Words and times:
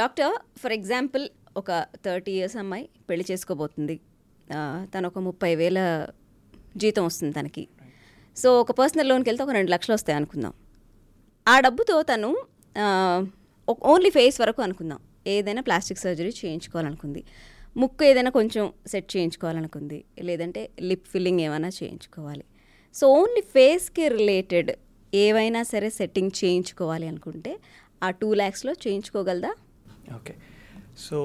Doctor 0.00 0.32
for 0.60 0.72
example 0.76 1.24
ఒక 1.60 1.70
thirty 2.04 2.32
years 2.38 2.56
అమ్మాయి 2.62 2.84
పెళ్ళి 3.08 3.24
చేసుకోబోతుంది. 3.30 3.96
తను 4.92 5.06
ఒక 5.10 5.18
ముప్పై 5.26 5.50
వేల 5.60 5.78
జీతం 6.82 7.04
వస్తుంది 7.08 7.32
తనకి. 7.38 7.64
సో 8.36 8.48
ఒక 8.62 8.72
పర్సనల్ 8.80 9.08
లోన్కి 9.10 9.28
వెళ్తే 9.30 9.42
ఒక 9.44 9.52
రెండు 9.58 9.70
లక్షలు 9.74 9.94
వస్తాయి 9.98 10.16
అనుకుందాం. 10.20 10.52
ఆ 11.46 11.54
డబ్బుతో 11.66 11.96
తను 12.10 12.30
ఓన్లీ 13.92 14.10
ఫేస్ 14.16 14.38
వరకు 14.44 14.62
అనుకుందాం. 14.66 15.00
ఏదైనా 15.34 15.62
ప్లాస్టిక్ 15.68 16.00
సర్జరీ 16.04 16.32
చేయించుకోవాలనుకుంది. 16.40 17.22
ముక్కు 17.82 18.04
ఏదైనా 18.10 18.32
కొంచెం 18.38 18.64
సెట్ 18.92 19.08
చేయించుకోవాలనుకుంది. 19.16 19.98
లేదంటే 20.28 20.62
లిప్ 20.88 21.06
ఫిల్లింగ్ 21.12 21.42
ఏమైనా 21.46 21.70
చేయించుకోవాలి. 21.80 22.44
సో 22.94 23.04
ఓన్లీ 23.20 23.44
ఫేస్కి 23.56 24.06
రిలేటెడ్ 24.18 24.72
ఏవైనా 25.14 25.62
సరే 25.72 25.90
సెట్టింగ్ 26.00 26.32
చేయించుకోవాలి 26.40 27.08
అనుకుంటే 27.12 27.54
ఆ 28.02 28.10
టూ 28.20 28.28
ల్యాక్స్లో 28.40 28.72
చేయించుకోగలదా? 28.84 29.52
ఓకే 30.12 30.34
సో 30.98 31.18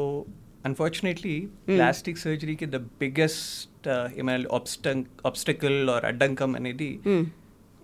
అన్ఫార్చునేట్లీ 0.66 1.36
ప్లాస్టిక్ 1.70 2.20
సర్జరీకి 2.20 2.66
ద 2.68 2.80
బిగ్గెస్ట్ 3.00 3.88
ఏమైనా 4.18 4.40
ఆబ్స్టం 4.52 4.98
ఆబ్స్టకల్ 5.26 5.80
ఆర్ 5.90 6.06
అడ్డంకం 6.06 6.52
అనేది 6.56 6.90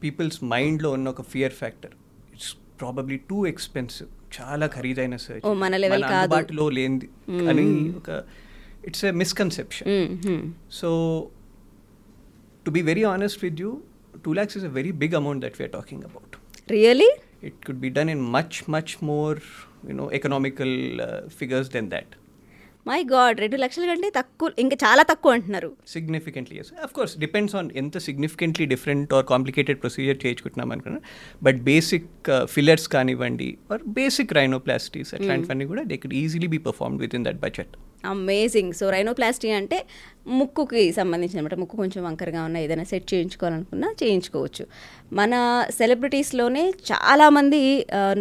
పీపుల్స్ 0.02 0.40
మైండ్లో 0.52 0.90
ఉన్న 0.92 1.08
ఒక 1.10 1.24
fear 1.32 1.56
factor 1.60 1.94
it's 2.34 2.52
probably 2.80 3.18
too 3.30 3.38
expensive 3.48 4.10
చాలా 4.32 4.66
ఖరీదైన 4.74 5.16
ఓ, 5.16 5.24
సర్జరీ 5.26 5.54
మన 5.62 5.74
level 5.78 6.02
కాదు. 6.06 6.16
అందుబాటులో 6.16 6.66
లేనిది 6.78 7.08
అని 7.50 7.66
ఒక 8.00 8.10
it's 8.84 9.06
a 9.06 9.16
misconception 9.22 9.90
so 10.80 10.90
to 12.66 12.72
be 12.72 12.82
very 12.84 13.04
honest 13.12 13.40
with 13.44 13.62
you 13.62 13.72
two 14.26 14.34
lakhs 14.34 14.58
is 14.58 14.66
a 14.66 14.74
very 14.74 14.92
big 15.02 15.16
amount 15.16 15.42
that 15.46 15.58
we are 15.60 15.74
talking 15.74 16.06
about 16.06 16.36
really 16.72 17.12
it 17.44 17.56
could 17.62 17.80
be 17.80 17.90
done 17.92 18.10
in 18.10 18.22
much 18.36 18.56
much 18.68 18.92
more 19.04 19.36
you know 19.90 20.12
economical 20.12 20.76
figures 21.40 21.72
than 21.72 21.90
that 21.90 22.14
my 22.88 23.04
god 23.04 23.40
రెండు 23.40 23.58
లక్షల 23.58 23.86
కంటే 23.86 24.10
తక్కువ 24.10 24.52
ఇంకా 24.60 24.76
చాలా 24.84 25.04
తక్కువ 25.04 25.32
అంటున్నారు. 25.32 25.70
Significantly 25.88 26.60
yes 26.60 26.68
of 26.84 26.94
course 26.94 27.18
depends 27.20 27.56
on 27.56 27.70
ఎంత 27.76 27.98
significantly 27.98 28.66
different 28.66 29.14
or 29.14 29.26
complicated 29.26 29.80
procedure 29.82 30.20
చేయించుకుంటున్నాం 30.26 30.72
అనుకున్నా. 30.72 31.00
బట్ 31.44 31.56
బేసిక్ 31.56 32.30
ఫిల్లర్స్ 32.46 32.88
కానివ్వండి 32.88 33.58
ఆర్ 33.72 33.84
బేసిక్ 33.88 34.34
రైనోప్లాస్టీస్ 34.34 35.14
అట్లాంటివన్నీ 35.16 35.66
కూడా 35.66 35.84
they 35.84 35.98
could 35.98 36.14
easily 36.14 36.48
be 36.48 36.58
performed 36.58 37.02
amazing 38.04 38.74
so 38.80 38.86
rhinoplasty 38.90 39.50
అంటే 39.60 39.78
ముక్కుకి 40.40 40.82
సంబంధించిన 40.98 41.40
అనమాట 41.40 41.56
ముక్కు 41.62 41.76
కొంచెం 41.82 42.02
వంకరగా 42.08 42.42
ఉన్న 42.48 42.58
ఏదైనా 42.66 42.86
సెట్ 42.92 43.08
చేయించుకోవాలనుకున్నా 43.14 43.90
చేయించుకోవచ్చు. 44.02 44.64
మన 45.20 45.34
సెలబ్రిటీస్లోనే 45.80 46.64
చాలామంది 46.92 47.62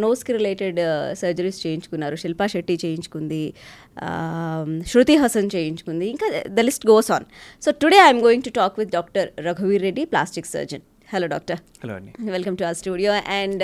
నోస్కి 0.03 0.33
రిలేటెడ్ 0.33 0.81
సర్జరీస్ 1.21 1.59
చేయించుకున్నారు. 1.67 2.15
శిల్పా 2.23 2.47
శెట్టి 2.55 2.77
చేయించుకుంది 2.85 3.43
శృతి 4.93 5.15
హసన్ 5.23 5.49
చేయించుకుంది. 5.55 6.07
ఇంకా 6.15 6.29
the 6.57 6.67
list 6.69 6.87
goes 6.91 7.11
on 7.17 7.27
so 7.65 7.71
today 7.83 7.99
I'm 8.07 8.21
going 8.27 8.45
to 8.49 8.53
talk 8.59 8.77
with 8.81 8.91
doctor 8.97 9.29
రఘువీర్ 9.49 9.85
Reddy 9.89 10.05
plastic 10.13 10.49
surgeon 10.55 10.85
hello 11.11 11.27
doctor 11.27 11.59
hello 11.81 11.93
అండి 11.97 12.11
welcome 12.35 12.55
to 12.59 12.63
our 12.67 12.77
studio 12.79 13.11
and 13.39 13.63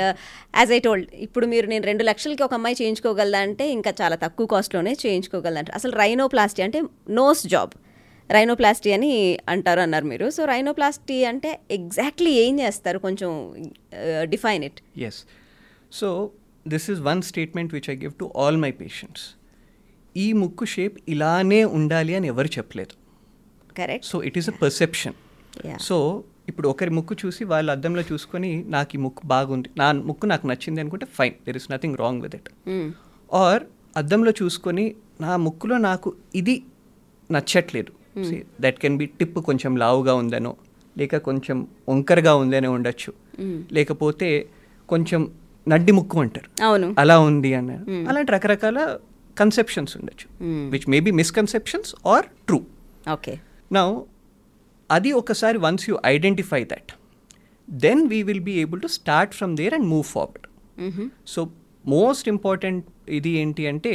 as 0.59 0.71
I 0.71 0.79
told 0.79 1.07
ఇప్పుడు 1.25 1.45
మీరు 1.53 1.67
నేను 1.67 1.83
రెండు 1.89 2.03
లక్షలకి 2.03 2.43
ఒక 2.43 2.53
అమ్మాయి 2.53 2.75
చేయించుకోగలదా 2.81 3.39
అంటే 3.39 3.65
ఇంకా 3.71 3.93
చాలా 4.01 4.15
తక్కువ 4.15 4.45
కాస్ట్లోనే 4.45 4.93
చేయించుకోగలదంట. 5.03 5.71
అసలు 5.71 5.91
రైనోప్లాస్టీ 5.91 6.61
అంటే 6.67 6.81
నోస్ 7.09 7.47
జాబ్ 7.47 7.73
రైనోప్లాస్టీ 8.29 8.91
అని 8.91 9.39
అంటారు 9.49 9.79
అన్నారు 9.79 10.05
మీరు. 10.05 10.29
సో 10.29 10.45
రైనోప్లాస్టీ 10.45 11.23
అంటే 11.23 11.59
ఎగ్జాక్ట్లీ 11.71 12.33
ఏం 12.45 12.59
చేస్తారు? 12.59 12.99
కొంచెం 12.99 13.31
define 14.29 14.63
it 14.63 14.79
yes 15.07 15.19
so 15.91 16.31
this 16.67 16.91
is 16.91 17.01
one 17.09 17.21
statement 17.31 17.73
which 17.73 17.89
I 17.89 17.95
give 17.95 18.13
to 18.21 18.31
all 18.43 18.57
my 18.57 18.71
patients 18.83 19.25
ఈ 20.15 20.33
ముక్కు 20.43 20.65
షేప్ 20.75 20.97
ఇలానే 21.15 21.63
ఉండాలి 21.79 22.15
అని 22.15 22.27
ఎవరు 22.27 22.49
చెప్పలేదు. 22.57 22.95
Correct 23.81 24.05
so 24.05 24.23
it 24.29 24.39
is 24.43 24.49
a 24.49 24.57
perception 24.63 25.17
Yeah. 25.65 25.79
So 25.87 25.95
ఇప్పుడు 26.51 26.67
ఒకరి 26.73 26.91
ముక్కు 26.97 27.15
చూసి 27.25 27.43
వాళ్ళ 27.43 27.67
అద్దంలో 27.71 28.03
చూసుకొని 28.11 28.51
నాకు 28.67 28.91
ఈ 28.95 28.99
ముక్కు 29.05 29.23
బాగుంది. 29.27 29.69
నా 29.77 29.87
ముక్కు 30.09 30.25
నాకు 30.25 30.45
నచ్చింది 30.47 30.79
అనుకుంటే 30.81 31.07
fine 31.17 31.35
there 31.45 31.57
is 31.57 31.67
nothing 31.71 31.97
wrong 31.97 32.21
with 32.21 32.35
it 32.35 32.49
or 33.33 33.63
అద్దంలో 33.97 34.31
చూసుకొని 34.41 34.85
నా 35.21 35.31
ముక్కులో 35.45 35.77
నాకు 35.89 36.09
ఇది 36.35 36.55
నచ్చట్లేదు. 37.29 37.91
దట్ 38.61 38.79
కెన్ 38.79 38.97
బి 38.97 39.05
టిప్ 39.19 39.39
కొంచెం 39.49 39.71
లావుగా 39.83 40.13
ఉందనో 40.13 40.53
లేక 40.97 41.17
కొంచెం 41.27 41.57
వంకరగా 41.89 42.33
ఉందనే 42.35 42.69
ఉండొచ్చు. 42.77 43.11
లేకపోతే 43.71 44.29
కొంచెం 44.89 45.21
నడ్డి 45.67 45.91
ముక్కు 45.91 46.17
అంటారు. 46.19 46.49
అవును. 46.63 46.87
అలా 46.99 47.15
ఉంది 47.29 47.49
అన్నారు. 47.53 47.85
అలాంటి 48.09 48.31
రకరకాల 48.31 48.79
కన్సెప్షన్స్ 49.37 49.93
ఉండొచ్చు. 49.97 50.25
Which 50.69 50.87
may 50.89 50.99
be 50.99 51.11
misconceptions 51.11 51.91
or 52.07 52.25
true 52.47 52.59
okay 53.11 53.33
now 53.71 53.85
అది 54.91 55.11
ఒకసారి 55.21 55.57
once 55.57 55.85
you 55.89 55.95
identify 56.05 56.61
that 56.71 56.91
then 57.67 58.01
we 58.13 58.19
will 58.29 58.45
be 58.49 58.55
able 58.63 58.81
to 58.81 58.89
start 58.99 59.33
from 59.39 59.53
there 59.61 59.75
and 59.77 59.87
move 59.93 60.07
forward 60.15 60.47
so 61.33 61.41
most 61.85 62.27
important 62.29 62.85
ఇది 63.09 63.31
ఏంటి 63.43 63.63
అంటే 63.67 63.93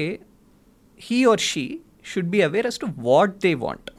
he 1.00 1.18
or 1.32 1.42
she 1.50 1.64
should 2.12 2.30
be 2.36 2.40
aware 2.48 2.66
as 2.66 2.80
to 2.84 2.88
what 3.10 3.36
they 3.46 3.52
want 3.66 3.90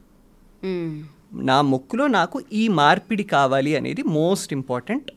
నా 1.50 1.58
ముక్కులో 1.74 2.08
నాకు 2.20 2.38
ఈ 2.62 2.68
మార్పిడి 2.82 3.24
కావాలి 3.36 3.72
అనేది 3.76 4.04
మోస్ట్ 4.20 4.52
ఇంపార్టెంట్ 4.54 5.10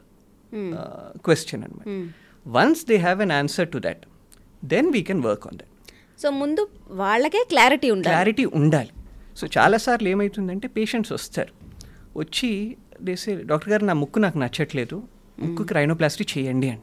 క్వశ్చన్ 1.26 1.64
అనమాట 1.64 1.88
once 2.47 2.84
they 2.86 2.97
have 3.06 3.20
an 3.22 3.34
answer 3.41 3.68
to 3.74 3.80
that 3.88 4.02
then 4.64 4.88
we 4.92 5.02
can 5.10 5.22
work 5.28 5.47
on 5.47 5.58
that 5.60 5.66
so 6.22 6.30
ముందు 6.41 6.62
వాళ్ళకే 7.02 7.41
క్లారిటీ 7.48 7.88
ఉండాలి. 7.91 8.12
క్లారిటీ 8.12 8.44
ఉండాలి. 8.60 8.92
సో 9.38 9.44
చాలాసార్లు 9.56 10.08
ఏమవుతుందంటే 10.08 10.68
పేషెంట్స్ 10.68 11.12
వస్తారు. 11.12 11.52
వచ్చి 12.16 12.76
దేసే 13.03 13.43
డాక్టర్ 13.43 13.69
గారు 13.69 13.84
నా 13.84 13.93
ముక్కు 13.93 14.19
నాకు 14.19 14.38
నచ్చట్లేదు. 14.38 15.03
ముక్కుకి 15.38 15.75
రైనోప్లాస్టీ 15.75 16.26
చేయండి 16.38 16.71
అంట. 16.71 16.82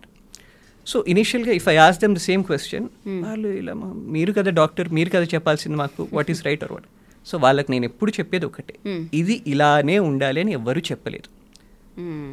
సో 0.88 1.06
ఇనిషియల్గా 1.08 1.52
if 1.52 1.70
I 1.70 1.76
ask 1.76 2.00
them 2.00 2.16
the 2.16 2.18
same 2.18 2.44
question 2.44 2.88
వాళ్ళు 3.22 3.48
ఇలా 3.48 3.74
"మా- 3.74 3.94
మీరు 4.12 4.34
కదా 4.34 4.52
డాక్టర్ 4.52 4.90
మీరు 4.90 5.10
కదా 5.10 5.24
చెప్పాల్సింది 5.24 5.78
మాకు 5.78 6.08
what 6.14 6.32
is 6.32 6.46
right 6.46 6.64
or 6.64 6.72
what 6.72 6.86
so 7.26 7.38
వాళ్ళకి 7.38 7.72
నేను 7.72 7.86
ఎప్పుడు 7.86 8.12
చెప్పేది 8.12 8.46
ఒకటే. 8.46 8.74
ఇది 9.14 9.44
ఇలానే 9.48 10.00
ఉండాలి 10.00 10.42
అని 10.42 10.52
ఎవ్వరూ 10.52 10.82
చెప్పలేదు. 10.82 11.30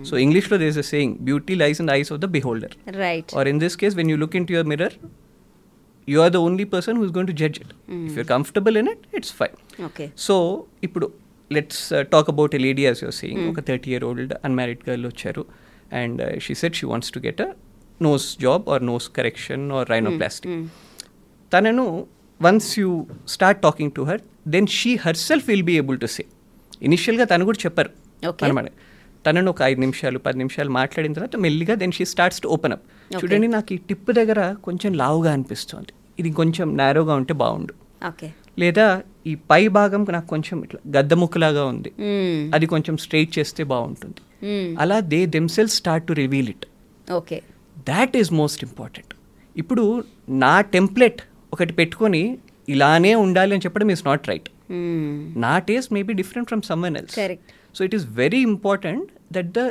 సో 0.04 0.18
ఇంగ్లీష్లో 0.18 0.58
there's 0.58 0.78
a 0.78 0.80
saying 0.80 1.16
beauty 1.18 1.54
lies 1.54 1.80
in 1.80 1.90
eyes 1.90 2.12
of 2.12 2.20
the 2.20 2.24
beholder 2.24 2.96
right 2.96 3.34
in 3.52 3.60
this 3.60 3.76
case 3.76 3.94
when 4.00 4.08
you 4.12 4.18
look 4.22 4.34
into 4.40 4.52
your 4.56 4.66
mirror 4.72 4.92
you 6.08 6.18
are 6.18 6.30
the 6.36 6.42
only 6.48 6.64
person 6.74 6.92
who's 6.98 7.12
going 7.16 7.28
to 7.30 7.36
judge 7.42 7.58
it. 7.60 7.70
if 8.06 8.16
you're 8.16 8.30
comfortable 8.34 8.76
in 8.76 8.86
it 8.86 9.00
it's 9.18 9.32
fine. 9.40 9.56
Okay 9.84 10.10
so 10.18 10.64
ఇప్పుడు 10.82 11.06
let's 11.52 11.92
talk 12.12 12.30
about 12.30 12.54
a 12.54 12.58
lady 12.58 12.86
as 12.86 13.04
you're 13.04 13.14
saying 13.14 13.48
ఒక 13.50 13.60
thirty 13.60 13.90
year 13.90 14.04
old 14.04 14.34
unmarried 14.44 14.90
girl 14.90 15.06
వచ్చారు. 15.06 15.44
And 15.92 16.40
she 16.40 16.54
said 16.54 16.74
she 16.74 16.86
wants 16.86 17.10
to 17.10 17.18
get 17.18 17.40
a 17.40 17.48
nose 18.02 18.38
job 18.40 18.68
or 18.68 18.86
nose 18.86 19.08
correction 19.08 19.72
or 19.72 19.90
rhinoplastic 19.90 20.68
తనను 21.52 22.06
once 22.42 22.78
you 22.78 23.06
start 23.28 23.62
talking 23.62 23.92
to 23.96 24.02
her 24.02 24.20
then 24.48 24.66
she 24.66 24.96
herself 25.16 25.48
will 25.48 25.62
be 25.62 25.76
able 25.76 26.00
to 26.00 26.06
say 26.06 26.24
ఇనిషియల్గా 26.82 27.24
తను 27.24 27.44
కూడా 27.44 27.58
చెప్పారు. 27.66 27.90
అనమాట. 28.44 28.66
తనను 29.26 29.50
ఒక 29.50 29.62
ఐదు 29.62 29.80
నిమిషాలు 29.80 30.18
పది 30.18 30.38
నిమిషాలు 30.38 30.70
మాట్లాడిన 30.70 31.12
తర్వాత 31.12 31.36
మెల్లిగా 31.36 31.74
then 31.74 31.92
she 31.92 32.04
starts 32.04 32.40
to 32.40 32.48
open 32.48 32.72
up 32.72 32.82
చూడండి 33.22 33.46
నాకు 33.46 33.74
ఈ 33.74 33.76
టిప్ 33.76 34.12
దగ్గర 34.12 34.52
కొంచెం 34.64 34.92
లావుగా 34.92 35.32
అనిపిస్తుంది. 35.32 35.92
ఇది 36.18 36.30
కొంచెం 36.32 36.76
నారోగా 36.76 37.14
ఉంటే 37.14 37.34
బాగుండు. 37.34 37.74
ఓకే 38.06 38.32
లేదా 38.62 38.86
ఈ 39.30 39.32
పై 39.50 39.62
భాగం 39.76 40.02
నాకు 40.14 40.28
కొంచెం 40.32 40.56
ఇట్లా 40.64 40.80
గద్ద 40.96 41.12
ముక్కలాగా 41.22 41.62
ఉంది 41.72 41.90
అది 42.56 42.66
కొంచెం 42.72 42.94
స్ట్రైట్ 43.04 43.32
చేస్తే 43.38 43.62
బాగుంటుంది. 43.72 44.20
అలా 44.82 44.96
they 45.12 45.20
themselves 45.36 45.70
start 45.78 46.04
to 46.08 46.14
reveal 46.22 46.48
it 46.54 46.66
okay 47.18 47.38
that 47.90 48.14
is 48.22 48.30
most 48.40 48.62
important 48.68 49.12
ఇప్పుడు 49.56 49.84
నా 50.44 50.54
టెంప్లెట్ 50.74 51.20
ఒకటి 51.54 51.72
పెట్టుకొని 51.80 52.22
ఇలానే 52.74 53.12
ఉండాలి 53.24 53.52
అని 53.56 53.64
చెప్పడం 53.66 53.88
ఈస్ 53.94 54.04
నాట్ 54.10 54.28
రైట్ 54.32 54.48
నా 55.44 55.54
taste 55.70 55.90
may 55.96 56.02
be 56.10 56.14
different 56.20 56.48
from 56.50 56.62
someone 56.70 56.96
else. 57.00 57.16
So 57.76 57.80
it 57.88 57.94
is 57.98 58.06
very 58.22 58.40
important 58.52 59.08
that 59.36 59.50
the 59.58 59.62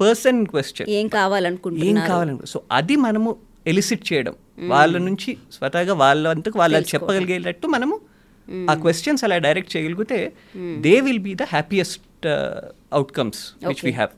person 0.00 0.38
question 0.52 0.88
ఏం 0.90 0.98
ఏం 0.98 1.08
కావాలనుకుంటున్నారు? 1.18 2.06
కావాలను 2.12 2.46
సో 2.52 2.58
అది 2.78 2.94
మనము 3.06 3.30
ఎలిసిట్ 3.72 4.04
చేయడం. 4.10 4.34
వాళ్ళ 4.72 4.94
నుంచి 5.08 5.30
స్వతహాగా 5.56 5.94
వాళ్ళ 6.04 6.24
అంతకు 6.34 6.56
వాళ్ళు 6.60 6.78
చెప్పగలిగేటట్టు 6.94 7.66
మనము 7.74 7.94
ఆ 8.70 8.74
క్వశ్చన్స్ 8.84 9.22
అలా 9.26 9.38
డైరెక్ట్ 9.46 9.72
చేయగలిగితే 9.74 10.18
they 10.86 10.94
will 11.06 11.22
be 11.28 11.34
the 11.34 11.46
happiest 11.54 12.26
outcomes 12.92 13.42
which 13.68 13.84
we 13.88 13.92
have 13.92 14.12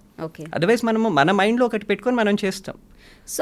otherwise 0.55 0.83
మనము 0.85 1.09
మన 1.19 1.31
మైండ్లో 1.41 1.65
ఒకటి 1.67 1.87
పెట్టుకొని 1.87 2.17
మనం 2.17 2.35
చేస్తాం. 2.45 2.77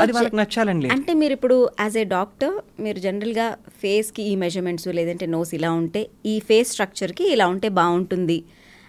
అది 0.02 0.12
వాళ్ళకి 0.12 0.36
నచ్చాలని 0.36 0.80
లేదు. 0.84 0.92
అంటే 0.94 1.12
మీరు 1.14 1.32
ఇప్పుడు 1.32 1.56
యాజ్ 1.80 1.96
ఏ 1.98 2.04
డాక్టర్ 2.14 2.54
మీరు 2.80 2.98
జనరల్గా 2.98 3.46
ఫేస్కి 3.82 4.22
ఈ 4.22 4.34
మెజర్మెంట్స్ 4.36 4.86
లేదంటే 4.98 5.26
నోస్ 5.26 5.52
ఇలా 5.54 5.70
ఉంటే 5.72 6.00
ఈ 6.26 6.34
ఫేస్ 6.40 6.70
స్ట్రక్చర్కి 6.72 7.24
ఇలా 7.34 7.46
ఉంటే 7.46 7.68
బాగుంటుంది 7.78 8.38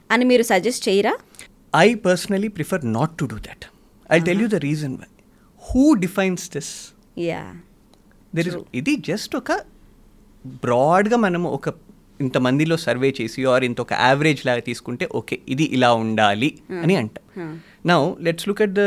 అని 0.10 0.26
మీరు 0.26 0.44
సజెస్ట్ 0.44 0.84
చేయరా? 0.90 1.14
I 1.82 1.90
personally 2.08 2.50
prefer 2.58 2.84
not 2.98 3.14
to 3.18 3.26
do 3.26 3.38
that 3.48 3.66
I 4.10 4.20
tell 4.20 4.42
you 4.42 4.50
the 4.56 4.60
reason 4.68 4.96
why 5.02 5.10
who 5.62 5.86
defines 6.06 6.46
this 6.56 6.74
yeah 7.26 7.42
there 8.34 8.50
ఇది 8.76 8.96
జస్ట్ 9.10 9.36
ఒక 9.36 9.52
బ్రాడ్గా 10.64 11.18
మనం 11.18 11.44
ఒక 11.48 11.70
ఇంతమందిలో 12.24 12.76
సర్వే 12.86 13.10
చేసి 13.20 13.42
ఆర్ 13.54 13.64
ఇంత 13.70 13.80
ఒక 13.86 13.94
యావరేజ్ 14.08 14.42
లాగా 14.48 14.64
తీసుకుంటే 14.70 15.06
ఓకే 15.20 15.36
ఇది 15.54 15.66
ఇలా 15.78 15.90
ఉండాలి 16.04 16.50
అని 16.84 16.96
అంటాం. 17.02 17.24
Now 17.92 18.00
let's 18.28 18.48
look 18.50 18.62
at 18.66 18.76
the 18.80 18.86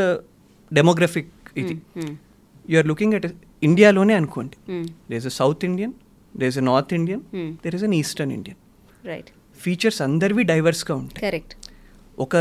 demographic 0.71 1.31
ఇది. 1.61 1.75
యు 2.71 2.77
ఆర్ 2.81 2.87
లుకింగ్ 2.91 3.15
అట్ 3.19 3.27
ఇండియాలోనే 3.69 4.15
అనుకోండి. 4.21 4.57
There 5.09 5.19
is 5.21 5.29
a 5.31 5.35
South 5.41 5.65
Indian 5.69 5.93
there 6.33 6.49
is 6.53 6.59
a 6.63 6.65
North 6.71 6.93
Indian 6.99 7.23
Hmm. 7.35 7.49
There 7.63 7.75
is 7.79 7.85
an 7.89 7.95
Eastern 8.01 8.33
Indian 8.37 8.59
right 9.03 9.29
features 9.59 9.99
అందరివి 10.07 10.43
డైవర్స్గా 10.51 10.93
ఉంటాయి. 11.01 11.21
కరెక్ట్ 11.27 11.53
ఒక 12.17 12.35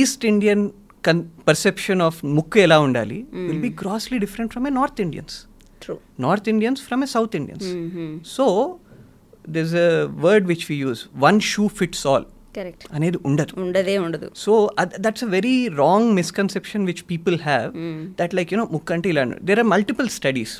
ఈస్ట్ 0.00 0.24
ఇండియన్ 0.32 0.64
కన్ 1.06 1.20
perception 1.48 2.00
of 2.06 2.18
ముక్కు 2.36 2.58
ఎలా 2.66 2.78
ఉండాలి 2.86 3.18
will 3.48 3.62
be 3.66 3.70
grossly 3.82 4.16
different 4.24 4.50
from 4.54 4.66
a 4.70 4.72
North 4.80 5.00
Indians 5.06 5.36
North 6.24 6.48
Indians 6.52 6.80
from 6.88 7.02
a 7.06 7.08
South 7.14 7.34
Indians 7.38 7.68
so 8.34 8.44
this 9.56 9.72
a 9.86 9.88
word 10.26 10.46
which 10.52 10.66
we 10.70 10.76
use 10.84 11.02
one 11.26 11.40
shoe 11.52 11.64
fits 11.80 12.04
all 12.12 12.26
correct 12.56 12.84
అనేది 12.96 13.18
ఉండదు. 13.28 13.52
ఉండదే 13.64 13.96
ఉండదు. 14.04 14.28
So 14.44 14.52
that's 15.04 15.24
a 15.26 15.28
very 15.36 15.56
wrong 15.82 16.08
misconception 16.20 16.84
which 16.90 17.02
people 17.10 17.36
have 17.48 17.68
that 18.20 18.32
like 18.38 18.52
you know 18.54 18.66
ముక్ 18.76 18.92
అంటే 18.96 19.08
ఇలా 19.12 19.24
there 19.50 19.60
are 19.62 19.68
multiple 19.74 20.08
studies 20.18 20.54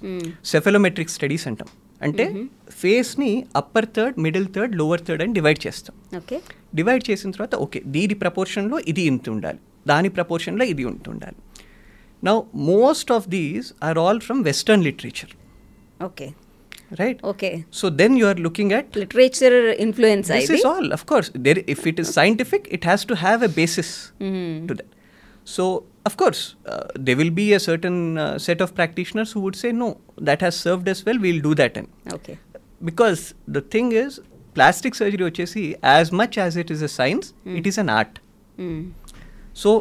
cephalometric 0.54 1.12
studies 1.16 1.46
అంటాం. 1.50 1.70
అంటే 2.06 2.24
ఫేస్ని 2.82 3.32
upper 3.60 3.88
third 3.96 4.18
middle 4.26 4.46
third 4.54 4.74
lower 4.80 5.02
third 5.08 5.22
అని 5.24 5.34
డివైడ్ 5.38 5.60
చేస్తాం. 5.66 5.94
ఓకే 6.20 6.36
డివైడ్ 6.80 7.04
చేసిన 7.10 7.30
తర్వాత 7.36 7.54
ఓకే 7.64 7.80
దీని 7.96 8.14
ప్రపోర్షన్లో 8.24 8.78
ఇది 8.92 9.02
ఇంత 9.12 9.28
ఉండాలి. 9.34 9.60
దాని 9.92 10.08
ప్రపోర్షన్లో 10.18 10.64
ఇది 10.72 10.82
ఇంత 10.92 11.08
ఉండాలి. 11.14 11.38
Now 12.28 12.36
most 12.70 13.10
of 13.16 13.26
these 13.36 13.68
are 13.88 13.98
all 14.04 14.20
from 14.26 14.40
Western 14.48 14.84
literature 14.88 15.32
okay 16.08 16.26
right 17.01 17.19
okay 17.31 17.49
so 17.79 17.85
then 18.01 18.15
you 18.19 18.25
are 18.31 18.39
looking 18.47 18.73
at 18.79 18.91
literature 19.03 19.55
influence 19.85 20.27
this 20.33 20.51
is 20.57 20.65
all 20.71 20.87
of 20.97 21.03
course 21.11 21.29
there 21.45 21.61
if 21.75 21.81
it 21.91 21.97
is 22.03 22.09
scientific 22.17 22.63
it 22.77 22.83
has 22.91 23.03
to 23.11 23.15
have 23.25 23.41
a 23.49 23.51
basis 23.59 23.89
to 24.69 24.73
that 24.79 24.89
so 25.55 25.63
of 26.09 26.13
course 26.21 26.41
uh, 26.73 26.85
there 27.05 27.17
will 27.21 27.33
be 27.41 27.47
a 27.53 27.61
certain 27.69 27.97
uh, 28.17 28.25
set 28.47 28.59
of 28.65 28.69
practitioners 28.79 29.29
who 29.33 29.39
would 29.45 29.57
say 29.63 29.71
no 29.83 29.89
that 30.29 30.41
has 30.47 30.55
served 30.65 30.87
us 30.93 30.99
well 31.07 31.19
we'll 31.25 31.43
do 31.49 31.53
that 31.61 31.75
and 31.81 31.89
okay 32.17 32.35
because 32.89 33.21
the 33.57 33.63
thing 33.73 33.87
is 34.03 34.13
plastic 34.57 34.93
surgery 35.01 35.23
వచ్చేసి 35.29 35.63
as 35.97 36.07
much 36.21 36.33
as 36.45 36.53
it 36.63 36.69
is 36.75 36.81
a 36.89 36.91
science 36.97 37.27
it 37.59 37.67
is 37.71 37.77
an 37.83 37.89
art 37.99 38.13
so 39.63 39.71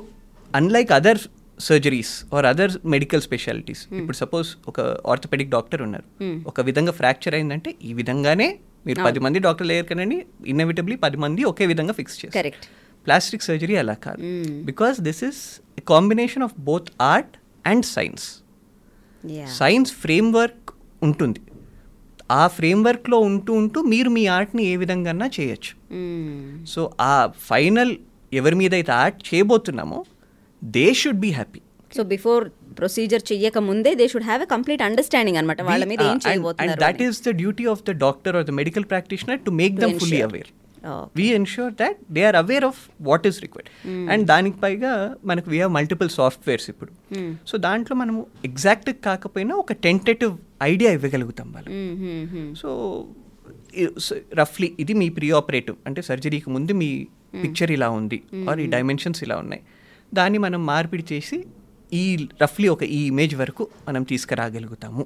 unlike 0.51 0.91
other 0.99 1.21
surgeries 1.60 2.26
or 2.34 2.46
other 2.46 2.72
medical 2.86 3.22
specialities 3.22 3.94
ఇప్పుడు 3.94 4.18
suppose 4.18 4.50
ఒక 4.68 4.80
orthopaedic 4.82 5.50
doctor 5.50 5.82
ఉన్నారు. 5.82 6.06
ఒక 6.48 6.62
విధంగా 6.62 6.92
fracture 6.92 7.36
అయిందంటే 7.36 7.76
ఈ 7.84 7.94
విధంగానే 7.94 8.60
మీరు 8.88 9.04
పది 9.04 9.20
మంది 9.20 9.40
డాక్టర్లు 9.40 9.74
లేరు 9.74 9.86
కనండి 9.86 10.26
ఇన్నవిటబ్లీ 10.46 10.96
పది 10.96 11.18
మంది 11.18 11.44
ఒకే 11.44 11.66
విధంగా 11.66 11.94
ఫిక్స్ 11.94 12.26
చేస్తారు. 12.26 12.52
ప్లాస్టిక్ 13.06 13.44
సర్జరీ 13.44 13.76
అలా 13.76 13.94
కాదు. 13.94 14.22
Because 14.64 15.02
this 15.02 15.24
is 15.24 15.62
combination 15.88 16.44
of 16.44 16.54
both 16.60 16.90
art 17.02 17.38
and 17.68 17.86
science 17.86 18.44
science 19.48 19.94
framework 19.94 20.72
ఉంటుంది. 21.04 21.42
ఆ 22.32 22.48
ఫ్రేమ్వర్క్లో 22.48 23.18
ఉంటూ 23.18 23.54
ఉంటూ 23.54 23.82
మీరు 23.82 24.10
మీ 24.10 24.28
ఆర్ట్ని 24.28 24.64
ఏ 24.64 24.76
విధంగా 24.76 25.30
చేయొచ్చు. 25.40 25.74
సో 26.66 26.92
ఆ 27.02 27.30
ఫైనల్ 27.40 27.96
ఎవరి 28.34 28.56
మీద 28.56 28.74
అయితే 28.74 28.92
art 28.92 29.36
చేయబోతున్నామో 29.36 30.06
they 30.62 30.86
should 31.02 31.22
be 31.26 31.32
happy 31.40 31.62
so 31.92 32.04
before 32.14 32.44
procedure 32.80 33.24
చెయ్యక 33.32 33.58
ముందే 33.70 33.92
they 34.00 34.06
should 34.14 34.28
have 34.30 34.42
a 34.46 34.50
complete 34.56 34.82
understanding 34.88 35.38
అనమాట 35.42 35.62
వాళ్ళ 35.70 35.86
మీద 35.92 36.02
ఏం 36.02 36.12
అండ్ 36.14 36.24
చేయబోతున్నారు 36.28 36.82
that 36.86 37.02
is 37.08 37.20
the 37.28 37.32
duty 37.42 37.66
of 37.74 37.84
the 37.90 37.94
doctor 38.06 38.36
or 38.40 38.48
the 38.50 38.56
medical 38.62 38.88
practitioner 38.94 39.42
to 39.48 39.54
make 39.62 39.76
them 39.84 39.96
fully 40.04 40.22
aware 40.28 40.50
we 41.20 41.26
ensure 41.38 41.72
that 41.82 41.98
they 42.18 42.22
are 42.30 42.38
aware 42.42 42.66
of 42.70 42.82
what 43.10 43.26
is 43.30 43.40
required 43.46 43.72
and 44.14 44.24
దానికి 44.34 44.58
పైగా 44.66 44.92
మనకు 45.32 45.50
we 45.54 45.58
have 45.58 45.74
multiple 45.78 46.10
softwares 46.20 46.68
ఇప్పుడు. 46.74 46.92
So 47.50 47.58
దాంట్లో 47.68 47.96
మనము 47.96 48.20
exact 48.50 48.92
కాకపోయినా 49.08 49.56
ఒక 49.64 49.74
tentative 49.88 50.36
idea 50.72 50.92
ఇవ్వగలుగుతాం 50.92 51.50
వాళ్ళు 51.56 51.72
so 52.62 52.70
రఫ్లీ 54.42 54.70
ఇది 54.84 54.94
మీ 55.02 55.10
ప్రీ 55.18 55.28
ఆపరేటివ్ 55.40 55.78
అంటే 55.88 56.02
సర్జరీకి 56.02 56.50
ముందు 56.50 56.74
మీ 56.84 56.90
పిక్చర్ 57.44 57.72
ఇలా 57.78 57.90
ఉంది 58.00 58.18
ఆర్ 58.50 58.60
ఈ 58.60 58.70
డైమెన్షన్స్ 58.76 59.22
ఇలా 59.26 59.38
ఉన్నాయి. 59.44 59.62
దాన్ని 60.14 60.38
మనం 60.38 60.66
మార్పిడి 60.66 61.06
చేసి 61.14 61.46
ఈ 61.94 62.28
రఫ్లీ 62.42 62.68
ఒక 62.68 62.84
ఈ 62.84 63.08
ఇమేజ్ 63.08 63.36
వరకు 63.36 63.68
మనం 63.88 64.04
తీసుకురాగలుగుతాము 64.04 65.06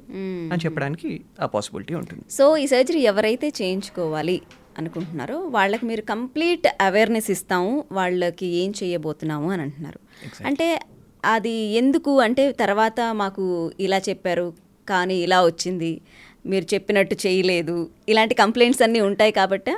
అని 0.52 0.66
చెప్పడానికి 0.66 1.22
ఆ 1.42 1.46
పాసిబిలిటీ 1.46 1.94
ఉంటుంది. 1.94 2.24
సో 2.30 2.58
ఈ 2.58 2.68
సర్జరీ 2.68 3.02
ఎవరైతే 3.02 3.54
చేయించుకోవాలి 3.62 4.42
అనుకుంటున్నారో 4.78 5.40
వాళ్ళకి 5.40 5.86
మీరు 5.86 6.02
కంప్లీట్ 6.02 6.68
అవేర్నెస్ 6.82 7.32
ఇస్తాము 7.32 7.86
వాళ్ళకి 7.92 8.46
ఏం 8.46 8.74
చేయబోతున్నాము 8.84 9.52
అని 9.52 9.62
అంటున్నారు. 9.62 10.00
అంటే 10.46 10.80
అది 11.26 11.52
ఎందుకు? 11.52 12.20
అంటే 12.20 12.52
తర్వాత 12.52 13.02
మాకు 13.14 13.72
ఇలా 13.80 13.98
చెప్పారు 14.10 14.54
కానీ 14.90 15.16
ఇలా 15.16 15.46
వచ్చింది 15.46 16.02
మీరు 16.46 16.66
చెప్పినట్టు 16.74 17.18
చేయలేదు 17.28 17.90
ఇలాంటి 18.10 18.36
కంప్లైంట్స్ 18.36 18.82
అన్నీ 18.82 19.00
ఉంటాయి 19.00 19.32
కాబట్టి 19.32 19.74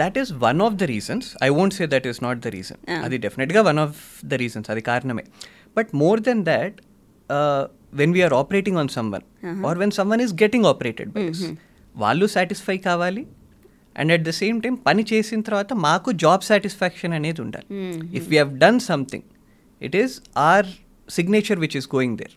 that 0.00 0.16
is 0.18 0.30
one 0.46 0.60
of 0.66 0.74
the 0.74 0.86
reasons 0.92 1.28
I 1.46 1.48
won't 1.48 1.74
say 1.74 1.86
that 1.86 2.06
is 2.10 2.20
not 2.22 2.40
the 2.46 2.52
reason 2.56 2.80
అది 3.06 3.18
డెఫినెట్గా 3.18 3.62
వన్ 3.62 3.78
ఆఫ్ 3.78 3.98
ద 4.24 4.40
రీజన్స్ 4.42 4.70
అది 4.70 4.82
కారణమే 4.90 5.24
but 5.76 5.90
more 5.94 6.20
than 6.20 6.42
that 6.44 6.76
when 8.00 8.12
we're 8.12 8.34
operating 8.34 8.78
on 8.82 8.90
someone 9.12 9.26
or 9.70 9.78
when 9.78 9.94
someone 10.10 10.22
is 10.26 10.34
getting 10.44 10.68
operated 10.72 11.10
by 11.10 11.24
వాళ్ళు 11.94 12.26
satisfy 12.26 12.76
కావాలి. 12.88 13.22
And 13.96 14.12
at 14.12 14.24
the 14.28 14.32
same 14.42 14.58
time 14.62 14.74
పని 14.88 15.02
చేసిన 15.12 15.40
తర్వాత 15.40 15.72
మాకు 15.86 16.10
జాబ్ 16.24 16.42
సాటిస్ఫాక్షన్ 16.50 17.12
అనేది 17.12 17.40
ఉండాలి. 17.40 17.66
If 18.18 18.28
we 18.28 18.36
have 18.40 18.52
done 18.64 18.80
something 18.80 19.26
it 19.82 19.96
is 19.96 20.14
our 20.50 20.68
signature 21.08 21.60
which 21.60 21.76
is 21.76 21.88
going 21.96 22.16
there 22.18 22.34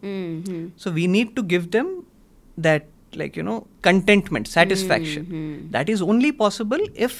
so 0.80 0.90
we 0.92 1.06
need 1.18 1.34
to 1.36 1.44
give 1.54 1.68
them 1.78 1.92
that 2.58 2.84
like 3.22 3.36
you 3.40 3.46
know 3.50 3.60
contentment 3.88 4.48
satisfaction. 4.58 5.24
That 5.76 5.90
is 5.94 6.02
only 6.12 6.32
possible 6.44 6.84
if 7.08 7.16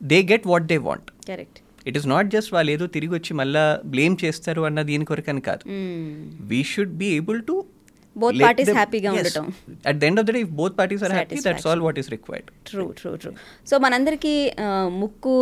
they 0.00 0.22
get 0.32 0.42
what 0.52 0.64
they 0.72 0.80
want. 0.88 1.06
Correct 1.30 1.60
it 1.88 1.96
is 2.00 2.08
not 2.14 2.30
just 2.36 2.50
వాళ్ళు 2.56 2.72
ఏదో 2.76 2.86
తిరిగి 2.96 3.14
వచ్చి 3.18 3.32
మళ్ళా 3.42 3.66
blame 3.94 4.16
చేస్తారు 4.24 4.64
అన్న 4.70 4.82
దీని 4.90 5.06
కొరకని 5.12 5.44
కాదు. 5.50 5.64
We 6.52 6.62
should 6.72 6.96
be 7.02 7.10
able 7.20 7.40
to 7.52 7.56
Both 8.16 8.38
parties 8.44 8.70
happy 8.78 8.98
గా 9.04 9.10
ఉండటం. 9.18 9.44
At 9.90 9.98
the 10.00 10.04
end 10.08 10.20
of 10.22 10.26
the 10.28 10.32
day 10.36 10.40
if 10.46 10.50
both 10.58 10.74
parties 10.80 11.02
are 11.06 11.12
happy 11.16 11.36
that's 11.46 11.66
all 11.70 11.82
what 11.84 11.98
is 12.00 12.08
required 12.14 12.48
true 12.70 12.84
true 12.98 13.10
true 13.22 13.30
so 13.70 13.74
మనందరికీ 13.84 14.34
ముక్కు 15.02 15.34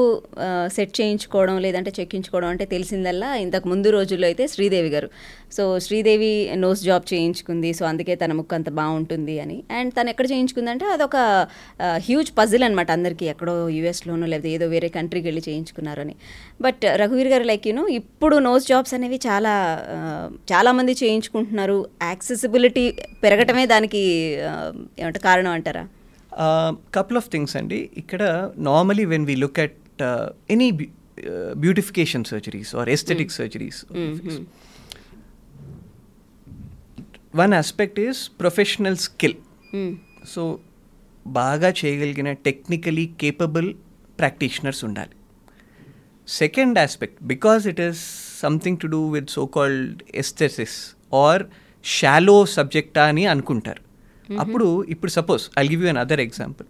సెట్ 0.76 0.92
చేయించుకోవడం 1.00 1.56
లేదంటే 1.64 1.92
చెక్కించుకోవడం 1.98 2.48
అంటే 2.54 2.66
తెలిసిందల్లా 2.74 3.30
ఇంతకు 3.44 3.68
ముందు 3.72 3.90
రోజుల్లో 3.96 4.28
అయితే 4.30 4.46
Sridevi 4.54 4.92
garu. 4.94 5.08
So 5.56 5.64
Sridevi 5.84 6.30
nose 6.64 6.82
job 6.88 7.04
చేయించుకుంది 7.12 7.70
so 7.78 7.84
అందుకే 7.90 8.14
తన 8.22 8.32
ముక్కు 8.38 8.54
అంత 8.58 8.68
బాగుంటుంది 8.78 9.34
అని. 9.44 9.56
అండ్ 9.78 9.92
తను 9.96 10.10
ఎక్కడ 10.12 10.26
చేయించుకుందంటే 10.32 10.84
అదొక 10.94 11.16
హ్యూజ్ 12.08 12.30
పజిల్ 12.38 12.64
అనమాట 12.68 12.90
అందరికీ 12.98 13.26
ఎక్కడో 13.32 13.54
యూఎస్లోనో 13.76 14.28
లేకపోతే 14.32 14.50
ఏదో 14.56 14.68
వేరే 14.74 14.90
కంట్రీకి 14.98 15.26
వెళ్ళి 15.30 15.42
చేయించుకున్నారు 15.48 16.02
అని. 16.04 16.14
బట్ 16.66 16.84
రఘువీర్ 17.02 17.30
గారు 17.34 17.46
లైక్ 17.50 17.66
యూనో 17.70 17.84
ఇప్పుడు 18.00 18.38
నోస్ 18.48 18.66
జాబ్స్ 18.66 18.94
అనేవి 18.98 19.20
చాలా 19.28 19.54
చాలామంది 20.52 20.94
చేయించుకుంటున్నారు. 21.02 21.78
యాక్సెసిబిలిటీ 22.02 22.86
పెరగటమే 23.24 23.66
దానికి 23.74 24.02
ఏమంటే 25.02 25.22
కారణం 25.28 25.52
అంటారా? 25.58 25.84
కపుల్ 26.96 27.18
ఆఫ్ 27.22 27.28
థింగ్స్ 27.34 27.56
అండి. 27.60 27.80
ఇక్కడ 28.02 28.22
normally 28.70 29.04
when 29.14 29.26
we 29.32 29.36
look 29.44 29.60
at 29.66 30.02
any 30.56 30.70
beautification 31.62 32.24
surgeries 32.24 32.70
or 32.80 32.88
aesthetic 32.88 33.32
surgeries 33.38 33.80
one 37.34 37.52
aspect 37.54 37.98
is 38.00 38.20
professional 38.40 38.96
skill 39.06 39.36
so 40.32 40.42
బాగా 41.26 41.68
చేయగలిగిన 41.80 42.32
టెక్నికలీ 42.46 43.06
కేపబుల్ 43.20 43.68
ప్రాక్టీషనర్స్ 44.18 44.84
ఉండాలి. 44.84 45.14
Second 46.28 46.78
aspect 46.78 47.18
because 47.24 47.66
it 47.66 47.80
is 47.80 48.00
something 48.40 48.78
to 48.82 48.86
do 48.86 49.00
with 49.10 49.30
so 49.30 49.46
called 49.56 50.02
aesthesis 50.22 50.76
or 51.24 51.42
shallow 51.84 52.36
సబ్జెక్టా 52.56 53.04
అని 53.04 53.26
అనుకుంటారు. 53.26 53.82
అప్పుడు 54.38 54.66
ఇప్పుడు 54.94 55.10
suppose 55.10 55.44
I 55.58 55.64
give 55.68 55.82
you 55.82 55.88
another 56.04 56.20
example 56.20 56.66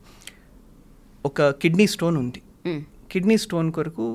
ఒక 1.24 1.48
kidney 1.62 1.86
stone 1.86 2.16
ఉంది. 2.16 2.42
Kidney 3.12 3.36
stone 3.36 3.72
కొరకు 3.72 4.06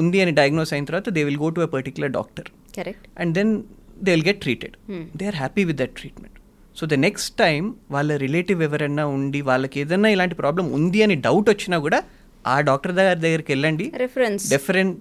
ఉంది 0.00 0.18
అని 0.20 0.32
డయాగ్నోస్ 0.38 0.72
అయిన 0.72 0.84
తర్వాత 0.84 1.08
they 1.16 1.24
will 1.24 1.40
go 1.44 1.48
to 1.50 1.60
a 1.60 1.68
particular 1.74 2.12
doctor 2.18 2.48
correct 2.76 3.06
and 3.20 3.32
then 3.34 3.52
they 4.02 4.10
will 4.14 4.26
get 4.30 4.40
treated 4.40 4.74
they 5.16 5.26
are 5.26 5.38
happy 5.42 5.64
with 5.70 5.78
that 5.82 5.94
treatment 6.00 6.34
so 6.76 6.86
the 6.86 6.96
next 7.06 7.32
time 7.38 7.62
వాళ్ళ 7.90 8.16
relative 8.16 8.60
ఎవరైనా 8.62 9.04
ఉండి 9.16 9.40
వాళ్ళకి 9.40 9.80
ఏదైనా 9.80 10.08
ఇలాంటి 10.08 10.36
ప్రాబ్లం 10.42 10.66
ఉంది 10.72 10.98
అని 11.02 11.16
డౌట్ 11.26 11.48
వచ్చినా 11.48 11.78
కూడా 11.86 11.98
ఆ 12.44 12.56
డాక్టర్ 12.60 12.92
దగ్గర 12.98 13.16
దగ్గరికి 13.24 13.50
వెళ్ళండి. 13.52 13.86
రెఫరెన్స్ 13.96 14.44
డెఫరెంట్ 14.50 14.96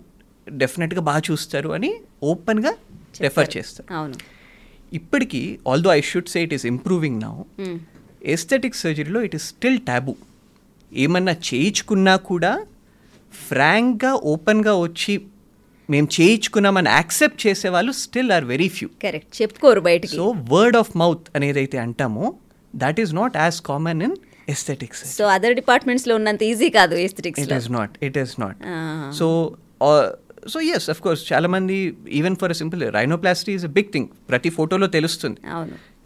డెఫినెట్గా 0.48 1.02
బాగా 1.02 1.22
చూస్తారు 1.30 1.70
అని 1.70 1.92
ఓపెన్గా 2.24 2.72
రెఫర్ 3.22 3.50
చేస్తారు. 3.58 3.88
అవును. 4.00 4.18
ఇప్పటికీ 4.92 5.42
although 5.72 5.90
I 5.94 6.02
should 6.02 6.30
say 6.34 6.42
it 6.48 6.54
is 6.58 6.66
improving 6.66 7.20
now 7.22 7.34
aesthetic 8.34 8.78
సర్జరీలో 8.82 9.22
it 9.28 9.36
is 9.36 9.48
still 9.54 9.80
taboo 9.90 10.14
ఏమన్నా 10.92 11.34
చేయించుకున్నా 11.50 12.16
కూడా 12.32 12.52
ఫ్రాంక్గా 13.48 14.12
ఓపెన్గా 14.34 14.74
వచ్చి 14.86 15.14
మేము 15.90 16.08
చేయించుకున్నామని 16.22 16.90
యాక్సెప్ట్ 16.90 17.48
చేసే 17.48 17.70
వాళ్ళు 17.70 17.92
still 17.92 18.32
are 18.32 18.46
very 18.46 18.68
few. 18.68 18.90
Correct 19.04 19.42
చెప్పుకోరు 19.42 19.82
బయటికి. 19.82 20.16
సో 20.16 20.36
వర్డ్ 20.50 20.78
ఆఫ్ 20.78 20.98
మౌత్ 20.98 21.28
అనేదైతే 21.36 21.78
అంటామో 21.78 22.34
that 22.76 23.00
is 23.00 23.14
not 23.14 23.38
as 23.38 23.62
common 23.62 24.02
in 24.02 24.16
aesthetics. 24.50 25.18
So 25.18 25.26
other 25.28 25.54
డిపార్ట్మెంట్స్లో 25.54 26.16
ఉన్నంత 26.16 26.44
ఈజీ 26.44 26.70
కాదు 26.70 26.96
aesthetics 26.96 27.44
it 27.44 27.54
is 27.54 27.72
not 27.72 27.92
it 28.04 28.18
is 28.18 28.40
not. 28.40 28.58
So 29.14 29.28
so 30.50 30.60
yes 30.62 30.90
of 30.90 31.02
course 31.02 31.34
చాలా 31.34 31.48
మంది 31.48 31.98
even 32.10 32.36
for 32.36 32.54
simple 32.54 32.82
rhinoplasty 32.94 33.54
is 33.54 33.66
a 33.66 33.68
big 33.68 33.90
thing 33.94 34.08
ప్రతి 34.30 34.50
ఫోటోలో 34.50 34.88
తెలుస్తుంది. 34.88 35.40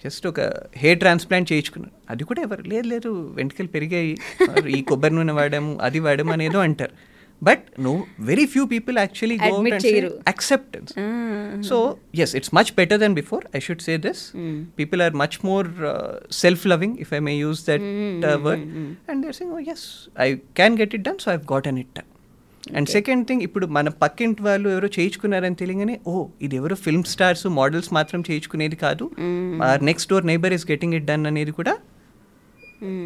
just 0.05 0.27
ఒక 0.27 0.39
hair 0.77 0.99
transplant 0.99 1.51
చేయించుకున్నారు 1.51 1.93
అది 2.09 2.23
కూడా 2.23 2.41
ఎవరు 2.41 2.61
లేదు 2.61 2.87
లేదు 2.87 3.09
వెంట్రుకలు 3.33 3.67
పెరిగాయి. 3.67 4.17
ఈ 4.77 4.81
కొబ్బరి 4.81 5.15
నూనె 5.15 5.33
వాడాము 5.33 5.79
అది 5.81 5.99
వాడాము 5.99 6.31
అనేదో 6.31 6.59
అంటారు. 6.59 7.10
But 7.41 7.63
no 7.85 7.93
very 8.27 8.45
few 8.53 8.63
people 8.73 8.97
actually 8.97 9.37
Ah. 10.97 11.07
so 11.69 11.77
yes 12.13 12.31
it's 12.37 12.51
much 12.51 12.69
better 12.75 12.97
than 12.97 13.13
before 13.13 13.41
i 13.57 13.61
should 13.65 13.81
say 13.81 13.95
this 14.05 14.19
people 14.79 15.01
are 15.01 15.13
much 15.23 15.35
more 15.43 15.65
uh, 15.91 16.11
self-loving 16.41 16.93
if 17.05 17.11
i 17.13 17.21
may 17.27 17.35
use 17.39 17.61
that 17.69 17.83
uh, 18.29 18.37
word 18.45 18.63
and 19.07 19.17
they're 19.21 19.37
saying 19.39 19.51
oh 19.51 19.63
yes 19.71 19.81
i 20.27 20.29
can 20.53 20.73
get 20.75 20.93
it 20.93 21.03
done 21.03 21.19
so 21.19 21.29
i've 21.33 21.47
gotten 21.47 21.77
it 21.77 21.91
done 21.99 22.09
and 22.63 22.89
second 22.89 23.23
thing 23.27 23.43
ఇప్పుడు 23.45 23.65
మన 23.75 23.89
పక్కింటి 24.01 24.41
వాళ్ళు 24.47 24.67
ఎవరో 24.73 24.89
చేయించుకున్నారని 24.97 25.57
తెలియగానే 25.61 25.95
ఓ 26.11 26.13
ఇది 26.45 26.55
ఎవరో 26.59 26.75
film 26.83 27.05
stars 27.13 27.45
models 27.59 27.89
మాత్రం 27.97 28.19
చేయించుకునేది 28.27 28.77
కాదు 28.83 29.05
next 29.89 30.09
door 30.11 30.25
neighbour 30.31 30.53
is 30.57 30.65
getting 30.71 30.95
it 30.97 31.07
done 31.09 31.25
అనేది 31.31 31.53
కూడా 31.59 31.73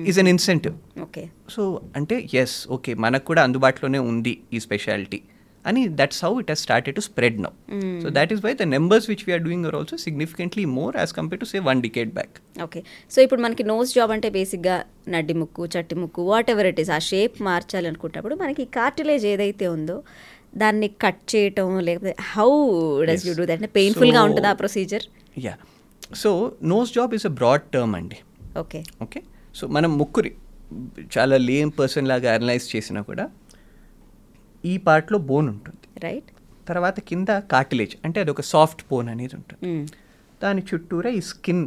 is 0.09 0.19
an 0.21 0.29
incentive 0.31 0.75
okay 1.05 1.23
so 1.49 1.63
అంటే 1.95 2.15
ఎస్ 2.41 2.57
ఓకే 2.75 2.93
మనకు 3.05 3.25
కూడా 3.25 3.43
అందుబాటులోనే 3.47 4.01
ఉంది 4.09 4.33
ఈ 4.51 4.59
స్పెషాలిటీ 4.65 5.19
అని 5.65 5.81
that's 5.99 6.19
how 6.23 6.31
it 6.41 6.49
has 6.51 6.63
started 6.65 6.95
to 6.97 7.03
spread 7.05 7.37
now 7.43 7.51
so 8.01 8.09
that 8.17 8.31
is 8.33 8.41
why 8.43 8.51
the 8.55 8.67
numbers 8.73 9.05
which 9.11 9.23
we're 9.27 9.43
doing 9.45 9.65
are 9.67 9.75
also 9.77 9.97
significantly 10.03 10.63
more 10.75 10.95
as 10.99 11.13
compare 11.17 11.39
to 11.41 11.49
say 11.51 11.59
one 11.67 11.79
decade 11.85 12.11
back 12.13 12.35
okay 12.57 12.81
so 13.11 13.19
ఇప్పుడు 13.25 13.41
మనకి 13.45 13.65
nose 13.71 13.91
job 13.95 14.13
అంటే 14.15 14.29
బేసిక్గా 14.35 14.75
నడ్డి 15.15 15.35
ముక్కు 15.39 15.65
చట్టి 15.75 15.97
ముక్కు 16.01 16.23
what 16.27 16.51
ever 16.53 16.69
it 16.71 16.81
is 16.83 16.91
ఆ 16.91 17.01
shape 17.09 17.37
మార్చాలనుకున్నప్పుడు 17.49 18.37
మనకి 18.43 18.65
కార్టిలేజ్ 18.77 19.25
ఏదైతే 19.33 19.67
ఉందో 19.75 19.97
దాన్ని 20.57 20.89
కట్ 21.03 21.23
చేయటం 21.31 21.69
లేకపోతే 21.87 22.15
how 22.31 22.49
does 23.07 23.25
you 23.27 23.33
do 23.35 23.45
that 23.45 23.59
అంటే 23.59 23.71
పెయిన్ఫుల్గా 23.75 24.21
ఉంటుందా 24.27 24.51
ఆ 24.53 24.59
procedure 24.61 25.05
yeah 25.45 25.55
so 26.17 26.31
nose 26.71 26.91
job 26.93 27.13
is 27.17 27.25
a 27.25 27.35
broad 27.39 27.65
term 27.73 27.95
అండి. 27.95 28.17
ఓకే 28.59 28.79
ఓకే 29.01 29.19
సో 29.57 29.63
మనం 29.75 29.91
ముక్కురి 30.01 30.31
చాలా 31.15 31.37
లేమ్ 31.49 31.71
పర్సన్ 31.79 32.07
లాగా 32.11 32.29
అనలైజ్ 32.37 32.67
చేసినా 32.73 33.01
కూడా 33.09 33.25
ఈ 34.63 34.73
పార్ట్లో 34.87 35.17
బోన్ 35.29 35.47
ఉంటుంది. 35.53 35.85
రైట్ 36.05 36.29
తర్వాత 36.69 36.99
కింద 37.09 37.31
కార్టిలేజ్ 37.53 37.93
అంటే 38.05 38.17
అది 38.23 38.31
ఒక 38.35 38.43
సాఫ్ట్ 38.53 38.81
బోన్ 38.91 39.09
అనేది 39.13 39.35
ఉంటుంది. 39.39 39.71
దాని 40.43 40.61
చుట్టూరా 40.69 41.09
ఈ 41.19 41.21
skin 41.31 41.63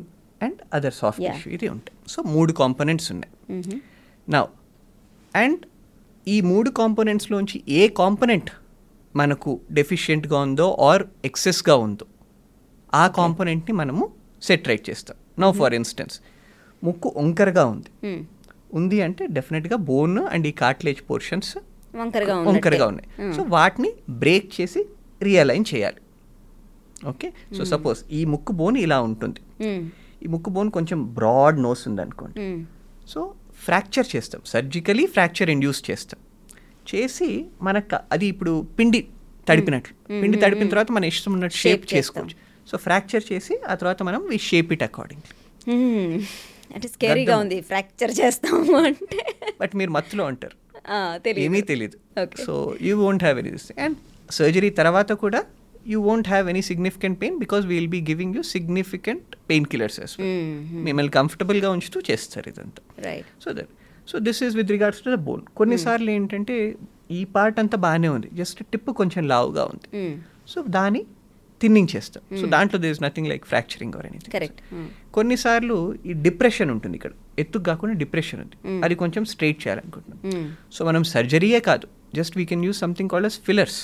and 0.47 0.59
other 0.76 0.97
soft. 1.00 1.23
Tissue 1.26 1.50
ఇది 1.57 1.66
ఉంటాయి. 1.75 1.97
సో 2.12 2.18
మూడు 2.35 2.52
కాంపోనెంట్స్ 2.62 3.09
ఉన్నాయి. 3.14 3.33
నా 4.35 4.40
అండ్ 5.35 5.62
ఈ 6.35 6.37
మూడు 6.50 6.68
కాంపోనెంట్స్లోంచి 6.80 7.59
ఏ 7.80 7.83
కాంపోనెంట్ 8.00 8.50
మనకు 9.14 9.50
డెఫిషియెంట్గా 9.78 10.38
ఉందో 10.49 10.66
ఆర్ 10.88 11.04
ఎక్సెస్గా 11.28 11.75
ఉందో 11.87 12.07
ఆ 13.02 13.04
కాంపోనెంట్ని 13.21 13.75
మనము 13.83 14.04
సెట్ 14.49 14.66
రైట్ 14.71 14.85
చేస్తాం 14.90 15.16
నో 15.45 15.49
ఫర్ 15.61 15.75
ఇన్స్టెన్స్ 15.78 16.16
ముక్కు 16.85 17.08
వంకరగా 17.16 17.64
ఉంది. 17.75 17.90
ఉంది 18.78 18.99
అంటే 19.02 19.26
డెఫినెట్గా 19.26 19.76
బోన్ 19.90 20.18
అండ్ 20.18 20.47
ఈ 20.47 20.52
కార్టిలేజ్ 20.62 21.00
పోర్షన్స్ 21.11 21.52
వంకరగా. 21.97 22.87
ఉన్నాయి. 22.92 23.32
సో 23.37 23.42
వాటిని 23.56 23.90
బ్రేక్ 24.11 24.49
చేసి 24.61 24.80
రియలైన్ 25.23 25.64
చేయాలి. 25.75 26.00
ఓకే 27.08 27.28
సో 27.56 27.64
సపోజ్ 27.64 27.99
ఈ 28.12 28.25
ముక్కు 28.25 28.52
బోన్ 28.52 28.76
ఇలా 28.76 28.99
ఉంటుంది. 29.08 29.40
ఈ 30.25 30.28
ముక్కు 30.28 30.50
బోన్ 30.50 30.70
కొంచెం 30.70 31.14
బ్రాడ్ 31.18 31.58
నోస్ 31.66 31.88
ఉంది 31.88 32.02
అనుకోండి. 32.02 32.66
సో 33.08 33.20
ఫ్రాక్చర్ 33.64 34.16
చేస్తాం. 34.16 34.40
సర్జికలీ 34.47 35.06
ఫ్రాక్చర్ 35.06 35.50
ఇండ్యూస్ 35.50 35.90
చేస్తాం. 35.90 36.20
చేసి 36.90 37.28
మనకు 37.62 37.97
అది 38.12 38.26
ఇప్పుడు 38.26 38.66
పిండి 38.78 39.00
తడిపినట్లు. 39.49 39.94
పిండి 40.23 40.38
తడిపిన 40.38 40.68
తర్వాత 40.68 40.90
మన 40.92 41.04
ఇష్టం 41.04 41.32
ఉన్నట్టు 41.32 41.56
షేప్ 41.56 41.94
చేసుకోవచ్చు. 41.94 42.37
సో 42.70 42.76
ఫ్రాక్చర్ 42.78 43.25
చేసి 43.32 43.54
ఆ 43.68 43.75
తర్వాత 43.75 44.02
మనం 44.02 44.20
వి 44.30 44.38
షేప్ 44.38 44.73
ఇట్ 44.73 44.82
అకార్డింగ్. 44.82 45.25
అంటే 46.75 46.88
స్కేరీగా. 46.88 47.37
ఉంది. 47.37 47.60
ఫ్రాక్చర్ 47.60 48.10
చేస్తాము 48.10 48.76
అంటే. 48.76 49.34
బట్ 49.60 49.76
మీరు 49.76 49.90
మత్తులో 49.90 50.25
అంటారు 50.25 50.68
ఏమీ 51.28 51.60
తెలియదు. 51.60 52.26
So 52.46 52.76
you 52.82 52.98
won't 52.98 53.25
have 53.25 53.38
any 53.38 53.50
and 53.82 53.96
surgery 54.30 54.70
తర్వాత 54.70 55.12
కూడా 55.12 55.44
you 55.87 56.00
won't 56.00 56.28
have 56.28 56.48
any 56.48 56.62
significant 56.62 57.20
pain 57.20 57.38
because 57.38 57.66
we'll 57.66 57.88
be 57.88 58.00
giving 58.00 58.34
you 58.34 58.42
significant 58.42 59.37
pain 59.50 59.66
killers. 59.66 60.00
Mhm. 60.00 60.84
మిమ్మల్ని 60.84 61.12
కంఫర్టబుల్గా 61.12 61.70
ఉంచుతూ 61.70 62.00
చేస్తారు 62.10 62.48
ఇదంతా. 62.48 62.82
Right 62.98 63.44
so 63.44 63.52
that 63.52 63.68
so 64.08 64.18
this 64.18 64.42
is 64.42 64.56
with 64.56 64.70
regards 64.70 65.02
to 65.02 65.10
the 65.10 65.14
bone 65.14 65.42
కొన్నిసార్లు 65.42 66.10
ఏంటంటే 66.10 66.75
ఈ 67.10 67.25
పార్ట్ 67.25 67.58
అంతా 67.58 67.78
బాగానే 67.78 68.08
ఉంది. 68.08 68.28
జస్ట్ 68.34 68.66
టిప్ 68.66 68.90
కొంచెం 68.90 69.28
లావుగా 69.28 69.64
ఉంది. 69.64 70.16
సో 70.48 70.62
దాన్ని 70.62 71.06
థిన్నింగ్ 71.60 71.88
చేస్తాం. 71.96 72.40
సో 72.40 72.46
దాంట్లో 72.46 72.80
this 72.80 73.02
nothing 73.02 73.26
like 73.26 73.46
fracturing 73.46 73.92
or 73.96 74.06
anything 74.06 74.32
correct 74.32 74.60
కొన్నిసార్లు 75.18 75.76
ఈ 76.06 76.12
డిప్రెషన్ 76.26 76.70
ఉంటుంది 76.70 76.96
ఇక్కడ. 76.96 77.12
ఎత్తుకు 77.38 77.64
కాకుండా 77.64 77.94
డిప్రెషన్ 78.02 78.40
ఉంది. 78.40 78.56
అది 78.84 78.94
కొంచెం 79.02 79.22
స్ట్రైట్ 79.32 79.60
చేయాలనుకుంటున్నాం. 79.66 80.56
సో 80.72 80.80
మనం 80.84 81.04
సర్జరీయే 81.14 81.60
కాదు. 81.70 81.87
Just 82.14 82.37
we 82.38 82.44
can 82.50 82.64
use 82.64 82.78
something 82.78 83.10
called 83.14 83.26
as 83.26 83.38
fillers. 83.46 83.80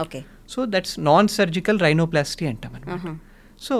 Okay. 0.00 0.20
So 0.48 0.66
that's 0.68 0.96
non 1.00 1.28
surgical 1.28 1.78
rhinoplasty 1.80 2.46
అంటాం 2.46 2.74
అనమాట 2.74 3.14
సో 3.60 3.76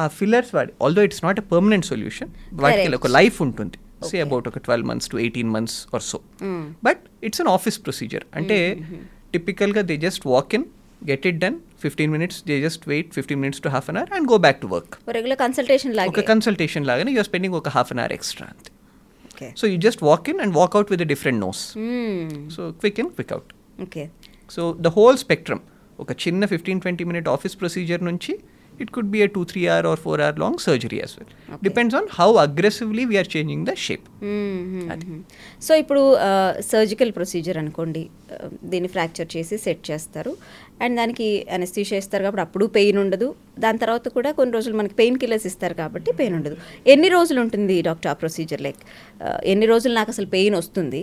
ఆ 0.00 0.04
ఫిల్లర్స్ 0.18 0.54
వాడి 0.54 0.72
although 0.84 1.02
it's 1.02 1.24
not 1.24 1.38
a 1.40 1.44
permanent 1.52 1.86
solution 1.86 2.30
వాటికి. 2.52 2.94
ఒక 2.94 3.06
లైఫ్ 3.06 3.38
ఉంటుంది. 3.42 3.78
సే. 4.08 4.16
అబౌట్ 4.20 4.48
ఒక 4.48 4.58
twelve 4.58 4.86
months 4.88 5.08
to 5.08 5.16
eighteen 5.16 5.50
months 5.50 5.76
or 5.94 6.02
so 6.02 6.18
but 6.84 7.02
it's 7.24 7.40
an 7.40 7.48
office 7.48 7.78
procedure 7.84 8.24
అంటే 8.34 8.58
టిపికల్గా 9.32 9.82
they 9.90 9.96
just 9.96 10.24
walk 10.26 10.54
in 10.54 10.66
get 11.02 11.26
it 11.30 11.38
done 11.38 11.56
fifteen 11.80 12.10
minutes 12.10 12.38
they 12.46 12.56
just 12.60 12.84
wait 12.88 13.10
fifteen 13.14 13.40
minutes 13.40 13.60
to 13.60 13.68
half 13.68 13.88
an 13.90 13.98
hour 14.00 14.12
and 14.18 14.28
go 14.32 14.38
back 14.38 14.60
to 14.60 14.68
work 14.74 14.94
regular 15.16 15.40
consultation 15.44 15.92
ఒక 15.92 15.98
లాగే. 16.00 16.24
Consultation 16.32 16.86
లాగానే 16.90 17.12
you're 17.12 17.28
spending 17.30 17.56
ఒక 17.60 17.70
half 17.76 17.92
an 17.92 18.00
hour 18.00 18.14
extra 18.18 18.46
అంతే. 18.46 19.46
So 19.56 19.64
you 19.66 19.78
just 19.78 20.02
walk 20.02 20.28
in 20.28 20.40
and 20.40 20.54
walk 20.56 20.76
out 20.76 20.90
with 20.92 21.04
different 21.14 21.40
nose 21.40 21.62
so 22.56 22.62
quick 22.82 23.00
in 23.02 23.10
quick 23.16 23.32
out 23.32 23.50
okay 23.82 24.04
so 24.50 24.62
the 24.80 24.90
whole 24.96 25.18
spectrum 25.24 25.62
ఒక 25.98 26.12
చిన్న 26.24 26.46
fifteen 26.46 26.80
twenty 26.80 27.04
minute 27.04 27.28
office 27.28 27.54
procedure 27.58 28.02
నుంచి 28.04 28.32
it 28.80 28.90
could 28.92 29.10
be 29.10 29.20
a 29.20 29.28
two 29.34 29.42
three 29.50 29.62
hour 29.68 29.86
or 29.88 30.00
four 30.02 30.20
hour 30.22 30.38
long 30.42 30.60
surgery 30.64 30.98
as 30.98 31.14
well 31.18 31.30
depends 31.62 31.96
on 31.98 32.08
how 32.12 32.28
aggressively 32.42 33.04
we're 33.10 33.30
changing 33.34 33.64
the 33.66 33.74
shape 33.84 34.06
so 35.62 35.74
ఇప్పుడు 35.82 36.02
surgical 36.70 37.12
procedure 37.12 37.58
అనుకోండి 37.58 38.02
ఆ, 38.26 38.36
దీన్ని 38.64 38.88
fracture 38.88 39.28
చేసి 39.34 39.56
set 39.58 39.82
చేస్తారు. 39.90 40.32
And 40.80 40.94
దానికి 40.96 41.26
anaesthesia 41.50 41.98
ఇస్తారు 41.98 42.22
కాబట్టి 42.24 42.44
అప్పుడు 42.44 42.64
పెయిన్ 42.74 42.98
ఉండదు. 42.98 43.28
దాని 43.58 43.78
తర్వాత 43.78 44.08
కూడా 44.10 44.30
కొన్ని 44.32 44.54
రోజులు 44.54 44.76
మనకి 44.76 44.94
పెయిన్ 44.94 45.18
కిల్లర్స్ 45.18 45.46
ఇస్తారు 45.46 45.74
కాబట్టి 45.74 46.10
పెయిన్ 46.18 46.34
ఉండదు. 46.34 46.56
ఎన్ని 46.86 47.08
రోజులు 47.08 47.40
ఉంటుంది 47.40 47.76
డాక్టర్ 47.82 48.10
ఆ 48.10 48.16
ప్రొసీజర్ 48.16 48.62
లైక్ 48.62 48.82
ఎన్ని 49.46 49.66
రోజులు 49.66 49.94
నాకు 49.94 50.12
అసలు 50.14 50.28
పెయిన్ 50.34 50.56
వస్తుంది? 50.56 51.02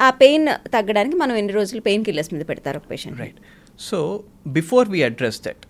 ఆ 0.00 0.10
పెయిన్ 0.20 0.46
తగ్గడానికి 0.72 1.16
మనం 1.16 1.34
ఎన్ని 1.36 1.52
రోజులు 1.52 1.80
పెయిన్ 1.82 2.04
కిల్లర్స్ 2.04 2.30
మీద 2.34 2.44
పెడతారు 2.48 2.78
ఒక 2.78 2.86
patient 2.90 3.18
right 3.20 3.40
so 3.88 3.98
before 4.58 4.88
we 4.94 5.00
address 5.08 5.40
that 5.46 5.62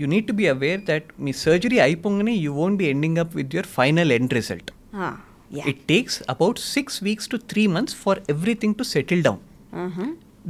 you 0.00 0.06
need 0.14 0.26
to 0.30 0.36
be 0.40 0.46
aware 0.54 0.82
that 0.90 1.08
me 1.26 1.32
surgery 1.44 1.78
అయిపోగానే 1.86 2.34
you 2.44 2.52
won't 2.62 2.78
be 2.82 2.88
ending 2.94 3.20
up 3.24 3.34
with 3.40 3.54
your 3.58 3.70
final 3.78 4.12
end 4.18 4.34
result 4.40 4.70
it 5.72 5.82
takes 5.92 6.18
about 6.34 6.60
six 6.74 6.98
weeks 7.08 7.30
to 7.34 7.38
three 7.52 7.64
months 7.76 7.96
for 8.04 8.20
everything 8.34 8.76
to 8.80 8.86
settle 8.94 9.22
down 9.28 9.40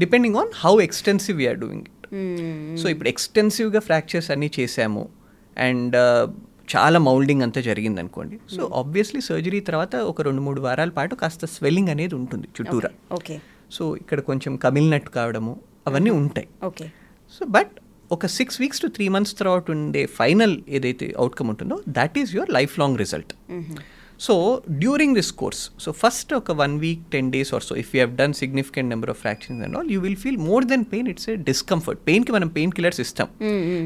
depending 0.04 0.38
on 0.42 0.50
how 0.64 0.74
extensive 0.88 1.38
we're 1.42 1.60
doing 1.64 1.84
it 1.90 2.06
so 2.80 2.88
ఇప్పుడు 2.94 3.08
ఎక్స్టెన్సివ్గా 3.14 3.80
fractures 3.90 4.30
అన్నీ 4.34 4.50
చేసాము 4.58 5.04
and 5.68 5.96
చాలా 6.72 6.98
moulding 7.06 7.42
అంతా 7.46 7.60
జరిగింది 7.66 7.98
అనుకోండి. 8.02 8.36
So 8.54 8.62
obviously 8.80 9.20
surgery 9.26 9.58
తర్వాత 9.68 9.94
ఒక 10.10 10.22
రెండు 10.28 10.42
మూడు 10.46 10.60
వారాల 10.66 10.90
పాటు 10.98 11.14
కాస్త 11.22 11.46
స్వెల్లింగ్ 11.54 11.90
అనేది 11.94 12.14
ఉంటుంది 12.20 12.46
చుట్టూరా. 12.56 12.90
ఓకే 13.16 13.34
సో 13.76 13.82
ఇక్కడ 14.02 14.20
కొంచెం 14.30 14.52
కమిలినట్టు 14.64 15.10
కావడము. 15.18 15.54
అవన్నీ 15.86 16.12
ఉంటాయి. 16.20 16.48
ఓకే. 16.70 16.86
సో 17.36 17.44
బట్ 17.56 17.72
ఒక 18.10 18.26
six 18.38 18.56
weeks 18.62 18.80
to 18.84 18.88
three 18.96 19.06
months 19.14 19.34
తర్వాత 19.38 19.70
ఉండే 19.74 20.02
ఫైనల్ 20.20 20.54
ఏదైతే 20.76 21.06
అవుట్కమ్ 21.22 21.48
ఉంటుందో 21.52 21.76
that 21.98 22.16
is 22.22 22.32
your 22.36 22.50
life 22.58 22.74
long 22.82 22.98
result 23.02 23.32
so 24.26 24.34
during 24.82 25.14
this 25.18 25.30
course 25.40 25.62
so 25.84 25.90
first 26.02 26.30
ఒక 26.38 26.52
one 26.60 26.74
week 26.84 27.00
ten 27.14 27.28
days 27.34 27.50
or 27.56 27.64
so 27.68 27.74
if 27.82 27.88
you 27.94 27.98
have 28.00 28.12
done 28.20 28.34
significant 28.40 28.88
number 28.94 29.10
of 29.14 29.18
fractions 29.24 29.62
and 29.66 29.76
all 29.78 29.88
you 29.94 29.98
will 30.04 30.20
feel 30.24 30.38
more 30.50 30.64
than 30.72 30.84
pain 30.92 31.08
it's 31.12 31.28
a 31.32 31.34
discomfort 31.50 32.00
పెయిన్కి 32.08 32.32
మనం 32.36 32.48
pain 32.58 32.72
killers 32.76 33.00
ఇస్తాం. 33.06 33.28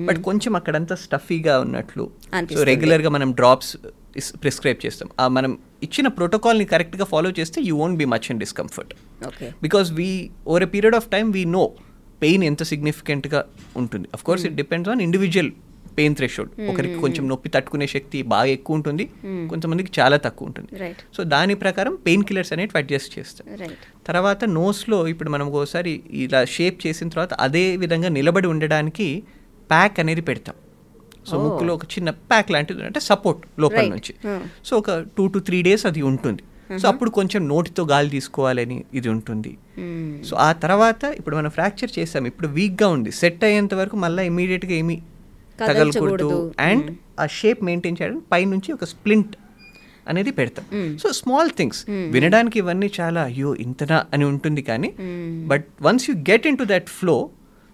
but 0.09 0.21
కొంచెం 0.28 0.52
అక్కడంతా 0.61 0.97
స్టఫీగా 1.05 1.55
ఉన్నట్లు 1.67 2.07
so. 2.52 2.62
రెగ్యులర్గా 2.73 3.12
మనం 3.17 3.31
drops 3.40 3.73
prescribe 4.45 4.78
చేస్తాం. 4.87 5.09
ఆ 5.23 5.25
మనం 5.38 5.50
ఇచ్చిన 5.83 6.07
ప్రోటోకాల్ని 6.19 6.64
కరెక్ట్గా 6.75 7.05
ఫాలో 7.12 7.31
చేస్తే 7.38 7.59
you 7.69 7.75
won't 7.83 7.99
be 7.99 8.07
much 8.14 8.26
in 8.33 8.40
discomfort 8.45 8.95
because 9.67 9.88
we 10.00 10.09
over 10.47 10.64
a 10.69 10.71
period 10.75 10.97
of 11.00 11.07
time 11.17 11.28
we 11.37 11.45
know 11.59 11.64
pain 12.23 12.45
ఎంత 12.45 12.63
సిగ్నిఫికెంట్గా 12.63 13.45
ఉంటుంది? 13.77 14.09
Of 14.15 14.25
course 14.25 14.47
it 14.47 14.55
depends 14.55 14.91
on 14.91 15.03
individual 15.03 15.51
pain 15.99 16.15
threshold 16.15 16.71
ఒకరికి 16.71 16.95
కొంచెం 16.95 17.29
నొప్పి 17.29 17.49
తట్టుకునే 17.49 17.87
శక్తి 17.87 18.23
బాగా 18.23 18.45
ఎక్కువ 18.45 18.77
ఉంటుంది. 18.77 19.11
కొంతమందికి 19.25 20.01
చాలా 20.01 20.17
తక్కువ 20.17 20.47
ఉంటుంది. 20.47 20.95
సో 21.17 21.25
దాని 21.25 21.55
ప్రకారం 21.55 21.95
పెయిన్ 21.95 22.25
కిల్లర్స్ 22.25 22.53
అనేవి 22.53 22.79
అడ్జస్ట్ 22.79 23.19
చేస్తాం 23.19 23.57
రైట్ 23.57 24.07
తర్వాత 24.07 24.45
నోస్లో 24.45 25.09
ఇప్పుడు 25.09 25.31
మనం 25.31 25.53
ఒకసారి 25.53 26.03
ఇలా 26.13 26.45
షేప్ 26.45 26.87
చేసిన 26.87 27.09
తర్వాత 27.09 27.35
అదే 27.35 27.77
విధంగా 27.77 28.09
నిలబడి 28.09 28.47
ఉండడానికి 28.47 29.23
ప్యాక్ 29.71 30.01
అనేది 30.01 30.21
పెడతాం. 30.21 30.55
So 31.27 31.37
Oh. 31.37 31.43
ముక్కులో 31.43 31.75
ఒక 31.75 31.85
చిన్న 31.85 32.11
ప్యాక్ 32.11 32.51
లాంటిది 32.51 32.85
అంటే 32.85 33.01
సపోర్ట్ 33.01 33.61
లోపల. 33.61 33.89
నుంచి. 33.89 34.15
Hmm. 34.27 34.43
సో 34.65 34.79
ఒక 34.79 35.05
టూ 35.17 35.27
టు 35.27 35.39
త్రీ 35.39 35.63
డేస్ 35.63 35.87
అది 35.87 36.03
ఉంటుంది. 36.03 36.43
సో 36.83 36.85
అప్పుడు 36.93 37.11
కొంచెం 37.19 37.41
నోటితో 37.49 37.83
గాలి 37.93 38.11
తీసుకోవాలని 38.17 38.79
ఇది 38.99 39.09
ఉంటుంది. 39.15 39.53
సో 40.29 40.37
ఆ 40.47 40.51
తర్వాత 40.65 41.03
ఇప్పుడు 41.19 41.37
మనం 41.41 41.51
ఫ్రాక్చర్ 41.51 41.93
చేసాం. 41.99 42.25
ఇప్పుడు 42.31 42.49
వీక్గా 42.59 42.89
ఉంది. 42.97 43.11
సెట్ 43.21 43.45
అయ్యేంత 43.49 43.75
వరకు 43.75 43.97
మళ్ళీ 44.05 44.25
ఇమీడియట్గా 44.33 44.75
ఏమి 44.83 44.97
తగలకూడదు. 45.61 46.55
అండ్ 46.71 46.89
ఆ 47.23 47.27
షేప్ 47.41 47.61
మెయింటైన్ 47.69 47.97
చేయడానికి 48.01 48.27
పైనుంచి 48.35 48.73
ఒక 48.77 48.87
స్ప్లింట్ 48.95 49.35
అనేది 50.11 50.31
పెడతాం. 50.37 50.67
So 51.01 51.07
small 51.21 51.51
things. 51.59 51.81
వినడానికి 52.15 52.57
ఇవన్నీ 52.63 52.89
చాలా 53.01 53.23
అయ్యో 53.31 53.51
ఇంతనా 53.65 53.99
అని 54.15 54.25
ఉంటుంది 54.33 54.63
కానీ 54.71 54.91
but 55.51 55.67
once 55.89 56.07
you 56.11 56.15
get 56.31 56.47
into 56.61 56.67
that 56.75 56.89
flow 56.99 57.17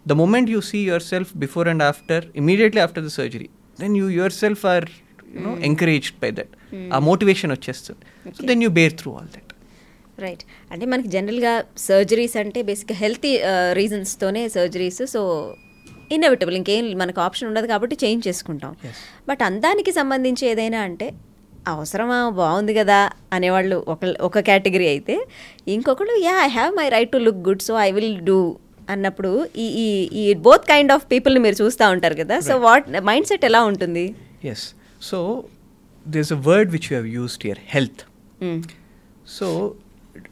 the 0.06 0.12
moment 0.22 0.50
you 0.54 0.60
see 0.70 0.80
yourself 1.12 1.30
before 1.44 1.68
and 1.72 1.84
after 1.90 2.24
immediately 2.42 2.82
after 2.86 3.04
the 3.08 3.12
surgery 3.18 3.48
then 3.82 3.96
you 4.00 4.08
yourself 4.42 4.64
or 4.74 4.86
you know 5.36 5.52
encouraged 5.70 6.18
by 6.24 6.30
that. 6.38 6.52
ఆ 6.96 7.00
motivation 7.08 7.52
వచ్చేస్తుంది. 7.56 8.04
So 8.36 8.42
then 8.50 8.62
you 8.66 8.70
bear 8.78 8.94
through 9.00 9.12
all 9.18 9.30
that 9.36 9.52
right 10.24 10.42
అంటే 10.72 10.84
మనకి 10.92 11.08
జనరల్గా 11.16 11.52
surgeries 11.88 12.36
అంటే 12.42 12.60
బేసిక్గా 12.70 12.96
healthy 13.04 13.32
రీజన్స్తోనే 13.80 14.42
surgeries 14.56 15.02
so 15.14 15.20
inevitable 16.14 16.56
ఇంకేం 16.58 16.86
మనకు 17.02 17.20
ఆప్షన్ 17.26 17.48
ఉండదు 17.50 17.68
కాబట్టి 17.72 17.96
చేంజ్ 18.02 18.22
చేసుకుంటాం. 18.28 18.72
బట్ 19.28 19.42
అందానికి 19.48 19.92
సంబంధించి 20.00 20.44
ఏదైనా 20.50 20.80
అంటే 20.88 21.06
అవసరమా 21.72 22.18
బాగుంది 22.38 22.72
కదా 22.78 22.98
అనేవాళ్ళు 23.36 23.76
ఒక 23.92 24.00
ఒక 24.28 24.40
కేటగిరీ 24.48 24.86
అయితే 24.94 25.14
ఇంకొకళ్ళు 25.74 26.16
yeah 26.26 26.34
I 26.46 26.48
have 26.58 26.72
my 26.80 26.86
right 26.96 27.12
to 27.14 27.20
look 27.26 27.40
good 27.48 27.64
so 27.68 27.74
I 27.86 27.88
will 27.96 28.16
do 28.30 28.38
అన్నప్పుడు 28.94 29.30
ఈ 29.64 29.66
ఈ 29.84 29.86
ఈ 30.22 30.24
బోత్ 30.46 30.64
కైండ్ 30.72 30.92
ఆఫ్ 30.96 31.04
పీపుల్ని 31.12 31.42
మీరు 31.46 31.56
చూస్తూ 31.62 31.84
ఉంటారు 31.94 32.16
కదా. 32.22 32.38
సో 32.48 32.54
వాట్ 32.66 32.88
మైండ్ 33.10 33.28
సెట్ 33.30 33.46
ఎలా 33.50 33.62
ఉంటుంది? 33.70 34.06
Yes 34.52 34.66
so 35.08 35.18
there's 36.04 36.30
a 36.30 36.36
word 36.36 36.70
which 36.70 36.90
you 36.90 36.96
have 36.96 37.06
used 37.06 37.42
here 37.42 37.56
health. 37.66 38.04
Mm. 38.40 38.68
So, 39.24 39.76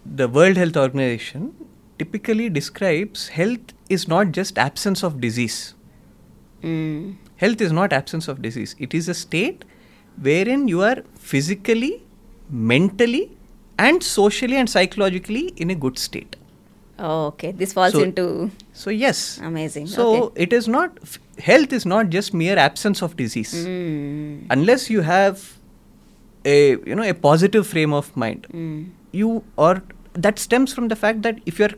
the 0.05 0.29
World 0.29 0.57
Health 0.57 0.77
Organization 0.77 1.55
typically 1.99 2.49
describes 2.49 3.29
health 3.29 3.73
is 3.89 4.09
not 4.09 4.33
just 4.33 4.59
absence 4.59 5.03
of 5.03 5.21
disease. 5.21 5.75
Mm. 6.63 7.17
Health 7.37 7.61
is 7.61 7.73
not 7.73 7.93
absence 7.93 8.29
of 8.29 8.43
disease, 8.43 8.77
it 8.79 8.95
is 8.95 9.09
a 9.09 9.15
state 9.15 9.65
wherein 10.21 10.69
you 10.69 10.83
are 10.83 11.03
physically, 11.15 12.05
mentally, 12.51 13.37
and 13.79 14.03
socially 14.03 14.57
and 14.57 14.69
psychologically 14.69 15.49
in 15.57 15.71
a 15.71 15.75
good 15.75 15.99
state. 15.99 16.37
Oh, 16.99 17.27
okay. 17.27 17.51
This 17.53 17.73
falls 17.73 17.95
so, 17.95 18.03
into. 18.03 18.51
So, 18.73 18.91
yes. 18.91 19.39
Amazing. 19.39 19.87
So, 19.89 20.25
okay. 20.25 20.43
it 20.43 20.53
is 20.53 20.69
not, 20.69 20.99
health 21.39 21.73
is 21.73 21.85
not 21.85 22.11
just 22.11 22.33
mere 22.33 22.57
absence 22.59 23.03
of 23.03 23.17
disease. 23.17 23.67
Mm. 23.67 24.47
Unless 24.51 24.91
you 24.91 25.01
have 25.01 25.59
a, 26.45 26.71
you 26.91 26.95
know, 26.95 27.03
a 27.05 27.15
positive 27.15 27.67
frame 27.67 27.93
of 27.93 28.17
mind. 28.17 28.47
you 29.13 29.31
or 29.57 29.73
that 30.17 30.39
stems 30.39 30.73
from 30.73 30.89
the 30.89 30.97
fact 30.97 31.23
that 31.23 31.37
if 31.47 31.59
you're 31.59 31.75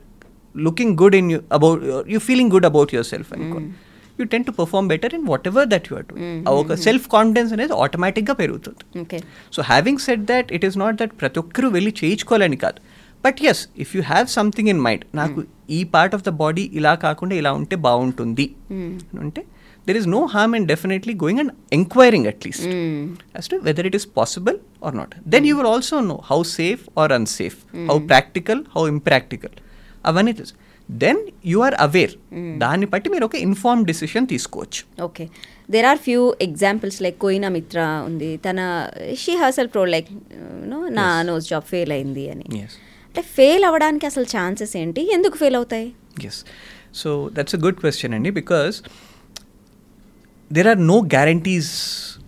looking 0.54 0.90
good 0.97 1.14
in 1.14 1.30
you 1.30 1.40
about 1.50 1.82
you're 2.06 2.21
feeling 2.21 2.49
good 2.49 2.65
about 2.65 2.93
yourself 2.93 3.32
and 3.32 3.75
you 4.19 4.26
tend 4.26 4.47
to 4.47 4.52
perform 4.52 4.86
better 4.86 5.08
in 5.08 5.23
whatever 5.26 5.62
that 5.67 5.89
you 5.91 5.97
are 5.99 6.04
doing 6.10 6.26
ఆ 6.49 6.52
ఒక 6.60 6.75
self 6.84 7.06
confidence 7.15 7.52
అనేది 7.56 7.75
ఆటోమేటిక్గా 7.84 8.34
పెరుగుతుంది 8.43 8.84
okay 9.02 9.19
so 9.56 9.62
having 9.71 10.02
set 10.06 10.23
that 10.30 10.50
it 10.58 10.67
is 10.69 10.76
not 10.84 10.99
that 11.00 11.15
ప్రతి 11.23 11.41
ఒక్కరూ 11.43 11.71
వెళ్ళి 11.76 11.93
చేయించుకోవాలని 12.00 12.58
కాదు 12.65 12.80
but 13.25 13.41
yes 13.52 13.62
if 13.84 13.93
you 13.97 14.02
have 14.12 14.28
something 14.39 14.71
in 14.75 14.82
mind 14.86 15.04
నాకు 15.21 15.43
ఈ 15.78 15.80
పార్ట్ 15.97 16.15
ఆఫ్ 16.19 16.25
ద 16.28 16.32
బాడీ 16.45 16.67
ఇలా 16.80 16.95
కాకుండా 17.06 17.36
ఇలా 17.41 17.52
ఉంటే 17.60 17.76
బాగుంటుంది 17.89 18.47
అని 19.86 19.92
అంటే 19.92 19.92
there 19.92 19.99
is 20.00 20.08
no 20.16 20.20
harm 20.34 20.54
and 20.56 20.68
definitely 20.68 21.14
going 21.23 21.40
and 21.42 21.52
enquiring 21.73 22.26
at least 22.26 22.66
as 23.38 23.47
to 23.49 23.56
whether 23.66 23.84
it 23.90 23.94
is 23.99 24.06
possible 24.20 24.56
or 24.80 24.92
not. 24.92 25.10
Then 25.32 25.44
you 25.49 25.54
will 25.58 25.66
also 25.66 25.97
know 26.00 26.20
how 26.30 26.42
safe 26.42 26.82
or 27.00 27.06
unsafe, 27.18 27.58
how 27.88 27.99
practical, 28.12 28.58
how 28.75 28.84
impractical. 28.94 29.52
అవన్నీ 30.08 30.32
తెలుసు 30.38 30.54
then 30.88 31.20
you 31.47 31.58
are 31.66 31.76
aware 31.86 32.14
దాన్ని 32.62 32.86
బట్టి 32.94 33.08
మీరు 33.12 33.25
ఒక 33.28 33.36
inform 33.47 33.84
decision 33.90 34.26
తీసుకోవచ్చు. 34.32 34.82
Okay 35.06 35.25
there 35.75 35.86
are 35.90 36.00
few 36.06 36.34
examples 36.47 37.02
like 37.04 37.18
Koena 37.25 37.49
Mitra 37.49 37.78
ఉంది. 38.08 38.36
తన 38.47 38.58
she 39.23 39.34
herself 39.42 39.68
pro 39.68 39.84
like 39.84 40.10
no 40.73 40.88
నా 41.00 41.23
నోస్ 41.30 41.49
జాబ్ 41.52 41.64
ఫెయిల్ 41.73 41.92
అయింది 41.97 42.30
అని. 42.34 42.47
అంటే 43.08 43.23
ఫెయిల్ 43.23 43.64
అవ్వడానికి 43.68 44.06
అసలు 44.10 44.26
ఛాన్సెస్ 44.36 44.76
ఏంటి? 44.76 45.02
ఎందుకు 45.16 45.36
ఫెయిల్ 45.42 45.56
అవుతాయి? 45.60 45.94
Yes 46.28 46.44
so 47.00 47.30
that's 47.38 47.56
a 47.58 47.62
good 47.64 47.80
question 47.82 48.14
అండి 48.18 48.30
because 48.40 48.76
there 50.51 50.68
are 50.68 50.79
no 50.85 50.98
guarantees 51.14 51.68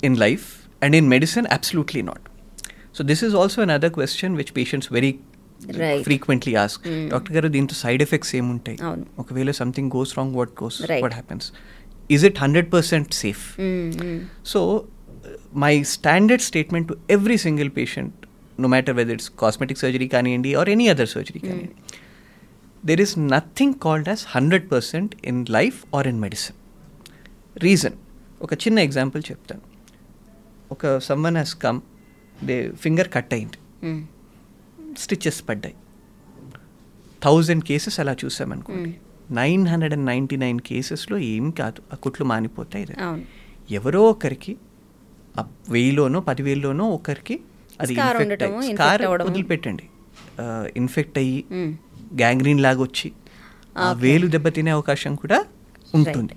in 0.02 0.16
life 0.18 0.48
and 0.82 0.94
in 0.94 1.06
medicine 1.10 1.48
absolutely 1.50 2.02
not 2.04 2.22
so 2.94 3.04
this 3.04 3.22
is 3.24 3.34
also 3.34 3.60
another 3.64 3.90
question 3.92 4.32
which 4.36 4.54
patients 4.62 4.88
very 4.98 5.12
Right. 5.80 6.00
frequently 6.06 6.54
ask 6.62 6.80
doctor 7.12 7.34
గారు 7.36 7.50
దీంతో 7.56 7.76
side 7.82 8.02
effects 8.06 8.32
ఏముంటాయి 8.38 8.78
అవును. 8.88 9.04
ఒకవేళ 9.20 9.52
something 9.60 9.90
goes 9.96 10.12
wrong 10.20 10.34
what 10.40 10.54
goes 10.62 10.78
Right. 10.86 11.04
What 11.06 11.16
happens 11.18 11.46
is 12.10 12.24
it 12.30 12.40
hundred 12.44 12.70
percent 12.74 13.12
safe 13.20 13.44
so 14.52 14.60
my 15.64 15.72
standard 15.94 16.44
statement 16.48 16.88
to 16.92 16.98
every 17.16 17.38
single 17.46 17.70
patient 17.78 18.16
no 18.58 18.70
matter 18.74 18.96
whether 19.00 19.16
it's 19.18 19.30
cosmetic 19.44 19.82
surgery 19.84 20.08
కానివ్వండి 20.16 20.54
or 20.62 20.72
any 20.76 20.88
other 20.94 21.12
surgery 21.14 21.42
కానివ్వండి 21.46 21.78
there 22.84 23.04
is 23.06 23.16
nothing 23.36 23.78
called 23.86 24.10
as 24.14 24.24
hundred 24.36 24.68
percent 24.74 25.14
in 25.32 25.42
life 25.58 25.80
or 26.00 26.10
in 26.14 26.20
medicine 26.26 26.58
reason 27.68 27.98
ఒక 28.43 28.55
చిన్న 28.55 28.79
example 28.79 29.23
చెప్తాను. 29.31 29.63
ఒక 30.71 30.99
someone 30.99 31.35
has 31.35 31.55
come 31.55 31.81
they 32.45 32.73
finger 32.81 33.09
cut 33.13 33.35
అయింది. 33.35 33.59
Stitches 34.99 35.49
పడ్డాయి. 35.49 35.75
Thousand 37.23 37.65
cases 37.65 38.01
అలా 38.01 38.17
చూసామనుకోండి 38.25 38.97
nine 39.31 39.69
hundred 39.69 39.93
and 39.93 40.07
ninety 40.07 40.37
nine 40.37 40.61
కేసెస్లో 40.61 41.19
ఏం 41.19 41.51
కాదు 41.51 41.83
ఆ 41.93 41.97
కుట్లు 41.97 42.27
మానిపోతాయి 42.27 42.87
ఎవరో 43.71 44.03
ఒకరికి 44.03 44.57
ఆ 45.41 45.45
వెయ్యిలోనో 45.71 46.21
పదివేల్లోనో 46.21 46.91
ఒకరికి 46.91 47.41
అది 47.81 47.95
ఉండటము, 48.23 48.59
అయ్యి-. 48.59 49.09
వదిలిపెట్టండి. 49.31 49.83
ఇన్ఫెక్ట్ 50.77 51.19
అయ్యి. 51.19 51.45
గ్యాంగ్రీన్ 52.15 52.61
లాగా 52.61 52.83
వచ్చి. 52.83 53.13
వేలు 53.93 54.27
దెబ్బతినే 54.27 54.71
అవకాశం 54.71 55.15
కూడా 55.15 55.45
ఉంటుంది. 55.95 56.35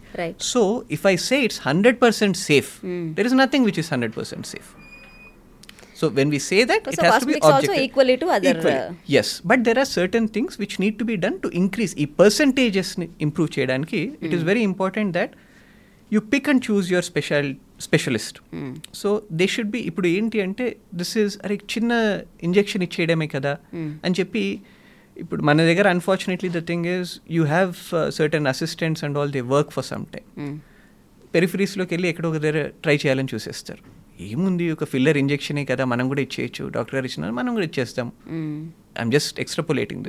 So 0.52 0.62
if 0.98 1.06
I 1.08 1.16
say 1.30 1.38
it's 1.48 1.62
hundred 1.70 1.98
percent 2.06 2.38
safe. 2.50 2.72
There 3.18 3.30
is 3.32 3.38
nothing 3.44 3.66
which 3.70 3.82
is 3.84 3.92
hundred 3.94 4.16
percent 4.20 4.48
safe 4.54 4.70
so 6.00 6.08
when 6.20 6.30
we 6.36 6.40
say 6.50 6.58
that 6.72 6.86
it 6.92 7.02
has 7.06 7.24
to 7.24 7.30
be 7.32 7.36
uh, 8.70 9.18
yes 9.20 9.32
but 9.52 9.62
there 9.68 9.80
are 9.84 9.90
certain 9.98 10.28
things 10.36 10.58
which 10.64 10.76
need 10.84 10.98
to 11.02 11.06
be 11.12 11.16
done 11.26 11.38
to 11.46 11.50
increase 11.62 11.94
ఈ 12.04 12.08
పర్సంటేజెస్ని 12.22 13.08
improve 13.28 13.50
చేయడానికి 13.58 14.02
it 14.26 14.36
is 14.38 14.46
very 14.52 14.64
important 14.72 15.14
that 15.20 15.34
you 16.12 16.22
pick 16.34 16.48
and 16.52 16.64
choose 16.70 16.88
your 16.94 17.08
special 17.12 17.50
specialist 17.88 18.38
so 19.02 19.10
they 19.40 19.46
should 19.56 19.72
be 19.76 19.82
ఇప్పుడు 19.90 20.08
ఏంటి 20.16 20.40
అంటే 20.48 20.66
this 21.02 21.14
is 21.24 21.36
అరే 21.46 21.58
చిన్న 21.74 21.92
injection 22.48 22.84
ఇచ్చేయడమే 22.88 23.28
కదా 23.36 23.54
అని 24.06 24.16
చెప్పి 24.20 24.44
ఇప్పుడు 25.20 25.42
మన 25.42 25.58
దగ్గర 25.58 25.90
unfortunately 25.90 26.50
the 26.50 26.68
thing 26.68 26.86
is 26.86 27.12
you 27.32 27.46
have 27.46 27.74
certain 28.12 28.48
assistants 28.48 29.04
and 29.04 29.18
all 29.18 29.32
they 29.32 29.42
work 29.42 29.72
for 29.72 29.86
some 29.86 30.06
time 30.06 30.60
పెరిఫరీస్లోకి 31.36 31.94
వెళ్ళి 31.94 32.10
ఎక్కడో 32.10 32.30
ఒక 32.30 32.38
దగ్గర 32.38 32.68
ట్రై 32.68 32.96
చేయాలని 32.96 33.28
చూసేస్తారు. 33.34 33.84
ఏముంది 34.24 34.72
ఒక 34.72 34.84
ఫిల్లర్ 34.84 35.18
ఇంజెక్షనే 35.18 35.66
కదా 35.66 35.86
మనం 35.86 36.08
కూడా 36.08 36.22
ఇచ్చేయచ్చు. 36.22 36.68
డాక్టర్ 36.68 36.96
గారు 36.96 37.06
ఇచ్చిన 37.06 37.30
మనం 37.30 37.54
కూడా 37.54 37.66
ఇచ్చేస్తాం. 37.66 38.12
ఐఎమ్ 39.00 39.12
జస్ట్ 39.12 39.40
ఎక్స్ట్రాపులేటింగ్ 39.40 40.06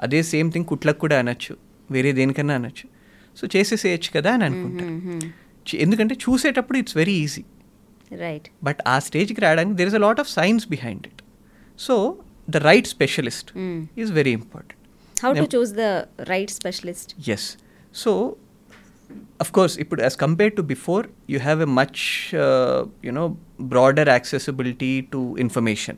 అదే 0.00 0.22
సేమ్ 0.22 0.52
థింగ్ 0.52 0.66
కుట్లకు 0.66 0.98
కూడా 0.98 1.18
అనొచ్చు. 1.18 1.56
వేరే 1.90 2.12
దేనికన్నా 2.12 2.54
అనొచ్చు. 2.54 2.88
సో 3.36 3.48
చేసేసేయచ్చు 3.56 4.10
కదా 4.16 4.34
అని 4.34 4.44
అనుకుంటారు 4.44 4.90
చి- 5.68 5.80
ఎందుకంటే 5.80 6.14
చూసేటప్పుడు 6.14 6.78
it's 6.78 6.96
very 6.96 7.12
easy 7.12 7.44
right 8.16 8.48
but 8.64 8.76
ఆ 8.86 8.98
స్టేజ్కి 8.98 9.40
రావడానికి 9.40 9.76
there 9.76 9.88
is 9.88 9.96
a 9.96 9.98
lot 9.98 10.20
of 10.20 10.30
science 10.30 10.68
behind 10.68 11.06
it 11.06 11.22
so 11.78 12.16
The 12.47 12.61
right 12.69 12.89
specialist 12.95 13.49
is 14.03 14.11
very 14.19 14.33
important 14.41 14.79
how 15.15 15.31
to 15.33 15.39
Num- 15.39 15.53
choose 15.55 15.73
the 15.81 15.85
right 16.31 16.53
specialist 16.59 17.11
yes 17.35 17.47
so 18.03 18.13
of 19.43 19.49
course 19.57 19.73
ఇప్పుడు 19.83 20.01
as 20.01 20.13
compared 20.23 20.53
to 20.59 20.63
before 20.65 21.01
you 21.33 21.39
have 21.47 21.59
a 21.59 21.71
much 21.79 21.99
uh, 22.45 22.79
you 23.07 23.13
know 23.17 23.25
broader 23.73 24.05
accessibility 24.17 24.93
to 25.13 25.19
information 25.45 25.95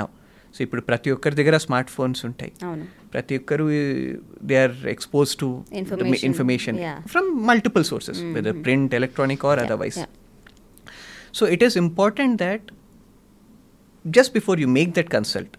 now 0.00 0.08
so 0.54 0.60
ఇప్పుడు 0.64 0.82
ప్రతి 0.88 1.08
ఒక్కరి 1.14 1.34
దగ్గర 1.38 1.56
smart 1.64 1.88
phones 1.94 2.20
ఉంటాయి 2.28 2.52
అవును 2.66 2.84
ప్రతి 3.14 3.34
ఒక్కరు 3.40 3.64
they 4.50 4.56
are 4.64 4.74
expose 4.92 5.30
to 5.40 5.48
Information, 5.80 6.26
information 6.28 6.76
yeah. 6.84 6.98
From 7.12 7.28
multiple 7.50 7.84
sources 7.90 8.20
whether 8.36 8.58
print 8.66 8.94
electronic 9.00 9.44
or 9.50 9.58
Yeah, 9.58 9.66
otherwise 9.68 9.98
yeah. 10.02 10.10
So 11.34 11.44
it 11.54 11.62
is 11.66 11.74
important 11.76 12.34
that 12.44 12.62
just 14.04 14.32
before 14.38 14.56
you 14.56 14.68
make 14.78 14.90
that 14.94 15.08
consult, 15.10 15.52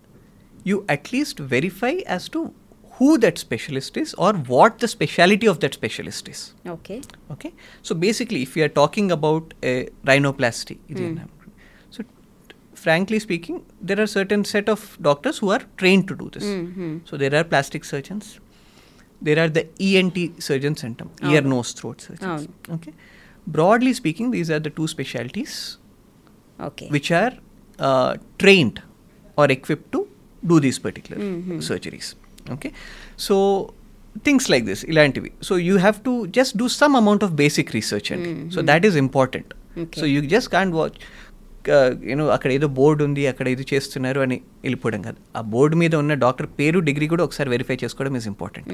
you 0.64 0.85
at 0.88 1.12
least 1.12 1.38
verify 1.38 1.94
as 2.07 2.29
to 2.31 2.55
who 2.92 3.16
that 3.18 3.38
specialist 3.38 3.96
is 3.96 4.12
or 4.14 4.35
what 4.35 4.79
the 4.79 4.88
speciality 4.88 5.46
of 5.46 5.61
that 5.61 5.75
specialist 5.75 6.29
is. 6.29 6.53
Okay. 6.66 7.01
Okay. 7.31 7.53
So 7.83 7.94
basically, 7.94 8.42
if 8.42 8.55
we 8.55 8.62
are 8.62 8.68
talking 8.68 9.11
about 9.11 9.55
a 9.62 9.88
rhinoplasty, 10.05 10.79
mm. 10.90 11.27
so 11.90 12.05
frankly 12.75 13.18
speaking, 13.18 13.64
there 13.81 13.99
are 13.99 14.07
certain 14.07 14.44
set 14.44 14.68
of 14.68 14.99
doctors 15.01 15.38
who 15.38 15.51
are 15.51 15.62
trained 15.79 16.09
to 16.09 16.14
do 16.14 16.29
this. 16.31 16.44
Mm-hmm. 16.44 16.99
So 17.05 17.16
there 17.16 17.35
are 17.35 17.44
plastic 17.44 17.85
surgeons, 17.85 18.38
there 19.23 19.38
are 19.38 19.49
the 19.49 19.66
ENT 19.81 20.42
surgeons 20.42 20.83
and 20.83 21.01
oh. 21.23 21.31
ear, 21.31 21.42
nose, 21.42 21.73
throat 21.73 22.01
surgeons. 22.01 22.49
Oh. 22.68 22.75
Okay. 22.75 22.92
Broadly 23.46 23.92
speaking, 23.92 24.31
these 24.31 24.51
are 24.51 24.59
the 24.59 24.70
two 24.70 24.87
specialties. 24.87 25.79
Okay. 26.61 26.88
Which 26.88 27.11
are 27.11 27.33
uh, 27.79 28.16
trained 28.38 28.83
or 29.37 29.46
equipped 29.46 29.92
to 29.92 29.99
do 30.42 30.59
these 30.61 30.79
particular 30.79 31.18
Mhm. 31.22 31.61
surgeries. 31.68 32.09
Okay, 32.46 32.72
so 33.26 33.37
things 34.29 34.44
like 34.53 34.64
this, 34.64 34.81
ilantivi. 34.92 35.31
So 35.48 35.55
you 35.68 35.76
have 35.79 35.98
to 36.05 36.12
just 36.38 36.57
do 36.57 36.68
some 36.81 36.94
amount 37.00 37.22
of 37.22 37.33
basic 37.37 37.68
research, 37.79 38.11
and 38.11 38.24
so 38.55 38.61
Mhm. 38.61 38.68
that 38.70 38.85
is 38.85 38.96
important. 38.96 39.48
Okay. 39.76 40.00
So 40.00 40.07
you 40.14 40.22
just 40.37 40.50
can't 40.57 40.74
watch. 40.83 40.98
You know 42.11 42.26
అక్కడ 42.35 42.50
ఏదో 42.57 42.68
board 42.79 43.03
ఉంది 43.07 43.22
అక్కడ 43.31 43.46
ఇది 43.55 43.64
చేస్తున్నారు 43.70 44.20
అని 44.24 44.37
వెళ్ళిపోవడం 44.64 45.00
కాదు 45.07 45.18
ఆ 45.38 45.40
బోర్డు 45.55 45.76
మీద 45.81 45.94
ఉన్న 46.03 46.12
డాక్టర్ 46.22 46.48
పేరు 46.59 46.79
డిగ్రీ 46.87 47.07
కూడా 47.12 47.24
ఒకసారి 47.29 47.48
వెరిఫై 47.55 47.76
చేసుకోవడం 47.83 48.14
ఇస్ 48.20 48.29
ఇంపార్టెంట్ 48.31 48.68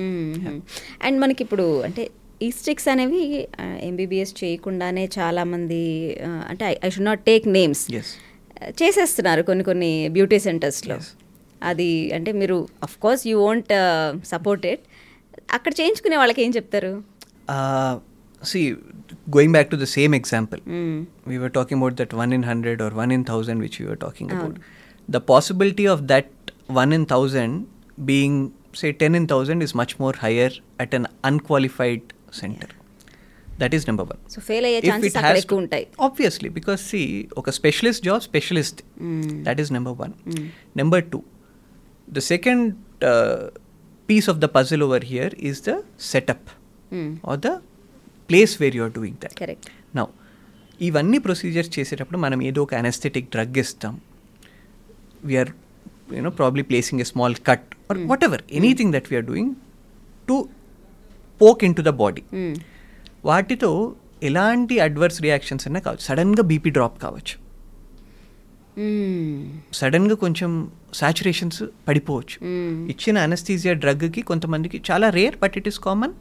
అండ్ 1.06 1.18
మనకి 1.22 1.42
ఇప్పుడు 1.46 1.66
అంటే 1.88 2.02
ఈ 2.46 2.50
స్టిక్స్ 2.60 2.88
అనేవి 2.92 3.22
ఎంబీబీఎస్ 3.88 4.34
చేయకుండానే 4.42 5.04
చాలామంది 5.18 5.80
అంటే 6.50 6.64
I 6.86 6.90
should 6.96 7.08
not 7.10 7.24
take 7.30 7.46
names 7.58 7.84
చేసేస్తున్నారు 8.82 9.42
కొన్ని 9.50 9.64
కొన్ని 9.70 9.92
బ్యూటీ 10.16 10.38
సెంటర్స్లో. 10.48 10.98
అది 11.70 11.88
అంటే 12.16 12.30
మీరు 12.42 12.56
of 12.86 12.96
course 13.04 13.22
you 13.30 13.36
won't 13.46 13.72
support 14.32 14.66
it 14.72 14.84
అక్కడ 15.56 15.72
చేయించుకునే 15.80 16.16
వాళ్ళకి 16.22 16.40
ఏం 16.46 16.52
చెప్తారు 16.58 16.92
see 18.42 18.60
going 19.36 19.54
back 19.56 19.70
to 19.74 19.78
the 19.84 19.88
same 19.98 20.14
example 20.20 20.60
Mm. 20.78 20.96
were 21.42 21.52
talking 21.58 21.78
about 21.80 21.94
that 22.00 22.12
1 22.24 22.32
in 22.36 22.42
100 22.48 22.82
or 22.86 22.90
1 23.02 23.10
in 23.16 23.22
1000 23.24 23.64
which 23.64 23.76
we 23.80 23.86
were 23.90 24.00
talking 24.04 24.28
about 24.36 24.54
Avunu. 24.54 24.72
the 25.08 25.20
possibility 25.32 25.86
of 25.94 25.98
that 26.12 26.28
1 26.82 26.96
in 26.96 27.02
1000 27.08 27.50
being 28.10 28.36
say 28.80 28.90
10 29.02 29.18
in 29.18 29.24
1000 29.28 29.66
is 29.66 29.72
much 29.80 29.92
more 30.02 30.14
higher 30.24 30.50
at 30.84 30.92
an 30.98 31.04
unqualified 31.30 32.02
center 32.40 32.68
that 33.58 33.74
is 33.78 33.84
number 33.90 34.04
one 34.12 34.20
so 34.34 34.40
fail 34.48 34.66
అయ్యే 34.68 34.80
If 34.80 34.88
chances 34.90 35.16
it 35.16 35.26
has 35.28 35.44
to- 35.52 35.58
ఉంటాయి 35.62 35.86
obviously 36.06 36.50
because 36.58 36.80
see 36.92 37.06
okay 37.40 37.54
specialist 37.60 38.00
job 38.08 38.20
specialist 38.30 38.76
Mm. 39.06 39.22
that 39.48 39.60
is 39.64 39.70
number 39.76 39.94
one 40.04 40.14
Mm. 40.32 40.46
number 40.82 41.00
two 41.12 41.22
the 42.14 42.20
second 42.20 42.62
uh, 43.10 43.50
piece 44.08 44.28
of 44.32 44.40
the 44.42 44.48
puzzle 44.56 44.82
over 44.86 45.00
here 45.12 45.30
is 45.48 45.56
the 45.68 45.76
setup 45.96 46.42
or 47.22 47.36
the 47.36 47.54
place 48.28 48.52
where 48.60 48.74
you 48.76 48.84
are 48.86 48.94
doing 48.98 49.16
that. 49.22 49.34
ఇవన్నీ 50.86 51.18
procedures 51.26 51.70
చేసేటప్పుడు 51.78 52.18
మనం 52.24 52.38
ఏదో 52.48 52.62
ఒక 52.66 52.74
anaesthetic 52.80 53.28
drug 53.34 53.58
ఇస్తాం. 53.62 53.94
We're 55.28 55.50
you know 56.16 56.30
probably 56.40 56.62
placing 56.70 57.00
a 57.04 57.06
small 57.10 57.36
cut 57.48 57.66
or 57.90 57.98
whatever 58.28 58.42
anything 58.58 58.92
that 58.96 59.08
we're 59.10 59.26
doing 59.30 59.52
to 60.28 60.36
poke 61.42 61.64
in 61.68 61.76
to 61.78 61.84
the 61.88 61.92
body 62.02 62.24
వాటితో 63.30 63.70
ఎలాంటి 64.30 64.74
adverse 64.86 65.18
reactions 65.26 65.66
అయినా 65.68 65.80
కావచ్చు. 65.86 66.04
సడన్గా 66.08 66.42
బీపీ 66.52 66.70
డ్రాప్ 66.76 66.98
కావచ్చు. 67.06 67.34
సడన్గా 69.78 70.16
కొంచెం 70.24 70.50
సాచురేషన్స్ 71.00 71.60
పడిపోవచ్చు. 71.88 72.36
ఇచ్చిన 72.92 73.16
అనస్థీజియా 73.26 73.74
డ్రగ్కి 73.84 74.22
కొంతమందికి 74.30 74.78
చాలా 74.88 75.08
rare 75.18 75.36
but 75.42 75.56
it 75.60 75.68
is 75.70 75.80
common 75.86 76.14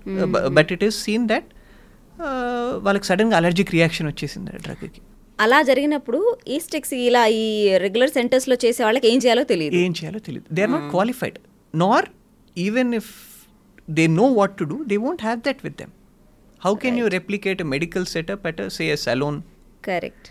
but 0.57 0.71
it 0.75 0.85
is 0.87 0.97
seen 1.05 1.25
that 1.31 1.49
వాళ్ళకి 2.85 3.07
సడన్గా 3.09 3.35
అలర్జిక్ 3.41 3.71
రియాక్షన్ 3.77 4.07
వచ్చేసింది 4.11 4.51
ఆ 4.55 4.61
డ్రగ్కి 4.67 5.01
అలా 5.39 5.57
జరిగినప్పుడు 5.69 6.19
ఈ 6.53 6.57
స్టిక్స్ 6.65 6.93
ఇలా 7.07 7.23
ఈ 7.39 7.45
రెగ్యులర్ 7.85 8.13
సెంటర్స్లో 8.17 8.55
చేసే 8.63 8.81
వాళ్ళకి 8.87 9.07
ఏం 9.11 9.17
చేయాలో 9.23 9.43
తెలియదు. 9.51 9.75
ఏం 9.83 9.93
చేయాలో 9.99 10.19
తెలియదు. 10.27 10.45
They 10.55 10.61
are 10.65 10.71
not 10.75 10.87
qualified 10.93 11.37
nor 11.73 12.07
even 12.57 12.91
if 12.99 13.11
they 13.97 14.05
know 14.21 14.27
what 14.39 14.55
to 14.59 14.65
do 14.71 14.77
they 14.91 14.97
won't 15.05 15.23
have 15.27 15.41
that 15.47 15.61
with 15.67 15.77
them 15.81 15.91
how 16.61 16.73
can 16.83 16.97
you 17.01 17.07
replicate 17.17 17.63
medical 17.73 18.07
setup 18.13 18.45
at 18.51 18.61
say 18.77 18.85
a 18.95 18.97
salon 19.07 19.39
correct 19.89 20.29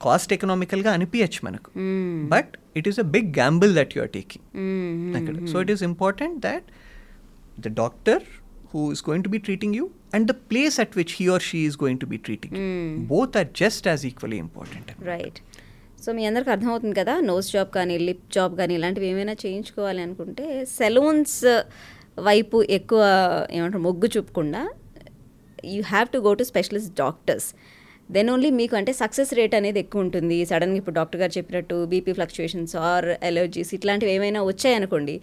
cost 0.00 0.32
ఎకనామికల్గా 0.32 0.90
అనిపించచ్చు 0.96 1.40
మనకు. 1.46 1.68
But 2.34 2.52
it 2.78 2.88
is 2.90 2.98
a 3.00 3.06
big 3.14 3.28
gamble 3.38 3.72
that 3.78 3.92
you 3.96 4.02
are 4.02 4.12
taking 4.16 4.44
అక్కడ 5.18 5.34
so 5.52 5.60
it 5.64 5.72
is 5.74 5.84
important 5.90 6.38
that 6.46 6.66
the 7.58 7.72
doctor 7.82 8.24
who 8.72 8.80
is 8.92 9.02
going 9.08 9.26
to 9.26 9.32
be 9.36 9.40
treating 9.46 9.76
you 9.78 9.84
and 10.14 10.26
the 10.32 10.36
place 10.50 10.76
at 10.84 10.96
which 11.00 11.14
he 11.20 11.26
or 11.34 11.44
she 11.50 11.60
is 11.68 11.78
going 11.84 12.00
to 12.00 12.08
be 12.14 12.18
treating 12.26 12.56
both 13.12 13.36
or 13.36 13.48
just 13.62 13.86
as 13.88 14.04
equally 14.10 14.40
important 14.46 14.90
right 15.12 15.40
so 16.04 16.12
మీ 16.12 16.24
అందరికి 16.26 16.50
అర్థమవుతుంది 16.50 16.96
కదా 17.00 17.14
nose 17.28 17.48
job 17.52 17.70
కానీ 17.76 17.94
lip 18.08 18.26
job 18.32 18.54
కానీ 18.56 18.72
ఇలాంటివి 18.74 19.06
ఏమైనా 19.06 19.34
చేయించుకోవాలి 19.44 20.00
అనుకుంటే 20.02 20.44
salons 20.78 21.38
వైపు 22.26 22.56
ఎక్కువ 22.76 23.00
ఏమంటారు 23.52 23.82
మొగ్గు 23.86 24.08
చూపకుండా 24.14 24.60
you 25.74 25.80
have 25.88 26.08
to 26.08 26.18
go 26.18 26.32
to 26.34 26.44
specialist 26.44 26.92
doctors 26.98 27.48
then 28.14 28.28
only 28.32 28.50
మీకు 28.60 28.74
అంటే 28.80 28.92
సక్సెస్ 29.02 29.30
రేట్ 29.38 29.54
అనేది 29.58 29.78
ఎక్కువ 29.84 30.04
ఉంటుంది. 30.06 30.36
సడన్గా 30.50 30.78
ఇప్పుడు 30.82 30.96
డాక్టర్ 30.98 31.20
గారు 31.22 31.32
చెప్పినట్టు 31.38 31.76
బీపీ 31.92 32.12
ఫ్లక్చుయేషన్స్ 32.18 32.74
ఆర్ 32.90 33.08
ఎలర్జీస్ 33.30 33.72
ఇట్లాంటివి 33.78 34.12
ఏమైనా 34.16 34.42
వచ్చాయనుకోండి. 34.50 35.16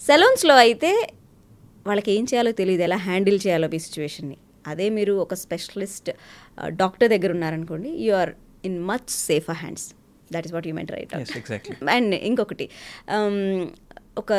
సెలూన్స్లో 0.00 0.56
అయితే 0.64 0.90
వాళ్ళకి 1.90 2.10
ఏం 2.16 2.24
చేయాలో 2.32 2.52
తెలియదు. 2.60 2.84
ఎలా 2.88 2.98
హ్యాండిల్ 3.08 3.38
చేయాలో 3.44 3.68
ఈ 3.78 3.82
సిచ్యువేషన్ని 3.86 4.36
అదే 4.72 4.86
మీరు 4.98 5.12
ఒక 5.24 5.34
స్పెషలిస్ట్ 5.44 6.08
డాక్టర్ 6.82 7.10
దగ్గర 7.14 7.30
ఉన్నారనుకోండి 7.36 7.90
you 8.06 8.14
are 8.22 8.32
in 8.68 8.78
much 8.90 9.10
safer 9.28 9.58
hands 9.62 9.86
that 10.34 10.46
is 10.48 10.54
what 10.56 10.66
you 10.70 10.74
meant 10.78 10.92
right 10.96 11.12
Yes, 11.22 11.34
exactly. 11.42 11.76
And 11.96 12.14
ఇంకొకటి 12.30 12.66
um, 13.16 13.38
ఒక 14.22 14.32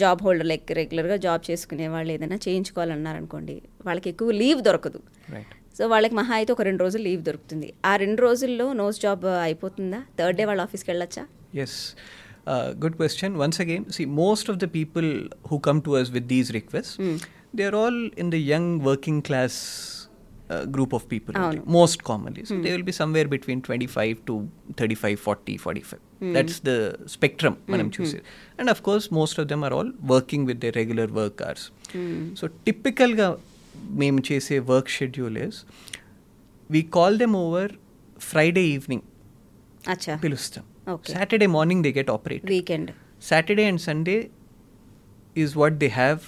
జాబ్ 0.00 0.20
హోల్డర్ 0.24 0.48
లైక్ 0.50 0.68
రెగ్యులర్గా 0.78 1.16
జాబ్ 1.24 1.44
చేసుకునే 1.48 1.86
వాళ్ళు 1.94 2.10
ఏదైనా 2.16 2.38
చేయించుకోవాలన్నారనుకోండి 2.44 3.56
వాళ్ళకి 3.88 4.08
ఎక్కువ 4.12 4.30
లీవ్ 4.42 4.60
దొరకదు. 4.68 5.00
రైట్ 5.34 5.54
సో 5.76 5.84
వాళ్ళకి 5.92 6.14
మహా 6.18 6.34
అయితే 6.40 6.50
ఒక 6.56 6.62
రెండు 6.68 6.82
రోజులు 6.84 7.04
లీవ్ 7.08 7.22
దొరుకుతుంది 7.28 7.68
ఆ 7.90 7.94
రెండు 8.02 8.20
రోజుల్లో 8.26 8.66
నోస్ 8.82 8.98
జాబ్ 9.06 9.24
అయిపోతుందా 9.46 10.00
థర్డ్ 10.20 10.38
డే 10.40 10.46
వాళ్ళ 10.50 10.62
ఆఫీస్కి 10.68 10.90
వెళ్ళొచ్చా 10.92 11.24
Yes. 11.60 11.72
Uh, 12.46 12.68
good 12.82 12.94
question. 13.00 13.30
Once 13.44 13.58
again, 13.64 13.84
see, 13.94 14.04
most 14.18 14.46
of 14.48 14.56
the 14.62 14.68
people 14.76 15.06
who 15.48 15.56
come 15.58 15.78
to 15.86 15.92
us 16.00 16.08
with 16.16 16.26
these 16.32 16.48
requests, 16.56 16.92
they 17.56 17.64
are 17.68 17.74
all 17.74 17.96
in 18.22 18.28
the 18.34 18.40
young 18.52 18.66
working 18.88 19.18
class 19.28 19.54
uh, 20.50 20.64
group 20.74 20.92
of 20.92 21.02
people. 21.08 21.32
only, 21.36 21.58
Avunu. 21.58 21.74
most 21.78 22.04
commonly. 22.10 22.44
So 22.50 22.56
they 22.64 22.72
will 22.74 22.86
be 22.90 22.94
somewhere 23.00 23.26
between 23.34 23.60
25 23.62 24.24
to 24.28 24.34
35, 24.76 25.18
40, 25.20 25.56
45. 25.56 26.00
That's 26.36 26.58
the 26.60 26.76
spectrum 27.06 27.56
manam 27.74 27.90
choose. 27.90 28.14
And 28.58 28.68
of 28.68 28.82
course, 28.82 29.10
most 29.20 29.38
of 29.38 29.48
them 29.52 29.62
are 29.68 29.72
all 29.78 29.90
working 30.14 30.44
with 30.50 30.60
their 30.64 30.76
regular 30.80 31.08
work 31.20 31.42
hours. 31.46 31.64
So 32.40 32.46
typical 32.70 33.12
మేము 34.00 34.20
చేసే 34.30 34.58
work 34.68 34.90
schedule 34.90 35.38
is 35.38 35.58
we 36.70 36.82
call 36.92 37.18
them 37.18 37.36
over 37.38 37.72
Friday 38.22 38.64
evening 38.68 39.04
అచ్చా. 39.88 40.14
పిలుస్తాం. 40.18 40.64
Okay. 40.88 41.12
Saturday 41.12 41.46
morning 41.52 41.82
they 41.82 41.90
get 41.92 42.10
operate 42.10 42.42
weekend 42.50 42.90
Saturday 43.22 43.64
and 43.66 43.80
Sunday 43.80 44.16
is 45.36 45.54
what 45.56 45.76
they 45.78 45.88
have 45.96 46.20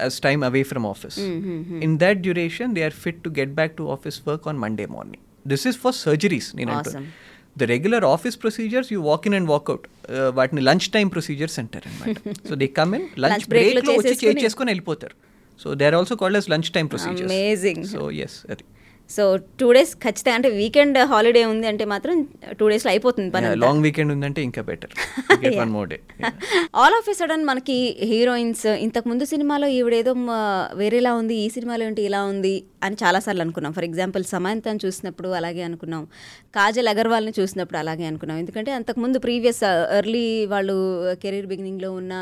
as 0.00 0.16
time 0.20 0.42
away 0.44 0.62
from 0.70 0.86
office 0.86 1.18
in 1.86 1.94
that 1.98 2.20
duration 2.22 2.72
they 2.74 2.84
are 2.84 2.96
fit 3.02 3.20
to 3.24 3.30
get 3.38 3.52
back 3.54 3.74
to 3.76 3.86
office 3.90 4.18
work 4.26 4.46
on 4.48 4.58
Monday 4.58 4.86
morning 4.88 5.22
this 5.46 5.66
is 5.66 5.78
for 5.78 5.96
surgeries 6.00 6.50
నేను 6.56 6.72
Awesome. 6.76 7.06
The 7.56 7.64
regular 7.70 8.04
office 8.06 8.36
procedures 8.40 8.90
you 8.92 9.00
walk 9.02 9.26
in 9.26 9.34
and 9.34 9.48
walkout 9.48 9.86
వాటిని 10.34 10.62
lunch 10.62 10.88
time 10.90 11.08
procedures 11.08 11.58
అంటారు 11.58 11.88
అనమాట 11.90 12.16
so 12.48 12.54
they 12.54 12.68
come 12.78 12.92
in 12.94 13.06
lunch 13.18 13.34
Lunch 13.34 13.46
break 13.46 13.66
లో 13.68 13.72
బ్రేక్లో 13.72 13.94
వచ్చి 13.94 14.08
చేసేసుకుని- 14.08 14.44
చేసుకొని 14.44 14.70
వెళ్ళిపోతారు. 14.70 15.16
So 15.62 15.74
they 15.74 15.86
are 15.90 15.94
also 15.94 16.16
called 16.24 16.40
as 16.42 16.50
lunch 16.54 16.70
time 16.78 16.86
procedures 16.86 17.32
Amazing. 17.32 17.80
So 17.94 18.10
yes 18.26 18.38
అది 18.50 18.64
సో 19.10 19.24
టూ 19.60 19.66
డేస్ 19.72 19.90
ఖచ్చితంగా 19.94 20.34
అంటే 20.34 20.48
వీకెండ్ 20.50 20.98
హాలిడే 20.98 21.44
ఉంది 21.44 21.66
అంటే 21.66 21.84
మాత్రం 21.84 22.14
టూ 22.60 22.68
డేస్లో 22.68 22.90
అయిపోతుంది 22.90 23.30
పని. 23.30 23.48
లాంగ్ 23.56 23.82
వీకెండ్ 23.82 24.12
ఉందంటే 24.12 24.40
ఇంకా 24.42 24.62
better 24.62 24.92
one 25.58 25.70
more 25.70 25.88
day 25.88 25.98
all 26.82 26.96
of 26.98 27.08
a 27.10 27.12
sudden 27.12 27.44
మనకి 27.44 27.76
హీరోయిన్స్ 28.10 28.66
ఇంతకు 28.66 29.08
ముందు 29.08 29.24
సినిమాలో 29.24 29.68
ఈవిడేదో 29.68 30.14
వేరేలా 30.74 31.12
ఉంది 31.14 31.34
ఈ 31.34 31.48
సినిమాలో 31.48 31.84
ఏంటి 31.84 32.02
ఇలా 32.02 32.24
ఉంది 32.24 32.54
అని 32.82 32.96
చాలాసార్లు 33.02 33.42
అనుకున్నాం. 33.42 33.72
ఫర్ 33.72 33.84
ఎగ్జాంపుల్ 33.84 34.24
సమాంతని 34.24 34.80
చూసినప్పుడు 34.86 35.28
అలాగే 35.40 35.62
అనుకున్నాం. 35.62 36.04
కాజల్ 36.56 36.88
అగర్వాల్ని 36.88 37.32
చూసినప్పుడు 37.40 37.78
అలాగే 37.78 38.04
అనుకున్నాం. 38.04 38.38
ఎందుకంటే 38.38 38.72
అంతకుముందు 38.72 39.18
ప్రీవియస్ 39.18 39.62
ఎర్లీ 39.98 40.46
వాళ్ళు 40.46 40.76
కెరీర్ 41.24 41.46
బిగినింగ్లో 41.46 41.92
ఉన్న 41.92 42.14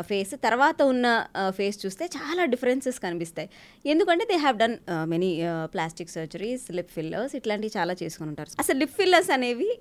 ఫేస్ 0.00 0.36
తర్వాత 0.44 0.82
ఉన్న 0.82 1.26
ఫేస్ 1.48 1.86
చూస్తే 1.86 2.04
చాలా 2.04 2.44
డిఫరెన్సెస్ 2.44 3.00
కనిపిస్తాయి. 3.00 3.50
ఎందుకంటే 3.86 4.24
they 4.24 4.36
have 4.36 4.58
done 4.58 4.76
many 5.04 5.40
plastic 5.64 6.10
surgeries 6.10 6.72
lip 6.72 6.90
fillers 6.90 7.36
ఇట్లాంటివి 7.36 7.78
చాలా 7.78 7.96
చేసుకుని 8.02 8.28
ఉంటారు. 8.28 8.48
అసలు 8.58 8.78
లిప్ 8.78 8.90
ఫిల్లర్స్ 8.90 9.30
అనేవి 9.30 9.78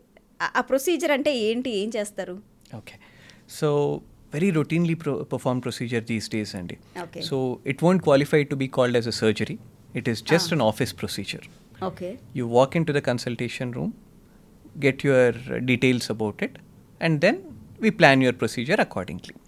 ఆ- 0.56 0.62
ప్రొసీజర్ 0.62 1.12
అంటే 1.12 1.38
ఏంటి? 1.38 1.70
ఏం 1.70 1.92
చేస్తారు? 1.96 2.40
Okay 2.76 2.94
so 3.50 4.02
very 4.34 4.50
routinely 4.50 4.94
pro 4.94 5.24
perform 5.24 5.62
procedure 5.62 6.04
these 6.04 6.30
days 6.30 6.56
అండి. 6.56 6.78
So 7.22 7.60
it 7.66 7.84
won't 7.84 8.04
qualify 8.04 8.44
to 8.44 8.56
be 8.56 8.68
called 8.68 8.98
as 8.98 9.08
a 9.08 9.12
surgery 9.12 9.58
it 9.96 10.10
is 10.10 10.24
just 10.24 10.54
an 10.54 10.62
office 10.62 10.94
procedure 11.00 11.42
okay 11.84 12.18
you 12.36 12.46
walk 12.48 12.78
into 12.78 12.94
the 12.98 13.02
consultation 13.06 13.74
room 13.74 13.92
get 14.80 14.98
your 15.06 15.36
uh, 15.48 15.68
details 15.68 16.12
about 16.12 16.46
it 16.46 16.50
and 17.04 17.26
then 17.26 17.36
we 17.82 17.92
plan 17.92 18.18
your 18.20 18.34
procedure 18.34 18.80
accordingly. 18.80 19.39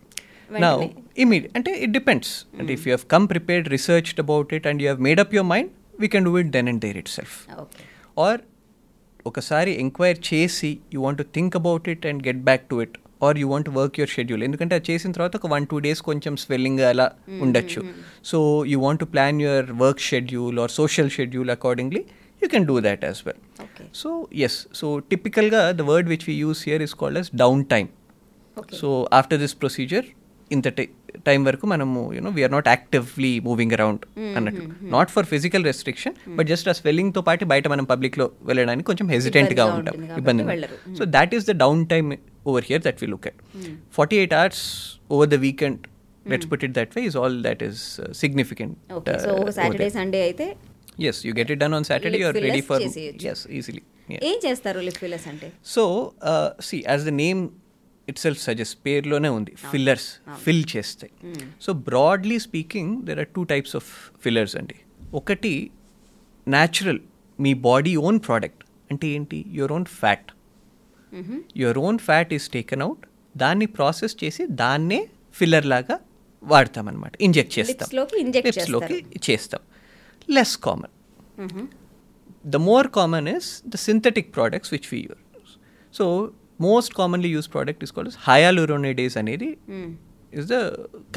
Now 0.66 0.76
వెంటనే. 0.80 0.88
immediate 1.24 1.54
అంటే 1.58 1.72
it 1.86 1.92
depends. 1.98 2.30
And 2.60 2.70
if 2.76 2.82
you 2.88 2.94
have 2.96 3.06
come 3.14 3.26
prepared 3.34 3.68
researched 3.76 4.20
about 4.26 4.48
it 4.58 4.66
and 4.72 4.78
you 4.84 4.90
have 4.94 5.02
made 5.10 5.22
up 5.24 5.32
your 5.38 5.48
mind 5.54 5.70
we 6.04 6.10
can 6.14 6.24
do 6.30 6.34
it 6.42 6.48
then 6.56 6.68
and 6.74 6.80
there 6.86 7.00
itself. 7.04 7.34
Okay 7.64 7.84
or 8.26 8.34
ఒకసారి 9.30 9.72
enquire 9.84 10.20
చేసి 10.28 10.70
you 10.94 11.00
want 11.06 11.20
to 11.22 11.26
think 11.36 11.56
about 11.60 11.88
it 11.94 12.06
and 12.12 12.22
get 12.28 12.40
back 12.48 12.64
to 12.72 12.76
it 12.86 12.96
or 13.28 13.38
you 13.42 13.48
want 13.52 13.70
work 13.76 13.98
your 14.00 14.12
schedule 14.16 14.44
ఎందుకంటే 14.48 14.74
అది 14.78 14.86
చేసిన 14.92 15.12
తర్వాత 15.18 15.36
ఒక 15.40 15.48
one 15.54 15.66
two 15.72 15.80
days 15.86 16.02
కొంచెం 16.08 16.34
swelling 16.44 16.80
అలా 16.92 17.06
ఉండొచ్చు. 17.46 17.82
So 18.30 18.38
you 18.72 18.78
want 18.86 19.02
to 19.04 19.08
plan 19.14 19.42
your 19.46 19.68
work 19.84 20.02
schedule 20.12 20.60
or 20.64 20.72
social 20.80 21.12
schedule 21.18 21.52
accordingly 21.58 22.02
you 22.42 22.48
can 22.54 22.66
do 22.72 22.78
that 22.88 23.04
as 23.10 23.22
well 23.28 23.42
okay 23.66 23.86
so 24.02 24.12
yes 24.48 24.58
so 24.80 24.88
టిపికల్గా 25.12 25.62
the 25.82 25.86
word 25.92 26.10
which 26.14 26.26
we 26.30 26.36
use 26.46 26.64
here 26.70 26.84
is 26.88 26.96
called 27.04 27.20
as 27.22 27.30
down 27.44 27.64
time 27.76 27.90
okay 28.58 28.76
so 28.82 28.90
after 29.20 29.42
this 29.44 29.56
procedure 29.64 30.08
ఇంత 30.56 30.68
time 31.28 31.42
వరకు 31.48 31.66
మనము 31.72 32.00
you know 32.16 32.30
we're 32.38 32.54
not 32.56 32.68
actively 32.72 33.32
moving 33.48 33.74
around 33.78 34.04
అన్నట్టు. 34.38 34.64
Not 34.96 35.10
for 35.16 35.28
physical 35.34 35.64
restriction 35.70 36.16
but 36.38 36.48
just 36.52 36.68
ఆ 36.72 36.76
స్వెల్లింగ్తో 36.80 37.22
పాటు 37.28 37.46
బయట 37.52 37.68
మనం 37.74 37.86
పబ్లిక్లో 37.92 38.26
వెళ్ళడానికి 38.50 38.88
కొంచెం 38.90 39.08
హెసిటెంట్గా 39.16 39.66
ఉంటాం 39.76 39.96
ఇబ్బంది. 40.22 40.44
So 41.00 41.06
that 41.18 41.34
is 41.38 41.46
the 41.52 41.56
down 41.64 41.84
time 41.94 42.10
over 42.50 42.66
here 42.70 42.84
that 42.88 43.00
we 43.04 43.10
look 43.14 43.28
at 43.32 43.40
forty 44.00 44.18
eight 44.24 44.36
hours 44.42 44.64
over 45.16 45.32
the 45.36 45.40
weekend 45.46 45.80
let's 46.34 46.50
put 46.54 46.66
it 46.70 46.76
that 46.80 46.92
way 46.98 47.04
is 47.12 47.18
all 47.22 47.38
that 47.48 47.64
is 47.70 47.84
significant 48.24 48.76
Saturday 49.60 49.90
Sunday 50.00 50.22
అయితే 50.30 50.48
yes 51.10 51.22
you 51.28 51.34
get 51.40 51.54
it 51.56 51.62
done 51.64 51.76
on 51.80 51.88
Saturday 51.92 52.20
you're 52.24 52.40
ready 52.50 52.64
for. 52.70 52.84
Yes 53.34 53.46
easily 53.60 53.84
ఏం 54.30 54.38
చేస్తారు 54.46 54.80
fillers 55.02 55.28
అంటే? 55.32 55.48
So 55.74 55.84
see 56.68 56.78
as 56.92 57.04
the 57.10 57.14
name 57.24 57.42
itself 58.24 58.42
suggest 58.48 58.78
పేర్లోనే 58.86 59.30
ఉంది. 59.38 59.54
Fillers 59.72 60.10
fill 60.44 60.66
చేస్తాయి. 60.74 61.14
So 61.66 61.74
broadly 61.90 62.38
speaking 62.48 62.92
there 63.08 63.20
are 63.24 63.30
two 63.38 63.44
types 63.54 63.76
of 63.80 63.90
fillers 64.24 64.56
అండి. 64.62 64.78
ఒకటి 65.20 65.54
natural 66.48 67.02
మీ 67.40 67.54
body 67.68 67.96
own 68.08 68.20
product 68.28 68.64
అంటే 68.92 69.08
ఏంటి? 69.16 69.40
Your 69.58 69.74
own 69.78 69.88
fat 70.02 70.32
your 71.64 71.80
own 71.88 72.00
fat 72.08 72.32
is 72.38 72.48
taken 72.56 72.84
out 72.88 73.04
దాన్ని 73.44 73.68
process 73.78 74.16
చేసి 74.24 74.44
దాన్నే 74.64 75.02
ఫిల్లర్ 75.40 75.68
లాగా 75.74 75.96
వాడతామన్నమాట. 76.44 77.14
ఇంజెక్ట్ 77.28 77.54
చేస్తాం. 77.60 77.90
లిప్స్లోకి 78.48 78.98
చేస్తాం. 79.30 79.62
Less 80.38 80.58
common 80.66 80.96
the 82.54 82.60
more 82.68 82.86
common 82.98 83.26
is 83.38 83.48
the 83.74 83.80
synthetic 83.88 84.28
products 84.36 84.70
which 84.74 84.88
we 84.92 85.00
use. 85.14 85.50
So 85.98 86.06
most 86.66 86.94
commonly 87.00 87.32
use 87.36 87.50
product 87.54 87.82
తీసుకోవాలి 87.84 88.12
హయాలురోనిడేస్ 88.28 89.18
అనేది 89.22 89.50
is 90.34 90.48
the 90.48 90.58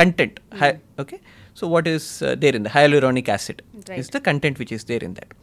content 0.00 0.38
high 0.62 0.70
okay 1.00 1.16
so 1.56 1.66
what 1.74 1.88
is 1.94 2.08
there 2.42 2.56
in 2.58 2.64
the 2.68 2.72
hyaluronic 2.76 3.28
acid 3.34 3.60
is 4.02 4.10
the 4.16 4.20
content 4.28 4.58
which 4.62 4.74
is 4.78 4.86
there 4.92 5.04
in 5.08 5.14
that 5.20 5.34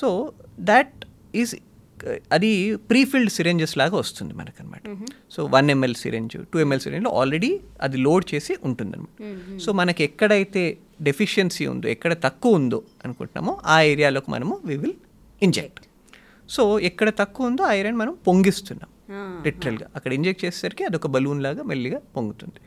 so 0.00 0.08
that 0.70 0.94
is 1.34 1.54
అది 2.32 2.50
prefilled 2.90 3.30
syringes 3.36 3.72
లాగా 3.78 3.96
వస్తుంది 3.96 4.34
మనకు 4.34 4.58
అనమాట 4.62 4.82
so 5.30 5.46
one 5.54 5.70
ML 5.74 5.96
syringe 6.02 6.36
two 6.52 6.58
ML 6.64 6.82
సిరెంజ్లో 6.84 7.10
already 7.20 7.50
అది 7.80 7.96
load 7.98 8.24
చేసి 8.34 8.54
ఉంటుంది 8.62 8.94
అనమాట 8.96 9.32
so 9.60 9.72
మనకి 9.72 10.02
ఎక్కడైతే 10.04 10.62
డెఫిషియన్సీ 11.02 11.64
ఉందో 11.66 11.88
ఎక్కడ 11.88 12.12
తక్కువ 12.26 12.60
ఉందో 12.60 12.78
అనుకుంటున్నామో 13.04 13.54
ఆ 13.66 13.78
ఏరియాలోకి 13.90 14.30
మనము 14.30 14.54
వి 14.64 14.76
విల్ 14.76 14.96
ఇంజెక్ట్ 15.42 15.82
సో 16.48 16.62
ఎక్కడ 16.80 17.08
తక్కువ 17.18 17.50
ఉందో 17.50 17.64
ఐరన్ 17.70 17.96
మనం 17.96 18.12
పొంగిస్తున్నాం. 18.26 18.90
లిటరల్గా 19.44 19.88
అక్కడ 19.96 20.12
ఇంజెక్ట్ 20.12 20.44
చేసేసరికి 20.44 20.84
అదొక 20.84 21.06
బలూన్ 21.06 21.42
లాగా 21.42 21.62
మెల్లిగా 21.62 21.98
పొంగుతుంది. 22.16 22.60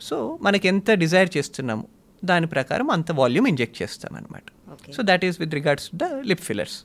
సో 0.00 0.38
మనకి 0.42 0.68
ఎంత 0.68 0.90
డిజైర్ 0.90 1.36
చేస్తున్నామో 1.36 1.84
దాని 2.24 2.46
ప్రకారం 2.46 2.90
అంత 2.90 3.12
వాల్యూమ్ 3.12 3.48
ఇంజెక్ట్ 3.48 3.82
చేస్తాం 3.82 4.16
అనమాట 4.16 4.42
Okay. 4.72 4.96
So 4.96 5.02
that 5.02 5.24
is 5.24 5.40
with 5.40 5.54
regards 5.54 5.90
the 5.94 6.04
lip 6.04 6.40
fillers 6.40 6.84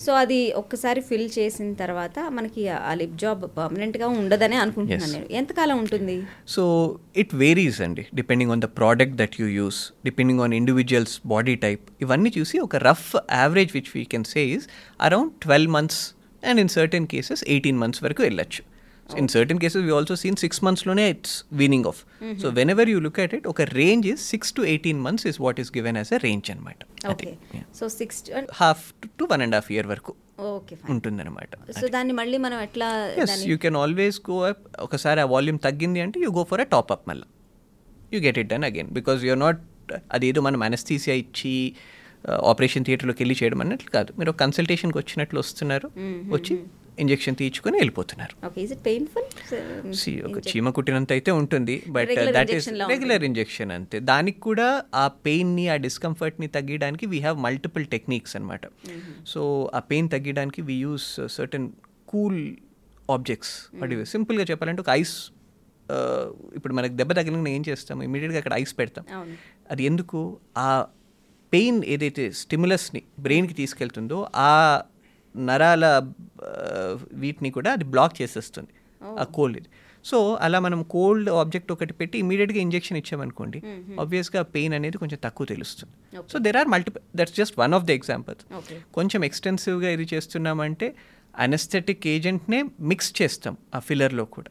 so 0.00 0.12
అది. 0.12 0.52
ఒక్కసారి 0.52 1.00
ఫిల్ 1.00 1.30
చేసిన 1.38 1.72
తర్వాత 1.72 2.18
మనకి 2.30 2.68
ఆ 2.68 2.94
లిప్ 2.94 3.16
జాబ్ 3.16 3.44
పర్మనెంట్గా 3.56 4.08
ఉండదనే 4.08 4.56
అనుకుంటున్నాను. 4.56 5.12
నేను. 5.12 5.32
ఎంతకాలం 5.32 5.78
ఉంటుంది? 5.78 6.26
సో 6.48 6.98
ఇట్ 7.16 7.34
వేరీస్ 7.34 7.80
అండి. 7.80 8.06
Depending 8.14 8.50
on 8.50 8.60
the 8.60 8.64
product 8.64 9.14
that 9.14 9.40
you 9.40 9.46
use 9.46 9.92
depending 10.04 10.40
on 10.40 10.54
individuals 10.54 11.20
body 11.26 11.56
type 11.56 11.80
ఇవన్నీ 12.00 12.32
చూసి 12.38 12.58
ఒక 12.58 12.76
rough 12.76 13.16
average 13.32 13.70
which 13.74 13.90
we 13.94 14.04
can 14.04 14.24
say 14.24 14.48
is 14.48 14.68
around 15.00 15.32
twelve 15.42 15.72
months 15.72 16.13
and 16.50 16.60
in 16.64 16.72
certain 16.78 17.06
cases 17.14 17.42
eighteen 17.54 17.78
months 17.82 18.02
వరకు 18.06 18.22
వెళ్ళొచ్చు. 18.28 18.62
In 19.20 19.28
certain 19.34 19.58
cases 19.62 19.82
we 19.86 19.92
also 19.96 20.14
seen 20.22 20.38
six 20.42 20.60
మంత్స్లోనే 20.66 21.04
it's 21.14 21.34
weaning 21.60 21.86
off 21.90 22.00
so 22.42 22.48
whenever 22.74 22.88
you 22.92 22.98
look 23.06 23.18
at 23.24 23.34
it 23.38 23.46
ఒక 23.52 23.62
range 23.80 24.06
is 24.12 24.22
six 24.32 24.52
to 24.58 24.62
eighteen 24.72 25.00
months 25.06 25.26
is 25.30 25.38
what 25.46 25.58
is 25.62 25.70
given 25.76 25.98
as 26.00 26.12
a 26.18 26.20
range 26.26 26.48
అనమాట 26.54 26.80
so 27.80 27.86
six 28.00 28.20
half 28.62 28.84
to 29.20 29.26
one 29.32 29.42
and 29.46 29.56
half 29.58 29.70
year 29.74 29.88
వరకు 29.92 30.14
ఉంటుందన్నమాట. 30.94 31.50
So 31.80 31.88
దాన్ని 31.96 32.14
మళ్ళీ 32.20 32.38
మనం 32.46 32.58
ఎట్లా 32.68 32.88
you 33.50 33.56
can 33.64 33.76
always 33.82 34.18
go 34.30 34.36
up 34.48 34.62
ఒకసారి 34.86 35.20
ఆ 35.24 35.28
వాల్యూమ్ 35.34 35.60
తగ్గింది 35.66 36.00
అంటే 36.06 36.20
you 36.24 36.30
go 36.38 36.44
for 36.52 36.62
a 36.64 36.68
top 36.74 36.90
up 36.94 37.04
మళ్ళీ. 37.10 37.26
You 38.14 38.20
get 38.26 38.38
it 38.42 38.50
done 38.54 38.66
again 38.70 38.90
because 38.98 39.20
you're 39.28 39.42
not 39.46 39.60
అదేదో 40.16 40.40
మనం 40.48 40.60
అనస్థీసియా 40.68 41.14
ఇచ్చి 41.22 41.54
ఆపరేషన్ 42.50 42.84
థియేటర్లోకి 42.86 43.20
వెళ్ళి 43.22 43.36
చేయడం 43.40 43.60
అన్నట్లు 43.64 43.90
కాదు. 43.90 44.10
మీరు 44.18 44.30
ఒక 44.32 44.38
కన్సల్టేషన్కి 44.44 44.98
వచ్చినట్లు 45.02 45.38
వస్తున్నారు. 45.44 45.88
వచ్చి 46.36 46.54
ఇంజెక్షన్ 47.02 47.36
తీయించుకొని 47.38 47.76
వెళ్ళిపోతున్నారు. 47.80 48.34
సి 50.00 50.12
ఒక 50.28 50.38
చీమ 50.48 50.70
కుట్టినంత 50.76 51.12
అయితే 51.16 51.30
ఉంటుంది 51.40 51.76
but 51.96 52.10
that 52.36 52.52
is 52.56 52.68
regular 52.92 53.24
injection 53.28 53.72
అంతే. 53.76 53.98
దానికి 54.12 54.40
కూడా 54.48 54.68
ఆ 55.02 55.04
పెయిన్ని 55.26 55.64
ఆ 55.74 55.76
డిస్కంఫర్ట్ని 55.86 56.48
తగ్గించడానికి 56.56 57.06
వీ 57.14 57.20
హ్యావ్ 57.26 57.38
మల్టిపుల్ 57.46 57.86
టెక్నిక్స్ 57.94 58.36
అనమాట 58.36 58.64
సో 59.32 59.42
ఆ 59.74 59.82
పెయిన్ 59.90 60.10
తగ్గించడానికి 60.16 60.62
we 60.70 60.76
use 60.86 61.08
certain 61.38 61.68
cool 62.12 62.40
objects 63.10 63.54
వాటి 63.80 64.04
సింపుల్గా 64.14 64.44
చెప్పాలంటే 64.50 64.82
ఒక 64.86 64.90
ఐస్ 65.02 65.16
ఇప్పుడు 66.56 66.74
మనకి 66.74 66.94
దెబ్బ 67.00 67.12
తగిలిన 67.12 67.48
ఏం 67.56 67.64
చేస్తాం? 67.68 67.96
ఇమీడియట్గా 68.02 68.38
అక్కడ 68.38 68.54
ఐస్ 68.62 68.72
పెడతాం. 68.78 69.04
అది 69.70 69.82
ఎందుకు? 69.84 70.20
ఆ 70.58 70.68
పెయిన్ 71.54 71.84
ఏదైతే 71.84 72.24
స్టిములస్ని 72.32 73.02
బ్రెయిన్కి 73.18 73.54
తీసుకెళ్తుందో 73.54 74.18
ఆ 74.36 74.82
నరాల 75.36 75.84
వీటిని 77.12 77.50
కూడా 77.50 77.72
అది 77.72 77.84
బ్లాక్ 77.84 78.22
చేసేస్తుంది 78.22 78.72
ఆ 79.20 79.24
కోల్డ్ 79.34 79.56
ఇది. 79.58 79.68
సో 80.04 80.18
అలా 80.40 80.58
మనం 80.60 80.82
కోల్డ్ 80.82 81.30
ఆబ్జెక్ట్ 81.30 81.72
ఒకటి 81.72 81.92
పెట్టి 81.92 82.18
ఇమీడియట్గా 82.18 82.58
ఇంజెక్షన్ 82.58 82.98
ఇచ్చామనుకోండి 82.98 83.62
ఆబ్వియస్గా 84.00 84.42
పెయిన్ 84.42 84.74
అనేది 84.74 84.98
కొంచెం 84.98 85.18
తక్కువ 85.24 85.44
తెలుస్తుంది. 85.46 86.22
So 86.32 86.38
there 86.38 86.56
are 86.56 86.68
multiple 86.68 87.16
that's 87.16 87.34
just 87.34 87.58
one 87.58 87.74
of 87.74 87.84
the 87.84 87.90
examples 87.90 88.74
కొంచెం 88.94 89.24
ఎక్స్టెన్సివ్గా 89.24 89.90
ఇది 89.90 90.06
చేస్తున్నామంటే 90.14 90.88
అనస్థెటిక్ 91.38 92.06
ఏజెంట్నే 92.06 92.64
మిక్స్ 92.80 93.22
చేస్తాం 93.22 93.56
ఆ 93.74 93.78
ఫిల్లర్లో 93.78 94.24
కూడా. 94.24 94.50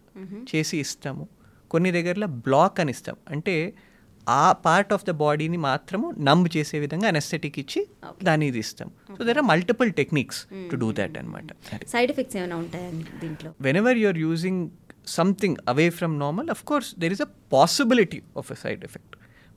చేసి 0.56 0.78
ఇస్తాము. 0.78 1.28
కొన్ని 1.72 1.92
దగ్గరలో 1.92 2.28
బ్లాక్ 2.28 2.80
అని 2.80 2.92
ఇస్తాం. 2.92 3.16
అంటే 3.30 3.74
ఆ 4.28 4.52
పార్ట్ 4.66 4.92
ఆఫ్ 4.96 5.04
ద 5.10 5.12
బాడీని 5.24 5.58
మాత్రము 5.70 6.08
నంబ్ 6.30 6.48
చేసే 6.56 6.80
విధంగా 6.84 7.08
అనస్థెటిక్ 7.14 7.58
ఇచ్చి 7.64 7.82
దాన్ని 8.24 8.46
ఇది 8.52 8.60
ఇస్తాం. 8.66 8.90
So 9.18 9.22
there 9.30 9.40
are 9.42 9.48
multiple 9.54 9.92
techniques 10.02 10.40
to 10.72 10.76
do 10.84 10.90
that 11.00 11.18
అనమాట 11.22 11.50
సైడ్ 11.94 12.12
ఎఫెక్ట్స్ 12.14 12.38
ఏమైనా 12.38 12.58
ఉంటాయా 12.64 12.90
దీంట్లో? 13.24 13.52
Whenever 13.68 13.94
you're 14.02 14.22
using 14.32 14.58
something 15.18 15.56
away 15.72 15.90
from 15.98 16.12
normal, 16.26 16.48
of 16.56 16.62
course, 16.70 16.90
there 17.02 17.14
is 17.16 17.22
a 17.28 17.30
possibility 17.56 18.22
of 18.42 18.52
a 18.52 18.56
side 18.56 18.84
effect. 18.90 19.12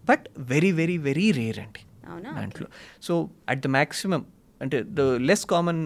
But 0.05 0.23
very, 0.53 0.73
very, 0.81 0.97
very 1.09 1.29
rare 1.41 1.59
అండి 1.65 1.83
అవునా? 2.11 2.31
దాంట్లో. 2.41 2.67
So 3.07 3.13
at 3.53 3.63
the 3.67 3.71
maximum 3.79 4.25
అంటే 4.61 4.77
the 4.99 5.01
less 5.31 5.45
common 5.53 5.81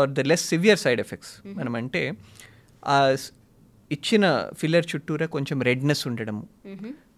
or 0.00 0.10
the 0.18 0.20
less 0.30 0.44
severe 0.52 0.80
side 0.82 1.00
effects 1.04 1.32
మనం 1.60 1.74
అంటే 1.80 2.02
ఇచ్చిన 3.94 4.24
filler 4.60 4.86
చుట్టూరా 4.90 5.26
కొంచెం 5.26 5.58
redness 5.68 6.02
ఉండడము 6.08 6.42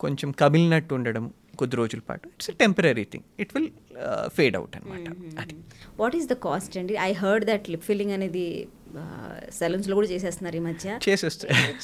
కొంచెం 0.00 0.30
కమిలినట్టు 0.42 0.92
ఉండడం 0.94 1.24
కొద్ది 1.58 1.76
రోజుల 1.76 2.00
పాటు. 2.08 2.26
It's 2.28 2.50
temporary 2.62 3.04
thing 3.12 3.24
it 3.40 3.52
will 3.56 3.68
fade 4.28 4.56
out 4.56 4.76
అనమాట 4.76 5.08
అది. 5.42 5.54
వాట్ 6.00 6.16
ఈస్ 6.16 6.28
ద 6.28 6.36
కాస్ట్ 6.46 6.78
అండి? 6.78 6.96
I 7.08 7.10
heard 7.12 7.44
that 7.44 7.70
lip 7.70 7.86
filling 7.90 8.10
అనేది 8.10 8.46
సెలూన్స్లో 9.58 9.94
కూడా 9.98 10.08
చేసేస్తున్నారు 10.12 10.56
ఈ 10.60 10.62
మధ్య. 10.66 10.88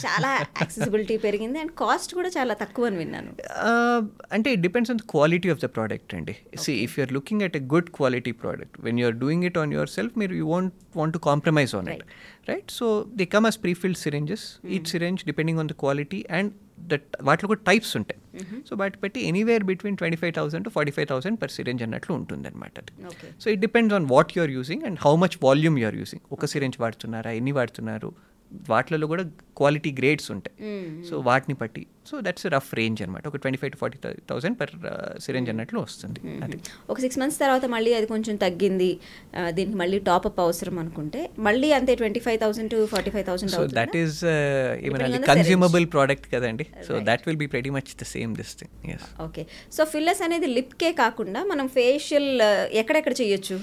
చాలా 0.05 0.31
యాక్సెసిబిలిటీ 0.61 1.17
పెరిగింది 1.27 1.59
అండ్ 1.63 1.73
కాస్ట్ 1.83 2.13
కూడా 2.19 2.31
చాలా 2.37 2.55
తక్కువ 2.63 2.91
అని 2.91 2.99
విన్నాను. 3.03 3.31
అంటే 4.37 4.49
it 4.57 4.63
depends 4.67 4.93
on 4.95 5.01
the 5.03 5.07
quality 5.15 5.51
of 5.55 5.61
the 5.65 5.69
product 5.77 6.15
అండి. 6.19 6.35
See 6.65 6.75
if 6.87 6.95
you're 6.99 7.13
looking 7.19 7.45
at 7.49 7.57
a 7.61 7.63
good 7.75 7.91
quality 7.99 8.33
product 8.43 8.79
when 8.87 9.01
you're 9.03 9.19
doing 9.25 9.47
it 9.51 9.59
on 9.65 9.73
yourself 9.99 10.17
మీరు 10.23 10.35
you 10.41 10.47
want 10.55 10.75
want 11.01 11.15
to 11.19 11.23
compromise 11.31 11.75
on 11.81 11.89
it 11.95 12.05
right 12.53 12.71
so 12.81 12.89
they 13.21 13.27
come 13.37 13.47
as 13.53 13.61
prefilled 13.67 14.01
syringes 14.05 14.47
each 14.77 14.91
syringe 14.95 15.23
depending 15.31 15.61
on 15.65 15.71
the 15.73 15.77
quality 15.85 16.21
and 16.39 16.53
that 16.87 17.17
వాటిలో 17.23 17.47
కూడా 17.47 17.61
types 17.67 17.97
ఉంటాయి. 17.97 18.21
So 18.69 18.77
వాటి 18.77 18.99
బట్టి 19.03 19.21
anywhere 19.21 19.65
between 19.65 19.97
twenty 19.97 20.17
five 20.17 20.35
thousand 20.35 20.65
to 20.65 20.71
forty 20.71 20.93
five 20.93 21.09
thousand 21.09 21.43
per 21.43 21.51
syringe 21.51 21.83
అన్నట్లు 21.83 22.15
ఉంటుంది 22.15 22.49
అనమాట 22.49 22.79
అది 22.79 22.93
so 23.41 23.51
it 23.51 23.61
depends 23.61 23.95
on 23.95 24.07
what 24.07 24.39
you're 24.39 24.51
using 24.51 24.83
and 24.83 24.99
how 25.07 25.17
much 25.17 25.39
volume 25.45 25.79
you're 25.79 25.97
using 25.97 26.23
ఒక 26.33 26.45
సిరెంజ్ 26.45 26.81
వాడుతున్నారా? 26.81 27.31
ఎన్ని 27.31 27.53
వాడుతున్నారు? 27.53 28.13
వాటిలలో 28.71 29.07
కూడా 29.07 29.23
క్వాలిటీ 29.57 29.91
గ్రేడ్స్ 29.99 30.31
ఉంటాయి. 30.31 30.57
సో 31.11 31.19
వాటిని 31.19 31.55
బట్టి 31.61 31.87
సో 32.11 32.21
దట్స్ 32.21 32.47
రఫ్ 32.47 32.75
రేంజ్ 32.75 33.03
అనమాట 33.03 33.29
ఒక 33.29 33.37
twenty 33.37 33.59
five 33.59 33.73
to 33.73 33.77
forty 33.77 33.99
thousand 34.31 34.61
per 34.61 34.71
syringe 35.21 35.51
అన్నట్లు 35.51 35.81
వస్తుంది. 35.81 36.21
అది. 36.45 36.59
ఒక 36.91 36.99
సిక్స్ 37.01 37.19
మంత్స్ 37.19 37.39
తర్వాత 37.39 37.65
మళ్ళీ 37.67 37.95
అది 37.95 38.07
కొంచెం 38.07 38.37
తగ్గింది 38.37 38.99
దీనికి 39.51 39.77
మళ్ళీ 39.77 39.99
టాప్అప్ 39.99 40.41
అవసరం 40.41 40.79
అనుకుంటే 40.79 41.31
మళ్ళీ 41.39 41.73
అంతే 41.73 41.95
twenty 41.95 42.21
five 42.21 42.41
thousand 42.41 42.71
to 42.71 42.87
forty 42.87 43.11
five 43.11 43.27
thousand 43.27 43.51
so 43.51 43.67
that 43.67 43.97
is 43.97 44.25
ఏమన్నా 44.87 45.21
కన్స్యూమబుల్ 45.35 45.87
ప్రోడక్ట్ 45.87 46.35
కదండి. 46.35 46.67
So. 46.89 47.01
That 47.03 47.23
will 47.27 47.37
be 47.37 47.47
pretty 47.47 47.71
much 47.71 47.93
the 48.03 48.05
same 48.05 48.37
this 48.37 48.55
thing 48.61 48.99
okay 49.23 49.47
so 49.73 49.85
fillers 49.85 50.23
అనేది 50.23 50.47
లిప్కే 50.47 50.93
కాకుండా 50.93 51.45
మనం 51.45 51.69
ఫేషియల్ 51.69 52.31
ఎక్కడెక్కడ 52.73 53.15
చేయొచ్చు? 53.23 53.59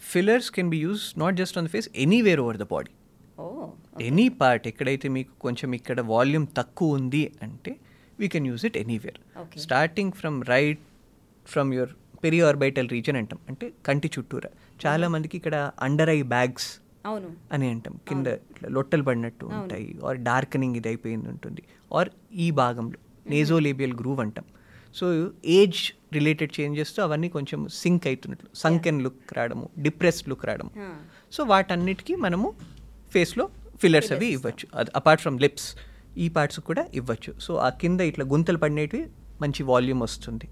Fillers 0.00 0.50
can 0.50 0.68
be 0.68 0.78
use 0.78 1.18
not 1.18 1.36
just 1.36 1.58
on 1.58 1.66
the 1.66 1.70
face 1.70 1.88
anywhere 1.96 2.40
over 2.40 2.56
the 2.56 2.62
body 2.62 2.92
any 4.00 4.28
part 4.28 4.68
ఎక్కడైతే 4.68 5.08
మీకు 5.08 5.40
కొంచెం 5.40 5.72
ఇక్కడ 5.72 6.00
వాల్యూమ్ 6.00 6.46
తక్కువ 6.56 6.94
ఉంది 6.94 7.32
అంటే 7.42 7.76
we 8.20 8.28
can 8.28 8.46
use 8.46 8.66
it 8.66 8.76
anywhere. 8.76 9.38
Starting 9.58 10.12
from 10.12 10.44
right 10.44 10.78
from 11.46 11.74
your 11.74 11.88
periorbital 12.40 12.88
region 12.88 13.16
అంటాం. 13.16 13.38
అంటే 13.48 13.72
కంటి 13.86 14.10
చుట్టూరా. 14.18 14.50
చాలా 14.86 15.08
మందికి 15.08 15.36
ఇక్కడ 15.36 15.70
అండర్ 15.80 16.08
ఐ 16.08 16.22
బ్యాగ్స్ 16.22 16.80
అవును. 17.06 17.32
అని 17.52 17.70
అంటాం. 17.70 18.00
కింద 18.08 18.26
ఇట్లా 18.26 18.68
లొట్టలు 18.68 19.02
పడినట్టు 19.02 19.46
ఉంటాయి. 19.46 19.98
ఆర్ 20.06 20.18
డార్కనింగ్ 20.18 20.76
ఇది 20.76 20.88
అయిపోయింది 20.88 21.28
ఉంటుంది. 21.28 21.62
ఆర్ 21.94 22.08
ఈ 22.34 22.50
భాగంలో 22.50 22.98
నేజోలేబియల్ 23.30 23.92
గ్రూవ్ 23.92 24.20
అంటాం. 24.20 24.44
సో 24.94 25.30
ఏజ్ 25.44 25.92
రిలేటెడ్ 26.12 26.60
చేంజెస్తో 26.60 27.02
అవన్నీ 27.02 27.28
కొంచెం 27.28 27.68
సింక్ 27.68 28.06
అవుతున్నట్లు. 28.06 28.48
సంకెన్ 28.54 29.02
లుక్ 29.02 29.32
రావడము 29.32 29.68
డిప్రెస్డ్ 29.78 30.28
లుక్ 30.28 30.46
రావడము. 30.46 30.70
సో 31.32 31.44
వాటన్నిటికీ 31.44 32.14
మనము 32.14 32.54
ఫేస్లో 33.14 33.44
ఫిల్లర్స్ 33.82 34.12
అవి 34.16 34.28
ఇవ్వచ్చు. 34.36 34.66
అది 34.80 34.90
అపార్ట్ 35.00 35.22
ఫ్రమ్ 35.24 35.38
లిప్స్ 35.44 35.68
ఈ 36.24 36.26
పార్ట్స్ 36.36 36.60
కూడా 36.68 36.82
ఇవ్వచ్చు. 37.00 37.32
సో 37.46 37.52
ఆ 37.66 37.68
కింద 37.82 38.00
ఇట్లా 38.10 38.24
గుంతలు 38.34 38.58
పడినవి 38.62 39.02
మంచి 39.42 39.62
వాల్యూమ్ 39.70 40.00
వస్తుంది. 40.06 40.46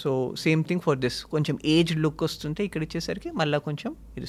So 0.00 0.10
same 0.44 0.62
thing 0.68 0.82
for 0.86 0.98
this 1.04 1.18
కొంచెం 1.34 1.56
ఏజ్ 1.74 1.92
లుక్ 2.04 2.22
వస్తుంటే 2.26 2.62
ఇక్కడ 2.68 2.82
ఇచ్చేసరికి 2.86 3.30
మళ్ళీ 3.40 3.58
కొంచెం 3.68 3.90
ఇది 4.18 4.28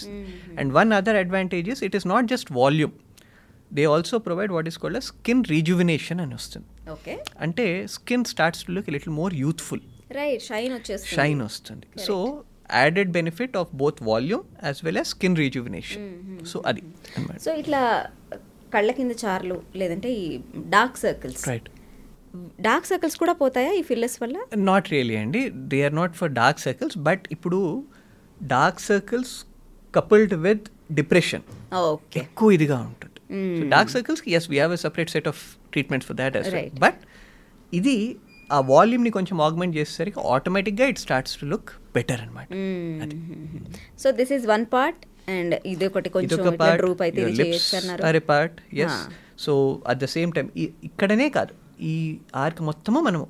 and 0.59 0.71
one 0.79 0.91
other 0.99 1.17
advantages 1.23 1.81
it 1.87 1.95
is 1.99 2.07
not 2.13 2.27
just 2.33 2.51
volume 2.61 2.93
they 3.77 3.85
also 3.95 4.15
provide 4.27 4.51
what 4.57 4.67
is 4.71 4.79
called 4.83 5.01
skin 5.09 5.43
rejuvenation 5.53 6.19
అని 6.25 6.35
వస్తుంది. 6.39 6.67
ఓకే 6.95 7.13
అంటే 7.45 7.65
skin 7.97 8.25
starts 8.33 8.63
to 8.67 8.71
look 8.77 8.91
little 8.95 9.13
more 9.21 9.33
youthful 9.43 9.83
right 10.21 10.43
shine 10.51 10.73
వచ్చేస్తుంది. 10.77 11.15
షైన్ 11.19 11.41
వస్తుంది. 11.49 11.85
So 12.07 12.15
added 12.81 13.11
benefit 13.17 13.55
of 13.61 13.69
both 13.81 13.99
volume 14.09 14.43
as 14.67 14.79
well 14.87 14.99
as 15.01 15.11
skin 15.15 15.37
rejuvenation 15.43 16.03
so 16.51 16.57
అది. 16.69 16.83
So 17.45 17.51
ఇట్లా 17.61 17.81
కళ్ళ 18.75 18.91
కింద 18.99 19.13
చార్లు 19.23 19.57
లేదంటే 19.79 20.09
ఈ 20.23 20.27
dark 20.75 20.99
circles 21.05 21.43
right 21.51 21.69
dark 22.67 22.87
circles 22.91 23.17
కూడా 23.23 23.33
పోతాయా 23.41 23.71
ఈ 23.79 23.81
ఫిల్లర్స్ 23.89 24.17
వల్ల? 24.23 24.37
నాట్ 24.69 24.87
రియలీ 24.93 25.17
అండి 25.23 25.41
they 25.71 25.79
are 25.87 25.95
not 26.01 26.15
for 26.19 26.31
dark 26.41 26.61
circles 26.67 26.97
but 27.07 27.25
ఇప్పుడు 27.35 27.59
dark 28.55 28.81
circles 28.89 29.33
coupled 29.93 30.33
with 30.45 30.65
depression 30.99 31.43
okay 31.91 32.19
ఎక్కువ 32.25 32.55
ఇదిగా 32.57 32.77
ఉంటుంది. 32.89 33.09
Dark 33.73 33.91
సర్కిల్స్కి 33.95 34.31
yes 34.37 34.47
we 34.51 34.57
have 34.61 34.73
a 34.77 34.81
separate 34.85 35.11
set 35.15 35.27
of 35.31 35.41
treatments 35.73 36.07
for 36.09 36.17
that. 36.21 36.35
But 36.85 36.99
ఇది 37.79 37.95
ఆ 38.49 38.59
వాల్యూమ్ని 38.73 39.11
కొంచెం 39.17 39.37
ఆగ్మెంట్ 39.47 39.73
చేసేసరికి 39.79 40.19
ఆటోమేటిక్గా 40.35 40.87
it 40.93 40.99
starts 41.05 41.35
to 41.41 41.45
look 41.53 41.71
better 41.95 42.21
అనమాట 42.25 42.49
so 44.03 44.11
this 44.19 44.33
is 44.37 44.45
one 44.53 44.65
part 44.75 45.01
and 45.35 45.53
ఇది 45.71 45.85
ఒకటి 45.89 46.09
కొంచెం 46.15 46.37
పార్ట్ 46.61 47.01
అయితే 47.05 47.21
అరే 48.09 48.21
yes. 48.85 48.99
So 49.43 49.53
at 49.91 49.99
the 50.03 50.07
same 50.15 50.31
time 50.37 50.47
ఇక్కడనే 50.89 51.27
కాదు 51.37 51.53
ఈ 51.91 51.93
ఆర్క్ 52.43 52.61
మొత్తము 52.69 52.99
మనము 53.07 53.25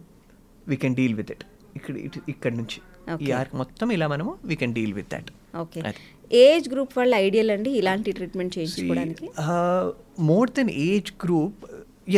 we 0.72 0.78
can 0.84 0.96
deal 1.00 1.16
with 1.20 1.32
it 1.36 1.46
ఇక్కడ 1.78 1.96
ఇక్కడ 2.34 2.52
నుంచి. 2.60 2.80
ఈ. 3.26 3.30
ఆర్క్ 3.40 3.54
మొత్తం 3.62 3.88
ఇలా 3.96 4.08
మనము 4.08 4.32
we 4.50 4.56
can 4.62 4.74
deal 4.78 4.94
with 4.98 5.10
that 5.14 5.30
okay 5.62 5.80
age 6.32 6.68
group 6.74 6.94
వాళ్ళ 7.00 7.14
ఐడియల్ 7.28 7.52
అండి 7.56 7.72
ఇలాంటి 7.80 8.12
ట్రీట్మెంట్ 8.18 8.54
చేయించుకోవడానికి? 8.58 9.26
More 10.30 10.52
then 10.60 10.72
age 10.88 11.12
group 11.24 11.60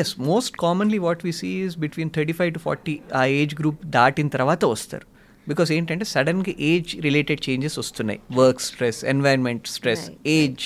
yes 0.01 0.13
most 0.29 0.55
commonly 0.65 0.99
what 1.08 1.23
we 1.27 1.31
see 1.39 1.49
is 1.65 1.75
between 1.86 2.12
thirty 2.17 2.36
five 2.39 2.51
to 2.53 2.62
forty 2.67 2.95
ఆ 3.19 3.23
ఏజ్ 3.39 3.55
గ్రూప్ 3.62 3.81
దాటిన 3.97 4.27
తర్వాత 4.36 4.65
వస్తారు. 4.73 5.05
బికాస్ 5.51 5.69
ఏంటంటే 5.77 6.05
సడన్గా 6.13 6.53
ఏజ్ 6.71 6.91
రిలేటెడ్ 7.08 7.41
చేంజెస్ 7.47 7.77
వస్తున్నాయి. 7.84 8.19
Work 8.41 8.62
stress 8.69 8.99
environment 9.13 9.67
stress 9.75 10.05
age 10.38 10.65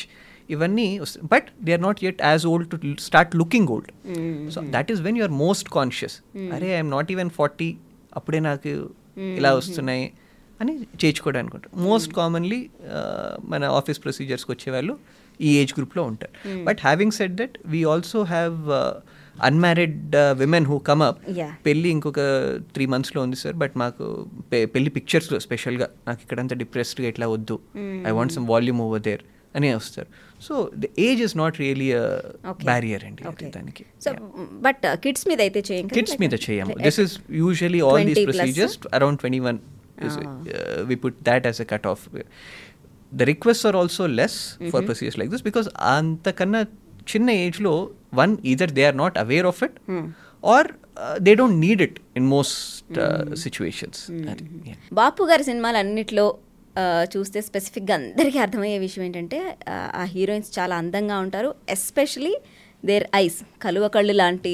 ఇవన్నీ 0.50 0.88
వస్తాయి 1.00 1.28
but 1.34 1.48
they 1.66 1.74
are 1.78 1.84
not 1.88 2.00
yet 2.06 2.22
as 2.30 2.46
old 2.52 2.70
to 2.72 2.78
start 3.08 3.34
looking 3.42 3.70
old 3.76 3.92
so 4.56 4.62
that 4.76 4.92
is 4.94 5.02
when 5.08 5.18
you 5.18 5.26
are 5.30 5.36
most 5.46 5.70
conscious 5.78 6.16
అరే 6.56 6.72
ఐఎమ్ 6.78 6.92
నాట్ 6.96 7.12
ఈవెన్ 7.16 7.32
ఫార్టీ 7.40 7.70
అప్పుడే 8.20 8.40
నాకు 8.50 8.74
ఇలా 9.40 9.52
వస్తున్నాయి 9.60 10.06
అని 10.62 10.74
చేయించుకోవడానికి 11.02 11.54
ఉంటారు 11.58 11.74
మోస్ట్ 11.90 12.12
కామన్లీ 12.14 12.60
మన 13.52 13.64
ఆఫీస్ 13.80 14.00
ప్రొసీజర్స్కి 14.06 14.52
వచ్చేవాళ్ళు 14.52 14.94
ఈ 15.40 15.50
ఏజ్ 15.60 15.74
గ్రూప్లో 15.78 16.04
ఉంటారు. 16.04 16.34
But 16.64 16.80
having 16.88 17.14
set 17.18 17.36
that 17.42 17.56
we 17.74 17.82
also 17.92 18.22
have 18.34 18.56
unmarried 19.48 20.16
women 20.42 20.66
who 20.72 20.78
come 20.90 21.02
up. 21.08 21.20
పెళ్ళి 21.68 21.90
ఇంకొక 21.96 22.20
త్రీ 22.76 22.86
మంత్స్లో 22.94 23.20
ఉంది 23.26 23.38
సార్ 23.44 23.56
బట్ 23.64 23.76
మాకు 23.84 24.06
పెళ్ళి 24.76 24.92
పిక్చర్స్లో 24.98 25.40
స్పెషల్గా 25.48 25.88
నాకు 26.08 26.20
ఇక్కడంతా 26.26 26.56
డిప్రెస్డ్గా 26.64 27.08
ఇట్లా 27.08 27.28
వద్దు. 27.36 27.58
I 28.10 28.14
want 28.20 28.34
some 28.38 28.48
volume 28.54 28.82
over 28.88 29.04
there 29.10 29.24
అని 29.58 29.68
వస్తారు. 29.76 30.10
So 30.48 30.54
the 30.82 30.88
age 31.06 31.22
is 31.26 31.36
not 31.38 31.56
really. 31.64 31.90
Barrier 32.70 33.04
అండి. 33.08 33.24
దానికి. 33.58 33.86
సో 34.06 34.12
బట్ 34.68 34.86
కిడ్స్ 35.06 35.26
మీద 35.32 35.40
అయితే 35.48 35.64
చేయం 35.72 35.88
కిడ్స్ 35.98 36.18
మీద 36.24 36.36
చేయము 36.48 36.76
this 36.86 37.00
is 37.06 37.16
usually 37.42 37.82
all 37.88 38.06
these 38.10 38.20
20 38.20 38.28
plus? 38.30 38.38
Procedures 38.40 38.78
around 38.98 39.20
twenty 39.24 39.42
one 39.48 39.60
we 40.92 40.98
put 41.06 41.18
that 41.30 41.48
as 41.52 41.62
a 41.66 41.68
cut 41.74 41.88
off 41.94 42.04
the 43.20 43.30
request 43.32 43.66
or 43.68 43.78
also 43.82 44.06
less 44.20 44.38
for 44.74 44.86
procedures 44.90 45.18
like 45.22 45.32
this 45.36 45.46
because 45.50 45.70
అంతకన్నా 45.96 46.62
చిన్న 47.10 47.30
ఏజ్లో 47.44 47.74
one 48.16 48.34
either 48.52 48.74
they 48.78 48.84
are 48.86 48.98
not 48.98 49.18
aware 49.22 49.48
of 49.48 49.62
it 49.66 49.78
or 50.44 50.70
they 51.20 51.34
don't 51.40 51.60
need 51.64 51.82
it 51.82 51.98
in 52.18 52.28
most 52.32 52.98
situations 53.44 54.02
Bapu 55.00 55.24
గారి 55.30 55.46
సినిమాలు 55.50 55.80
అన్నిట్లో 55.82 56.28
ఆ, 56.76 56.84
చూస్తే 57.14 57.40
స్పెసిఫిక్గా 57.46 57.94
అందరికీ 57.96 58.40
అర్థమయ్యే 58.44 58.78
విషయం 58.84 59.04
ఏంటంటే 59.06 59.38
ఆ, 59.70 60.04
హీరోయిన్స్ 60.12 60.50
చాలా 60.58 60.76
అందంగా 60.82 61.16
ఉంటారు 61.24 61.50
ఎస్పెషలీ 61.70 62.34
దేర్ 62.84 63.06
ఐస్ 63.18 63.38
కలువ 63.60 63.86
కళ్ళు 63.96 64.14
లాంటి 64.16 64.54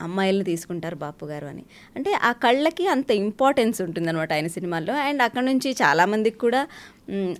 అమ్మాయిలను 0.00 0.44
తీసుకుంటారు 0.44 0.96
బాపు 0.96 1.24
గారు 1.26 1.46
అని. 1.46 1.62
అంటే 1.96 2.10
ఆ 2.22 2.32
కళ్ళకి 2.44 2.84
అంత 2.88 3.10
ఇంపార్టెన్స్ 3.20 3.78
ఉంటుందన్నమాట 3.84 4.30
ఆయన 4.32 4.48
సినిమాల్లో. 4.48 4.94
అండ్ 5.04 5.22
అక్కడ 5.22 5.44
నుంచి 5.44 5.68
చాలామందికి 5.80 6.38
కూడా 6.38 6.60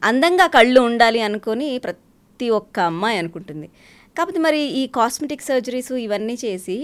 అందంగా 0.02 0.46
కళ్ళు 0.56 0.80
ఉండాలి 0.82 1.20
అనుకొని 1.22 1.68
ప్రతి 1.78 2.48
ఒక్క 2.58 2.76
అమ్మాయి 2.90 3.18
అనుకుంటుంది. 3.18 3.68
కాకపోతే 4.16 4.40
మరి 4.46 4.62
ఈ 4.80 4.84
కాస్మెటిక్ 4.98 5.44
సర్జరీస్ 5.50 5.92
ఇవన్నీ 6.06 6.34
చేసి 6.44 6.78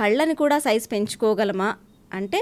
కళ్ళని 0.00 0.34
కూడా 0.42 0.56
సైజ్ 0.66 0.86
పెంచుకోగలమా? 0.94 1.68
అంటే 2.18 2.38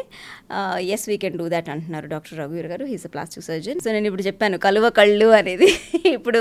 yes 0.95 1.05
we 1.11 1.15
can 1.23 1.37
do 1.41 1.47
that 1.55 1.69
అంటున్నారు 1.75 2.07
doctor 2.13 2.37
రఘువీర్ 2.41 2.69
garu. 2.73 2.85
He's 2.91 3.07
a 3.09 3.11
plastic 3.15 3.45
surgeon 3.49 3.81
so 3.85 3.89
నేను 3.95 4.07
ఇప్పుడు 4.11 4.25
చెప్పాను 4.29 4.59
కలువ 4.67 4.87
కళ్ళు 4.99 5.29
అనేది. 5.41 5.69
ఇప్పుడు 6.17 6.41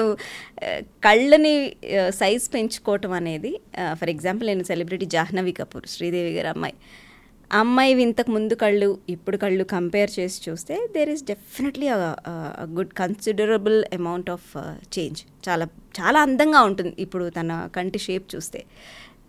కళ్ళని 1.08 1.54
సైజ్ 2.20 2.46
పెంచుకోవటం 2.56 3.14
అనేది 3.22 3.52
ఫర్ 4.02 4.12
ఎగ్జాంపుల్ 4.16 4.50
నేను 4.52 4.68
సెలబ్రిటీ 4.72 5.08
జాహ్నవి 5.16 5.54
కపూర్ 5.62 5.88
శ్రీదేవి 5.96 6.34
గారి 6.38 6.52
అమ్మాయి. 6.56 6.76
అమ్మాయి 7.52 8.02
ఇంతకు 8.02 8.32
ముందు 8.32 8.54
కళ్ళు 8.54 9.00
ఇప్పుడు 9.10 9.38
కళ్ళు 9.38 9.64
కంపేర్ 9.64 10.20
చేసి 10.20 10.50
చూస్తే 10.50 10.88
there 10.96 11.10
is 11.10 11.24
definitely 11.24 11.88
good 12.74 12.94
considerable 12.94 13.86
amount 13.94 14.30
of 14.30 14.58
change 15.00 15.22
చాలా 15.50 15.68
చాలా 16.02 16.22
అందంగా 16.22 16.62
ఉంటుంది 16.62 16.96
ఇప్పుడు 17.00 17.30
తన 17.30 17.70
కంటి 17.76 18.00
షేప్ 18.00 18.36
చూస్తే. 18.36 18.66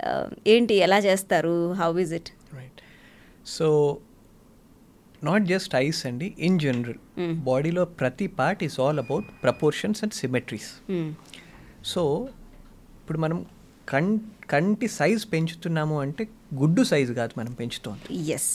Uh, 0.09 0.37
ఏంటి 0.47 0.75
ఎలా 0.75 0.99
చేస్తారు? 0.99 1.73
How 1.73 1.99
is 1.99 2.13
it 2.13 2.31
right 2.57 2.81
so 3.47 4.01
not 5.25 5.43
just 5.43 5.75
eyes 5.75 6.07
అండి 6.07 6.35
ఇన్ 6.39 6.59
జనరల్ 6.59 6.99
బాడీలో 7.35 7.85
ప్రతి 7.85 8.27
part 8.27 8.65
is 8.65 8.81
all 8.81 8.99
about 8.99 9.25
proportions 9.43 10.05
and 10.05 10.13
symmetries 10.13 10.81
so 11.85 12.29
ఇప్పుడు 13.01 13.19
మనం 13.19 13.47
కం 13.89 14.21
కంటి 14.53 14.89
సైజ్ 14.99 15.23
పెంచుతున్నాము 15.33 15.97
అంటే 16.05 16.23
గుడ్డు 16.61 16.83
సైజ్ 16.91 17.11
కాదు 17.19 17.33
మనం 17.41 17.53
పెంచుతోంది. 17.61 18.07
Yes 18.37 18.49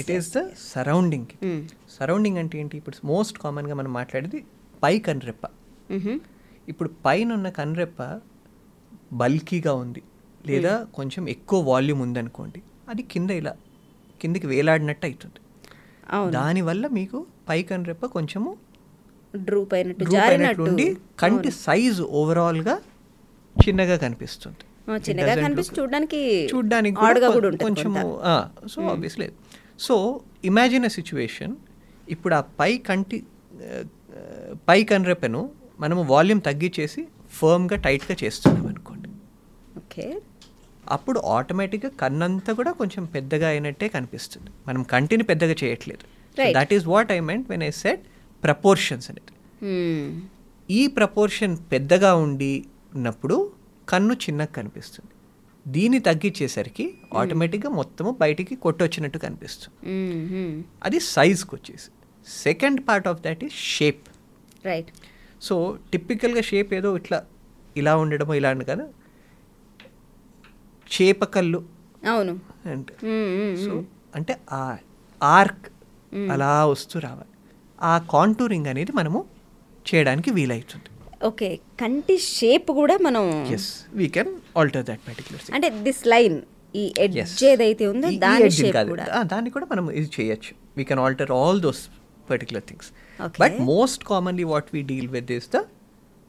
it 0.00 0.10
is 0.16 0.28
the 0.36 0.40
surrounding 0.72 1.30
surrounding 1.96 2.38
అంటే 2.42 2.56
ఏంటి? 2.62 2.76
ఇప్పుడు 2.80 2.96
మోస్ట్ 3.12 3.36
కామన్గా 3.44 3.74
మనం 3.80 3.92
మాట్లాడేది 4.00 4.40
పై 4.82 4.94
కన్రెప్ప. 5.08 5.44
ఇప్పుడు 6.72 6.90
పైన 7.06 7.28
ఉన్న 7.38 7.48
కన్రెప్ప 7.60 8.02
బల్కీగా 9.20 9.72
ఉంది. 9.84 10.02
లేదా 10.50 10.74
కొంచెం 10.98 11.22
ఎక్కువ 11.36 11.58
వాల్యూమ్ 11.70 12.00
ఉందనుకోండి 12.06 12.60
అది 12.92 13.02
కింద 13.12 13.30
ఇలా 13.40 13.52
కిందికి 14.20 14.46
వేలాడినట్టు 14.52 15.04
అవుతుంది 15.08 15.40
దానివల్ల 16.36 16.84
మీకు 16.98 17.18
పై 17.48 17.58
కన్రెప్ప 17.70 18.04
కొంచెము 18.16 18.50
డ్రూప్ 19.48 19.72
అయినట్టు 19.76 20.04
జారినట్టు. 20.14 20.72
కంటి 21.22 21.50
సైజు 21.64 22.04
ఓవరాల్గా 22.20 22.74
చిన్నగా 23.56 23.96
కనిపిస్తుంది. 24.04 24.64
చిన్నగా 24.90 25.34
కనిపిస్తే 25.34 25.82
చూడడానికి 25.82 26.50
చూడ్డానికి 26.54 27.00
ఆడుగా 27.00 27.26
కూడా 27.26 27.32
కూడా 27.32 27.50
కొ- 27.50 27.52
ఉంటుంది 27.52 27.82
కొంచెము 27.82 28.12
కొంత. 28.12 28.68
So 28.68 28.82
obviously 28.82 29.30
so 29.80 30.20
imagine 30.44 30.84
a 30.84 30.88
situation 30.88 31.56
ఇప్పుడు 32.08 32.34
ఆ 32.34 32.40
పై 32.40 32.78
కంటి 32.78 33.24
పై 34.68 34.84
కన్రెప్పను 34.84 35.50
మనము 35.80 36.02
వాల్యూమ్ 36.02 36.40
తగ్గించేసి 36.40 37.08
ఫర్మ్గా 37.30 37.76
టైట్గా 37.76 38.16
చేస్తున్నాం 38.24 38.66
అనుకోండి. 38.66 39.08
ఓకే. 39.76 40.20
అప్పుడు 40.90 41.20
ఆటోమేటిక్గా 41.20 41.90
కన్నంతా 42.00 42.52
కూడా 42.52 42.72
కొంచెం 42.72 43.04
పెద్దగా 43.04 43.48
అయినట్టే 43.48 43.88
కనిపిస్తుంది. 43.88 44.50
మనం 44.68 44.82
కంటిని 44.82 45.22
పెద్దగా 45.22 45.54
చేయట్లేదు. 45.64 46.22
That 46.52 46.74
is 46.74 46.86
what 46.86 47.12
I 47.12 47.20
meant 47.20 47.50
when 47.50 47.62
I 47.62 47.70
said 47.70 48.06
proportions 48.44 49.10
అనేది. 49.10 49.32
Hmm. 49.64 50.20
ఈ 50.70 50.86
ప్రపోర్షన్ 50.86 51.56
పెద్దగా 51.72 52.14
ఉండి 52.14 52.64
ఉన్నప్పుడు 52.94 53.50
కన్ను 53.88 54.14
చిన్నగా 54.14 54.44
కనిపిస్తుంది. 54.44 55.10
దీన్ని 55.72 55.98
తగ్గించేసరికి 55.98 56.94
ఆటోమేటిక్గా 57.16 57.70
మొత్తము 57.70 58.16
బయటికి 58.20 58.56
కొట్టొచ్చినట్టు 58.56 59.18
కనిపిస్తుంది. 59.18 59.92
అది 60.82 61.00
సైజ్కి 61.00 61.54
వచ్చేసి 61.54 61.90
second 62.26 62.88
part 62.88 63.08
of 63.08 63.20
that 63.20 63.44
is 63.44 63.54
shape. 63.54 64.08
Right. 64.66 64.90
So 65.42 65.78
టిపికల్గా 65.92 66.40
shape 66.40 66.74
ఏదో 66.74 66.96
ఇట్లా 66.96 67.24
ఇలా 67.76 67.96
ఉండడమో 67.96 68.34
ఇలా 68.34 68.50
ఉండదు 68.50 68.70
కదా. 68.70 68.88
చేపకళ్ళు 70.92 71.64
అవును. 72.10 72.40
అంటే 72.66 72.94
సో. 73.64 73.84
అంటే 74.14 74.40
ఆ 74.52 74.76
ఆర్క్ 75.22 75.68
అలా 76.30 76.66
వస్తూ 76.66 77.00
రావాలి. 77.00 77.28
ఆ 77.80 77.98
కాంటూరింగ్ 77.98 78.66
అనేది 78.66 78.92
మనము 78.92 79.24
చేయడానికి 79.94 80.30
వీలవుతుంది. 80.30 80.84
ఓకే 81.22 81.48
కంటి 81.80 82.16
షేప్ 82.30 82.70
కూడా 82.80 82.94
మనం 83.06 83.24
yes 83.56 83.68
we 84.00 84.06
can 84.16 84.32
alter 84.56 84.84
that 84.88 85.02
particular 85.08 85.42
అంటే 85.56 85.68
దిస్ 85.86 86.02
లైన్ 86.14 86.36
ఈ 86.74 86.84
ఎడ్జ్ 87.04 87.44
ఏదైతే 87.50 87.84
ఉందో 87.92 88.08
దాని 88.24 88.50
షేప్ 88.58 88.78
కూడా. 88.92 89.06
దాన్ని 89.32 89.50
కూడా 89.56 89.66
మనం 89.72 89.84
ఇది 89.98 90.08
చేయొచ్చు. 90.16 90.52
We 90.78 90.84
can 90.90 91.00
alter 91.04 91.32
all 91.38 91.60
those 91.66 91.82
particular 92.30 92.66
things 92.70 92.90
Okay. 93.20 93.40
But 93.40 93.56
most 93.68 94.02
commonly 94.04 94.44
what 94.52 94.68
we 94.74 94.80
deal 94.88 95.08
with 95.16 95.30
is 95.34 95.48
the 95.50 95.58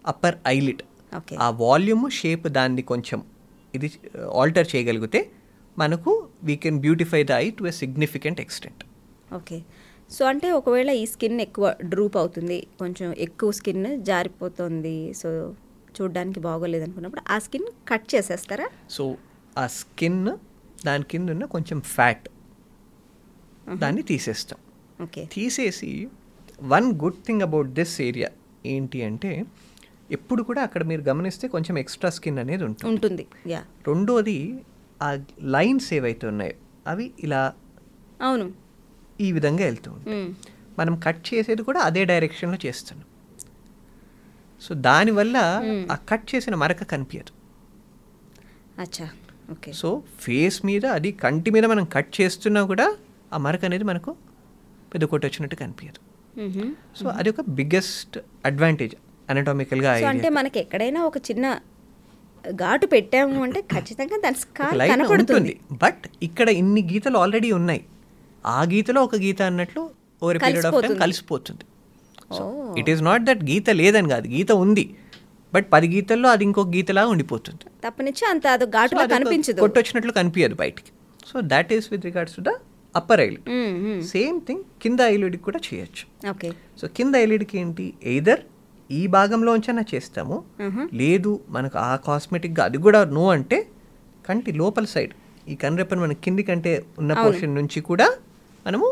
upper 0.05 0.35
eyelid 0.51 0.81
ఆ 1.43 1.47
వాల్యూమ్ 1.61 2.03
షేప్ 2.17 2.45
దాన్ని 2.57 2.83
కొంచెం 2.91 3.19
ఇది 3.73 3.87
ఆల్టర్ 4.41 4.67
చేయగలిగితే 4.73 5.19
మనకు 5.77 6.11
we 6.43 6.55
can 6.63 6.79
beautify 6.85 7.21
the 7.29 7.39
eye 7.43 7.47
to 7.59 7.63
a 7.71 7.73
significant 7.79 8.39
extent 8.45 8.81
okay 9.33 9.57
so 10.09 10.25
అంటే 10.25 10.51
ఒకవేళ 10.51 10.89
ఈ 10.91 11.05
skin 11.05 11.41
ఎక్కువ 11.41 11.75
డ్రూప్ 11.83 12.17
అవుతుంది 12.17 12.67
కొంచెం 12.79 13.13
ఎక్కువ 13.17 13.51
స్కిన్ 13.51 14.01
జారిపోతుంది 14.01 15.13
సో 15.13 15.29
చూడడానికి 16.01 16.39
బాగోలేదు 16.39 16.83
అనుకున్నప్పుడు 16.83 17.21
ఆ 17.29 17.39
స్కిన్ 17.39 17.67
కట్ 17.87 18.15
చేసేస్తారా? 18.15 18.67
సో 18.89 19.03
ఆ 19.57 19.67
స్కిన్ 19.67 20.21
దాని 20.85 21.03
కింద 21.03 21.29
ఉన్న 21.29 21.45
కొంచెం 21.45 21.81
ఫ్యాట్ 21.81 22.25
దాన్ని 23.73 24.01
తీసేస్తాం. 24.03 24.59
ఓకే. 25.01 25.25
తీసేసి 25.25 25.91
one 26.63 26.93
good 26.93 27.23
thing 27.25 27.41
about 27.41 27.67
this 27.69 28.01
area 28.01 28.29
ఏంటి 28.65 29.03
అంటే 29.03 29.31
ఎప్పుడు 30.11 30.43
కూడా 30.43 30.61
అక్కడ 30.63 30.83
మీరు 30.83 31.01
గమనిస్తే 31.01 31.47
కొంచెం 31.47 31.77
ఎక్స్ట్రా 31.77 32.09
స్కిన్ 32.09 32.39
అనేది 32.39 32.63
ఉంటుంది. 32.63 32.89
ఉంటుంది. 32.91 33.27
యా. 33.47 33.61
రెండోది 33.87 34.37
ఆ 35.01 35.09
లైన్స్ 35.41 35.93
ఏవైతే 35.93 36.27
ఉన్నాయో 36.27 36.53
అవి 36.87 37.11
ఇలా 37.19 37.41
అవును. 38.21 38.45
ఈ 39.21 39.31
విధంగా 39.31 39.65
వెళ్తూ 39.65 39.91
ఉంటాయి. 39.91 40.35
మనం 40.79 40.99
కట్ 40.99 41.33
చేసేది 41.33 41.61
కూడా 41.61 41.79
అదే 41.79 42.05
డైరెక్షన్లో 42.05 42.57
చేస్తున్నాం. 42.65 43.07
సో 44.61 44.73
దానివల్ల 44.75 45.37
ఆ 45.91 45.95
కట్ 46.09 46.35
చేసిన 46.35 46.55
మరక 46.55 46.83
కనిపించదు. 46.83 47.33
అచ్చా 48.81 49.09
ఓకే. 49.51 49.73
సో 49.73 50.03
ఫేస్ 50.19 50.65
మీద 50.65 50.85
అది 50.85 51.11
కంటి 51.11 51.51
మీద 51.51 51.65
మనం 51.65 51.85
కట్ 51.85 52.21
చేస్తున్నా 52.21 52.63
కూడా 52.63 52.95
ఆ 53.33 53.37
మరక 53.37 53.65
అనేది 53.65 53.83
మనకు 53.83 54.15
పెద్ద 54.93 55.05
కొట్టొచ్చినట్టు 55.05 55.55
కనిపించదు. 55.55 56.01
మ్మ్హ. 56.39 56.73
సో 56.95 57.09
అది 57.09 57.29
ఒక 57.29 57.41
బిగ్గెస్ట్ 57.41 58.19
అడ్వాంటేజ్ 58.45 58.95
అనటామికల్గా 59.29 59.91
అంటే 59.91 60.29
మనకి 60.29 60.59
ఎక్కడైనా 60.59 61.01
ఒక 61.03 61.17
చిన్న 61.17 61.59
ఘాటు 62.51 62.85
పెట్టాము 62.85 63.43
అంటే 63.43 63.61
ఖచ్చితంగా 63.61 64.17
దాని 64.17 64.89
కనపడుతుంది. 64.89 65.59
బట్ 65.71 66.07
ఇక్కడ 66.23 66.49
ఇన్ని 66.49 66.81
గీతలు 66.93 67.17
ఆల్రెడీ 67.17 67.51
ఉన్నాయి. 67.51 67.85
ఆ 68.45 68.61
గీతలో 68.71 68.99
ఒక 69.07 69.15
గీత 69.23 69.41
అన్నట్లు 69.49 69.81
ఓవర్ 70.21 70.37
పీరియడ్ 70.43 70.67
ఆఫ్ 70.69 70.75
టైం 70.85 70.95
కలిసిపోతుంది. 71.03 71.63
So. 72.37 72.43
It 72.79 72.89
is 72.93 73.01
not 73.07 73.23
that 73.29 73.41
గీత 73.49 73.69
లేదని 73.81 74.09
కాదు 74.13 74.27
గీత 74.35 74.51
ఉంది 74.63 74.85
బట్ 75.53 75.67
పది 75.73 75.87
గీతల్లో 75.93 76.27
అది 76.35 76.43
ఇంకొక 76.47 76.69
గీతలా 76.75 77.01
ఉండిపోతుంది 77.13 77.65
తప్పనిచ్చి 77.85 78.23
అంత 78.31 78.45
అది 78.55 78.65
ఘాటుగా 78.77 79.05
కనిపించదు 79.15 79.59
కొట్టొచ్చినట్లు 79.63 80.13
కనిపించదు 80.19 80.55
బయటికి 80.61 80.91
so 81.29 81.35
that 81.53 81.71
is 81.75 81.87
with 81.93 82.05
regards 82.09 82.35
to 82.37 82.43
the 82.47 82.53
upper 82.95 83.21
eyelid. 83.25 83.45
Same 84.13 84.37
thing 84.47 84.63
కింద 84.83 84.99
ఐలిడ్కి 85.13 85.43
కూడా 85.47 85.59
చేయొచ్చు 85.67 86.03
ఓకే 86.31 86.49
సో 86.79 86.87
కింద 86.97 87.13
ఐలిడ్కి 87.23 87.55
ఏంటి 87.61 87.85
ఎయిదర్ 88.11 88.41
ఈ 88.89 89.01
భాగంలోంచైనా 89.15 89.83
చేస్తాము. 89.93 90.35
లేదు 91.01 91.31
మనకు 91.49 91.77
ఆ 91.85 91.93
కాస్మెటిక్గా 92.07 92.63
అది 92.69 92.79
కూడా 92.85 92.99
నో 93.17 93.23
అంటే 93.35 93.57
కంటి 94.27 94.51
లోపల 94.61 94.85
సైడ్ 94.93 95.13
ఈ 95.51 95.55
కన్రెప్పని 95.63 96.01
మన 96.01 96.13
కింది 96.25 96.43
కంటే 96.49 96.71
ఉన్న. 97.01 97.11
పోర్షన్ 97.23 97.53
నుంచి 97.59 97.79
కూడా 97.89 98.07
మనము 98.65 98.87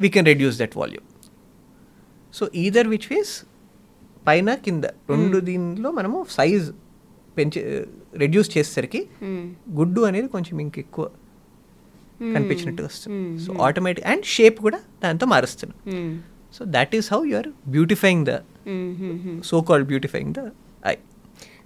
we 0.00 0.08
can 0.14 0.26
reduce 0.26 0.56
that 0.58 0.76
volume 0.76 1.06
so 2.34 2.44
either 2.62 2.88
which 2.88 3.08
ways 3.12 3.34
పైన 4.26 4.54
కింద 4.64 4.84
రెండు 5.10 5.38
దీనిలో 5.40 5.90
మనము 5.90 6.18
సైజ్ 6.30 6.66
పెంచి 7.36 7.60
రెడ్యూస్ 8.16 8.48
చేసేసరికి 8.54 9.00
మ్మ్. 9.24 9.44
గుడ్డు 9.76 10.00
అనేది 10.02 10.28
కొంచెం 10.28 10.56
ఇంకెక్కువ 10.60 11.04
మ్మ్. 12.20 12.32
కనిపించినట్టు 12.34 12.82
వస్తుంది. 12.82 13.16
సో 13.44 13.50
ఆటోమేటిక్ 13.60 14.06
అండ్ 14.06 14.24
షేప్ 14.34 14.58
కూడా 14.60 14.78
దాంతో 15.02 15.26
మారుస్తున్నాం. 15.26 15.78
So 16.52 16.64
that 16.68 16.92
is 16.94 17.08
how 17.12 17.20
you 17.24 17.36
are 17.36 17.48
beautifying 17.68 18.24
the. 18.26 18.34
So 19.42 19.56
called 19.62 19.86
beautifying 19.86 20.34
the 20.34 20.42
eye 20.84 20.94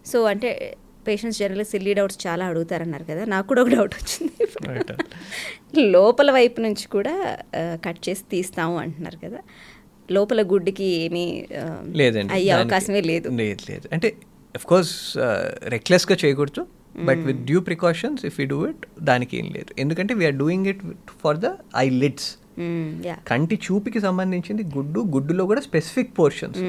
so 0.06 0.18
అంటే 0.24 0.50
పేషెంట్స్ 1.08 1.38
జనరల్గా 1.42 1.66
సిల్లీ 1.72 1.92
డౌట్స్ 1.98 2.18
చాలా 2.26 2.44
అడుగుతారన్నారు 2.50 3.06
కదా. 3.10 3.22
నాకు 3.34 3.46
కూడా 3.50 3.62
ఒక 3.62 3.70
డౌట్ 3.76 3.94
వచ్చింది. 4.00 4.32
లోపల 5.96 6.30
వైపు 6.38 6.58
నుంచి 6.66 6.86
కూడా 6.96 7.14
కట్ 7.86 8.00
చేసి 8.08 8.24
తీస్తాము 8.30 8.76
అంటున్నారు 8.84 9.18
కదా. 9.26 9.40
లోపల 10.16 10.42
గుడ్డికి 10.52 10.88
ఏమీ 11.04 11.26
లేదండి. 12.00 12.32
అయ్యే 12.32 12.50
అవకాశమే 12.58 13.00
లేదు. 13.10 13.28
లేదు 13.42 13.62
లేదు. 13.70 13.86
అంటే 13.92 14.08
అఫ్ 14.54 14.66
కోర్స్ 14.66 14.92
రెక్లెస్గా 15.76 16.16
చేయకూడదు. 16.24 16.62
But 17.08 17.20
with 17.28 17.40
due 17.48 17.58
precautions 17.60 18.22
if 18.28 18.36
you 18.40 18.46
do 18.46 18.60
it 18.68 18.84
దానికి 19.10 19.34
ఏం 19.40 19.48
లేదు. 19.56 19.70
ఎందుకంటే 19.78 20.12
we're 20.20 20.36
doing 20.42 20.68
it 20.72 20.82
for 21.24 21.38
the 21.44 21.50
eyelids 22.02 22.28
కంటి 23.28 23.56
చూపుకి 23.66 24.00
సంబంధించింది 24.00 24.62
గుడ్డు 24.76 25.00
గుడ్డులో 25.14 25.44
కూడా 25.46 25.60
specific 25.60 26.10
portions 26.18 26.62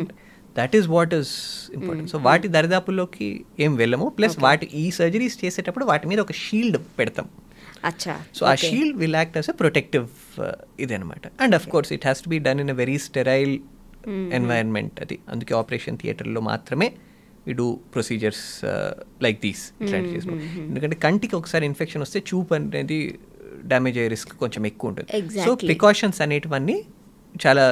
that 0.60 0.76
is 0.80 0.88
what 0.96 1.14
is 1.20 1.34
important 1.74 2.10
so 2.12 2.18
వాటి 2.30 2.48
దరిదాపుల్లోకి 2.56 3.28
ఏం 3.66 3.76
వెళ్ళము. 3.76 4.08
ప్లస్ 4.20 4.38
వాటి 4.46 4.66
ఈ 4.84 4.92
సర్జరీస్ 5.00 5.38
చేసేటప్పుడు 5.46 5.86
వాటి 5.92 6.08
మీద 6.08 6.20
ఒక 6.20 6.32
షీల్డ్ 6.46 6.78
పెడతాం. 7.00 7.28
సో 8.36 8.46
ఆ 8.46 8.56
shield 8.56 8.98
will 8.98 9.16
act 9.16 9.38
as 9.38 9.50
a 9.50 9.54
protective 9.54 10.08
ఇది 10.80 10.94
అనమాట 10.94 11.26
and 11.42 11.56
of 11.56 11.68
course 11.68 11.94
it 11.94 12.06
has 12.06 12.22
to 12.22 12.30
be 12.30 12.40
done 12.48 12.60
in 12.60 12.70
a 12.70 12.74
very 12.74 12.98
sterile 12.98 13.54
environment 14.34 15.00
అది 15.02 15.20
అందుకే 15.30 15.54
ఆపరేషన్ 15.56 15.98
థియేటర్లో 15.98 16.42
మాత్రమే 16.42 16.88
we 17.48 17.54
do 17.54 17.80
procedures 17.94 18.46
like 19.24 19.42
these 19.42 19.64
ఇట్లాంటి 19.82 20.10
చేసినాం 20.10 20.40
ఎందుకంటే 20.70 20.96
కంటికి 20.96 21.36
ఒకసారి 21.36 21.66
ఇన్ఫెక్షన్ 21.66 22.02
వస్తే 22.02 22.20
చూపు 22.30 22.54
అనేది 22.54 23.00
డ్యామేజ్ 23.66 23.98
అయ్యే 23.98 24.10
రిస్క్ 24.10 24.34
కొంచెం 24.44 24.66
ఎక్కువ 24.66 24.90
ఉంటుంది. 24.90 25.42
సో. 25.46 25.56
ప్రికాషన్స్ 25.56 26.22
అనేటివన్నీ 26.22 26.78
చాలా 27.48 27.66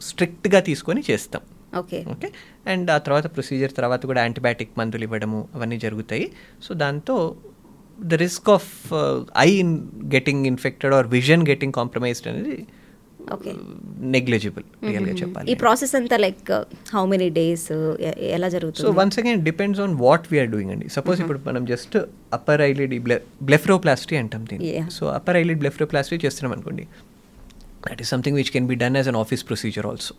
స్ట్రిక్ట్గా 0.00 0.60
తీసుకొని 0.60 1.02
చేస్తాం. 1.10 1.42
ఓకే. 1.80 1.98
ఓకే. 2.14 2.28
అండ్ 2.72 2.88
ఆ 2.90 2.98
తర్వాత 2.98 3.26
ప్రొసీజర్ 3.34 3.72
తర్వాత 3.78 4.02
కూడా 4.10 4.22
యాంటీబయాటిక్ 4.26 4.72
మందులు 4.78 5.04
ఇవ్వడము 5.08 5.40
అవన్నీ 5.54 5.78
జరుగుతాయి. 5.86 6.26
సో 6.66 6.74
దాంతో 6.84 7.16
the 8.12 8.14
risk 8.26 8.48
of 8.56 8.72
eye 9.46 9.50
in 9.64 9.74
getting 10.16 10.46
infected 10.52 10.94
or 10.94 11.08
vision 11.18 11.44
getting 11.52 11.76
compromised 11.80 12.28
అనేది 12.32 12.56
నెగ్లిజిబుల్ 14.14 14.64
రియల్గా 14.86 15.12
ఈ 15.12 15.18
చెప్పాలి. 15.20 15.54
ప్రాసెస్ 15.60 15.94
అంతా 15.98 16.16
లైక్ 16.24 16.50
హౌ 16.94 17.02
మెనీ 17.12 17.28
డేస్ 17.38 17.64
ఎలా 18.36 18.48
సో 18.48 18.52
జరుగుతుంది? 18.54 18.90
Once 18.98 19.18
again 19.20 19.40
depends 19.48 19.80
on 19.84 19.94
what 20.02 20.26
we're 20.32 20.50
doing 20.54 20.72
అండి. 20.74 20.88
సపోజ్ 20.96 21.20
ఇప్పుడు 21.22 21.40
మనం 21.46 21.62
జస్ట్ 21.70 21.96
అప్పర్ 22.38 22.62
ఐలిడ్ 22.70 22.94
బ్లెఫ్రోప్లాస్టీ 23.50 24.16
అంటాం 24.22 24.42
దీన్ని. 24.50 24.72
సో 24.96 25.06
అప్పర్ 25.18 25.38
ఐలిడ్ 25.42 25.60
బ్లెఫ్రోప్లాస్టీ 25.62 26.18
చేస్తున్నాం 26.24 26.52
అనుకోండి. 26.56 26.84
That 27.88 28.00
is 28.00 28.10
something 28.10 28.36
which 28.36 28.50
can 28.50 28.66
be 28.66 28.74
done 28.74 28.96
as 28.96 29.08
an 29.08 29.16
office 29.16 29.42
procedure 29.48 29.86
also 29.86 30.14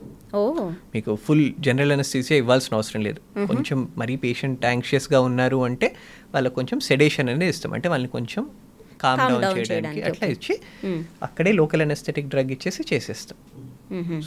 మీకు 0.95 1.15
ఫుల్ 1.15 1.45
జనరల్ 1.59 1.91
అనస్థీసియా 1.91 2.37
ఇవ్వాల్సిన 2.37 2.75
అవసరం 2.75 3.01
లేదు. 3.01 3.19
కొంచెం 3.47 3.79
మరీ 3.97 4.15
పేషెంట్ 4.15 4.65
యాంగ్షియస్గా 4.65 5.21
ఉన్నారు 5.29 5.63
అంటే 5.63 5.89
వాళ్ళకి 6.33 6.55
కొంచెం 6.55 6.79
సెడేషన్ 6.89 7.29
అనేది 7.29 7.51
ఇస్తాం 7.55 7.73
అంటే 7.73 7.89
వాళ్ళని 7.89 8.11
కొంచెం 8.17 8.43
కామ్ 9.01 9.19
Calm 9.19 9.31
డౌన్ 9.31 9.43
down 9.43 9.57
చేయడానికి 9.57 10.01
అట్లా. 10.01 10.27
ఇచ్చి. 10.27 10.53
అక్కడే 11.23 11.51
లోకల్ 11.51 11.81
అనస్థెటిక్ 11.81 12.27
డ్రగ్ 12.27 12.51
ఇచ్చేసి 12.51 12.83
చేసేస్తాం. 12.93 13.37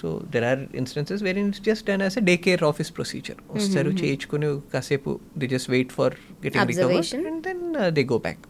So 0.00 0.08
there 0.32 0.44
are 0.44 0.60
instances 0.74 1.22
very 1.22 1.42
just 1.68 1.86
done 1.86 2.02
as 2.02 2.18
day 2.28 2.34
care 2.46 2.64
office 2.64 2.90
procedure 2.96 3.38
వస్తారు 3.50 3.90
చేయించుకుని 3.90 4.50
కాసేపు 4.74 5.20
they 5.38 5.46
just 5.46 5.70
wait 5.70 5.92
for 5.92 6.14
getting 6.44 6.68
recover. 6.68 7.06
And 7.14 7.42
then 7.42 7.62
they 7.88 8.04
go 8.12 8.18
back 8.26 8.42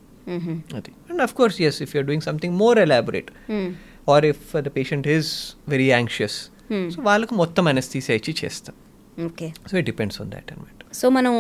అది. 0.79 0.93
And 1.11 1.23
of 1.27 1.35
course 1.35 1.61
yes 1.63 1.83
if 1.83 1.95
you're 1.97 2.07
doing 2.07 2.27
something 2.31 2.57
more 2.57 2.79
elaborate 2.79 3.31
or 4.15 4.27
if 4.33 4.45
the 4.67 4.71
patient 4.79 5.09
is 5.17 5.31
very 5.75 5.89
anxious. 5.97 6.39
So 6.95 6.99
వాళ్ళకు 7.11 7.35
మొత్తం 7.43 7.65
anaesthesia 7.73 8.17
ఇచ్చి 8.21 8.35
చేస్తాం. 8.43 8.75
Okay 9.29 9.47
so 9.69 9.75
it 9.81 9.87
depends 9.93 10.19
on 10.23 10.31
that 10.35 10.51
అనమాట 10.55 10.75
so 10.99 11.07
మనం 11.17 11.35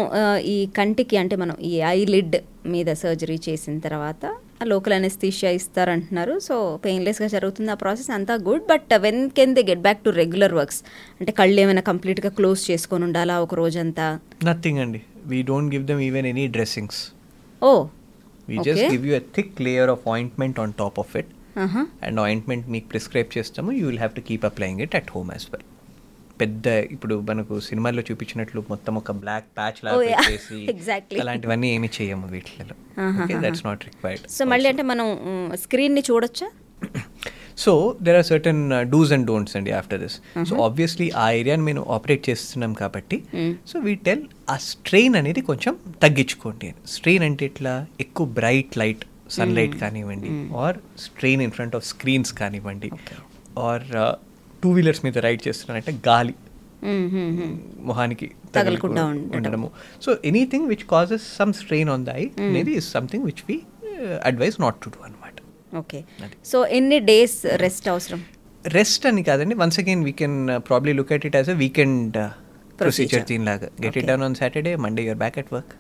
ఈ 0.55 0.57
కంటికి 0.79 1.17
అంటే 1.21 1.35
మనం 1.43 1.57
ఈ 1.71 1.75
ఐ 1.95 1.99
లిడ్ 2.15 2.37
మీద 2.75 2.89
సర్జరీ 3.03 3.37
చేసిన 3.47 3.75
తర్వాత 3.85 4.23
లోకల్ 4.73 4.95
అనెస్థీషియా 4.97 5.51
ఇస్తారంటున్నారు. 5.59 6.35
సో 6.47 6.55
పెయిన్లెస్గా 6.85 7.29
జరుగుతుంది 7.35 7.71
ఆ 7.75 7.77
ప్రాసెస్ 7.83 8.11
అంతా 8.17 8.35
good 8.49 8.65
but 8.73 8.93
when 9.05 9.21
can 9.37 9.53
they 9.59 9.63
get 9.71 9.83
back 9.87 10.01
to 10.07 10.11
regular 10.21 10.55
works 10.59 10.81
అంటే 11.19 11.33
కళ్ళు 11.41 11.59
ఏమైనా 11.65 11.83
కంప్లీట్గా 11.91 12.31
క్లోజ్ 12.39 12.63
చేసుకొని 12.71 13.05
ఉండాలా 13.09 13.37
ఒక 13.45 13.55
రోజంతా? 13.63 14.07
నథింగ్ 14.51 14.81
అండి. 14.85 15.01
We 15.33 15.41
don't 15.51 15.71
give 15.75 15.85
them 15.91 16.03
even 16.09 16.29
any 16.33 16.47
dressings 16.57 17.01
oh 17.63 17.73
we. 18.51 18.59
Just 18.69 18.87
give 18.95 19.07
you 19.11 19.15
a 19.21 19.25
thick 19.39 19.55
layer 19.69 19.93
of 19.97 20.07
ointment 20.15 20.59
on 20.65 20.75
top 20.83 20.99
of 21.05 21.15
it. 21.23 21.33
And 22.05 22.21
ointment 22.21 22.69
మీకు 22.69 22.89
ప్రిస్క్రైబ్ 22.89 23.39
చేస్తాము. 23.39 23.73
You 23.73 23.87
will 23.87 23.99
have 23.99 24.15
to 24.15 24.21
keep 24.21 24.45
applying 24.45 24.81
it 24.81 24.97
at 24.97 25.11
home 25.11 25.31
as 25.33 25.47
well 25.53 25.67
పెద్ద 26.41 26.67
ఇప్పుడు 26.67 27.21
మనకు 27.21 27.61
సినిమాల్లో 27.61 28.03
చూపించినట్లు 28.11 28.65
మొత్తం 28.71 28.95
ఒక 28.95 29.13
black 29.13 29.45
patch 29.57 29.85
లాగా 29.85 29.97
Oh, 29.97 30.03
Exactly. 30.75 31.21
అలాంటివన్నీ 31.21 31.75
ఏమి 31.75 31.91
చేయము 32.03 32.27
వీటిలో. 32.27 32.77
దట్స్ 33.41 33.67
నాట్ 33.67 33.85
రిక్వైర్డ్ 33.85 34.31
సో 34.31 34.45
మళ్ళీ 34.45 34.69
అంటే 34.69 34.83
మనం 34.83 35.07
స్క్రీన్ని 35.55 36.03
చూడొచ్చా? 36.11 36.49
So 37.59 37.97
there 38.03 38.17
are 38.17 38.25
certain 38.25 38.91
dos 38.91 39.13
and 39.13 39.27
don'ts 39.27 39.57
అండి 39.57 39.71
ఆఫ్టర్ 39.71 40.01
దిస్ 40.01 40.17
సో 40.45 40.57
ఆబ్వియస్లీ 40.63 41.11
ఆ 41.11 41.31
ఏరియాని 41.31 41.63
మేము 41.63 41.87
ఆపరేట్ 41.91 42.31
చేస్తున్నాం 42.31 42.73
కాబట్టి. 42.73 43.23
సో 43.69 43.79
వీ 43.79 43.95
టెల్ 43.95 44.23
ఆ 44.51 44.57
స్ట్రెయిన్ 44.57 45.17
అనేది 45.17 45.41
కొంచెం 45.41 45.77
తగ్గించుకోండి 46.03 46.75
స్ట్రెయిన్ 46.87 47.25
అంటే 47.25 47.47
ఇట్లా 47.47 47.87
ఎక్కువ 48.01 48.27
బ్రైట్ 48.27 48.79
లైట్ 48.79 49.05
సన్లైట్ 49.37 49.75
కానివ్వండి 49.83 50.31
or 50.65 50.77
strain 51.05 51.43
in 51.47 51.55
front 51.57 51.77
of 51.79 51.85
screens 51.93 52.33
కానివ్వండి 52.41 52.91
ఆర్ 53.67 53.87
టూ 54.63 54.71
వీలర్స్ 54.77 55.03
మీద 55.07 55.19
రైడ్ 55.27 55.43
చేస్తున్నారంటే 55.49 55.95
గాలి. 56.09 56.35
మొహానికి 57.89 58.27
తగలకుండా 58.27 58.55
తగలకుండా 58.57 59.03
ఉండడం. 59.13 59.37
ఉండడము. 59.39 59.69
So 60.05 60.11
anything 60.31 60.67
which 60.73 60.85
causes 60.93 61.27
some 61.39 61.53
strain 61.61 61.91
on 61.95 62.05
the 62.09 62.17
eye 62.23 62.25
అనేది 62.49 62.73
is 62.81 62.89
something 62.97 63.25
which 63.29 63.43
we 63.49 63.57
advise 64.31 64.59
not 64.65 64.77
to 64.85 64.91
do 64.97 65.01
అనమాట 65.09 65.35
ఓకే. 65.81 65.99
సో 66.51 66.59
ఎన్ని 66.79 66.99
డేస్ 67.09 67.39
రెస్ట్ 67.65 67.89
అవసరం? 67.95 68.21
రెస్ట్ 68.77 69.05
అని 69.11 69.23
కాదండి. 69.31 69.55
Once 69.63 69.79
again 69.83 70.05
we 70.09 70.13
can 70.21 70.39
probably 70.69 70.93
look 70.99 71.13
at 71.17 71.27
it 71.29 71.37
as 71.41 71.51
a 71.55 71.57
weekend 71.65 72.17
procedure 72.81 73.27
దీనిలాగా. 73.33 73.69
Get 73.85 73.99
it. 74.01 74.07
Done 74.11 74.25
on 74.29 74.37
Saturday 74.41 74.73
Monday 74.85 75.05
you're 75.09 75.21
back 75.25 75.37
at 75.43 75.51
work 75.57 75.75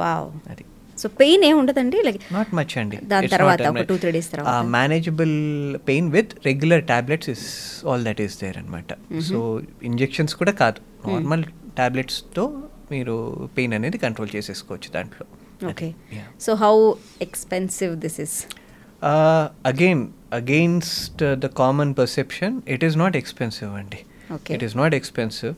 wow 0.00 0.28
అది. 0.52 0.64
So 1.00 1.06
pain 1.20 1.42
ఏమి 1.48 1.56
ఉండదండి? 1.60 1.98
Like 2.06 2.18
not 2.36 2.50
much 2.58 2.74
అండి. 2.80 2.98
దాని 3.12 3.28
తర్వాత 3.34 3.62
ఒక 3.72 3.82
two, 3.90 3.98
three 4.02 4.12
days 4.16 4.28
తర్వాత. 4.32 4.54
Manageable 4.76 5.34
pain 5.88 6.08
with 6.16 6.32
regular 6.48 6.84
tablets 6.92 7.30
is 7.34 7.46
all 7.88 8.04
that 8.08 8.22
is 8.26 8.36
there 8.42 8.58
అనమాట 8.62 8.92
so 9.30 9.38
injections 9.90 10.34
కూడా 10.42 10.54
కాదు. 10.62 10.80
నార్మల్ 11.10 11.44
టాబ్లెట్స్తో 11.80 12.44
మీరు 12.92 13.16
పెయిన్ 13.58 13.74
అనేది 13.80 13.98
కంట్రోల్ 14.06 14.32
చేసేసుకోవచ్చు 14.36 14.90
దాంట్లో. 14.96 15.26
Okay 15.72 15.88
so 16.46 16.54
how 16.64 16.74
expensive 17.28 17.94
this 18.06 18.18
is 18.26 18.36
again 19.72 20.02
against 20.32 21.22
the 21.44 21.48
common 21.62 21.94
perception 22.02 22.54
it 22.74 22.84
is 22.90 22.98
not 23.04 23.16
expensive 23.22 23.72
అండి 23.82 24.00
Okay. 24.34 24.52
It 24.54 24.62
is 24.66 24.74
not 24.80 24.94
expensive 24.98 25.54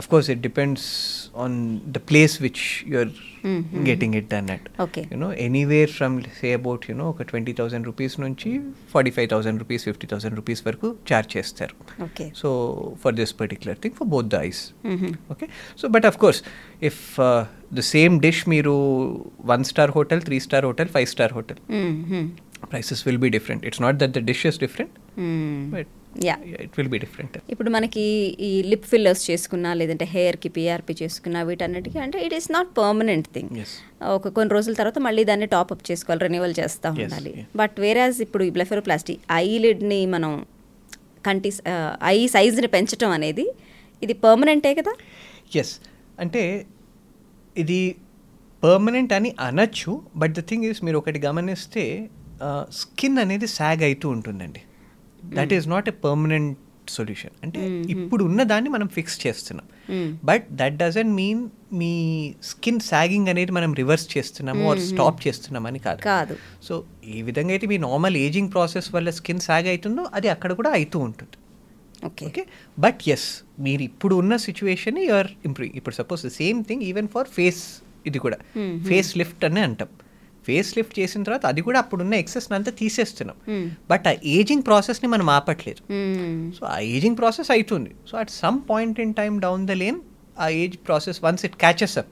of 0.00 0.08
course 0.12 0.26
it 0.32 0.40
depends 0.46 0.88
on 1.44 1.56
the 1.94 2.00
place 2.10 2.34
which 2.44 2.62
you're 2.92 3.10
Mhm. 3.44 3.82
Getting 3.88 4.14
it 4.18 4.28
done 4.32 4.48
at 4.54 4.64
Okay. 4.84 5.02
You know 5.12 5.28
anywhere 5.44 5.90
from 5.98 6.14
say 6.38 6.48
about 6.58 6.84
you know 6.90 7.04
ఒక 7.12 7.22
twenty 7.30 7.52
thousand 7.58 7.86
rupees 7.90 8.14
నుంచి 8.24 8.50
forty 8.94 9.12
five 9.16 9.28
thousand 9.32 9.58
rupees 9.62 9.84
fifty 9.88 10.06
thousand 10.12 10.36
rupees 10.40 10.62
వరకు 10.68 10.88
charge 11.10 11.30
చేస్తారు. 11.36 11.74
Okay 12.06 12.26
so 12.40 12.48
for 13.04 13.14
this 13.20 13.34
particular 13.42 13.78
thing 13.84 13.94
for 14.00 14.08
both 14.14 14.28
the 14.34 14.40
eyes 14.48 14.62
okay 15.34 15.48
so 15.82 15.88
but 15.96 16.08
of 16.10 16.18
course 16.24 16.40
if 16.90 17.02
the 17.72 17.84
same 17.94 18.16
dish 18.26 18.42
మీరు 18.54 18.74
one 19.52 19.64
star 19.72 19.92
hotel 19.98 20.22
three 20.28 20.38
star 20.48 20.66
hotel 20.70 20.90
five 20.96 21.08
star 21.14 21.34
hotel 21.38 21.60
prices 22.70 23.00
will 23.06 23.18
be 23.18 23.28
different. 23.30 23.60
It's 23.64 23.80
not 23.80 23.98
that 24.00 24.12
the 24.12 24.20
dish 24.20 24.40
is 24.44 24.56
different, 24.58 24.92
but 25.74 25.86
yeah 26.28 26.34
it 26.64 26.72
will 26.78 26.90
be 26.94 26.98
different. 27.04 27.32
ఇప్పుడు 27.52 27.70
మనకి 27.76 28.04
ఈ 28.48 28.50
lip 28.70 28.86
fillers 28.92 29.22
చేసుకున్నా 29.30 29.70
లేదంటే 29.80 30.06
హెయిర్కి 30.14 30.48
PRP 30.56 30.94
చేసుకున్నా 31.02 31.40
వీటన్నిటికీ 31.48 31.98
అంటే 32.04 32.18
it 32.26 32.34
is 32.38 32.48
not 32.56 32.70
permanent 32.80 33.28
thing. 33.36 33.50
ఒక 34.16 34.28
కొన్ని 34.38 34.52
రోజుల 34.56 34.74
తర్వాత 34.80 34.98
మళ్ళీ 35.06 35.24
దాన్ని 35.30 35.48
టాప్అప్ 35.56 35.84
చేసుకోవాలి 35.90 36.22
రెన్యువల్ 36.26 36.54
చేస్తూ 36.60 36.88
ఉండాలి. 36.96 37.32
బట్ 37.62 37.76
వేరాజ్ 37.84 38.18
ఇప్పుడు 38.26 38.44
ఈ 38.48 38.52
బ్లెఫెరోప్లాస్టీ 38.58 39.16
ఐ 39.44 39.46
లిడ్ని 39.64 40.00
మనం 40.16 40.32
కంటి 41.28 41.52
ఐ 42.14 42.18
సైజ్ని 42.36 42.70
పెంచడం 42.76 43.10
అనేది 43.18 43.46
ఇది 44.02 44.14
పర్మనెంటే 44.26 44.72
కదా 44.80 44.92
ఎస్ 45.62 45.74
అంటే 46.24 46.42
ఇది 47.62 47.80
పర్మనెంట్ 48.62 49.12
అని 49.16 49.30
అనొచ్చు 49.46 49.92
బట్ 50.20 50.32
ద 50.38 50.42
థింగ్ 50.50 50.64
ఈస్ 50.68 50.80
మీరు 50.86 50.98
ఒకటి 51.02 51.18
గమనిస్తే 51.26 51.84
స్కిన్ 52.80 53.18
అనేది 53.24 53.46
సాగ్ 53.58 53.82
అవుతూ 53.88 54.08
ఉంటుందండి 54.16 54.60
that 55.36 55.52
is 55.58 55.68
not 55.74 55.88
a 55.92 55.94
permanent 56.06 56.56
solution 56.96 57.34
అంటే 57.44 57.60
ఇప్పుడు 57.94 58.22
ఉన్న 58.28 58.42
దాన్ని 58.52 58.70
మనం 58.74 58.88
ఫిక్స్ 58.96 59.16
చేస్తున్నాం. 59.24 59.66
బట్ 60.28 60.44
దట్ 60.60 60.76
డజంట్ 60.82 61.12
మీన్ 61.20 61.40
మీ 61.80 61.90
స్కిన్ 62.50 62.80
సాగింగ్ 62.90 63.28
అనేది 63.32 63.52
మనం 63.56 63.70
రివర్స్ 63.80 64.06
చేస్తున్నాము 64.14 64.62
ఆర్ 64.70 64.80
స్టాప్ 64.90 65.18
చేస్తున్నామని 65.26 65.80
కాదు. 65.88 66.00
కాదు. 66.12 66.36
సో 66.68 66.84
ఏ 67.16 67.22
విధంగా 67.28 67.52
అయితే 67.56 67.66
మీ 67.72 67.78
నార్మల్ 67.88 68.16
ఏజింగ్ 68.16 68.50
ప్రాసెస్ 68.54 68.88
వల్ల 68.96 69.10
స్కిన్ 69.18 69.42
సాగ్ 69.48 69.68
అవుతుందో 69.72 70.04
అది 70.18 70.30
అక్కడ 70.36 70.52
కూడా 70.60 70.72
అవుతూ 70.78 70.98
ఉంటుంది. 71.08 71.36
ఓకే 72.06 72.24
ఓకే 72.30 72.42
బట్ 72.84 73.00
ఎస్ 73.14 73.28
మీరు 73.66 73.82
ఇప్పుడు 73.90 74.14
ఉన్న 74.22 74.34
సిచ్యువేషన్ 74.48 74.98
యూఆర్ 75.06 75.30
ఇంప్రూవింగ్ 75.48 75.76
ఇప్పుడు 75.80 75.96
suppose 76.00 76.22
the 76.26 76.32
same 76.40 76.58
thing 76.64 76.82
even 76.90 77.08
for 77.14 77.28
face 77.38 77.62
ఇది 78.06 78.18
కూడా. 78.24 78.38
ఫేస్ 78.90 79.10
లిఫ్ట్ 79.20 79.44
అని 79.48 79.60
అంటాం. 79.60 79.90
ఫేస్ 80.48 80.76
లిఫ్ట్ 80.76 80.98
చేసిన 81.00 81.22
తర్వాత 81.22 81.46
అది 81.46 81.60
కూడా 81.60 81.78
అప్పుడున్న 81.78 82.14
ఎక్సెస్ 82.14 82.52
అంతా 82.52 82.70
తీసేస్తున్నాం. 82.70 83.36
బట్ 83.90 84.08
ఆ 84.08 84.14
ఏజింగ్ 84.24 84.62
ప్రాసెస్ని 84.62 85.08
మనం 85.08 85.30
ఆపట్లేదు. 85.30 85.82
సో 86.60 86.66
ఆ 86.66 86.78
ఏజింగ్ 86.78 87.16
ప్రాసెస్ 87.16 87.50
అవుతుంది 87.50 87.90
so 88.10 88.18
at 88.18 88.30
some 88.30 88.60
point 88.70 89.00
in 89.00 89.14
time 89.14 89.40
down 89.40 89.66
the 89.66 89.70
lane 89.70 90.00
uh 90.40 90.48
age 90.48 90.76
process 90.86 91.24
once 91.24 91.44
it 91.44 91.56
catches 91.56 91.98
up 91.98 92.06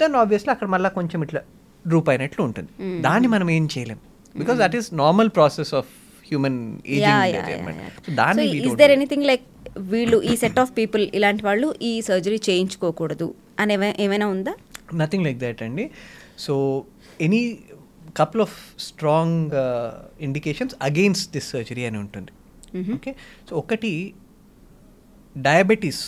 then 0.00 0.14
obviously 0.14 0.50
అక్కడ 0.50 0.68
మళ్ళీ 0.68 0.90
కొంచెం 0.90 1.22
ఇట్లా 1.22 1.40
డ్రూప్ 1.86 2.08
అయినట్లు 2.08 2.44
ఉంటుంది 2.44 3.02
దాన్ని 3.02 3.28
మనం 3.28 3.50
ఏం 3.50 3.68
చేయలేం. 3.78 3.98
Because 4.36 4.58
that 4.58 4.76
is 4.76 4.94
normal 4.94 5.28
process 5.28 5.74
of 5.74 5.86
human 6.28 6.78
ageing 6.86 8.16
దాన్ని 8.16 8.56
ఇస్ 8.56 8.74
దేర్. 8.74 8.90
ఎనీథింగ్ 8.90 9.24
లైక్ 9.24 9.42
వీళ్ళు 9.78 10.22
ఈ 10.22 10.36
సెట్ 10.36 10.58
ఆఫ్ 10.58 10.70
పీపుల్ 10.76 11.08
ఇలాంటి 11.14 11.44
వాళ్ళు 11.44 11.74
ఈ 11.82 12.02
సర్జరీ 12.02 12.40
చేయించుకోకూడదు 12.50 13.34
అని 13.60 13.74
ఏమై- 13.74 14.00
ఏమైనా 14.00 14.26
ఉందా? 14.26 14.54
నథింగ్ 14.94 15.24
లైక్ 15.24 15.38
దట్ 15.38 15.62
అండి. 15.62 15.90
So 16.38 16.84
any 17.26 17.58
couple 18.16 18.42
of 18.42 18.56
strong 18.78 19.52
indications 20.20 20.74
against 20.82 21.32
this 21.32 21.48
surgery 21.50 21.84
అని 21.84 21.98
ఉంటుంది. 21.98 22.32
ఓకే 22.94 23.14
సో 23.50 23.56
ఒకటి 23.56 23.92
డయాబెటీస్ 25.36 26.02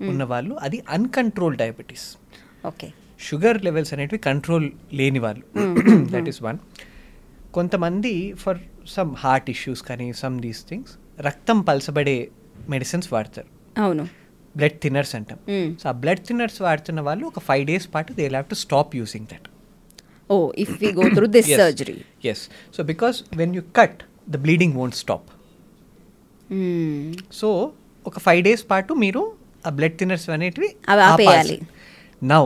ఉన్న 0.00 0.24
వాళ్ళు 0.24 0.54
అది 0.54 0.82
uncontrolled 0.88 1.56
diabetes 1.56 2.06
okay 2.66 2.92
sugar 3.20 3.64
levels 3.64 3.92
అనేటివి 3.94 4.18
కంట్రోల్ 4.18 4.70
లేని 4.92 5.18
వాళ్ళు. 5.18 5.44
దట్ 6.14 6.28
ఈస్ 6.28 6.42
వన్ 6.42 6.58
కొంతమంది 7.54 8.32
ఫర్ 8.32 8.58
సమ్ 8.86 9.14
హార్ట్ 9.14 9.50
ఇష్యూస్ 9.50 9.82
కానీ 9.82 10.12
సమ్ 10.12 10.40
దీస్ 10.40 10.64
థింగ్స్ 10.68 10.94
రక్తం 11.20 11.60
పలసబడే 11.60 12.28
మెడిసిన్స్ 12.68 13.12
వాడతారు. 13.12 13.48
అవును. 13.78 14.08
బ్లడ్ 14.56 14.78
థిన్నర్స్ 14.82 15.14
అంటాం. 15.14 15.38
Mm. 15.48 15.78
సో 15.80 15.88
ఆ 15.88 15.92
బ్లడ్ 15.92 16.20
థిన్నర్స్ 16.26 16.62
వాడుతున్న 16.62 17.00
వాళ్ళు 17.00 17.26
ఒక 17.26 17.38
ఫైవ్ 17.38 17.66
డేస్ 17.66 17.94
పాటు 17.94 18.12
they 18.12 18.28
have 18.28 18.44
to 18.44 18.54
stop 18.54 18.96
using 18.96 19.26
that 19.26 19.48
oh 20.30 20.36
if 20.64 20.72
we 20.82 20.88
go 20.98 21.04
through 21.16 21.26
this 21.36 21.50
surgery 21.60 21.96
yes 22.32 22.42
so 22.76 22.82
because 22.92 23.16
when 23.40 23.54
you 23.58 23.62
cut 23.78 23.98
the 24.34 24.36
bleeding 24.46 24.74
won't 24.80 24.96
stop 25.02 25.28
so 27.40 27.48
ఒక 28.06 28.18
five 28.18 28.42
days 28.48 28.64
పాటు 28.70 28.94
మీరు 29.04 29.22
ఆ 29.66 29.70
blood 29.78 29.96
thinners 30.00 30.26
అనేటివి 30.36 30.68
అవి 30.88 31.02
ఆపేయాలి. 31.10 31.58
Now 32.22 32.42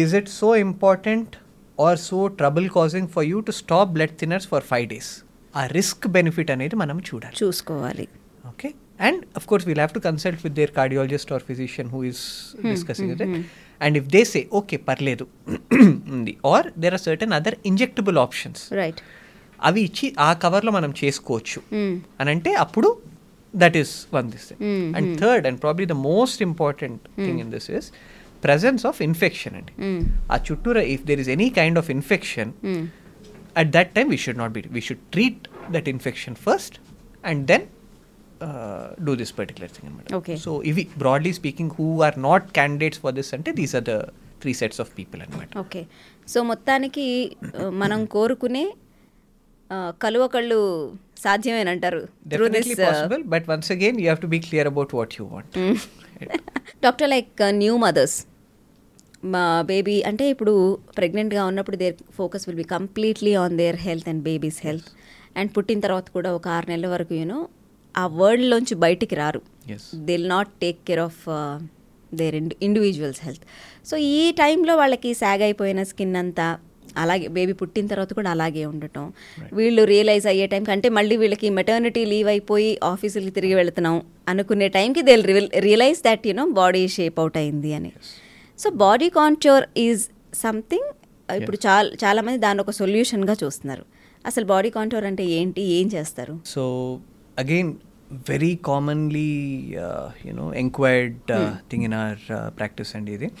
is 0.00 0.14
it 0.20 0.28
so 0.40 0.56
important 0.66 1.36
or 1.80 1.98
so 2.08 2.26
trouble 2.40 2.68
causing 2.78 3.08
for 3.16 3.26
you 3.32 3.40
to 3.40 3.54
stop 3.62 3.92
blood 3.98 4.16
thinners 4.22 4.48
for 4.52 4.66
five 4.72 4.88
days 4.94 5.12
uh 5.56 5.64
risk 5.78 6.06
benefit 6.16 6.50
అనేది 6.56 6.76
మనం 6.76 6.98
చూడాలి. 7.08 7.36
చూసుకోవాలి. 7.44 8.08
Okay? 8.50 8.72
And 9.06 9.18
of 9.38 9.44
course 9.48 9.64
we'll 9.68 9.82
have 9.84 9.94
to 9.96 10.00
consult 10.04 10.38
with 10.44 10.54
their 10.58 10.70
cardiologist 10.76 11.30
or 11.34 11.38
physician 11.48 11.86
who 11.94 11.98
is 12.10 12.20
discussing 12.72 13.08
with 13.12 13.22
and 13.80 13.96
if 14.00 14.08
they 14.16 14.22
say 14.24 14.40
okay 14.60 14.76
పర్లేదు 14.88 15.24
ఉంది. 16.16 16.34
Or 16.52 16.66
there 16.78 16.94
are 16.98 17.04
certain 17.08 17.32
other 17.38 17.56
injectable 17.70 18.18
options 18.18 18.62
right 18.80 19.00
అవి 19.68 19.80
ఇచ్చి 19.88 20.06
ఆ 20.18 20.30
కవర్లో 20.44 20.70
మనం 20.78 20.90
చేసుకోవచ్చు. 21.02 21.58
Hmm. 21.74 21.94
అని 22.20 22.30
అంటే 22.34 22.50
అప్పుడు 22.64 22.88
that 23.54 23.76
is 23.82 23.94
one 24.16 24.28
this 24.34 24.48
and 24.96 25.08
third 25.22 25.46
and 25.50 25.60
probably 25.64 25.86
the 25.92 25.96
most 26.10 26.42
important 26.42 27.02
thing 27.24 27.40
in 27.44 27.50
this 27.56 27.68
is 27.78 27.88
presence 28.44 28.82
of 28.86 28.98
infection 29.08 29.54
అండి. 29.60 29.72
Hmm. 29.82 30.00
ఆ 30.32 30.38
చుట్టూర 30.48 30.76
if 30.94 31.04
there 31.10 31.20
is 31.24 31.30
any 31.36 31.48
kind 31.60 31.78
of 31.82 31.90
infection 31.98 32.52
at 33.62 33.70
that 33.76 33.90
time 33.98 34.10
we 34.14 34.18
should 34.24 34.40
not 34.42 34.54
be 34.58 34.62
we 34.76 34.82
should 34.88 35.04
treat 35.14 35.44
that 35.76 35.88
infection 35.94 36.36
first 36.46 36.76
and 37.24 37.42
then 37.52 37.64
uh, 38.40 38.48
do 39.00 39.12
this 39.16 39.32
particular 39.32 39.68
thing 39.68 39.86
అనమాట. 39.88 40.36
So 40.38 40.50
ఇవి 40.70 40.84
broadly 40.98 41.32
speaking 41.36 41.72
who 41.76 41.86
are 42.02 42.16
not 42.24 42.46
candidates 42.56 43.00
for 43.02 43.14
this 43.14 43.30
అంటే 43.36 43.52
these 43.58 43.74
are 43.74 43.86
the 43.86 43.94
three 44.40 44.52
sets 44.58 44.80
of 44.82 44.90
people 44.96 45.20
అనమాట 45.22 45.50
okay 45.58 45.82
so 46.28 46.38
మొత్తానికి 46.50 47.06
ఆ, 47.52 47.64
మనం 47.82 48.00
కోరుకునే 48.16 48.64
ఆ, 49.70 49.76
కలువ 50.02 50.24
కళ్ళు 50.34 50.58
సాధ్యమేనంటారు 51.22 52.00
this 52.54 52.72
but 53.28 53.46
once 53.50 53.70
again 53.74 53.98
you 53.98 54.06
have 54.06 54.22
to 54.22 54.30
be 54.32 54.40
clear 54.44 54.68
about 54.72 54.92
what 54.96 55.14
you 55.18 55.26
want 55.28 55.54
doctor 56.82 57.10
like 57.10 57.30
new 57.58 57.74
mothers 57.84 58.16
మా 59.26 59.42
బేబీ 59.70 59.96
అంటే 60.08 60.24
ఇప్పుడు 60.32 60.52
ప్రెగ్నెంట్గా 60.96 61.42
ఉన్నప్పుడు 61.50 61.76
their 61.76 61.96
focus 62.16 62.44
will 62.48 62.58
be 62.58 62.68
completely 62.74 63.32
on 63.40 63.56
their 63.60 63.78
health 63.84 64.08
and 64.08 64.22
baby's 64.24 64.60
health 64.62 64.88
and 65.36 65.50
పుట్టిన 65.56 65.80
తర్వాత 65.80 66.06
కూడా 66.14 66.30
ఒక 66.36 66.48
ఆరు 66.48 66.66
నెలల 66.70 66.88
వరకు 66.92 67.14
యూనో 67.14 67.38
ఆ 68.00 68.04
వరల్డ్లోంచి 68.20 68.74
బయటికి 68.84 69.14
రారు. 69.22 69.40
They'll 70.08 70.28
not 70.34 70.50
take 70.62 70.80
care 70.88 71.02
of 71.08 71.20
their 72.20 72.36
individuals 72.68 73.20
health 73.26 73.44
so 73.90 73.96
ఈ 74.14 74.22
టైంలో 74.40 74.74
వాళ్ళకి 74.82 75.10
సాగ్ 75.22 75.44
అయిపోయిన 75.48 75.82
స్కిన్ 75.90 76.16
అంతా 76.22 76.46
అలాగే 77.02 77.26
బేబీ 77.36 77.54
పుట్టిన 77.60 77.86
తర్వాత 77.92 78.12
కూడా 78.18 78.30
అలాగే 78.34 78.62
ఉండటం. 78.72 79.06
వీళ్ళు 79.58 79.82
రియలైజ్ 79.92 80.26
అయ్యే 80.32 80.46
టైంకి 80.52 80.70
అంటే 80.74 80.88
మళ్ళీ 80.98 81.16
వీళ్ళకి 81.22 81.48
మెటర్నిటీ 81.58 82.02
లీవ్ 82.12 82.28
అయిపోయి 82.34 82.70
ఆఫీసులకి 82.90 83.32
తిరిగి 83.38 83.54
వెళుతున్నాం 83.60 83.96
అనుకునే 84.32 84.68
టైంకి 84.76 85.02
they 85.08 85.14
realise 85.66 86.00
that 86.06 86.24
you know 86.30 86.44
body 86.60 86.82
shape 86.96 87.18
out 87.22 87.36
అయింది 87.42 87.72
అని. 87.78 87.90
So 88.58 88.70
body 88.84 89.08
contour 89.18 89.66
is 89.86 90.04
something 90.44 90.88
ఇప్పుడు 91.40 91.58
చాలా 91.66 91.90
చాలామంది 92.04 92.38
దాన్ని 92.46 92.60
ఒక 92.64 92.72
సొల్యూషన్గా 92.80 93.36
చూస్తున్నారు. 93.42 93.84
అసలు 94.30 94.44
బాడీ 94.52 94.70
కాంట్యూర్ 94.78 95.06
అంటే 95.10 95.24
ఏంటి? 95.38 95.62
ఏం 95.78 95.86
చేస్తారు? 95.96 96.34
So 96.54 96.62
again 97.42 97.72
very 98.10 98.56
commonly 98.56 99.76
uh, 99.76 100.10
you 100.22 100.32
know 100.32 100.50
inquired 100.50 101.30
uh, 101.30 101.50
hmm. 101.50 101.68
thing 101.68 101.82
in 101.82 101.92
our 101.92 102.16
uh, 102.30 102.50
practice 102.50 102.94
and. 102.94 103.32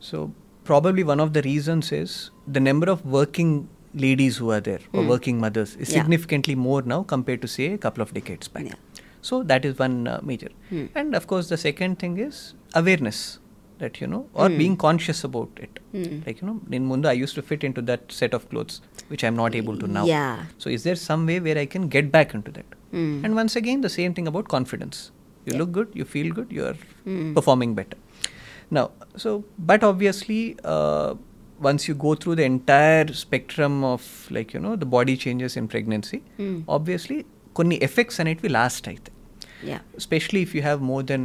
So 0.00 0.32
probably 0.64 1.04
one 1.04 1.20
of 1.20 1.32
the 1.32 1.42
reasons 1.42 1.92
is 1.92 2.30
the 2.46 2.60
number 2.60 2.90
of 2.90 3.04
working 3.04 3.68
ladies 3.94 4.36
who 4.38 4.50
are 4.50 4.60
there 4.60 4.80
or 4.92 5.02
hmm. 5.02 5.08
working 5.08 5.40
mothers 5.40 5.76
is 5.76 5.90
yeah. 5.90 6.02
significantly 6.02 6.54
more 6.54 6.82
now 6.82 7.02
compared 7.02 7.40
to 7.42 7.48
say 7.48 7.72
a 7.72 7.78
couple 7.78 8.02
of 8.02 8.12
decades 8.12 8.48
back. 8.48 8.64
Yeah. 8.64 8.74
So 9.22 9.42
that 9.44 9.64
is 9.64 9.78
one 9.78 10.06
uh, 10.06 10.20
major. 10.22 10.48
Hmm. 10.68 10.86
And 10.94 11.14
of 11.14 11.26
course 11.26 11.48
the 11.48 11.56
second 11.56 11.98
thing 11.98 12.18
is 12.18 12.54
awareness 12.74 13.38
that 13.83 13.95
you 14.01 14.07
know 14.13 14.21
or 14.41 14.47
Hmm. 14.47 14.57
being 14.61 14.75
conscious 14.85 15.19
about 15.27 15.51
it 15.65 15.73
Hmm. 15.93 16.15
like 16.25 16.37
you 16.41 16.47
know 16.49 16.57
in 16.77 16.83
munda 16.89 17.07
i 17.13 17.17
used 17.23 17.35
to 17.39 17.43
fit 17.51 17.61
into 17.67 17.81
that 17.89 18.01
set 18.19 18.33
of 18.37 18.43
clothes 18.51 18.75
which 19.11 19.23
i'm 19.27 19.37
not 19.43 19.53
able 19.61 19.77
to 19.83 19.87
now 19.97 20.05
Yeah. 20.15 20.33
so 20.63 20.67
is 20.77 20.83
there 20.87 20.99
some 21.09 21.23
way 21.29 21.37
where 21.45 21.57
i 21.63 21.67
can 21.75 21.85
get 21.95 22.07
back 22.17 22.29
into 22.37 22.51
that 22.57 22.69
Hmm. 22.97 23.15
and 23.23 23.41
once 23.41 23.55
again 23.61 23.79
the 23.87 23.93
same 23.99 24.13
thing 24.17 24.27
about 24.33 24.47
confidence 24.57 24.99
you 25.47 25.53
Yeah. 25.53 25.59
look 25.61 25.71
good 25.79 25.89
you 26.01 26.05
feel 26.15 26.29
good 26.39 26.51
you 26.57 26.65
are 26.69 26.77
Hmm. 27.07 27.29
performing 27.39 27.73
better 27.79 27.97
now 28.77 28.85
so 29.23 29.29
but 29.71 29.83
obviously 29.91 30.41
uh, 30.75 31.09
once 31.69 31.81
you 31.89 31.95
go 32.05 32.11
through 32.21 32.35
the 32.41 32.45
entire 32.53 33.07
spectrum 33.23 33.73
of 33.93 34.03
like 34.35 34.49
you 34.55 34.61
know 34.65 34.75
the 34.83 34.89
body 34.97 35.15
changes 35.25 35.55
in 35.61 35.67
pregnancy 35.75 36.21
Hmm. 36.41 36.57
obviously 36.77 37.19
కొన్ని 37.57 37.77
effects 37.87 38.19
అనేటివి 38.21 38.49
last 38.57 38.85
అవుతాయి 38.89 39.15
yeah 39.69 39.77
especially 40.01 40.41
if 40.47 40.51
you 40.57 40.61
have 40.67 40.79
more 40.91 41.01
than 41.11 41.21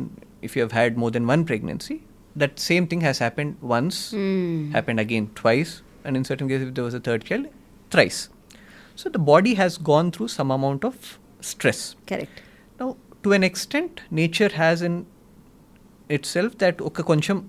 if 0.47 0.53
you 0.57 0.63
have 0.65 0.75
had 0.81 0.93
more 1.03 1.11
than 1.17 1.25
one 1.35 1.43
pregnancy 1.51 1.97
that 2.36 2.60
same 2.60 2.88
thing 2.88 3.02
has 3.02 3.20
happened 3.20 3.58
once, 3.62 4.12
mm. 4.12 4.72
happened 4.72 5.00
again 5.00 5.32
twice, 5.36 5.82
and 6.04 6.16
in 6.16 6.24
certain 6.24 6.48
cases, 6.48 6.70
if 6.70 6.74
there 6.74 6.84
was 6.84 6.94
a 6.94 7.00
third 7.00 7.26
child, 7.26 7.48
thrice. 7.90 8.30
So 8.96 9.10
the 9.10 9.20
body 9.20 9.54
has 9.54 9.78
gone 9.78 10.12
through 10.12 10.28
some 10.28 10.52
amount 10.52 10.84
of 10.84 11.20
stress. 11.42 11.96
Correct. 12.06 12.42
Now, 12.80 12.98
to 13.24 13.32
an 13.34 13.44
extent, 13.44 14.02
nature 14.12 14.50
has 14.50 14.82
in 14.82 15.06
itself 16.10 16.58
that 16.58 16.82
okay, 16.82 17.04
uh, 17.04 17.42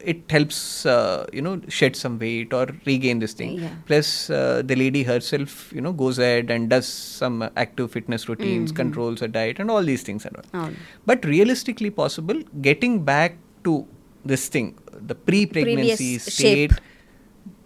it 0.00 0.30
helps 0.30 0.86
uh, 0.86 1.26
you 1.32 1.42
know 1.42 1.60
shed 1.68 1.96
some 1.96 2.18
weight 2.18 2.52
or 2.52 2.68
regain 2.86 3.18
this 3.18 3.32
thing. 3.32 3.58
Yeah. 3.58 3.70
Plus, 3.86 4.30
uh, 4.30 4.62
the 4.64 4.76
lady 4.76 5.02
herself 5.02 5.72
you 5.72 5.80
know 5.80 5.92
goes 5.92 6.18
ahead 6.18 6.50
and 6.50 6.68
does 6.68 6.86
some 6.86 7.48
active 7.56 7.90
fitness 7.90 8.28
routines, 8.28 8.70
mm-hmm. 8.70 8.76
controls 8.76 9.20
her 9.20 9.28
diet, 9.28 9.58
and 9.58 9.70
all 9.70 9.82
these 9.82 10.02
things 10.02 10.24
and 10.24 10.36
all. 10.36 10.66
Oh. 10.66 10.70
But 11.06 11.24
realistically 11.24 11.90
possible, 11.90 12.40
getting 12.60 13.04
back 13.04 13.36
to 13.64 13.86
this 14.24 14.48
thing. 14.48 14.68
The 15.02 15.14
pre-pregnancy 15.16 16.18
Previous 16.18 16.34
state 16.34 16.72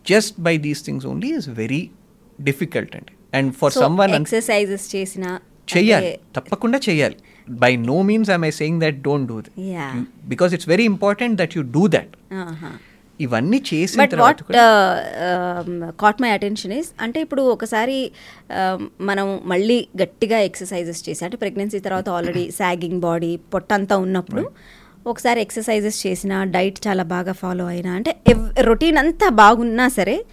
just 0.04 0.42
by 0.42 0.56
these 0.58 0.80
things 0.80 1.04
only 1.04 1.30
is 1.30 1.46
very 1.46 1.82
difficult 2.38 2.90
and 2.92 3.06
and 3.32 3.56
for 3.56 3.70
someone 3.82 4.10
un- 4.10 4.20
exercises 4.20 4.86
చేసిన 4.94 5.24
చెయ్యాలి 5.68 6.12
తప్పకుండా 6.36 6.78
చెయ్యాలి 6.86 7.16
by 7.62 7.70
no 7.90 7.96
means 8.10 8.28
I'm 8.36 8.44
I 8.48 8.52
saying 8.60 8.80
that 8.84 8.98
don't 9.08 9.26
do 9.32 9.38
Yeah. 9.70 9.90
Because 10.32 10.52
it's 10.56 10.68
very 10.74 10.86
important 10.92 11.36
that 11.40 11.54
you 11.58 11.62
do 11.76 11.82
that 11.96 12.14
ఇవన్నీ 13.20 13.58
చేసిన 13.70 14.04
తర్వాత 14.12 14.42
కూడా 14.48 14.64
cot 16.02 16.18
my 16.24 16.30
attention 16.36 16.74
is 16.80 16.90
అంటే 17.04 17.18
ఇప్పుడు 17.26 17.42
ఒకసారి 17.54 17.98
um, 18.58 18.80
మనం 19.10 19.26
మళ్ళీ 19.52 19.78
గట్టిగా 20.02 20.38
ఎక్సర్సైజెస్ 20.48 21.00
చేసి 21.08 21.22
అంటే 21.26 21.38
ప్రెగ్నెన్సీ 21.44 21.80
తర్వాత 21.86 22.08
ఆల్రెడీ 22.18 22.44
సాగింగ్ 22.60 23.00
బాడీ 23.06 23.32
పొట్టంతా 23.54 23.96
ఉన్నప్పుడు 24.06 24.44
ఒకసారి 25.06 25.40
ఎక్సర్సైజెస్ 25.40 26.06
చేసిన 26.06 26.42
డైట్ 26.44 26.78
చాలా 26.86 27.02
బాగా 27.02 27.32
ఫాలో 27.32 27.66
అయినా 27.66 27.92
అంటే 27.94 28.12
రొటీన్ 28.60 28.98
అంతా 28.98 29.28
బాగున్నా 29.28 29.88
సరే 29.88 30.24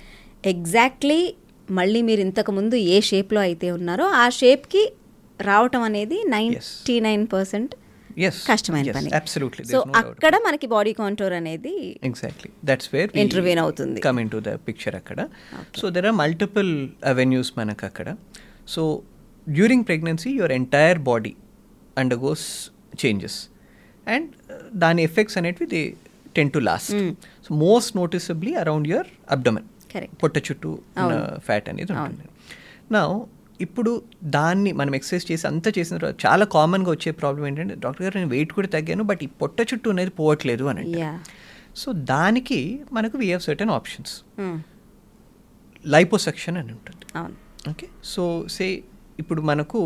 ఎగ్జాక్ట్లీ 0.43 1.36
మళ్ళీ 1.72 2.01
మీరు 2.01 2.22
ఇంతకుముందు 2.22 2.76
ఏ 2.76 3.01
షేప్లో 3.01 3.41
అయితే 3.41 3.72
ఉన్నారో 3.72 4.05
ఆ 4.05 4.30
షేప్కి 4.30 4.91
రావటం 5.41 5.82
అనేది 5.82 6.24
నైంటీ 6.28 6.99
నైన్ 6.99 7.28
పర్సెంట్ 7.28 7.76
కష్టమైన 8.47 8.91
పని. 8.91 9.09
సో 9.72 9.80
అక్కడ 9.95 10.36
మనకి 10.45 10.68
బాడీ 10.68 10.93
కాంటోర్ 10.93 11.34
అనేది 11.34 11.97
ఎగ్జాక్ట్లీ 12.03 12.51
దట్స్ 12.66 12.89
వేర్ 12.93 13.18
Intervene 13.18 13.59
అవుతుంది. 13.59 14.01
Come 14.01 14.20
in 14.20 14.30
to 14.30 14.38
the 14.38 14.47
picture 14.47 14.95
అక్కడ 14.95 15.28
so 15.78 15.89
there 15.89 16.05
are 16.05 16.16
multiple 16.16 16.89
avenues 17.05 17.53
మనకు 17.57 17.86
అక్కడ. 17.86 18.16
So 18.68 19.01
during 19.47 19.86
pregnancy 19.86 20.32
your 20.32 20.51
entire 20.51 20.99
body 20.99 21.36
undergoes 22.20 22.70
changes 23.05 23.49
and 24.07 24.30
దాని 24.84 25.01
ఎఫెక్ట్స్ 25.10 25.38
అనేటివి 25.41 25.68
they 25.76 25.82
tend 26.38 26.51
to 26.56 26.60
last. 26.70 26.93
So 27.45 27.49
most 27.66 27.91
noticeably 28.01 28.53
around 28.64 28.88
your 28.91 29.10
abdomen 29.36 29.68
పొట్ట 30.24 30.38
చుట్టూ. 30.47 30.72
Fat 31.47 31.68
అనేది 31.74 31.91
ఉంటుంది. 31.97 32.26
నా 32.95 33.01
ఇప్పుడు 33.66 33.91
దాన్ని 34.36 34.72
మనం 34.80 34.93
ఎక్సర్సైజ్ 34.97 35.26
చేసి 35.32 35.45
అంతా 35.49 35.70
చేసిన 35.76 35.93
తర్వాత 35.99 36.16
చాలా 36.26 36.45
కామన్గా 36.56 36.89
వచ్చే 36.95 37.12
ప్రాబ్లం 37.20 37.43
ఏంటంటే 37.49 37.76
డాక్టర్ 37.84 38.03
గారు 38.06 38.16
నేను 38.20 38.30
వెయిట్ 38.34 38.51
కూడా 38.58 38.70
తగ్గాను 38.74 39.03
బట్ 39.12 39.22
ఈ 39.26 39.30
పొట్ట 39.41 39.58
చుట్టూ 39.70 39.89
అనేది 39.93 40.12
పోవట్లేదు 40.20 40.66
అని 40.72 40.84
సో 41.82 41.88
దానికి 42.14 42.60
మనకు 42.97 43.16
we 43.22 43.28
have 43.32 43.43
certain 43.47 43.72
options 43.78 44.14
liposuction 45.93 46.58
అని 46.62 46.72
ఉంటుంది. 46.78 47.06
ఓకే 47.72 47.88
సో 48.14 48.24
సే 48.56 48.66
ఇప్పుడు 49.22 49.41
మనకు 49.51 49.82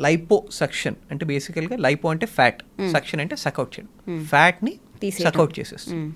లైపో 0.00 0.44
సక్షన్ 0.50 0.96
అంటే 1.10 1.24
బేసికల్గా 1.26 1.76
లైపో 1.76 2.10
అంటే 2.10 2.26
ఫ్యాట్ 2.26 2.62
సక్షన్ 2.92 3.20
అంటే 3.20 3.36
సకౌట్ 3.36 3.80
చేయడం. 3.80 4.24
ఫ్యాట్ని 4.24 4.74
తీసేయడం. 5.00 5.32
సకౌట్ 5.32 5.60
చేసేస్తుంది. 5.60 6.14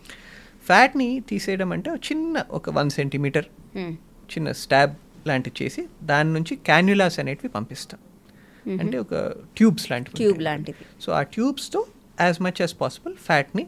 ఫ్యాట్ని 0.67 1.21
తీసేయడం 1.29 1.73
అంటే 1.73 1.91
చిన్న 1.91 2.45
ఒక 2.51 2.71
వన్ 2.71 2.91
సెంటీమీటర్ 2.91 3.47
చిన్న 4.33 4.53
స్టాబ్ 4.53 4.95
లాంటివి 5.29 5.65
చేసి 5.65 5.87
దాని 6.03 6.33
నుంచి 6.33 6.57
క్యాన్యులాస్ 6.57 7.19
అనేటివి 7.19 7.49
పంపిస్తాం. 7.49 8.01
అంటే 8.81 8.99
ఒక 8.99 9.15
ట్యూబ్స్ 9.57 9.91
లాంటివి 9.91 10.17
ట్యూబ్. 10.17 10.43
లాంటిది. 10.43 10.85
సో 11.03 11.13
ఆ 11.13 11.23
ట్యూబ్స్తో 11.23 11.87
as 12.21 12.43
much 12.43 12.61
as 12.61 12.81
possible 12.81 13.17
ఫ్యాట్ని 13.17 13.67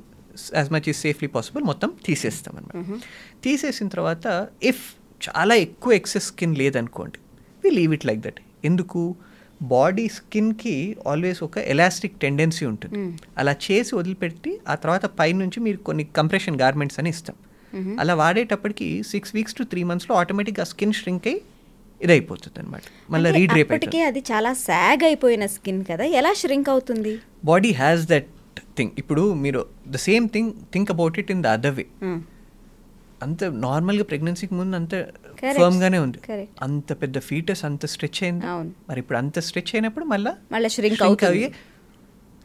as 0.54 0.72
much 0.72 0.88
is 0.88 0.96
safely 0.96 1.28
possible 1.28 1.64
మొత్తం 1.64 1.92
తీసేస్తాం 2.04 2.56
అనమాట 2.56 3.00
తీసేసిన 3.42 3.88
తర్వాత 3.88 4.48
ఇఫ్ 4.62 4.94
చాలా 5.28 5.54
ఎక్కువ 5.54 5.92
ఎక్సెస్ 5.92 6.26
స్కిన్ 6.26 6.56
లేదనుకోండి 6.56 7.18
we 7.64 7.70
leave 7.70 7.94
it 7.94 8.06
like 8.06 8.20
that 8.20 8.40
ఎందుకు? 8.64 9.16
బాడీ 9.60 10.08
స్కిన్కి 10.08 10.74
ఆల్వేస్ 11.06 11.42
ఒక 11.42 11.58
ఎలాస్టిక్ 11.72 12.16
టెండెన్సీ 12.18 12.64
ఉంటుంది. 12.66 13.00
అలా 13.38 13.52
చేసి 13.66 13.94
వదిలిపెట్టి 13.94 14.52
ఆ 14.68 14.74
తర్వాత 14.74 15.06
పైనుంచి 15.20 15.60
మీరు 15.60 15.78
కొన్ని 15.88 16.04
కంప్రెషన్ 16.18 16.56
గార్మెంట్స్ 16.56 16.98
అని 17.00 17.08
ఇస్తాం. 17.08 17.36
అలా 18.02 18.14
వాడేటప్పటికి 18.14 19.02
సిక్స్ 19.02 19.32
వీక్స్ 19.34 19.54
టు 19.54 19.62
త్రీ 19.64 19.84
మంత్స్లో 19.84 20.14
ఆటోమేటిక్గా 20.20 20.64
స్కిన్ 20.64 20.92
షింక్ 20.92 21.26
అయ్యి 21.26 21.40
ఇదైపోతుంది 22.00 22.58
అనమాట 22.60 22.82
మళ్ళీ 23.10 23.30
రీడ్రేప్ 23.30 23.68
అప్పటికే 23.68 23.98
అవుతుంది 23.98 24.06
అది 24.10 24.32
చాలా 24.32 24.52
సాగ్ 24.66 25.02
అయిపోయిన 25.04 25.46
స్కిన్ 25.46 25.84
కదా? 25.84 26.04
ఎలా 26.20 26.32
ష్రింక్ 26.32 26.68
అవుతుంది? 26.68 27.12
బాడీ 27.44 27.72
హ్యాస్ 27.72 28.04
దట్ 28.12 28.28
థింగ్ 28.76 28.92
ఇప్పుడు 28.98 29.34
మీరు 29.44 29.60
the 29.88 29.96
same 30.08 30.28
thing 30.28 30.52
think 30.72 30.90
about 30.90 31.18
it 31.18 31.30
in 31.30 31.42
the 31.42 31.54
other 31.56 31.74
way. 31.78 31.84
అంత 33.20 33.44
నార్మల్గా 33.64 34.04
ప్రెగ్నెన్సీకి 34.04 34.54
ముందు 34.54 34.74
అంత 34.76 34.94
Correct. 35.38 35.58
ఫర్మ్ 35.58 35.78
గానే 35.82 35.98
ఉంది. 35.98 36.18
అంత 36.62 36.88
పెద్ద 37.02 37.18
ఫీటస్ 37.28 37.62
అంత 37.64 37.82
స్ట్రెచ్ 37.92 38.20
అయింది. 38.22 38.46
మరి 38.88 38.98
ఇప్పుడు 39.02 39.18
అంత 39.18 39.38
స్ట్రెచ్ 39.46 39.72
అయినప్పుడు 39.74 40.04
మళ్ళీ 40.06 40.32
మళ్ళీ 40.52 40.70
shrink 40.70 40.98
అవుతుంది. 41.06 41.44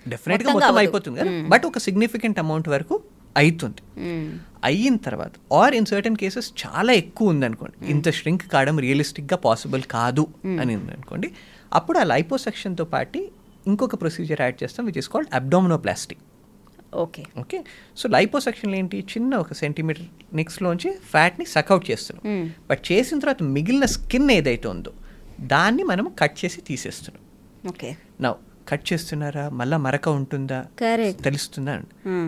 డెఫినెట్గా 0.06 0.48
మొత్తంగా 0.48 0.58
మొత్తం. 0.68 0.80
అయిపోతుంది 0.82 1.18
కదా 1.20 1.32
Hmm. 1.32 1.46
బట్ 1.52 1.66
ఒక 1.66 1.78
సిగ్నిఫికెంట్ 1.86 2.40
అమౌంట్ 2.42 2.68
వరకు 2.70 2.96
అవుతుంది 3.36 3.82
మ్మ్. 4.04 4.28
అయిన 4.64 4.96
తర్వాత 5.06 5.32
ఆర్ 5.54 5.74
ఇన్ 5.76 5.86
సర్టన్ 5.86 6.18
కేసెస్ 6.18 6.48
చాలా 6.62 6.92
ఎక్కువ 7.02 7.34
ఉందనుకోండి 7.34 7.76
ఇంత 7.90 8.08
ష్రింక్ 8.18 8.46
కావడం 8.48 8.76
రియలిస్టిక్గా 8.80 9.38
పాసిబుల్ 9.44 9.84
కాదు 9.94 10.24
అని 10.62 10.74
ఉందనుకోండి 10.80 11.30
అప్పుడు 11.72 11.98
ఆ 11.98 12.06
లైపోసెక్షన్తో 12.12 12.86
పాటు 12.94 13.20
ఇంకొక 13.66 13.96
ప్రొసీజర్ 14.02 14.42
యాడ్ 14.42 14.58
చేస్తాం 14.62 14.84
which 14.86 14.98
is 14.98 15.10
called 15.10 15.30
abdominoplastic 15.34 16.22
okay. 16.96 17.26
Okay. 17.40 17.64
So 17.98 18.10
liposuction 18.10 18.76
ఏంటి? 18.76 19.00
చిన్న 19.00 19.36
ఒక 19.36 19.54
సెంటీమీటర్ 19.54 20.36
నెక్స్ట్లోంచి 20.36 20.92
ఫ్యాట్ని 20.92 21.46
సక్అవుట్ 21.46 21.92
చేస్తున్నాం. 21.92 22.54
బట్ 22.70 22.92
చేసిన 22.92 23.20
తర్వాత 23.20 23.44
మిగిలిన 23.44 23.86
స్కిన్ 23.86 24.32
ఏదైతే 24.32 24.68
ఉందో 24.68 24.94
దాన్ని 25.42 25.84
మనం 25.84 26.12
కట్ 26.20 26.46
చేసి 26.46 26.62
తీసేస్తున్నాం. 26.62 27.24
ఓకే. 27.70 27.98
నా 28.22 28.36
కట్ 28.70 28.94
చేస్తున్నారా? 28.94 29.50
మళ్ళా 29.50 29.78
మరక 29.78 30.10
ఉంటుందా. 30.10 30.66
తెలుస్తుందా. 31.24 31.82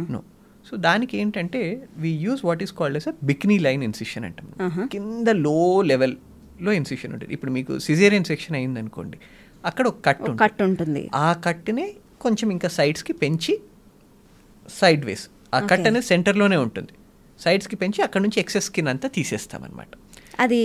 నో. 0.10 0.24
సో 0.72 0.78
దానికి 0.78 1.18
ఏంటంటే 1.18 1.88
we 1.98 2.10
use 2.10 2.46
what 2.46 2.64
is 2.64 2.74
called 2.74 2.98
as 2.98 3.08
a 3.08 3.12
bikini 3.24 3.60
line 3.60 3.84
incision 3.84 4.26
అంటాం. 4.26 4.48
కింద 4.88 5.28
లో 5.28 5.82
లెవెల్లో 5.82 6.72
ఇన్సిషన్ 6.72 7.14
ఉంటుంది. 7.14 7.34
ఇప్పుడు 7.34 7.52
మీకు 7.52 7.80
సిజేరియన్ 7.80 8.24
సెక్షన్ 8.24 8.56
అయింది 8.56 8.80
అనుకోండి 8.80 9.18
అక్కడ 9.66 9.88
ఒక 9.88 10.06
కట్ 10.06 10.18
కట్ 10.40 10.62
ఉంటుంది. 10.62 11.10
ఆ 11.16 11.34
కట్ని 11.34 11.94
కొంచెం 12.22 12.50
ఇంకా 12.50 12.68
సైడ్స్కి 12.68 13.14
పెంచి 13.14 13.62
సైడ్ 14.80 15.06
వేస్. 15.06 15.26
ఆ 15.54 15.60
కట్. 15.72 15.88
అనేది 15.90 16.08
సెంటర్లోనే 16.14 16.58
ఉంటుంది. 16.66 16.94
సైడ్స్కి 17.40 17.76
పెంచి 17.76 18.02
అక్కడ 18.02 18.22
నుంచి 18.22 18.40
ఎక్సెస్ 18.40 18.66
స్కిన్ 18.66 18.90
అంతా 18.94 19.08
తీసేస్తామన్నమాట. 19.08 19.92
అది 20.40 20.60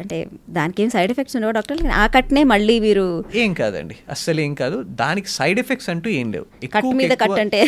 అంటే 0.00 0.16
దానికి 0.50 0.82
ఏం 0.82 0.90
సైడ్ 0.94 1.10
ఎఫెక్ట్స్ 1.12 1.36
ఉండవు 1.36 1.52
డాక్టర్ 1.56 1.78
ఆ 2.02 2.06
కట్నే 2.06 2.42
మళ్ళీ 2.52 2.80
మీరు 2.80 3.04
ఏం 3.42 3.52
కాదండి. 3.54 3.96
అస్సలు 4.14 4.40
ఏం 4.40 4.54
కాదు. 4.54 4.76
దానికి 5.02 5.28
సైడ్ 5.38 5.58
ఎఫెక్ట్స్ 5.62 5.90
అంటూ 5.94 6.08
ఏం 6.20 6.28
లేవు. 6.34 6.46
కట్ 6.76 6.90
మీద 7.00 7.14
కట్ 7.22 7.40
అంటే? 7.44 7.60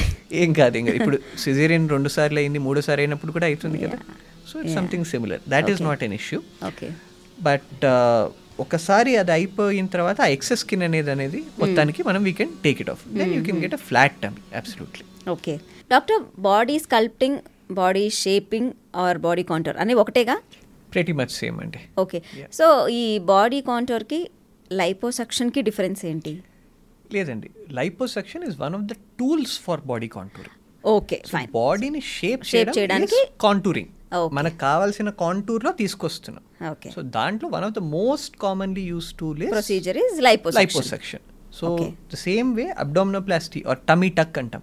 ఏం 0.42 0.52
కాదు 0.52 0.76
ఇంకా 0.82 0.94
ఇప్పుడు 1.00 1.18
సిజేరియన్ 1.44 1.88
రెండు 1.94 2.08
సార్లు 2.16 2.40
అయింది 2.42 2.60
మూడో 2.66 2.82
సారి 2.88 3.02
అయినప్పుడు 3.04 3.32
కూడా 3.32 3.46
అవుతుంది 3.46 3.78
కదా. 3.86 3.98
So 4.50 4.54
it's 4.60 4.74
something 4.74 5.06
similar 5.12 5.42
that 5.54 5.70
is. 5.72 5.82
Not 5.88 6.04
an 6.08 6.16
issue 6.20 6.40
okay 6.70 6.88
but 7.48 7.84
ఒకసారి 8.60 9.16
అది 9.16 9.32
అయిపోయిన 9.32 9.86
తర్వాత 9.86 10.20
ఆ 10.20 10.30
ఎక్సెస్ 10.36 10.62
స్కిన్ 10.64 10.82
అనేది 10.86 11.10
అనేది 11.10 11.40
మొత్తానికి 11.60 12.02
మనం 12.02 12.22
we 12.22 12.32
can 12.32 12.54
take 12.64 12.80
it 12.84 12.90
off 12.90 13.02
then 13.18 13.32
you 13.36 13.42
can 13.48 13.60
get 13.64 13.74
a 13.74 13.82
flat 13.88 14.16
tummy 14.24 14.36
absolutely 14.60 15.04
okay 15.34 15.54
doctor 15.92 16.20
body 16.48 16.76
sculpting 16.86 17.38
body 17.80 18.04
shaping 18.22 18.70
or 19.04 19.18
body 19.26 19.42
contour 19.50 19.78
అని 19.82 19.94
ఒకటేగా? 20.02 20.36
ప్రెటీ 20.92 21.12
మచ్ 21.20 21.32
సేమ్ 21.40 21.56
అండి. 21.62 21.80
ఓకే 22.02 22.18
సో 22.58 22.66
ఈ 23.00 23.02
బాడీ 23.32 23.60
కాంటోర్కి 23.70 24.20
లైపోసక్షన్కి 24.70 25.60
డిఫరెన్స్ 25.68 26.00
ఏంటి? 26.10 26.32
లేదండి. 27.14 27.48
Liposuction 27.78 28.42
is 28.48 28.56
one 28.64 28.74
of 28.78 28.86
the 28.92 28.96
tools 29.20 29.56
for 29.66 29.82
body 29.90 30.08
contour 30.16 30.48
okay 30.84 31.16
fine 31.32 31.48
బాడీని 31.60 32.00
shape 32.16 32.42
Shape 32.52 32.72
చేయడానికి 32.78 33.20
కాంటూరింగ్. 33.46 33.92
మనకు 34.38 34.58
కావాల్సిన 34.66 35.08
కాంటూర్లో 35.22 35.70
తీసుకొస్తున్నాం. 35.80 36.44
ఓకే 36.72 36.88
సో 36.94 37.00
దాంట్లో 37.16 37.48
one 37.56 37.64
of 37.68 37.74
the 37.78 37.82
most 37.98 38.34
commonly 38.46 38.84
use 38.92 39.08
tool 39.20 39.42
is 39.46 39.52
procedure 39.56 39.98
is 40.04 40.16
liposuction 40.28 41.24
so. 41.58 41.66
The 42.12 42.16
same 42.26 42.48
way 42.58 42.66
abdominoplasty 42.84 43.60
or 43.70 43.78
tummy 43.90 44.10
tuck 44.20 44.38
అంటాం. 44.42 44.62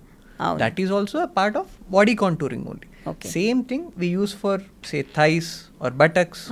That 0.63 0.79
is 0.83 0.91
also 0.97 1.19
a 1.27 1.29
part 1.39 1.57
of 1.61 1.71
body 1.97 2.15
contouring 2.23 2.65
only. 2.71 2.89
Same 3.37 3.59
thing 3.71 3.87
we 4.01 4.07
use 4.17 4.35
for 4.43 4.61
say 4.91 4.99
thighs 5.17 5.49
or 5.83 5.93
buttocks. 6.03 6.45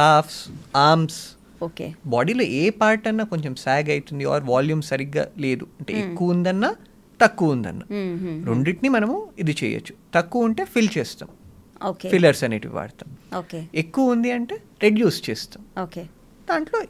Calves 0.00 0.40
arms 0.88 1.20
okay 1.62 1.86
బాడీలో 2.14 2.44
ఏ 2.60 2.62
part 2.82 3.08
అన్నా 3.08 3.24
కొంచెం 3.32 3.54
సాగ్ 3.64 3.90
అవుతుంది 3.94 4.24
are 4.34 4.44
volume 4.52 4.82
సరిగ్గా 4.90 5.24
లేదు. 5.44 5.64
అంటే 5.80 5.92
ఎక్కువ 6.04 6.34
ఉందన్నా 6.36 6.70
తక్కువ 7.22 7.56
ఉందన్నా. 7.56 7.86
రెండింటిని 8.50 8.90
మనము 8.96 9.16
ఇది 9.42 9.54
చేయొచ్చు. 9.62 9.94
తక్కువ 10.14 10.48
ఉంటే 10.48 10.62
ఫిల్ 10.74 10.88
చేస్తాం. 10.98 11.28
ఫిల్లర్స్ 12.12 12.42
అనేటివి 12.46 12.74
వాడతాం. 12.78 13.10
ఎక్కువ 13.82 14.14
ఉంది 14.14 14.30
అంటే 14.38 14.56
రెడ్యూస్ 14.82 15.18
చేస్తాం. 15.28 15.62
దాంట్లో 16.50 16.80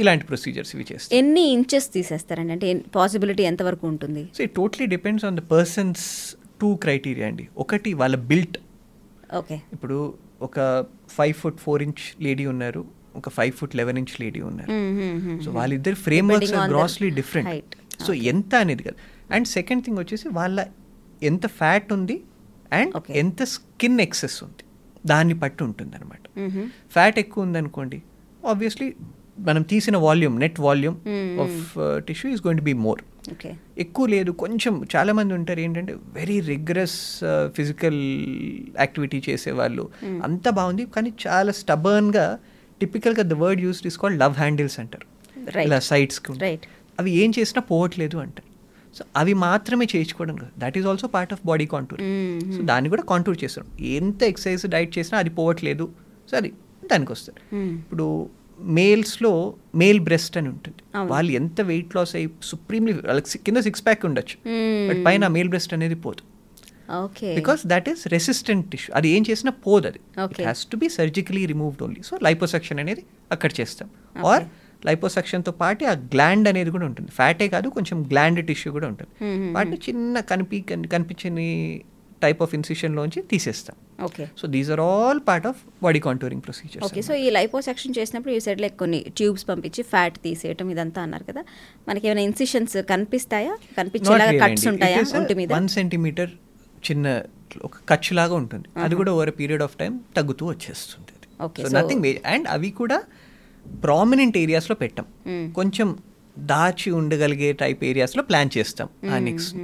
ఇలాంటి 0.00 0.24
ప్రొసీజర్స్ 0.24 0.72
ఇవి 0.76 0.84
చేస్తాం 0.92 1.12
ఎన్ని 1.18 1.44
ఇంచెస్ 1.56 1.88
తీసేస్తారండి? 1.92 2.52
అంటే 2.56 2.68
పాసిబిలిటీ 2.96 3.42
ఎంతవరకు 3.42 3.84
ఉంటుంది? 3.86 4.22
So 4.36 4.42
it 4.46 4.54
totally 4.60 4.86
depends 4.86 5.24
on 5.24 5.36
the 5.36 5.44
person's 5.54 6.04
two 6.60 6.68
criteria 6.74 7.26
అండి. 7.30 7.48
ఒకటి 7.64 7.92
వాళ్ళ 8.00 8.16
బిల్ట్ 8.30 8.58
ఓకే. 9.40 9.56
ఇప్పుడు 9.72 10.14
ఒక 10.42 10.86
five 11.16 11.34
foot 11.42 11.60
four 11.66 11.82
inch 11.86 12.04
lady 12.26 12.46
ఉన్నారు 12.46 12.82
ఒక 13.16 13.28
five 13.28 13.52
foot 13.58 13.76
eleven 13.80 13.98
inch 14.02 14.14
lady 14.22 14.40
ఉన్నారు. 14.50 14.70
సో 15.44 15.50
వాళ్ళిద్దరు 15.58 15.98
frame 16.06 16.28
works 16.32 16.54
grossly 16.72 17.10
different. 17.20 17.76
So 18.06 18.12
ఎంత 18.32 18.54
అనేది 18.64 18.82
కాదు. 18.82 18.98
అండ్ 19.34 19.46
సెకండ్ 19.56 19.84
థింగ్ 19.84 19.98
వచ్చేసి 19.98 20.28
వాళ్ళ 20.38 20.66
ఎంత 21.22 21.46
ఫ్యాట్ 21.60 21.88
ఉంది 21.98 22.16
అండ్. 22.78 22.92
ఎంత 23.22 23.42
స్కిన్ 23.54 24.00
ఎక్సెస్ 24.06 24.38
ఉంది. 24.46 24.64
దాన్ని 25.06 25.34
బట్టి 25.42 25.62
ఉంటుంది 25.66 25.94
అనమాట 25.98 26.24
ఫ్యాట్ 26.94 27.18
ఎక్కువ 27.24 27.46
ఉందనుకోండి 27.46 27.98
ఆబ్వియస్లీ 28.52 28.88
మనం 29.38 29.62
తీసిన 29.72 29.96
volume 29.96 30.34
net 30.40 30.58
volume 30.60 30.96
of 31.44 31.60
tissue 32.08 32.30
is 32.32 32.42
going 32.46 32.60
to 32.60 32.66
be 32.70 32.74
more 32.86 33.00
ఎక్కువ 33.84 34.04
లేదు. 34.06 34.30
కొంచెం 34.42 34.74
చాలా 34.94 35.12
మంది 35.18 35.32
ఉంటారు 35.34 35.60
ఏంటంటే 35.60 35.94
వెరీ 36.18 36.38
రిగ్రెస్ 36.52 36.98
ఫిజికల్ 37.56 38.00
యాక్టివిటీ 38.82 39.22
చేసేవాళ్ళు. 39.28 39.84
అంత 40.26 40.48
బాగుంది. 40.58 40.84
కానీ 40.94 41.12
చాలా 41.26 41.52
స్టబర్న్గా 41.60 42.26
టిపికల్గా 42.80 43.24
the 43.32 43.36
word 43.44 43.62
used 43.66 43.86
is 43.90 43.98
called 44.02 44.18
love 44.24 44.36
handles 44.42 44.78
అంటారు. 44.82 45.06
ఇలా 45.66 45.80
సైడ్స్కి 45.90 46.38
రైట్ 46.46 46.66
అవి 47.00 47.10
ఏం 47.22 47.32
చేసినా 47.38 47.62
పోవట్లేదు 47.70 48.16
అంటారు. 48.24 48.48
సో 48.96 49.04
అవి 49.16 49.34
మాత్రమే 49.46 49.86
చేయించుకోవడం 49.92 50.36
కాదు. 50.36 50.52
That 50.58 50.76
is 50.78 50.86
also 50.92 51.08
part 51.16 51.32
of 51.32 51.42
body 51.50 51.66
contour 51.74 52.02
so 52.56 52.60
దాన్ని 52.72 52.88
కూడా 52.94 53.02
కాంటూర్ 53.12 53.38
చేస్తాం 53.44 53.66
ఎంత 53.98 54.22
ఎక్సర్సైజ్ 54.32 54.66
డైట్ 54.74 54.92
చేసినా 54.98 55.18
అది 55.18 55.30
పోవట్లేదు. 55.38 55.86
సో 56.30 56.36
అది 56.40 56.52
దానికి 56.90 57.12
వస్తుంది 57.12 57.40
ఇప్పుడు 57.82 58.06
మేల్స్లో 58.62 59.54
మేల్ 59.74 60.00
బ్రెస్ట్ 60.00 60.36
అని 60.36 60.48
ఉంటుంది. 60.48 60.76
వాళ్ళు 61.08 61.32
ఎంత 61.32 61.60
వెయిట్ 61.60 61.96
లాస్ 61.96 62.16
అయ్యి 62.16 62.30
సుప్రీంలీ 62.42 62.92
వాళ్ళకి 62.92 63.38
కింద 63.38 63.56
సిక్స్ 63.56 63.86
ప్యాక్ 63.86 64.04
ఉండొచ్చు. 64.06 64.36
బట్ 64.88 65.06
పైన 65.06 65.26
మేల్ 65.26 65.48
బ్రెస్ట్ 65.48 65.74
అనేది 65.74 65.94
పోదు. 65.94 66.22
Because 67.34 67.60
that 67.66 67.88
is 67.88 68.08
resistant 68.08 68.70
tissue. 68.70 68.96
అది 68.96 69.08
ఏం 69.08 69.24
చేసినా 69.30 69.52
పోదు 69.52 69.86
అది. 69.86 69.98
It. 69.98 70.40
Has 70.42 70.66
to 70.66 70.76
be 70.76 70.88
surgically 70.88 71.46
removed 71.46 71.82
only 71.82 72.02
so 72.02 72.18
liposuction 72.22 72.80
అనేది 72.80 73.02
అక్కడ 73.32 73.50
చేస్తాం. 73.60 73.90
ఆర్ 74.26 74.44
లైపోసెక్షన్తో 74.86 75.52
పాటు 75.52 75.84
ఆ 75.84 75.92
గ్లాండ్ 75.92 76.48
అనేది 76.48 76.70
కూడా 76.70 76.86
ఉంటుంది. 76.86 77.10
ఫ్యాటే 77.10 77.48
కాదు 77.48 77.68
కొంచెం 77.68 78.02
గ్లాండ్ 78.02 78.46
టిష్యూ 78.46 78.72
కూడా 78.72 78.88
ఉంటుంది. 78.88 79.24
వాటిని 79.52 79.76
చిన్న 79.88 80.20
కనిపి 80.20 80.60
కనిపించని 80.92 81.82
టైప్ 82.24 82.40
ఆఫ్ 82.44 82.52
ఇన్సిషన్లోంచి 82.58 83.20
తీసేస్తాం. 83.30 83.76
Okay 84.08 84.24
so 84.40 84.44
these 84.54 84.70
are 84.74 84.82
all 84.86 85.20
part 85.28 85.46
of 85.50 85.60
body 85.86 86.00
contouring 86.06 86.42
procedures 86.46 86.84
okay 86.88 87.02
so 87.08 87.14
ఈ 87.24 87.28
లైపోసెక్షన్ 87.38 87.94
చేసినప్పుడు 87.98 88.32
ఈ 88.36 88.40
సైడ్ 88.46 88.60
లైక్ 88.64 88.76
కొన్ని 88.82 89.00
ట్యూబ్స్ 89.18 89.44
పంపించి 89.50 89.84
ఫ్యాట్ 89.92 90.18
తీసేయటం 90.26 90.68
ఇదంతా 90.74 91.00
అన్నారు 91.06 91.26
కదా. 91.30 91.44
మనకి 91.88 92.04
ఏమైనా 92.10 92.24
ఇన్సిషన్స్ 92.30 92.76
కనిపిస్తాయా? 92.92 93.54
కనిపించేలాగా 93.78 94.34
కట్స్ 94.44 94.66
ఉంటాయా 94.72 95.00
ఒంటి 95.20 95.36
మీద? 95.40 95.50
వన్ 95.58 95.70
సెంటీమీటర్ 95.78 96.32
చిన్న 96.88 97.06
ఒక 97.66 97.74
ఖర్చు 97.90 98.12
లాగా 98.20 98.34
ఉంటుంది. 98.42 98.68
అది 98.86 98.94
కూడా 99.00 99.10
ఓవర్ 99.16 99.32
పీరియడ్ 99.40 99.64
ఆఫ్ 99.68 99.74
టైం 99.82 99.92
తగ్గుతూ 100.18 100.44
వచ్చేస్తుంది 100.52 101.12
నథింగ్ 101.78 102.06
అండ్ 102.34 102.46
అవి 102.56 102.70
కూడా 102.82 102.98
ప్రామినెంట్ 103.84 104.36
ఏరియాస్లో 104.44 104.74
పెట్టాం. 104.82 105.06
కొంచెం 105.58 105.88
దాచి 106.38 106.90
ఉండగలిగే 106.90 107.52
టైప్ 107.52 107.84
ఏరియాస్లో 107.84 108.22
ప్లాన్ 108.22 108.50
చేస్తాం 108.58 108.88
ఆ 109.10 109.18
నెక్స్ట్ 109.18 109.54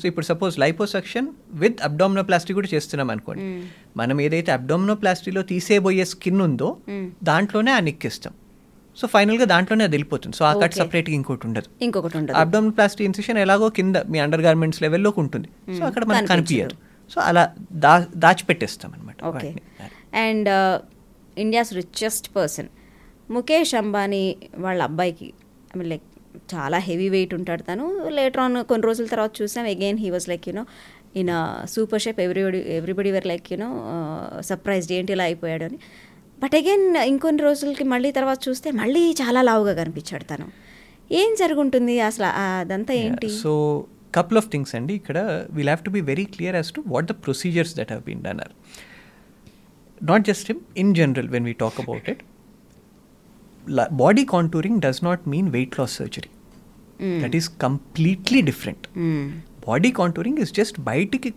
సో 0.00 0.08
ఇప్పుడు 0.08 0.24
సపోజ్ 0.24 0.58
లైపోసెక్షన్ 0.58 1.28
విత్ 1.52 1.82
అబ్డామినోప్లాస్టీ 1.82 2.54
కూడా 2.54 2.68
చేస్తున్నాం 2.74 3.10
అనుకోండి. 3.10 3.66
మనం 3.96 4.20
ఏదైతే 4.20 4.52
అబ్డామినోప్లాస్టీలో 4.52 5.42
తీసేయబోయే 5.42 6.04
స్కిన్ 6.04 6.40
ఉందో 6.40 6.76
దాంట్లోనే 7.22 7.72
ఆ 7.72 7.80
నిక్కిస్తాం 7.80 8.32
సో 8.96 9.06
ఫైనల్గా 9.06 9.44
దాంట్లోనే 9.44 9.84
అది 9.84 9.92
వెళ్ళిపోతుంది. 9.92 10.36
సో 10.36 10.44
ఆ 10.44 10.52
కట్ 10.52 10.74
Okay. 10.74 10.84
సపరేట్గా 10.84 11.14
ఇంకోటి 11.14 11.46
ఉండదు. 11.46 11.68
ఇంకొకటి 11.82 12.18
ఉండదు. 12.18 12.38
అబ్డోమినల్ 12.38 12.74
ప్లాస్టీ 12.74 13.04
ఇన్సిషన్ 13.04 13.38
ఎలాగో 13.38 13.68
కింద 13.68 13.96
మీ 13.96 14.18
అండర్ 14.18 14.40
గార్మెంట్స్ 14.40 14.82
లెవెల్లోకి 14.82 15.20
ఉంటుంది. 15.20 15.48
సో 15.78 15.84
అక్కడ 15.84 16.04
మనకు 16.04 16.26
కనిపించదు. 16.26 16.76
సో 17.10 17.20
అలా 17.20 17.52
దా 17.72 18.06
దాచిపెట్టేస్తాం 18.16 18.92
అనమాట 18.92 19.24
okay 19.24 19.54
and 20.18 20.48
India's 21.38 21.74
richest 21.74 22.36
person 22.36 22.68
Mukesh 23.30 23.74
Ambani 23.74 24.36
వాళ్ళ 24.58 24.82
అబ్బాయికి 24.82 25.32
ఐ 25.74 25.78
మీన్ 25.78 25.90
లైక్ 25.90 26.02
చాలా 26.54 26.78
హెవీ 26.78 27.08
వెయిట్ 27.08 27.34
ఉంటాడు 27.34 27.62
తను. 27.62 28.08
లేటర్ 28.08 28.40
ఆన్ 28.40 28.64
కొన్ని 28.64 28.86
రోజుల 28.86 29.06
తర్వాత 29.06 29.32
చూసాం. 29.42 29.64
Again 29.64 29.98
he 29.98 30.10
was 30.10 30.28
like 30.28 30.48
you know 30.48 30.66
in 31.16 31.30
super 31.68 32.02
shape 32.02 32.20
everybody 32.20 32.58
everybody 32.58 33.10
were 33.10 33.26
like 33.26 33.52
you know 33.52 33.68
surprised 34.40 34.92
ఏంటి 34.92 35.12
ఇలా 35.12 35.24
అయిపోయాడు? 35.24 35.64
అని. 35.64 35.78
బట్ 36.42 36.54
అగైన్ 36.54 36.96
ఇంకొన్ని 36.96 37.42
రోజులకి 37.42 37.84
మళ్ళీ 37.84 38.12
తర్వాత 38.12 38.38
చూస్తే 38.48 38.70
మళ్ళీ 38.70 39.10
చాలా 39.10 39.42
లావుగా 39.42 39.74
కనిపించాడు 39.74 40.24
తను. 40.24 40.48
ఏం 41.12 41.34
జరుగుంటుంది 41.34 42.00
అసలు? 42.00 42.26
అదంతా 42.26 42.94
ఏంటి? 42.94 43.28
సో 43.28 43.52
కపుల్ 44.14 44.38
ఆఫ్ 44.38 44.48
థింగ్స్ 44.50 44.74
అండి. 44.74 44.94
ఇక్కడ 44.94 45.18
we'll 45.50 45.68
have 45.68 45.84
to 45.84 45.90
be 45.90 46.00
very 46.00 46.24
clear 46.24 46.56
as 46.56 46.72
to 46.72 46.84
what 46.86 47.06
the 47.06 47.10
procedures 47.10 47.76
that 47.76 47.88
have 47.88 48.04
been 48.04 48.22
done 48.22 48.40
or 48.40 48.52
not 50.02 50.22
just 50.22 50.46
him 50.52 50.60
in 50.76 50.94
general 50.94 51.28
when 51.28 51.44
we 51.44 51.52
talk 51.52 51.80
about 51.80 52.10
it 52.10 52.22
body 53.92 54.24
contouring 54.24 54.80
does 54.80 55.04
not 55.04 55.28
mean 55.28 55.48
weight 55.48 55.80
loss 55.80 55.96
surgery. 55.96 56.30
That 57.22 57.36
is 57.36 57.48
completely 57.48 58.40
different. 58.40 58.86
Body 59.68 59.90
contouring 59.90 60.38
is 60.38 60.52
just 60.54 60.80
బయటికి 60.80 61.30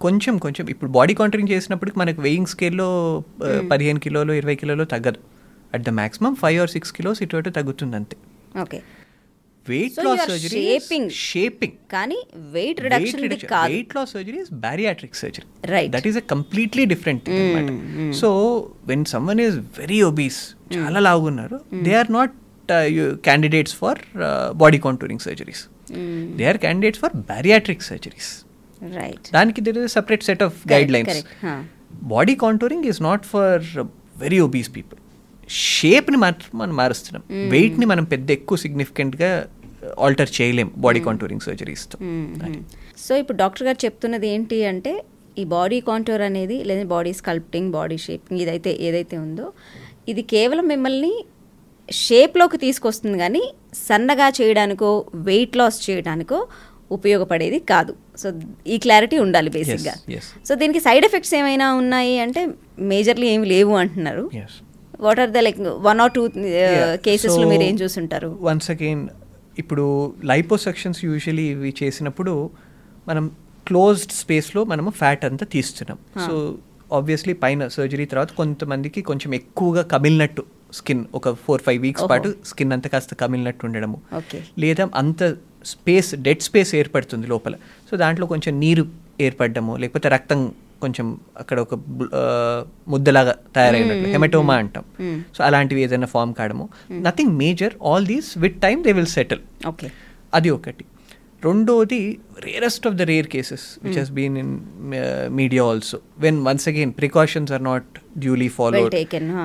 కొంచెం 0.00 0.38
కొంచెం 0.38 0.68
ఇప్పుడు 0.68 0.90
body 0.90 1.14
contouring 1.14 1.48
చేసినప్పటికి 1.48 1.98
మనకు 1.98 2.20
weighing 2.22 2.46
స్కేల్లో 2.46 2.88
పదిహేను 3.70 4.00
కిలోలు 4.00 4.32
ఇరవై 4.32 4.56
కిలోలు 4.62 4.84
తగ్గదు. 4.84 5.20
At 5.74 5.82
the 5.82 5.88
maximum 5.88 6.34
five 6.34 6.60
or 6.60 6.70
six 6.70 6.92
kilos 6.92 7.22
ఇటు 7.22 7.50
తగ్గుతుంది 7.50 7.96
అంతే 7.96 8.16
okay 8.60 8.82
weight 9.66 9.96
loss 10.06 10.22
surgery 10.30 10.60
shaping. 10.62 11.04
Shaping 11.24 11.76
కానీ 11.94 12.18
వెయిట్ 12.54 12.80
రిడక్షన్ 12.86 13.22
కాదు. 13.52 13.70
Weight 13.72 13.92
loss 13.96 14.12
surgery 14.16 14.38
is 14.44 14.52
bariatric 14.64 15.16
surgery 15.22 15.46
Right. 15.74 15.90
That 15.94 16.06
is 16.10 16.18
a 16.22 16.24
completely 16.34 16.84
different 16.92 17.28
so 18.20 18.30
when 18.92 19.04
someone 19.14 19.42
is 19.46 19.58
very 19.80 20.00
obese 20.10 20.40
చాలా 20.76 21.00
లావున్నారు 21.08 21.58
they 21.86 21.94
are 22.02 22.12
not 22.18 22.34
candidates 23.28 23.76
for 23.82 24.00
body 24.62 24.80
contouring 24.86 25.22
surgeries 25.26 25.62
they 26.38 26.46
are 26.52 26.60
candidates 26.64 27.00
for 27.04 27.14
bariatric 27.32 27.84
surgeries 27.90 28.30
right 28.82 29.26
దానికి 29.34 29.60
there 29.66 29.78
is 29.82 29.94
separate 29.98 30.24
set 30.28 30.42
of 30.42 30.56
guidelines. 30.96 31.20
Body 32.14 32.34
contouring 32.44 32.86
is 32.90 33.00
not 33.02 33.24
for 33.26 33.62
very 34.18 34.40
obese 34.46 34.70
people 34.76 34.98
షేప్ని 35.48 36.18
మాత్రం 36.24 36.50
మనం 36.60 36.74
మారుస్తున్నాం. 36.76 37.22
వెయిట్ని 37.54 37.86
మనం 37.92 38.04
పెద్ద 38.12 38.30
ఎక్కువ 38.30 38.58
సిగ్నిఫికెంట్గా 38.64 39.30
ఆల్టర్ 40.06 40.30
చేయలేం. 40.40 40.68
బాడీ 40.84 41.00
కాంటూరింగ్ 41.08 41.44
సర్జరీస్తో 41.46 41.98
సో 43.04 43.12
ఇప్పుడు 43.22 43.38
డాక్టర్ 43.42 43.66
గారు 43.68 43.78
చెప్తున్నది 43.84 44.28
ఏంటి 44.34 44.58
అంటే 44.72 44.92
ఈ 45.38 45.44
బాడీ 45.54 45.78
కాంటూర్ 45.90 46.22
అనేది 46.28 46.56
లేదా 46.68 46.84
బాడీ 46.94 47.12
స్కల్ప్టింగ్ 47.20 47.70
బాడీ 47.78 47.96
షేపింగ్ 48.06 48.40
ఇదైతే 48.44 48.72
ఏదైతే 48.88 49.16
ఉందో 49.24 49.46
ఇది 50.12 50.22
కేవలం 50.34 50.66
మిమ్మల్ని 50.72 51.14
షేప్లోకి 51.88 52.58
తీసుకొస్తుంది 52.64 53.18
కానీ 53.18 53.42
సన్నగా 53.86 54.28
చేయడానికో 54.38 54.90
వెయిట్ 55.30 55.56
లాస్ 55.60 55.90
చేయడానికో 55.90 56.38
ఉపయోగపడేది 56.96 57.58
కాదు. 57.72 57.92
సో 58.20 58.28
ఈ 58.66 58.76
క్లారిటీ 58.84 59.18
ఉండాలి 59.18 59.50
బేసిక్గా. 59.50 59.94
సో 60.48 60.54
దీనికి 60.54 60.80
సైడ్ 60.86 61.04
ఎఫెక్ట్స్ 61.08 61.34
ఏమైనా 61.40 61.66
ఉన్నాయి 61.74 62.18
అంటే 62.24 62.42
మేజర్లీ 62.78 63.26
ఏమి 63.26 63.46
లేవు 63.54 63.74
అంటున్నారు. 63.82 64.24
What 65.06 65.20
are 65.22 65.30
the 65.36 65.42
like 65.46 65.60
one 65.88 66.00
or 66.04 66.12
two 66.16 66.22
కేసెస్లో 67.06 67.46
మీరు 67.52 67.64
ఏం 67.70 67.78
చూసుంటారు? 67.82 68.30
వన్స్ 68.48 68.68
అగైన్ 68.74 69.02
ఇప్పుడు 69.62 69.86
లైపోసెక్షన్స్ 70.32 71.00
యూజువలీ 71.04 71.46
ఇవి 71.54 71.74
చేసినప్పుడు 71.82 72.34
మనం 73.08 73.24
క్లోజ్డ్ 73.68 74.14
స్పేస్లో 74.22 74.64
మనము 74.72 74.90
ఫ్యాట్ 75.00 75.24
అంతా 75.24 75.46
తీస్తున్నాం. 75.54 75.98
సో 76.26 76.34
ఆబ్వియస్లీ 76.98 77.34
పైన 77.44 77.68
సర్జరీ 77.76 78.06
తర్వాత 78.12 78.32
కొంతమందికి 78.40 79.02
కొంచెం 79.10 79.30
ఎక్కువగా 79.34 79.82
కమిలినట్టు 79.94 80.44
స్కిన్ 80.78 81.04
ఒక 81.14 81.32
ఫోర్ 81.44 81.62
ఫైవ్ 81.66 81.80
వీక్స్. 81.82 82.04
పాటు 82.10 82.28
స్కిన్ 82.50 82.72
అంతా 82.76 82.88
కాస్త 82.94 83.14
కమిలినట్టు 83.22 83.66
ఉండడము. 83.66 83.98
లేదా 84.58 84.84
అంత 85.02 85.22
స్పేస్ 85.72 86.10
డెడ్ 86.26 86.42
స్పేస్ 86.48 86.74
ఏర్పడుతుంది 86.74 87.26
లోపల. 87.26 87.54
సో 87.90 87.96
దాంట్లో 87.96 88.26
కొంచెం 88.32 88.52
నీరు 88.64 88.84
ఏర్పడడము 89.20 89.72
లేకపోతే 89.76 90.08
రక్తం 90.08 90.40
కొంచెం 90.84 91.06
అక్కడ 91.40 91.58
ఒక 91.66 91.74
ముద్దలాగా 92.88 93.34
తయారైనట్లు 93.56 94.08
హెమటోమా 94.14 94.56
అంటాం. 94.62 94.84
సో 95.36 95.40
అలాంటివి 95.44 95.82
ఏదైనా 95.86 96.08
ఫామ్ 96.14 96.32
కావడము 96.40 96.66
nothing 97.08 97.34
major 97.44 97.76
all 97.90 98.06
these 98.12 98.30
with 98.44 98.58
time 98.66 98.82
they 98.88 98.94
will 98.98 99.12
settle 99.18 99.42
okay. 99.72 99.88
అది 100.34 100.50
ఒకటి. 100.56 100.84
రెండోది 101.46 101.98
rarest 102.44 102.84
of 102.88 102.94
the 102.94 103.02
rare 103.10 103.26
cases 103.32 103.64
which 103.82 103.98
has 103.98 104.12
been 104.18 104.36
in 104.42 104.52
media 105.40 105.64
also 105.64 105.98
when 106.18 106.38
once 106.46 106.66
again 106.68 106.92
precautions 107.00 107.52
are 107.56 107.64
not 107.64 107.90
duly 108.18 108.48
follow. 108.58 108.80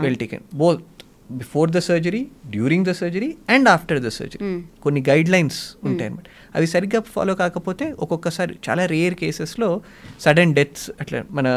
Well 0.06 0.20
taken 0.24 0.46
both 0.64 0.86
before 1.32 1.70
the 1.72 1.80
surgery 1.88 2.22
during 2.50 2.86
the 2.86 2.94
surgery 3.02 3.30
and 3.50 3.68
after 3.70 4.00
the 4.06 4.12
surgery 4.20 4.48
కొన్ని 4.82 5.02
guide 5.10 5.30
lines 5.30 5.60
ఉంటాయి 5.84 6.08
అనమాట 6.10 6.26
అవి 6.59 6.69
సరిగ్గా 6.75 7.01
follow 7.17 7.35
కాకపోతే 7.43 7.87
ఒక్కొక్కసారి 8.05 8.55
చాలా 8.69 8.85
rare 8.95 9.17
కేసెస్లో 9.23 9.71
sudden 10.27 10.55
deaths 10.61 10.87
అట్లా 11.05 11.21
మన 11.39 11.49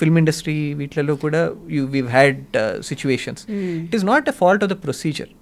ఫిల్మ్ 0.00 0.18
ఇండస్ట్రీ 0.22 0.58
వీటిలలో 0.82 1.16
కూడా 1.24 1.42
you 1.76 1.82
we 1.96 2.02
had 2.18 2.44
situations 2.90 3.42
it 3.86 3.96
is 4.00 4.06
not 4.12 4.28
a 4.34 4.36
fault 4.42 4.64
of 4.66 4.72
the 4.74 4.78
procedure 4.86 5.32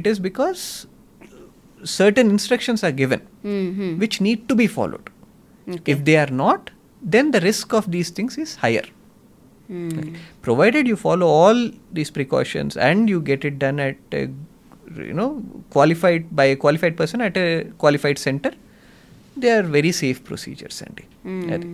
it 0.00 0.08
is 0.12 0.22
because 0.30 0.62
certain 1.82 2.30
instructions 2.30 2.82
are 2.82 2.92
given 2.92 3.20
which 3.98 4.20
need 4.20 4.48
to 4.48 4.54
be 4.54 4.66
followed. 4.66 5.10
If 5.86 6.04
they 6.04 6.16
are 6.16 6.32
not, 6.44 6.70
then 7.02 7.30
the 7.30 7.40
risk 7.40 7.72
of 7.72 7.90
these 7.90 8.10
things 8.10 8.38
is 8.38 8.56
higher. 8.56 8.86
Provided 10.42 10.86
you 10.86 10.96
follow 10.96 11.26
all 11.26 11.70
these 11.92 12.10
precautions 12.10 12.76
and 12.76 13.08
you 13.08 13.20
get 13.20 13.44
it 13.44 13.58
done 13.58 13.78
at 13.78 13.96
a, 14.12 14.30
you 14.99 15.13
know 15.13 15.29
qualified 15.69 16.29
by 16.31 16.43
a 16.45 16.55
qualified 16.55 16.97
person 16.97 17.21
at 17.21 17.37
a 17.37 17.47
qualified 17.83 18.17
center, 18.17 18.51
they 19.41 19.49
are 19.49 19.63
very 19.77 19.91
safe 19.91 20.19
procedures 20.29 20.83
అండి 20.83 21.03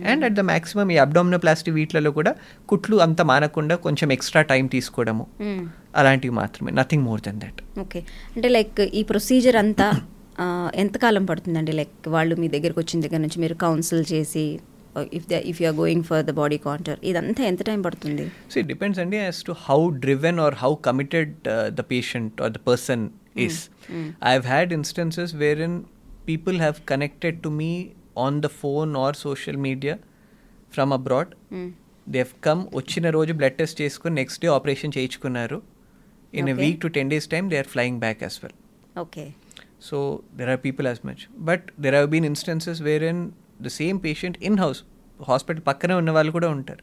and 0.04 0.24
at 0.24 0.34
the 0.34 0.40
maximum 0.40 0.90
ఈ 0.90 0.96
abdominoplasty 0.96 1.70
వీటిలలో 1.70 2.10
కూడా 2.10 2.34
కుట్లు 2.68 2.96
అంత 2.96 3.20
మానకుండా 3.22 3.76
కొంచెం 3.76 4.12
extra 4.12 4.42
time 4.42 4.66
తీసుకోవడము 4.66 5.26
అలాంటివి 5.96 6.34
మాత్రమే 6.34 6.70
nothing 6.70 7.04
more 7.04 7.20
than 7.20 7.40
that 7.40 7.80
okay 7.80 7.98
అంటే 8.36 8.48
లైక్ 8.48 8.80
ఈ 8.80 9.02
ప్రొసీజర్ 9.02 9.56
అంతా 9.56 9.88
ఎంతకాలం 10.74 11.24
పడుతుందండి? 11.24 11.72
లైక్ 11.72 12.08
వాళ్ళు 12.08 12.36
మీ 12.36 12.48
దగ్గరకు 12.48 12.80
వచ్చిన 12.80 13.00
దగ్గర 13.02 13.16
నుంచి 13.16 13.40
మీరు 13.40 13.54
కౌన్సిల్ 13.54 14.04
చేసి 14.12 14.60
if 15.18 15.26
the 15.28 15.38
if 15.50 15.58
you 15.62 15.66
are 15.70 15.76
going 15.76 16.04
for 16.10 16.22
the 16.24 16.34
body 16.40 16.58
contour 16.66 16.98
ఇదంతా 17.10 17.42
ఎంత 17.50 17.62
టైం 17.70 17.80
పడుతుంది 17.86 18.26
So 18.48 18.56
it 18.62 18.68
depends 18.72 18.98
only 18.98 19.20
as 19.30 19.38
to 19.48 19.54
how 19.66 19.80
driven 20.04 20.36
or 20.44 20.50
how 20.62 20.72
committed 20.88 21.28
uh, 21.46 21.66
the 21.70 21.84
patient 21.94 22.32
or 22.44 22.50
the 22.56 22.62
person 22.70 23.00
is. 23.46 23.56
I've 24.30 24.46
had 24.54 24.68
instances 24.72 25.30
wherein 25.42 25.74
people 26.30 26.56
have 26.58 26.78
connected 26.90 27.34
to 27.44 27.50
me 27.60 27.72
on 28.16 28.40
the 28.44 28.50
phone 28.60 28.90
or 29.02 29.10
social 29.20 29.56
media 29.68 29.94
from 30.74 30.88
abroad. 30.98 31.28
They 32.06 32.20
have 32.24 32.34
come 32.46 32.62
వచ్చిన 32.78 33.10
రోజు 33.16 33.32
blood 33.40 33.56
test 33.60 33.78
చేసుకుని 33.82 34.14
next 34.20 34.40
day 34.44 34.48
operation 34.56 34.94
చేయించుకున్నారు 34.96 35.58
in 36.34 36.48
a. 36.52 36.56
Week 36.62 36.80
to 36.84 36.90
ten 36.96 37.10
days 37.12 37.28
time 37.34 37.46
they 37.52 37.58
are 37.62 37.70
flying 37.74 38.00
back 38.06 38.22
as 38.26 38.38
well 38.44 38.56
okay 39.04 39.26
So 39.88 39.98
there 40.38 40.48
are 40.52 40.58
people 40.64 40.86
as 40.90 40.98
much. 41.08 41.20
But 41.48 41.60
there 41.84 41.94
have 41.98 42.08
been 42.14 42.24
instances 42.30 42.78
wherein 42.88 43.18
the 43.60 43.72
same 43.80 43.98
patient 44.06 44.36
in 44.48 44.56
house 44.64 44.80
hospital 45.20 45.62
పక్కనే 45.66 45.94
ఉన్న 45.94 46.10
వాళ్ళు 46.10 46.30
కూడా 46.32 46.48
ఉంటారు 46.56 46.82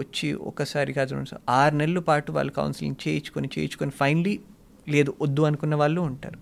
వచ్చి 0.00 0.32
ఒకసారి 0.48 0.92
కాదు 0.92 1.14
రెండు 1.14 1.28
సార్లు, 1.28 1.44
ఆరు 1.50 1.74
నెలల 1.74 1.98
పాటు 2.08 2.32
వాళ్ళు 2.32 2.52
కౌన్సిలింగ్ 2.52 2.98
చేయించుకొని 3.04 3.48
చేయించుకొని 3.54 3.90
ఫైనలీ 4.00 4.34
లేదు 4.86 5.10
వద్దు 5.22 5.42
అనుకున్న 5.48 5.74
వాళ్ళు 5.74 6.00
ఉంటారు 6.10 6.38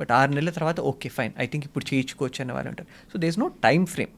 బట్ 0.00 0.10
ఆరు 0.12 0.32
నెలల 0.32 0.50
తర్వాత 0.50 0.80
ఓకే 0.90 1.08
ఫైన్ 1.08 1.32
ఐ 1.38 1.46
థింక్ 1.46 1.66
ఇప్పుడు 1.68 1.84
చేయించుకోవచ్చు 1.90 2.40
అన్న 2.42 2.52
వాళ్ళు 2.52 2.70
ఉంటారు 2.72 2.88
so 3.12 3.18
there's 3.18 3.38
no 3.38 3.48
time 3.66 3.84
frame 3.94 4.12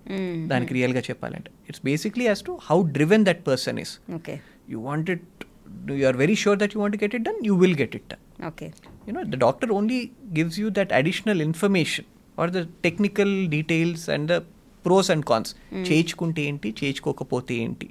దానికి 0.53 0.75
రియల్గా 0.79 1.03
చెప్పాలంటే 1.11 1.53
it's 1.69 1.85
basically 1.91 2.27
as 2.31 2.43
to 2.43 2.55
how 2.71 2.79
driven 2.97 3.25
that 3.31 3.43
person 3.51 3.81
is 3.85 3.93
okay 4.15 4.37
you 4.69 4.81
want 4.89 5.11
it 5.17 5.45
you 5.93 6.07
are 6.13 6.19
very 6.25 6.39
sure 6.45 6.59
that 6.63 6.75
you 6.77 6.83
want 6.85 6.99
get 7.05 7.17
it 7.21 7.27
done 7.29 7.41
you 7.51 7.57
will 7.65 7.79
get 7.83 7.97
it 8.01 8.09
done 8.15 8.23
okay 8.51 8.69
you 9.07 9.13
know 9.15 9.23
the 9.33 9.39
doctor 9.47 9.67
only 9.79 10.01
gives 10.39 10.55
you 10.61 10.69
that 10.77 10.91
additional 11.01 11.39
information 11.49 12.05
or 12.39 12.47
the 12.55 12.63
technical 12.87 13.31
details 13.57 14.03
and 14.15 14.29
pros 14.87 15.09
and 15.15 15.23
cons 15.23 15.49
చేయించుకుంటే 15.91 16.43
ఏంటి 16.43 16.75
చేయించుకోకపోతే 16.85 17.55
ఏంటి. 17.55 17.91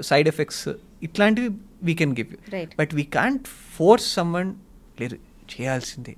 side 0.00 0.28
effects 0.28 0.68
ఇట్లాంటివి 1.02 1.48
we 1.82 1.94
can 1.94 2.12
give 2.12 2.28
you. 2.32 2.66
But 2.78 2.94
we 2.94 3.02
can't 3.02 3.46
force 3.46 4.14
someone 4.14 4.54
లేదు 5.00 5.16
చేయాల్సిందే. 5.54 6.14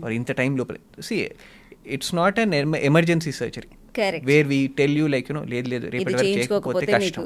or 0.00 0.10
ఇంత 0.10 0.32
time 0.32 0.56
లోపల. 0.56 0.76
See 1.02 1.30
it's 1.86 2.14
not 2.14 2.38
an 2.38 2.74
emergency 2.74 3.32
surgery. 3.32 3.68
Where 4.24 4.48
we 4.48 4.66
tell 4.66 4.96
you 4.96 5.06
like 5.06 5.30
you know 5.30 5.44
లేదు 5.44 5.68
లేదు 5.68 5.86
రేపటి 5.88 6.14
వరకు 6.14 6.26
చేయకపోతే 6.26 6.86
కష్టం. 6.86 7.24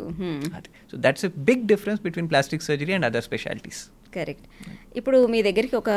So 0.92 0.96
that's 1.00 1.24
a 1.24 1.28
big 1.38 1.62
difference 1.62 2.02
between 2.02 2.30
plastic 2.30 2.62
surgery 2.62 2.92
and 2.92 3.06
other 3.06 3.24
specialties 3.24 3.84
correct. 4.16 4.46
ఇప్పుడు 4.98 5.18
మీ 5.32 5.38
దగ్గరికి 5.48 5.76
ఒక 5.82 5.90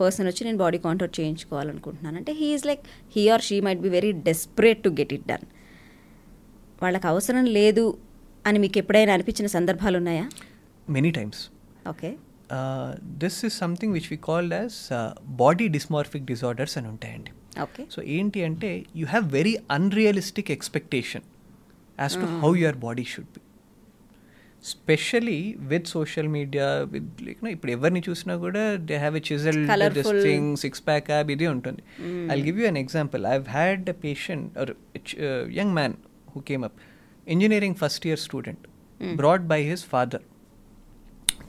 పర్సన్ 0.00 0.28
వచ్చి 0.30 0.42
నేను 0.48 0.60
బాడీ 0.64 0.78
కాంట్రోల్ 0.86 1.14
చేయించుకోవాలనుకుంటున్నాను. 1.18 2.16
అంటే 2.20 2.34
he 2.40 2.48
is 2.56 2.66
like 2.70 2.84
he 3.16 3.24
or 3.34 3.44
she 3.48 3.58
might 3.68 3.82
be 3.86 3.92
very 3.98 4.12
desperate 4.28 4.80
to 4.86 4.92
get 5.00 5.14
it 5.18 5.26
done 5.32 5.46
వాళ్ళకి 6.84 7.08
అవసరం 7.12 7.46
లేదు 7.58 7.84
అని 8.48 8.58
మీకు 8.64 8.78
ఎప్పుడైనా 8.82 9.12
అనిపించిన 9.16 9.46
సందర్భాలు 9.58 9.96
ఉన్నాయా? 10.02 10.26
Many 10.96 11.10
times 11.18 11.42
okay 11.92 12.10
this 13.22 13.38
is 13.46 13.56
something 13.62 13.92
which 13.96 14.10
we 14.12 14.18
called 14.28 14.54
as 14.60 14.76
body 15.42 15.66
dysmorphic 15.76 16.24
disorders 16.30 16.76
అని 16.80 16.88
ఉంటాయండి. 16.92 17.32
ఓకే 17.64 17.82
సో 17.94 18.00
ఏంటి 18.16 18.40
అంటే 18.48 18.70
you 19.00 19.06
have 19.14 19.26
very 19.38 19.54
unrealistic 19.76 20.50
expectation 20.56 21.26
as 22.04 22.16
to 22.22 22.28
how 22.42 22.50
your 22.62 22.78
body 22.86 23.04
should 23.12 23.30
be 23.36 23.42
specially 24.64 25.40
with 25.70 25.86
social 25.94 26.28
media 26.36 26.66
with 26.92 27.22
like 27.26 27.38
ఇప్పుడు 27.54 27.72
ఎవరిని 27.76 28.02
చూసినా 28.08 28.34
కూడా 28.44 28.62
they 28.88 28.96
have 29.02 29.16
a 29.20 29.22
chisel. 29.30 29.60
Thing 30.28 30.50
six 30.62 30.82
pack 30.88 31.06
ab 31.14 31.30
ఇది 31.34 31.46
ఉంటుంది. 31.54 31.82
I 32.34 32.36
give 32.46 32.58
you 32.60 32.66
an 32.72 32.80
example 32.84 33.22
I 33.32 33.34
had 33.56 33.84
a 33.94 33.96
patient 34.06 34.58
or 34.62 34.72
young 35.60 35.74
man 35.78 35.94
who 36.34 36.40
came 36.50 36.64
up 36.68 36.78
engineering 37.26 37.78
first 37.84 38.06
year 38.10 38.22
student 38.26 38.64
brought 39.22 39.46
by 39.54 39.60
his 39.70 39.84
father 39.94 40.24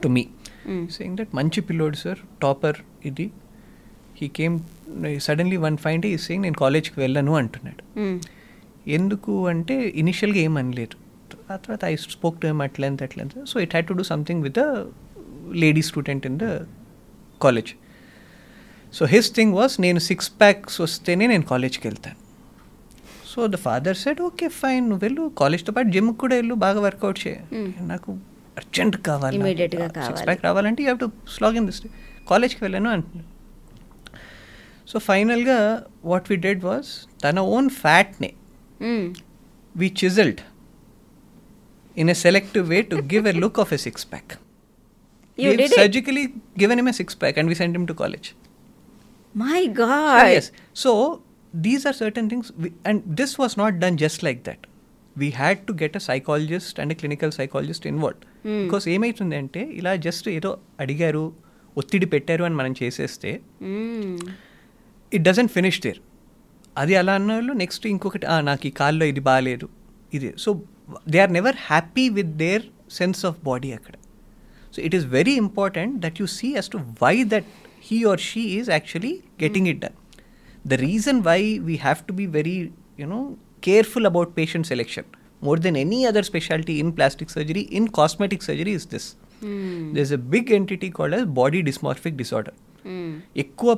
to 0.02 0.08
me 0.16 0.24
saying 0.98 1.16
that 1.20 1.34
మంచి 1.40 1.60
పిల్లోడు 1.68 1.98
sir 2.04 2.20
topper 2.42 2.80
ఇది. 3.10 3.28
He 4.20 4.28
came 4.40 4.56
suddenly 5.26 5.58
one 5.66 5.76
fine 5.84 6.00
day 6.04 6.08
ఈ 6.16 6.18
saying 6.26 6.44
నేను 6.46 6.58
కాలేజ్కి 6.64 6.98
వెళ్ళను 7.00 7.32
అంటున్నాడు. 7.42 7.84
ఎందుకు 8.98 9.32
అంటే 9.52 9.74
ఇనిషియల్గా 10.02 10.40
ఏం 10.46 10.54
అనలేదు. 10.62 10.96
ఆ 11.52 11.56
తర్వాత 11.62 11.84
I 11.92 11.94
spoke 12.16 12.36
to 12.42 12.46
them 12.52 12.60
at length 12.66 13.00
at length 13.06 13.36
so 13.50 13.56
it 13.64 13.72
had 13.74 13.86
to 13.90 13.94
do 14.00 14.04
something 14.10 14.40
with 14.46 14.56
the 14.60 14.64
lady 15.62 15.82
student 15.90 16.24
in 16.30 16.38
the 16.42 16.46
college 17.44 17.70
so 18.96 19.04
his 19.14 19.28
thing 19.38 19.52
was 19.58 19.74
నేను 19.84 20.00
సిక్స్ 20.08 20.28
ప్యాక్స్ 20.40 20.76
వస్తేనే 20.84 21.26
నేను 21.32 21.44
కాలేజ్కి 21.52 21.84
వెళ్తాను. 21.88 22.18
So 23.32 23.40
the 23.54 23.58
father 23.66 23.98
said 24.02 24.20
okay 24.28 24.46
fine 24.60 24.84
నువ్వు 24.90 25.02
వెళ్ళు. 25.06 25.24
కాలేజ్తో 25.42 25.72
పాటు 25.76 25.88
జిమ్కి 25.96 26.18
కూడా 26.22 26.34
వెళ్ళు. 26.40 26.54
బాగా 26.64 26.80
వర్కౌట్ 26.86 27.18
చేయ. 27.24 27.36
నాకు 27.92 28.10
అర్జెంట్ 28.60 28.96
కావాలి 29.08 29.40
సిక్స్. 30.06 30.22
ప్యాక్ 30.28 30.42
రావాలంటే 30.48 30.80
you 30.82 30.88
have 30.88 31.00
to 31.04 31.08
slog 31.36 31.58
in 31.60 31.66
this 31.70 31.80
కాలేజ్కి 32.30 32.60
వెళ్ళాను 32.64 32.90
అంటున్నాను 32.96 33.28
సో 34.92 34.98
ఫైనల్గా 35.08 35.58
వాట్ 36.12 36.28
వి 36.32 36.38
డెడ్ 36.46 36.62
వాస్ 36.70 36.92
తన 37.24 37.38
ఓన్ 37.56 37.70
ఫ్యాట్నే 37.82 38.32
we 39.74 39.88
chiseled. 39.98 40.40
In 41.96 42.08
a 42.08 42.16
selective 42.16 42.68
way 42.68 42.82
to 42.84 43.02
give 43.04 43.26
a 43.26 43.34
look 43.34 43.58
of 43.58 43.72
a 43.72 43.78
six 43.78 44.04
pack. 44.04 44.28
You 45.38 45.48
We've 45.48 45.58
did 45.58 45.66
it? 45.66 45.76
surgically 45.76 46.24
given 46.56 46.78
him 46.78 46.86
a 46.86 46.92
six 46.92 47.14
pack 47.16 47.36
and 47.36 47.48
we 47.48 47.54
sent 47.54 47.74
him 47.74 47.86
to 47.86 47.94
college. 47.94 48.28
My 49.34 49.60
So, 49.64 49.74
God 49.76 50.30
yes. 50.30 50.46
So 50.76 50.92
these 51.54 51.82
are 51.84 51.94
certain 51.94 52.28
things, 52.28 52.46
we, 52.56 52.68
and 52.84 52.96
this 53.20 53.32
was 53.38 53.56
not 53.56 53.78
done 53.78 53.96
just 53.96 54.20
like 54.22 54.42
that. 54.44 54.60
We 55.16 55.30
had 55.32 55.66
to 55.68 55.72
get 55.74 55.96
a 55.96 56.00
psychologist 56.00 56.78
and 56.78 56.90
a 56.90 56.98
clinical 57.00 57.30
psychologist 57.30 57.84
involved. 57.86 58.22
Because 58.58 58.84
ఏమైతుంది 58.86 59.36
అంటే 59.36 59.62
ఇలా 59.78 59.92
just 60.06 60.28
ఏదో 60.36 60.50
అడిగారు 60.80 61.24
ఒత్తిడి 61.76 62.06
పెట్టారు 62.06 62.42
అని 62.44 62.54
మనం 62.54 62.72
చేసేస్తే 62.78 63.30
ఇట్ 65.12 65.24
డజంట్ 65.28 65.52
ఫినిష్ 65.56 65.80
దేర్ 65.86 66.00
అది 66.76 66.94
అలా 66.94 67.14
అన్న 67.14 67.32
వాళ్ళు 67.32 67.52
నెక్స్ట్ 67.62 67.84
ఇంకొకటి 67.86 68.26
"ఆ, 68.26 68.36
నాకు 68.48 68.64
ఈ 68.66 68.74
కాల్లో 68.80 69.04
ఇది 69.12 69.22
బాగాలేదు 69.28 69.66
ఇది 70.12 70.28
so 70.44 70.50
they 71.07 71.19
are 71.19 71.33
never 71.33 71.57
happy 71.65 72.05
with 72.15 72.33
their 72.41 72.63
sense 72.95 73.21
of 73.25 73.37
body 73.45 73.71
అక్కడ 73.73 73.95
so 74.73 74.81
it 74.83 74.95
is 74.95 75.07
very 75.13 75.35
important 75.43 75.95
that 76.03 76.19
you 76.21 76.27
see 76.35 76.49
as 76.57 76.69
to 76.69 76.79
why 77.01 77.15
that 77.33 77.49
he 77.85 77.99
or 78.07 78.23
she 78.27 78.43
is 78.55 78.69
actually 78.73 79.13
getting 79.41 79.69
it 79.71 79.81
done 79.81 79.97
the 80.65 80.79
reason 80.83 81.19
why 81.25 81.39
we 81.65 81.77
have 81.81 82.01
to 82.07 82.15
be 82.15 82.27
very 82.35 82.57
you know 82.99 83.19
careful 83.63 84.07
about 84.09 84.31
patient 84.37 84.67
selection 84.69 85.07
more 85.41 85.59
than 85.61 85.77
any 85.79 85.99
other 86.07 86.27
speciality 86.27 86.75
in 86.81 86.91
plastic 86.95 87.31
surgery 87.33 87.63
in 87.77 87.87
cosmetic 87.95 88.43
surgery 88.45 88.73
is 88.77 88.87
this 88.91 89.07
this 89.93 90.03
is 90.05 90.13
a 90.13 90.23
big 90.31 90.51
entity 90.55 90.89
called 90.95 91.15
as 91.17 91.25
body 91.35 91.59
dysmorphic 91.67 92.17
disorder 92.21 92.55
ఎక్కువ 93.43 93.69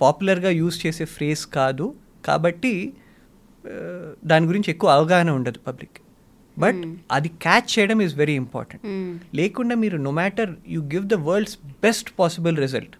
పాపులర్గా 0.00 0.50
use 0.56 0.76
చేసే 0.82 1.04
phrase 1.12 1.42
కాదు 1.54 1.86
కాబట్టి 2.24 2.72
ఆ, 3.64 3.76
దాని 4.24 4.46
గురించి 4.48 4.68
ఎక్కువ 4.72 4.88
అవగాహన 4.96 5.30
ఉండదు 5.36 5.58
పబ్లిక్ 5.64 5.96
బట్ 6.57 6.85
అది 7.11 7.29
క్యాచ్ 7.29 7.79
చేయడం 7.79 8.01
ఈజ్ 8.01 8.15
వెరీ 8.15 8.33
ఇంపార్టెంట్ 8.33 8.85
లేకుండా 9.35 9.75
మీరు 9.75 9.97
no 9.97 10.11
matter 10.11 10.55
you 10.67 10.81
give 10.81 11.05
the 11.07 11.13
world's 11.13 11.57
best 11.57 12.09
possible 12.19 12.57
result 12.57 12.95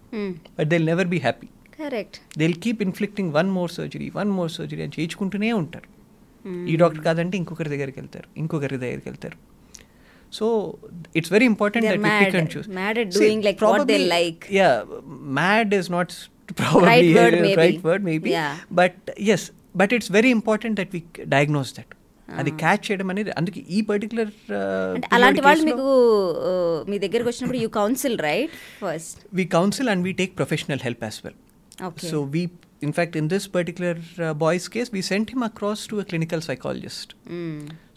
but 0.58 0.68
they 0.68 0.78
never 0.78 1.06
be 1.06 1.18
happy 1.18 1.46
correct 1.80 2.38
they 2.38 2.52
keep 2.52 2.82
inflicting 2.82 3.32
one 3.32 3.50
more 3.50 3.70
surgery 3.70 4.10
one 4.14 4.30
more 4.30 4.50
surgery 4.50 4.82
అని 4.82 4.92
చేయించుకుంటూనే 4.98 5.52
ఉంటారు. 5.52 5.88
ఈ 6.68 6.76
డాక్టర్ 6.76 7.04
కాదంటే 7.04 7.36
ఇంకొకరి 7.36 7.68
దగ్గరికి 7.68 8.00
వెళ్తారు 8.00 8.28
ఇంకొకరి 8.36 8.76
దగ్గరికి 8.76 9.08
వెళ్తారు. 9.08 9.36
So 10.32 10.78
it's 11.16 11.32
very 11.32 11.44
important 11.44 11.86
They're 11.86 12.02
that 12.02 12.12
we 12.12 12.24
pick 12.24 12.34
mad. 12.34 12.40
And 12.40 12.56
choose 12.56 12.68
Mad 12.68 12.98
at 12.98 13.10
doing 13.10 13.40
like 13.42 13.60
what 13.60 13.86
they 13.86 14.08
like. 14.08 14.52
Yeah 14.52 14.84
mad 15.40 15.74
is 15.74 15.90
not 15.90 16.12
probably 16.56 16.88
Right 16.88 17.14
word, 17.16 17.34
a 17.38 17.42
maybe. 17.42 17.56
right 17.56 17.82
word 17.82 18.04
maybe. 18.04 18.30
Yeah. 18.30 18.54
but 18.70 18.94
yes 19.18 19.50
but 19.74 19.92
it's 19.92 20.08
very 20.08 20.30
important 20.30 20.76
that 20.76 20.92
we 20.92 21.00
diagnose 21.28 21.72
that. 21.72 21.88
అది 22.40 22.50
catch 22.62 22.82
చేయడం 22.86 23.08
అనేది 23.12 23.30
అందుకే 23.38 23.60
ఈ 23.76 23.78
particular 23.90 24.30
అలాంటి 25.16 25.40
వాళ్ళు 25.46 25.64
మీకు 25.70 25.88
మీ 26.90 26.98
దగ్గరకు 27.04 27.28
వచ్చినప్పుడు 27.30 27.60
you 27.64 27.70
counsel 27.80 28.18
right 28.28 28.54
first 28.84 29.18
we 30.06 30.12
take 30.20 30.34
professional 30.42 30.80
help 30.86 31.02
as 31.10 31.16
well. 31.24 31.36
Okay. 31.88 32.08
So 32.10 32.16
we, 32.34 32.42
in 32.80 32.92
fact, 32.92 33.16
in 33.20 33.26
this 33.28 33.44
particular 33.56 33.94
uh, 34.26 34.32
boy's 34.44 34.66
case, 34.74 34.90
we 34.96 35.02
sent 35.02 35.30
him 35.34 35.42
across 35.42 35.80
to 35.90 36.00
a 36.02 36.04
clinical 36.04 36.40
psychologist. 36.46 37.08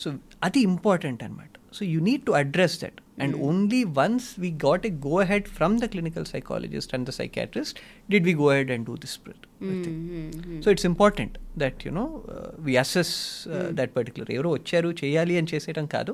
So 0.03 0.07
adi 0.47 0.61
important 0.71 1.19
anamata. 1.28 1.56
So 1.72 1.86
you 1.86 1.99
need 2.01 2.22
to 2.28 2.34
address 2.36 2.78
that. 2.78 2.95
And 3.18 3.34
only 3.47 3.80
once 3.84 4.26
we 4.38 4.49
got 4.65 4.86
a 4.86 4.91
go 5.05 5.20
ahead 5.20 5.47
from 5.57 5.72
the 5.82 5.88
clinical 5.93 6.24
psychologist 6.32 6.93
and 6.93 7.05
the 7.07 7.13
psychiatrist 7.18 7.80
did 8.13 8.24
we 8.30 8.34
go 8.41 8.47
ahead 8.51 8.70
and 8.70 8.86
do 8.86 8.95
this 9.03 9.15
thing. 9.26 10.61
So 10.63 10.70
it's 10.74 10.86
important 10.86 11.38
that 11.63 11.86
you 11.86 11.91
know 11.97 12.07
uh, 12.34 12.51
we 12.68 12.78
assess 12.84 13.11
uh, 13.47 13.70
that 13.80 13.89
particular 13.97 14.28
ఎవరో 14.38 14.49
వచ్చారు 14.57 14.89
చేయాలి 15.01 15.36
అని 15.39 15.49
చేసేయడం 15.53 15.86
కాదు 15.95 16.13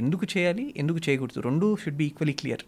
ఎందుకు 0.00 0.26
చేయాలి 0.34 0.64
ఎందుకు 0.82 1.00
చేయకూడదు 1.06 1.42
రెండు 1.48 1.68
షుడ్ 1.82 1.98
బి 2.00 2.06
ఈక్వలీ 2.12 2.34
క్లియర్. 2.40 2.64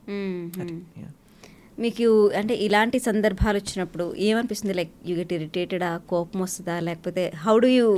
మీకు 1.85 2.07
అంటే 2.41 2.55
ఇలాంటి 2.67 2.99
సందర్భాలు 3.07 3.57
వచ్చినప్పుడు 3.63 4.05
ఏమనిపిస్తుంది 4.27 4.75
లైక్ 4.79 4.93
యూ 5.09 5.17
గెట్ 5.19 5.35
ఇరిటేటెడా 5.39 5.91
కోపం 6.13 6.41
వస్తుందా 6.47 6.77
లేకపోతే 6.89 7.25
how 7.47 7.57
do 7.65 7.71
you 7.79 7.89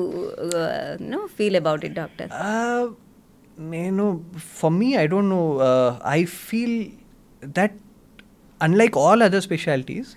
know 1.12 1.20
feel 1.36 1.58
about 1.62 1.84
it 1.90 1.96
doctor 2.00 2.30
Uh, 2.46 2.86
నేను 3.58 4.24
for 4.58 4.72
me 4.72 4.94
I 4.94 5.06
don't 5.06 5.30
know 5.30 5.60
I 6.06 6.24
feel 6.24 6.86
that 7.44 7.72
unlike 8.62 8.98
all 8.98 9.22
other 9.22 9.42
specialties 9.42 10.08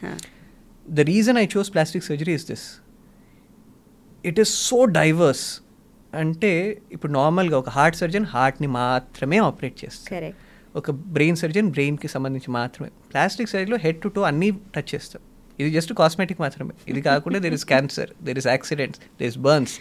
the 0.86 1.00
reason 1.00 1.38
I 1.38 1.48
chose 1.58 1.74
plastic 1.74 2.04
surgery 2.04 2.34
is 2.34 2.48
this 2.48 2.82
it 4.26 4.40
is 4.40 4.50
so 4.50 4.86
diverse 4.86 5.62
అంటే 6.14 6.82
ఇప్పుడు 6.92 7.12
నార్మల్గా 7.12 7.58
ఒక 7.58 7.70
heart 7.70 7.98
surgeon 7.98 8.26
హార్ట్ని 8.26 8.68
మాత్రమే 8.68 9.38
operate 9.38 9.86
చేస్తారు 9.86 10.34
ఒక 10.76 10.92
brain 10.92 11.36
surgeon 11.36 11.72
బ్రెయిన్కి 11.72 12.08
సంబంధించి 12.08 12.52
మాత్రమే. 12.52 12.90
ప్లాస్టిక్ 13.12 13.50
సర్జరీలో 13.50 13.78
హెడ్ 13.78 14.02
టు 14.02 14.08
టో 14.08 14.22
అన్నీ 14.22 14.52
టచ్ 14.52 14.96
చేస్తాం. 14.96 15.22
ఇది 15.60 15.72
జస్ట్ 15.72 15.94
కాస్మెటిక్ 15.94 16.42
మాత్రమే. 16.42 16.74
ఇది 16.88 17.02
కాకుండా 17.02 17.40
there 17.40 17.54
is 17.54 17.66
cancer 17.66 18.10
there 18.24 18.38
is 18.38 18.48
accidents 18.48 19.00
there 19.00 19.28
is 19.28 19.38
burns 19.38 19.74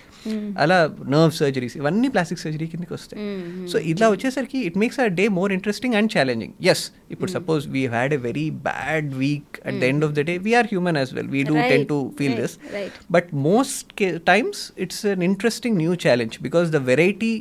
అలా 0.63 0.77
నర్వ్ 1.13 1.33
సర్జరీస్ 1.39 1.75
ఇవన్నీ 1.79 2.07
ప్లాస్టిక్ 2.13 2.39
సర్జరీ 2.43 2.67
కిందకి 2.71 2.93
వస్తాయి 2.95 3.23
సో 3.71 3.77
ఇలా 3.91 4.07
వచ్చేసరికి 4.13 4.59
it 4.69 4.77
makes 4.83 4.99
a 5.03 5.07
day 5.19 5.25
more 5.37 5.51
interesting 5.57 5.95
and 5.99 6.11
challenging 6.15 6.53
yes 6.73 6.83
ఇప్పుడు 7.13 7.31
suppose 7.35 7.65
we 7.75 7.83
had 7.95 8.13
a 8.17 8.21
very 8.25 8.47
bad 8.69 9.09
week 9.21 9.59
at 9.67 9.77
the 9.83 9.89
end 9.91 10.05
of 10.07 10.13
the 10.19 10.23
day 10.29 10.35
we're 10.47 10.69
human 10.73 10.99
as 11.01 11.11
well 11.17 11.31
we 11.35 11.43
do 11.51 11.55
ten 11.63 11.73
Right, 11.75 11.87
to 11.93 11.99
feel 12.19 12.33
right, 12.33 12.41
this 12.43 12.55
right. 12.77 12.95
but 13.15 13.27
most 13.49 13.85
ca- 14.01 14.17
times 14.31 14.57
it's 14.77 14.99
an 15.13 15.23
interesting 15.29 15.75
new 15.83 15.95
challenge 16.05 16.35
because 16.47 16.69
the 16.69 16.83
variety 16.91 17.33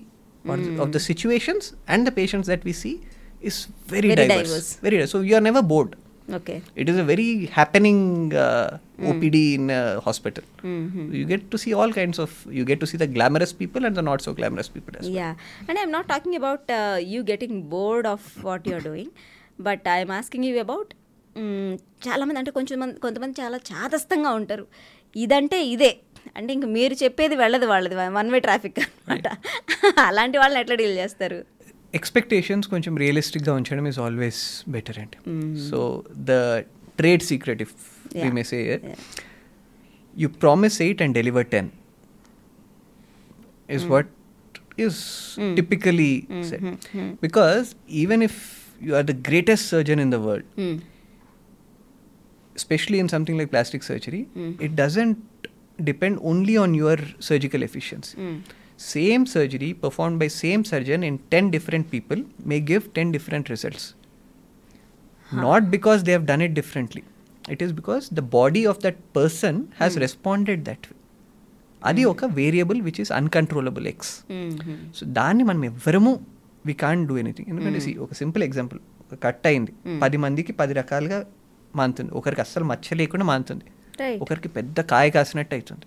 or 0.45 0.57
the- 0.59 0.77
of 0.85 0.89
the 0.93 1.03
situations 1.03 1.65
and 1.89 2.01
the 2.05 2.15
patients 2.21 2.49
that 2.53 2.65
we 2.65 2.75
see 2.83 2.95
is 3.43 3.57
very, 3.89 4.09
Very 4.11 4.21
diverse. 4.23 4.49
diverse. 4.49 4.69
Very 4.83 4.97
diverse. 4.97 5.13
So 5.13 5.21
you 5.23 5.35
are 5.35 5.45
never 5.47 5.63
bored. 5.65 5.93
Okay 6.38 6.56
It 6.82 6.88
is 6.92 6.98
a 7.04 7.06
very 7.10 7.28
happening 7.58 8.00
uh, 8.46 8.68
OPD 9.10 9.38
in 9.58 9.66
a 9.78 9.82
hospital. 10.08 10.44
You 11.20 11.26
get 11.32 11.44
to 11.54 11.58
see 11.64 11.74
all 11.80 11.92
kinds 12.00 12.18
of. 12.26 12.32
You 12.58 12.64
get 12.72 12.80
to 12.84 12.88
see 12.92 13.00
the 13.04 13.10
glamorous 13.16 13.54
people 13.62 13.84
and 13.88 13.96
the 14.00 14.06
not 14.10 14.22
so 14.28 14.34
glamorous 14.40 14.70
people 14.76 14.94
as 15.00 15.06
well. 15.06 15.18
Yeah 15.20 15.30
and 15.68 15.78
I'm 15.82 15.94
not 15.98 16.10
talking 16.14 16.38
about 16.42 16.70
you 17.14 17.22
getting 17.32 17.58
bored 17.76 18.08
of 18.14 18.28
what 18.48 18.68
you're 18.72 18.86
doing 18.90 19.14
but 19.68 19.88
I'm 19.98 20.14
asking 20.20 20.48
you 20.50 20.54
about 20.66 20.92
చాలామంది 22.08 22.40
అంటే 22.42 22.52
కొంచెం 22.58 22.78
మంది 22.84 23.00
కొంతమంది 23.06 23.36
చాలా 23.42 23.58
చాదస్తంగా 23.72 24.32
ఉంటారు. 24.40 24.66
ఇదంటే 25.16 25.58
ఇదే. 25.74 25.92
అంటే 26.38 26.52
ఇంక 26.56 26.68
మీరు 26.78 26.96
చెప్పేది 27.04 27.36
వెళ్ళదు 27.42 27.66
వాళ్ళది 27.72 27.96
వన్ 28.18 28.30
వే 28.34 28.40
ట్రాఫిక్ 28.46 28.80
అనమాట 28.84 29.28
అలాంటి 30.08 30.38
వాళ్ళని 30.42 30.60
ఎట్లా 30.64 30.76
డీల్ 30.82 30.98
చేస్తారు? 31.02 31.40
ఎక్స్పెక్టేషన్స్ 31.94 32.68
కొంచెం 32.74 32.94
రియలిస్టిక్గా 33.04 33.54
ఉంచడం 33.60 33.86
ఈజ్ 33.92 34.00
ఆల్వేస్ 34.06 34.42
బెటర్ 34.76 34.98
అండి 35.04 35.18
so 35.70 35.80
the 36.30 36.34
trade 37.02 37.24
secret 37.32 37.62
if 37.68 37.76
we 38.14 38.22
Yeah. 38.22 38.34
May 38.38 38.44
say 38.52 38.60
Yeah. 38.68 38.96
you 40.22 40.28
promise 40.44 40.76
8 40.86 41.02
and 41.06 41.12
deliver 41.18 41.44
10 41.56 41.66
is 43.76 43.84
what 43.92 44.08
is 44.86 44.96
Mm. 45.44 45.52
typically 45.60 46.12
Mm, 46.28 46.44
said 46.50 46.62
mm, 46.68 46.76
mm. 47.00 47.10
because 47.26 47.66
even 48.04 48.20
if 48.28 48.36
you 48.82 48.94
are 49.00 49.06
the 49.12 49.18
greatest 49.30 49.64
surgeon 49.74 50.00
in 50.06 50.10
the 50.16 50.22
world 50.28 50.46
Mm. 50.66 50.76
especially 52.56 53.00
in 53.04 53.10
something 53.16 53.38
like 53.40 53.50
plastic 53.56 53.84
surgery 53.90 54.22
Mm. 54.38 54.54
it 54.68 54.74
doesn't 54.76 55.18
depend 55.90 56.16
only 56.32 56.56
on 56.64 56.74
your 56.84 56.98
surgical 57.30 57.62
efficiency 57.70 58.16
Mm. 58.20 58.38
Same 58.80 59.26
surgery 59.26 59.74
performed 59.76 60.18
by 60.20 60.28
same 60.36 60.64
surgeon 60.64 61.02
in 61.04 61.16
10 61.32 61.50
different 61.56 61.86
people 61.94 62.20
may 62.52 62.60
give 62.72 62.84
10 62.94 63.12
different 63.12 63.50
results 63.50 63.86
not 65.32 65.70
because 65.70 66.04
they 66.04 66.12
have 66.12 66.26
done 66.26 66.42
it 66.42 66.54
differently 66.54 67.04
it 67.46 67.62
is 67.62 67.72
because 67.72 68.06
the 68.10 68.26
body 68.38 68.64
of 68.68 68.78
that 68.80 68.98
person 69.14 69.56
has 69.78 69.94
Hmm. 69.94 70.04
responded 70.06 70.60
that 70.66 70.84
way 70.90 70.96
అది 71.82 72.04
ఒక 72.06 72.26
variable 72.38 72.82
which 72.82 73.02
is 73.02 73.12
uncontrollable 73.12 73.86
X 73.88 74.14
Mm. 74.30 74.48
Mm. 74.64 74.80
So 74.98 75.06
దాన్ని 75.18 75.44
మనం 75.44 75.66
ఎవ్వరము 75.66 76.12
we 76.66 76.74
can 76.74 77.08
do 77.08 77.18
anything 77.18 77.50
ఎందుకంటే 77.50 77.80
see, 77.80 77.94
ఒక 77.98 78.14
simple 78.14 78.44
example 78.44 78.80
cut 79.24 79.48
అయింది 79.48 79.72
Hmm. 79.86 80.00
పది 80.04 80.18
మందికి 80.18 80.52
పది 80.52 80.74
రకాలుగా 80.74 81.20
మానుతుంది 81.76 82.12
ఒకరికి 82.12 82.42
అస్సలు 82.42 82.64
మచ్చ 82.64 82.96
లేకుండా 82.96 83.26
మానుతుంది. 83.26 83.66
ఒకరికి 84.24 84.50
పెద్ద 84.58 84.80
కాయ 84.94 85.10
కాసినట్టు 85.10 85.54
అవుతుంది. 85.56 85.86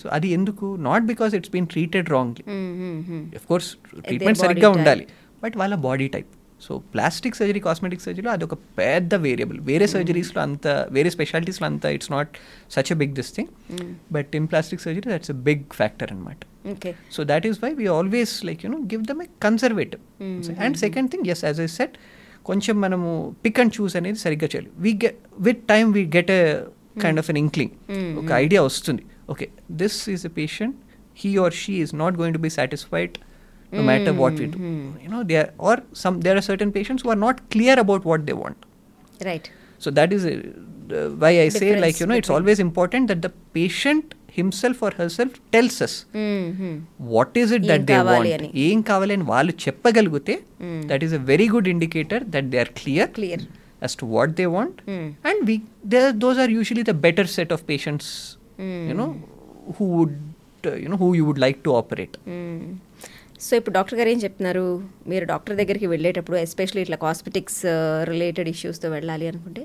సో 0.00 0.08
అది 0.08 0.28
ఎందుకు 0.28 0.68
not 0.88 1.04
because 1.12 1.34
it's 1.34 1.52
been 1.56 1.68
treated 1.74 2.08
wrongly. 2.16 2.46
Of 3.40 3.46
course 3.52 3.68
treatment 4.06 4.38
body 4.38 4.46
సరిగ్గా 4.46 4.68
type. 4.68 4.78
ఉండాలి 4.78 5.06
బట్ 5.44 5.56
వాళ్ళ 5.62 5.74
body 5.88 6.08
type 6.16 6.32
so 6.60 6.72
plastic 6.94 7.34
surgery 7.38 7.60
cosmetic 7.60 8.02
సర్జరీలో 8.04 8.30
అది 8.34 8.44
ఒక 8.48 8.54
పెద్ద 8.78 9.14
వేరియబుల్ 9.26 9.58
వేరే 9.70 9.86
సర్జరీస్లో 9.94 10.40
అంత 10.42 10.66
వేరే 10.96 11.10
స్పెషాలిటీస్లో 11.16 11.66
అంత 11.70 11.84
it's 11.96 12.10
not 12.16 12.32
such 12.76 12.92
a 12.94 12.96
big 13.02 13.14
this 13.20 13.32
thing. 13.36 13.50
But 14.16 14.30
in 14.40 14.46
plastic 14.52 14.82
surgery 14.86 15.08
that's 15.14 15.32
a 15.36 15.38
big 15.50 15.64
factor 15.80 16.12
అనమాట 16.16 16.40
Okay. 16.72 16.92
So 17.14 17.20
that 17.30 17.46
is 17.48 17.58
why 17.64 17.70
we 17.80 17.86
always 17.94 18.30
like 18.48 18.60
you know 18.64 18.78
give 18.92 19.02
them 19.08 19.18
a 19.24 19.26
conservative. 19.42 20.02
And 20.64 20.76
second 20.84 21.08
thing 21.12 21.26
is 21.32 21.42
as 21.44 21.58
I 21.64 21.66
said 21.78 21.96
కొంచెం 22.50 22.74
మనము 22.84 23.10
pick 23.44 23.58
and 23.62 23.72
choose 23.76 23.94
అనేది 24.00 24.18
సరిగ్గా 24.22 24.48
చేయాలి 24.52 24.70
we 24.84 24.92
get 25.04 25.18
with 25.48 25.60
time 25.72 25.88
we 25.96 26.04
get 26.16 26.30
a 26.30 26.40
kind 26.96 27.20
of 27.22 27.28
an 27.32 27.40
inkling 27.44 27.72
Mm, 27.94 28.08
ఒక 28.20 28.28
mm. 28.28 28.40
Idea 28.44 28.60
వస్తుంది 28.68 29.02
okay 29.32 29.46
this 29.82 29.98
is 30.14 30.24
a 30.30 30.32
patient 30.40 30.76
he 31.16 31.30
or 31.44 31.54
she 31.62 31.74
is 31.84 31.94
not 32.02 32.16
going 32.20 32.36
to 32.38 32.44
be 32.48 32.52
satisfied 32.58 33.14
no 33.72 33.82
matter 33.82 34.12
what 34.14 34.34
we 34.40 34.46
do 34.46 34.58
Mm, 34.62 34.82
you 35.04 35.08
know 35.12 35.22
there 35.30 35.46
or 35.60 35.72
some 36.00 36.16
there 36.24 36.36
are 36.40 36.46
certain 36.48 36.70
patients 36.76 37.00
who 37.04 37.10
are 37.10 37.20
not 37.22 37.36
clear 37.50 37.76
about 37.78 38.02
what 38.10 38.20
they 38.28 38.36
want 38.42 38.58
Right. 39.20 39.46
so 39.82 39.88
that 39.98 40.10
is 40.16 40.22
uh, 40.24 40.34
uh, 40.90 41.08
why 41.22 41.32
i 41.44 41.48
say 41.52 41.70
like 41.70 41.72
Difference 41.72 42.00
you 42.00 42.06
know 42.10 42.18
it's 42.20 42.32
always 42.36 42.60
important 42.66 43.04
that 43.10 43.20
the 43.26 43.32
patient 43.58 44.06
himself 44.38 44.78
or 44.86 44.92
herself 45.00 45.32
tells 45.56 45.76
us 45.86 45.94
Mm. 46.22 46.46
Mm. 46.62 46.76
What 47.14 47.34
is 47.42 47.52
it 47.58 47.66
that 47.70 47.84
they 47.90 47.98
want. 48.10 48.46
ఏం 48.66 48.78
కావాలి 48.90 49.14
అని 49.18 49.26
వాళ్ళు 49.32 49.54
చెప్పగలిగితే 49.64 50.34
Mm. 50.68 50.80
That 50.92 51.04
is 51.08 51.14
a 51.20 51.22
very 51.32 51.48
good 51.54 51.70
indicator 51.74 52.24
that 52.36 52.48
they 52.54 52.60
are 52.64 52.72
clear 52.80 53.10
Clear. 53.20 53.40
As 53.86 53.94
to 54.00 54.04
what 54.14 54.30
they 54.38 54.48
want. 54.56 54.76
Mm. 54.92 55.08
and 55.30 55.38
we 55.48 55.56
those 56.24 56.38
are 56.44 56.50
usually 56.60 56.84
the 56.90 56.96
better 57.06 57.26
set 57.36 57.50
of 57.56 57.60
patients 57.72 58.06
you 58.90 58.96
know 59.00 59.10
who 59.76 59.86
would 59.96 60.14
uh, 60.64 60.76
you 60.82 60.88
know 60.90 61.00
who 61.02 61.10
you 61.18 61.24
would 61.30 61.42
like 61.46 61.60
to 61.68 61.72
operate. 61.82 62.16
So 63.44 63.52
ఇప్పుడు 63.58 63.74
doctor 63.76 63.96
గారు 63.98 64.08
ఏం 64.12 64.18
చెప్తున్నారు? 64.24 64.66
మీరు 65.10 65.24
doctor 65.30 65.54
దగ్గరికి 65.60 65.86
వెళ్ళేటప్పుడు 65.92 66.36
especially 66.44 66.82
ఇట్లా 66.84 66.98
cosmetics 67.02 67.58
related 68.10 68.48
ఇష్యూస్తో 68.52 68.88
వెళ్ళాలి 68.94 69.26
అనుకుంటే 69.30 69.62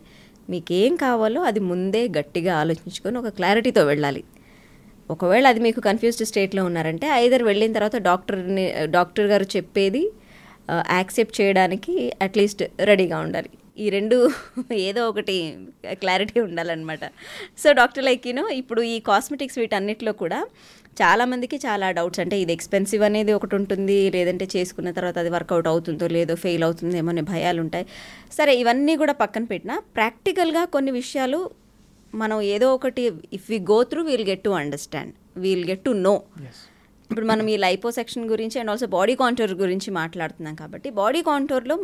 మీకు 0.53 0.74
ఏం 0.80 0.93
కావాలో 1.03 1.41
అది 1.49 1.61
ముందే 1.72 2.01
గట్టిగా 2.17 2.53
ఆలోచించుకొని 2.61 3.17
ఒక 3.22 3.30
క్లారిటీతో 3.38 3.84
వెళ్ళాలి. 3.91 4.24
ఒకవేళ 5.15 5.45
అది 5.53 5.61
మీకు 5.67 5.80
కన్ఫ్యూజ్డ్ 5.89 6.26
స్టేట్లో 6.32 6.63
ఉన్నారంటే 6.70 7.07
ఐదర్ 7.24 7.43
వెళ్ళిన 7.49 7.72
తర్వాత 7.78 7.97
డాక్టర్ని 8.09 8.65
డాక్టర్ 8.97 9.30
గారు 9.34 9.47
చెప్పేది 9.55 10.03
యాక్సెప్ట్ 10.97 11.36
చేయడానికి 11.41 11.93
అట్లీస్ట్ 12.28 12.63
రెడీగా 12.89 13.20
ఉండాలి. 13.28 13.51
ఈ 13.84 13.86
రెండు 13.95 14.17
ఏదో 14.88 15.01
ఒకటి 15.11 15.36
క్లారిటీ 16.01 16.39
ఉండాలన్నమాట. 16.47 17.03
సో 17.61 17.67
డాక్టర్ 17.80 18.05
లైక్ 18.07 18.25
యూనో 18.30 18.43
ఇప్పుడు 18.61 18.82
ఈ 18.93 18.95
కాస్మెటిక్స్ 19.09 19.57
వీటన్నిటిలో 19.61 20.13
కూడా 20.23 20.39
చాలామందికి 21.01 21.57
చాలా 21.65 21.88
డౌట్స్ 21.97 22.21
అంటే 22.23 22.38
ఇది 22.43 22.53
ఎక్స్పెన్సివ్ 22.57 23.03
అనేది 23.09 23.32
ఒకటి 23.38 23.55
ఉంటుంది 23.59 23.97
లేదంటే 24.15 24.45
చేసుకున్న 24.55 24.89
తర్వాత 24.97 25.17
అది 25.23 25.32
వర్కౌట్ 25.36 25.69
అవుతుందో 25.73 26.07
లేదో 26.17 26.36
ఫెయిల్ 26.43 26.63
అవుతుందేమో 26.67 27.11
అనే 27.13 27.23
భయాలు 27.32 27.59
ఉంటాయి. 27.65 27.86
సరే 28.38 28.53
ఇవన్నీ 28.61 28.95
కూడా 29.03 29.15
పక్కన 29.23 29.45
పెట్టినా 29.53 29.77
ప్రాక్టికల్గా 29.99 30.63
కొన్ని 30.75 30.93
విషయాలు 31.01 31.39
మనం 32.13 32.38
ఏదో 32.53 32.67
ఒకటి 32.77 33.03
if 33.38 33.47
we 33.53 33.57
go 33.71 33.80
through 33.89 34.03
we'll 34.09 34.27
get 34.32 34.43
to 34.47 34.53
understand 34.61 35.13
we'll 35.43 35.65
get 35.71 35.84
to 35.88 35.91
know 36.07 36.13
ఇప్పుడు 37.09 37.27
మనం 37.32 37.45
ఈ 37.53 37.55
లైపో 37.65 37.89
సెక్షన్ 37.97 38.25
గురించి 38.32 38.57
అండ్ 38.61 38.71
ఆల్సో 38.71 38.88
బాడీ 38.95 39.13
కాంటోర్ 39.21 39.53
గురించి 39.61 39.89
మాట్లాడుతున్నాం 39.99 40.55
కాబట్టి 40.55 40.89
బాడీ 40.99 41.21
కాంటోర్లో 41.30 41.77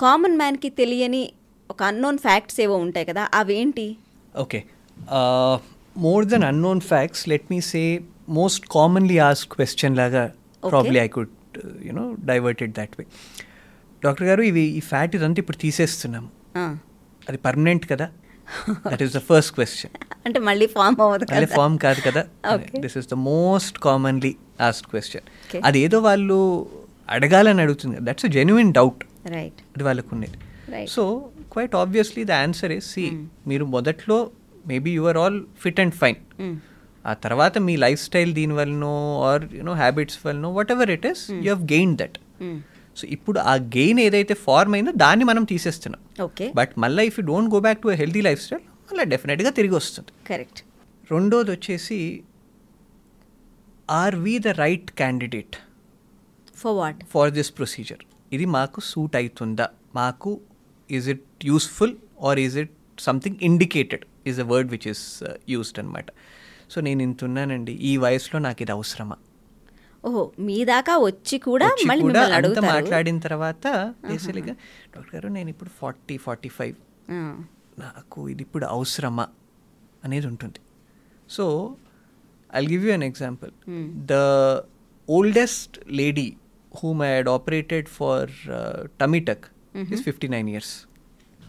కామన్ 0.00 0.36
మ్యాన్కి 0.36 0.68
తెలియని 0.68 1.32
ఒక 1.70 1.82
అన్నోన్ 1.82 2.18
ఫ్యాక్ట్స్ 2.18 2.60
ఏవో 2.60 2.76
ఉంటాయి 2.76 3.06
కదా 3.06 3.28
అవేంటి? 3.34 3.96
unknown 6.50 6.80
facts, 6.90 7.20
let 7.32 7.44
me 7.52 7.58
say 7.72 8.00
most 8.38 8.62
commonly 8.68 9.18
asked 9.28 9.48
question 9.56 9.90
laga 10.00 10.22
probably 10.62 11.00
I 11.00 11.08
could 11.16 11.32
uh, 11.64 11.86
you 11.86 11.92
know 11.92 12.08
divert 12.30 12.60
it 12.66 12.74
that 12.80 12.92
way. 12.98 13.06
Doctor 14.04 14.26
గారు 14.28 14.42
ఇవి 14.42 14.60
ఈ 14.60 14.80
ఫ్యాట్ 14.80 15.16
ఇదంతా 15.16 15.40
ఇప్పుడు 15.40 15.56
తీసేస్తున్నాము. 15.56 16.28
అది 17.28 17.38
పర్మనెంట్ 17.38 17.84
కదా? 17.92 18.10
That 18.90 19.02
is 19.02 19.12
the 19.12 19.18
first 19.18 19.54
question 19.54 19.92
అంటే 20.26 20.38
మళ్ళీ 20.40 20.66
ఫామ్ 20.66 21.00
అవ్వదు 21.00 21.24
మళ్ళీ 21.32 21.46
ఫామ్ 21.46 21.78
కాదు 21.78 22.00
కదా. 22.00 22.24
This 22.78 22.96
is 22.96 23.08
the 23.08 23.14
most 23.14 23.78
commonly 23.78 24.36
ask 24.60 24.90
question 24.90 25.22
Okay. 25.22 25.62
అదేదో 25.64 25.98
వాళ్ళు 25.98 26.66
అడగాలని 27.10 27.60
అడుగుతుంది 27.60 27.96
that's 28.00 28.24
a 28.24 28.28
genuine 28.28 28.72
doubt 28.72 29.04
right 29.36 29.60
అది 29.74 29.84
వాళ్ళకు 29.88 30.10
ఉండేది. 30.16 30.38
So 30.94 31.02
quite 31.52 31.74
obviously 31.82 32.22
the 32.30 32.34
answer 32.44 32.72
is 32.78 32.88
see 32.94 33.04
మీరు 33.50 33.64
మొదట్లో 33.76 34.18
maybe 34.70 34.92
you 34.98 35.04
are 35.10 35.18
all 35.22 35.38
fit 35.64 35.80
and 35.84 35.96
fine 36.02 36.20
ఆ 37.04 37.14
తర్వాత 37.24 37.54
మీ 37.68 37.74
లైఫ్ 37.84 38.00
స్టైల్ 38.08 38.30
దీని 38.38 38.54
వలనో 38.58 38.92
or 39.30 39.42
you know 39.58 39.74
habits 39.82 40.18
వలనో 40.26 40.50
whatever 40.76 40.92
it 40.96 41.06
is 41.12 41.22
you 41.32 41.42
have 41.48 41.64
gain 41.74 41.92
that 42.02 42.16
so 42.96 43.04
ఇప్పుడు 43.16 43.38
ఆ 43.52 43.54
గెయిన్ 43.76 43.98
ఏదైతే 44.06 44.34
ఫార్మ్ 44.46 44.74
అయిందో 44.76 44.92
దాన్ని 45.02 45.24
మనం 45.30 45.44
తీసేస్తున్నాం. 45.52 46.02
ఓకే 46.26 46.46
బట్ 46.58 46.72
మళ్ళీ 46.84 47.04
if 47.10 47.16
you 47.20 47.24
don't 47.32 47.50
go 47.54 47.60
back 47.66 47.80
to 47.84 47.90
a 47.94 47.96
healthy 48.02 48.22
lifestyle 48.44 48.64
మళ్ళీ 48.88 49.04
డెఫినెట్గా 49.14 49.50
తిరిగి 49.58 49.74
వస్తుంది. 49.80 50.10
కరెక్ట్ 50.30 50.60
రెండోది 51.10 51.50
వచ్చేసి 51.56 51.98
are 53.88 54.16
we 54.26 54.34
the 54.46 54.52
right 54.64 54.90
candidate 55.00 55.56
for 56.62 56.76
what 56.80 57.00
for 57.14 57.32
this 57.38 57.50
procedure 57.58 58.02
ఇది 58.34 58.46
మాకు 58.56 58.78
సూట్ 58.92 59.16
అవుతుందా? 59.20 59.66
మాకు 60.00 60.30
is 60.90 61.08
it 61.14 61.26
useful 61.50 61.94
or 62.28 62.38
is 62.46 62.56
it 62.62 62.74
something 63.08 63.38
indicated 63.48 64.04
is 64.30 64.40
a 64.44 64.48
word 64.52 64.70
which 64.74 64.88
is 64.94 65.04
used 65.52 65.78
అనమాట 65.82 66.10
సో 66.72 66.80
నేను 66.88 67.00
ఇంత 67.08 67.20
ఉన్నానండి. 67.28 67.72
ఈ 67.90 67.92
వయసులో 68.04 68.38
నాకు 68.46 68.60
ఇది 68.64 68.72
అవసరమా? 68.76 69.16
ఓహో 70.08 70.22
మీ 70.46 70.56
దాకా 70.70 70.94
వచ్చి 71.08 71.36
కూడా 71.48 71.66
మళ్ళీ 71.90 72.04
మాట్లాడిన 72.72 73.18
తర్వాత 73.26 73.66
బేసిక్గా 74.08 74.54
డాక్టర్ 74.94 75.12
గారు 75.14 75.28
నేను 75.36 75.48
ఇప్పుడు 75.54 75.70
ఫార్టీ 75.80 76.16
ఫార్టీ 76.24 76.50
ఫైవ్. 76.58 76.76
నాకు 77.84 78.18
ఇది 78.32 78.42
ఇప్పుడు 78.46 78.66
అవసరమా 78.74 79.26
అనేది 80.06 80.26
ఉంటుంది. 80.32 80.60
So 81.36 81.44
I'll 82.58 82.68
give 82.72 82.82
you 82.86 82.92
an 82.98 83.06
example 83.10 83.52
the 84.12 84.14
oldest 85.08 85.76
lady 86.00 86.26
whom 86.74 87.00
I 87.02 87.10
had 87.14 87.30
operated 87.34 87.88
for 87.98 88.30
tummy tuck 89.02 89.46
is 89.94 90.02
fifty 90.02 90.28
nine 90.34 90.48
years 90.54 90.74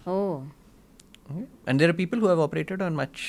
oh 0.08 0.16
and 1.68 1.78
there 1.82 1.92
are 1.92 1.98
people 2.02 2.20
who 2.22 2.28
have 2.28 2.44
operated 2.48 2.84
on 2.88 2.96
much 2.96 3.22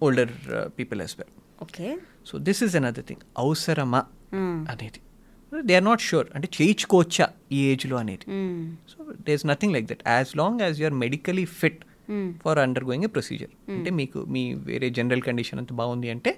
older 0.00 0.32
people 0.78 1.00
as 1.00 1.16
well 1.20 1.32
okay 1.62 1.88
so 2.24 2.36
this 2.48 2.62
is 2.66 2.76
another 2.80 3.06
thing 3.06 3.22
అవసరమా 3.38 4.02
అనేది 4.72 5.00
they 5.52 5.74
are 5.74 5.84
not 5.84 6.02
sure 6.02 6.28
అంటే 6.34 6.48
చేయించుకోవచ్చా 6.56 7.26
ఈ 7.52 7.60
ఏజ్లో 7.72 7.96
అనేది 7.96 8.26
so 8.92 8.96
they 9.26 9.34
is 9.34 9.46
nothing 9.46 9.74
like 9.76 9.86
that 9.92 10.02
as 10.14 10.30
long 10.36 10.60
as 10.62 10.78
you're 10.80 10.96
medically 11.04 11.44
fit 11.60 11.80
for 12.42 12.58
undergoing 12.84 13.04
a 13.04 13.10
procedure 13.16 13.52
అంటే 13.76 13.90
మీకు 14.00 14.18
మీ 14.34 14.42
వేరే 14.66 14.88
జనరల్ 14.98 15.22
కండిషన్ 15.22 15.58
అంత 15.58 15.72
బాగుంది 15.72 16.10
అంటే 16.10 16.32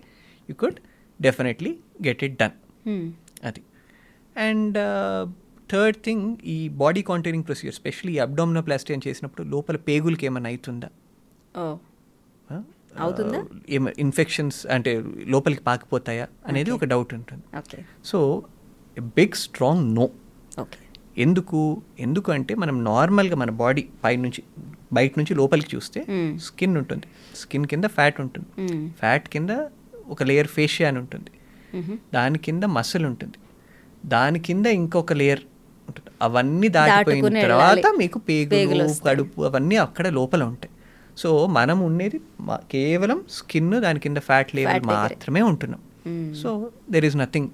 you 0.49 0.55
could 0.55 0.79
definitely 1.21 1.73
get 2.03 2.23
it 2.25 2.37
done 2.43 2.57
అది 3.43 3.63
అండ్ 4.39 4.75
థర్డ్ 5.71 5.97
థింగ్ 6.05 6.37
ఈ 6.45 6.69
body 6.69 7.03
contouring 7.03 7.45
procedure 7.45 7.75
specially 7.75 8.19
abdominoplasty 8.19 8.95
అని 8.95 9.09
చేసినప్పుడు 9.09 9.47
లోపల 9.47 9.77
పేగులకి 9.77 10.27
ఏమైనా 10.27 10.49
అవుతుందా? 10.51 10.89
ఇన్ఫెక్షన్స్ 13.99 14.67
అంటే 14.67 15.05
లోపలికి 15.27 15.63
పాకిపోతాయా 15.63 16.29
అనేది 16.47 16.71
ఒక 16.71 16.85
డౌట్ 16.85 17.15
ఉంటుంది. 17.15 17.43
So 18.05 18.43
big 19.01 19.33
strong 19.33 19.95
no. 19.95 20.11
ఎందుకు 21.19 21.83
ఎందుకు? 21.99 22.33
అంటే 22.33 22.55
మనం 22.55 22.85
నార్మల్గా 22.85 23.37
మన 23.37 23.51
బాడీ 23.51 23.89
పై 24.05 24.17
నుంచి 24.17 24.43
బయట 24.93 25.19
నుంచి 25.19 25.35
లోపలికి 25.35 25.77
చూస్తే. 25.77 26.05
స్కిన్ 26.39 26.77
ఉంటుంది. 26.77 27.05
స్కిన్ 27.37 27.67
కింద 27.67 27.85
ఫ్యాట్ 27.85 28.21
ఉంటుంది. 28.21 28.47
ఫ్యాట్ 28.91 29.29
కింద 29.29 29.51
ఒక 30.07 30.23
లేయర్ 30.23 30.47
ఫేషియా 30.47 30.89
అని 30.89 30.99
ఉంటుంది. 30.99 31.31
దాని 32.15 32.39
కింద 32.39 32.65
మసిల్ 32.65 33.07
ఉంటుంది. 33.07 33.39
దాని 34.07 34.39
కింద 34.39 34.67
ఇంకొక 34.67 35.13
లేయర్ 35.13 35.41
ఉంటుంది. 35.89 36.11
అవన్నీ 36.23 36.69
దాటిపోయిన 36.69 37.43
తర్వాత. 37.43 37.93
మీకు 37.99 38.19
పేగులు. 38.19 39.05
కడుపు 39.07 39.43
అవన్నీ 39.43 39.77
అక్కడ 39.77 40.09
లోపల 40.09 40.43
ఉంటాయి. 40.43 40.71
సో 41.19 41.47
మనం 41.47 41.81
ఉండేది 41.81 42.21
కేవలం 42.51 43.25
స్కిన్ 43.31 43.73
దాని 43.73 44.01
కింద 44.01 44.17
ఫ్యాట్ 44.17 44.55
లేయర్. 44.55 44.83
మాత్రమే 44.83 45.43
ఉంటున్నాం. 45.43 45.81
Mm. 46.09 46.43
So 46.43 46.71
there 46.91 47.05
is 47.05 47.17
nothing 47.17 47.49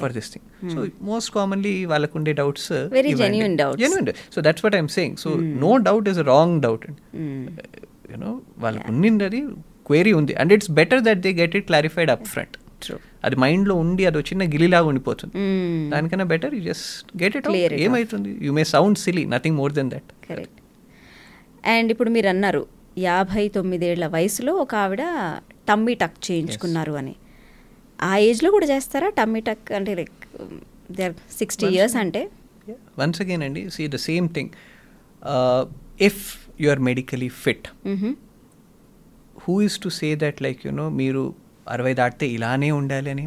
for 0.00 0.12
this 0.12 0.32
thing 0.32 0.70
so 0.70 0.86
most 1.02 1.34
commonly 1.34 1.84
వాళ్ళకు 1.84 2.18
ఉండే 2.18 2.32
doubts 2.32 2.72
Very 2.72 3.08
genuine 3.08 3.56
doubts. 3.56 3.78
Genuine 3.78 4.06
so 4.06 4.40
that's 4.40 4.64
what 4.64 4.74
I'm 4.74 4.88
saying 4.88 5.16
so 5.16 5.34
no 5.36 5.76
doubt 5.76 6.08
is 6.08 6.18
wrong 6.18 6.62
doubt 6.62 6.86
you know 7.16 8.40
వాళ్ళకు 8.58 8.84
ఉన్నింది 8.88 9.48
query 9.86 10.12
ఉంది. 10.12 10.34
And 10.34 10.52
it's 10.52 10.70
better 10.70 11.00
that 11.02 11.18
they 11.18 11.32
get 11.32 11.56
it 11.56 11.66
clarified 11.66 12.10
up 12.10 12.24
front 12.24 12.56
అది 13.26 13.36
మైండ్లో 13.44 13.74
ఉండి 13.82 14.02
అది 14.08 14.24
చిన్న 14.30 14.42
గిలిలాగా 14.54 14.86
ఉండిపోతుంది. 14.90 15.34
దానికన్నా 15.92 16.26
better 16.34 16.54
you 16.58 16.62
just 16.70 17.10
get 17.22 17.36
it. 17.38 17.48
ఏమవుతుంది 17.86 18.32
you 18.46 18.52
may 18.58 18.64
sound 18.74 18.98
silly 19.04 19.24
nothing 19.34 19.56
more 19.62 19.74
than 19.78 19.90
that 19.94 20.10
correct 20.28 20.58
and 21.74 21.90
ఇప్పుడు 21.94 22.10
మీరు 22.16 22.28
అన్నారు 22.34 22.62
యాభై 23.08 23.44
తొమ్మిదేళ్ళ 23.56 24.06
వయసులో 24.14 24.52
ఒక 24.64 24.74
ఆవిడ 24.84 25.02
టమ్మీ 25.68 25.94
టక్ 26.02 26.18
చేయించుకున్నారు 26.28 26.94
అని. 27.00 27.14
ఆ 27.98 28.12
ఏజ్లో 28.28 28.48
కూడా 28.56 28.66
చేస్తారా? 28.72 29.08
టమ్మీ 29.18 29.40
టక్ 29.48 29.66
అంటే 29.78 29.92
like 30.00 30.16
they 30.96 31.02
are 31.08 31.14
sixty 31.40 31.66
years 31.76 31.96
అంటే? 32.02 32.22
వన్స్ 33.00 33.20
అగైన్ 33.24 33.42
అండి 33.46 33.62
see 33.76 33.84
the 33.94 33.98
same 34.08 34.26
thing 34.36 34.50
if 36.08 36.22
you 36.62 36.68
are 36.74 36.82
medically 36.88 37.30
fit. 37.44 37.68
Who 39.44 39.54
is 39.66 39.76
to 39.84 39.90
say 40.00 40.08
that 40.24 40.40
like 40.46 40.60
you know 40.68 40.86
మీరు 41.00 41.22
అరవై 41.68 41.94
దాటితే 41.94 42.26
ఇలానే 42.26 42.70
ఉండాలి 42.70 43.10
అని 43.10 43.26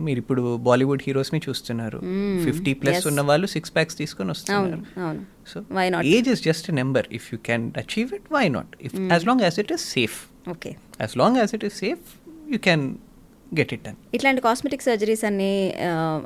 మీరు 0.00 0.18
ఇప్పుడు 0.18 0.56
బాలీవుడ్ 0.56 1.02
హీరోస్ని 1.06 1.40
చూస్తున్నారు. 1.48 1.98
Mm, 1.98 2.44
fifty 2.44 2.74
plus. 2.74 3.06
ఉన్న 3.06 3.20
వాళ్ళు 3.20 3.46
సిక్స్ 3.46 3.74
ప్యాక్స్ 3.74 3.96
తీసుకొని 3.96 4.30
వస్తున్నారు. 4.30 4.82
So 5.46 5.64
why 5.72 5.90
not 5.90 6.06
age 6.06 6.28
is 6.28 6.42
just 6.42 6.70
number 6.70 7.06
if 7.12 7.34
you 7.34 7.38
can 7.38 7.72
achieve 7.76 8.14
it 8.14 8.32
why 8.32 8.48
not 8.48 8.76
if 8.80 8.94
as 9.12 9.26
long 9.26 9.40
as 9.42 9.60
it 9.60 9.72
is 9.72 9.92
safe 9.92 10.28
okay 10.48 10.76
as 11.00 11.16
long 11.16 11.36
as 11.36 11.54
it 11.54 11.64
is 11.64 11.74
safe 11.74 12.00
you 12.48 12.58
can 12.58 12.98
get 13.58 13.72
it 13.72 13.82
done 13.82 13.94
ఇట్లాంటి 14.14 14.42
cosmetic 14.42 14.82
surgeries 14.82 15.24
అన్ని 15.24 15.74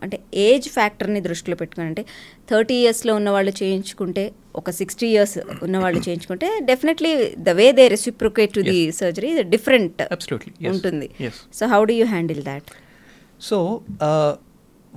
అంటే 0.03 0.19
age 0.35 0.69
ఫ్యాక్టర్ని 0.69 1.21
దృష్టిలో 1.21 1.57
పెట్టుకుని 1.57 1.87
అంటే 1.87 2.05
thirty 2.51 2.75
ఇయర్స్లో 2.75 3.15
ఉన్న 3.15 3.31
వాళ్ళు 3.31 3.53
చేయించుకుంటే 3.63 4.33
ఒక 4.57 4.71
సిక్స్టీ 4.71 5.07
ఇయర్స్ 5.07 5.39
ఉన్న 5.63 5.79
వాళ్ళు 5.79 6.01
చేయించుకుంటే 6.01 6.61
definitely 6.65 7.35
the 7.39 7.49
way 7.49 7.73
they 7.73 7.89
reciprocate 7.89 8.55
to 8.55 8.61
the 8.61 8.93
surgery 8.93 9.43
different. 9.43 10.03
ఉంటుంది. 10.69 11.11
So 11.55 11.67
how 11.67 11.85
do 11.85 11.93
you 11.93 12.07
handle 12.07 12.43
that 12.43 12.71
So, 13.41 13.83
uh, 14.01 14.37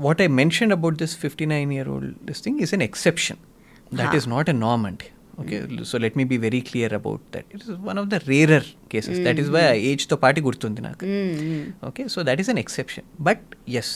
what 0.06 0.20
I 0.22 0.28
mentioned 0.28 0.72
about 0.72 0.98
this 0.98 1.16
59 1.16 1.72
year 1.72 1.88
old 1.88 2.16
this 2.26 2.40
thing 2.40 2.60
is 2.60 2.74
an 2.74 2.82
exception. 2.82 3.38
That 3.92 4.08
Ha. 4.08 4.16
is 4.16 4.28
not 4.28 4.50
a 4.50 4.54
norm. 4.54 4.98
okay 5.42 5.60
mm. 5.62 5.86
so 5.92 6.02
let 6.06 6.16
me 6.22 6.24
be 6.34 6.38
very 6.48 6.62
clear 6.72 6.90
about 7.00 7.22
that. 7.36 7.46
It 7.50 7.62
is 7.68 7.78
one 7.92 7.98
of 8.04 8.10
the 8.14 8.22
rarer 8.32 8.64
cases. 8.90 9.20
Mm. 9.20 9.24
that 9.30 9.40
is 9.44 9.50
why 9.56 9.62
mm-hmm. 9.62 9.92
age 9.92 10.08
to 10.14 10.18
party 10.26 10.42
gurtundi 10.48 10.84
naaku 10.88 11.14
mm-hmm. 11.14 11.88
okay 11.92 12.08
so 12.16 12.28
that 12.32 12.40
is 12.46 12.50
an 12.56 12.60
exception. 12.66 13.06
But 13.30 13.40
yes 13.78 13.90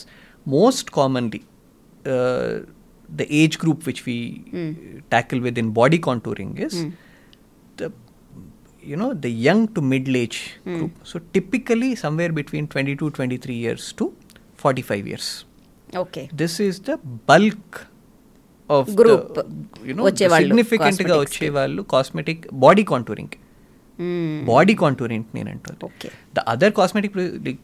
most 0.58 0.92
commonly 1.00 1.44
uh, 2.14 2.54
the 3.22 3.28
age 3.42 3.58
group 3.60 3.86
which 3.86 4.06
we 4.06 4.18
mm. 4.52 5.02
tackle 5.10 5.40
within 5.40 5.72
body 5.72 6.00
contouring 6.08 6.54
is 6.68 6.76
mm. 6.84 6.92
the 7.78 7.92
you 8.92 8.96
know 9.02 9.12
the 9.26 9.32
young 9.48 9.68
to 9.76 9.82
middle 9.82 10.16
age 10.16 10.40
mm. 10.66 10.78
group. 10.78 10.92
So 11.04 11.20
typically 11.34 11.96
somewhere 11.96 12.32
between 12.32 12.68
22 12.68 13.12
23 13.12 13.56
years 13.56 13.92
to 13.94 14.14
45 14.56 15.08
years. 15.08 15.46
Okay. 15.94 16.30
This 16.34 16.60
is 16.60 16.80
the 16.80 16.98
bulk 16.98 17.88
know 18.70 20.06
వచ్చేవాళ్ళు 20.06 20.48
significant 20.48 21.02
గా. 21.10 21.16
వచ్చే 21.20 21.50
వాళ్ళు 21.50 21.82
cosmetic 21.92 22.54
body 22.54 22.84
contouring 22.84 23.36
body 24.46 24.74
contouring 24.76 25.26
నేను 25.36 25.50
okay 25.86 26.10
the 26.36 26.40
other 26.48 26.74
cosmetic 26.74 27.18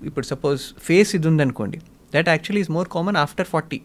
ఇప్పుడు 0.06 0.26
suppose 0.26 0.62
face 0.80 1.16
ఇది 1.16 1.28
ఉందనుకోండి 1.28 1.80
that 2.14 2.30
actually 2.30 2.62
is 2.62 2.72
more 2.72 2.90
common 2.90 3.18
after 3.18 3.48
forty 3.48 3.80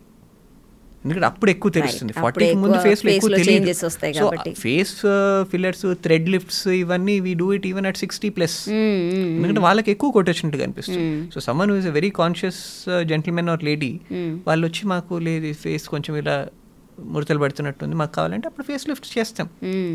ఎందుకంటే 1.04 1.26
అప్పుడు 1.26 1.50
ఎక్కువ 1.50 1.70
తెలుస్తుంది. 1.72 2.12
అప్పుడు 2.20 2.44
ముందు 2.56 2.78
ఫేస్లో 2.78 3.10
ఎక్కువ 3.10 3.30
తెలియదు. 3.40 3.66
So. 4.20 4.26
Face 4.60 4.94
fillers 5.50 5.86
thread 6.02 6.28
lifts 6.28 6.68
ఇవన్నీ 6.76 7.20
we 7.20 7.34
do 7.34 7.52
it 7.52 7.66
even 7.66 7.86
at 7.86 7.96
sixty 7.96 8.28
plus 8.28 8.56
ఎందుకంటే 9.34 9.60
వాళ్ళకి 9.60 9.90
ఎక్కువ 9.90 10.10
కొట్టేసినట్టు 10.10 10.58
కనిపిస్తుంది 10.58 11.04
so 11.34 11.40
someone 11.40 11.72
is 11.78 11.86
very 11.90 12.10
conscious 12.10 12.60
gentlemen 13.04 13.48
or 13.48 13.64
lady 13.64 13.92
వాళ్ళు 14.46 14.66
వచ్చి 14.66 14.86
మాకు 14.86 15.14
లేదు 15.20 15.52
ఫేస్ 15.62 15.88
కొంచెం 15.88 16.16
ఇలా 16.16 16.36
ముడతలు 17.14 17.38
పడుతున్నట్టుంది. 17.38 17.94
మాకు 17.94 18.12
కావాలంటే 18.12 18.48
అప్పుడు 18.48 18.66
ఫేస్ 18.66 18.88
లిఫ్ట్ 18.88 19.18
చేస్తాం. 19.18 19.48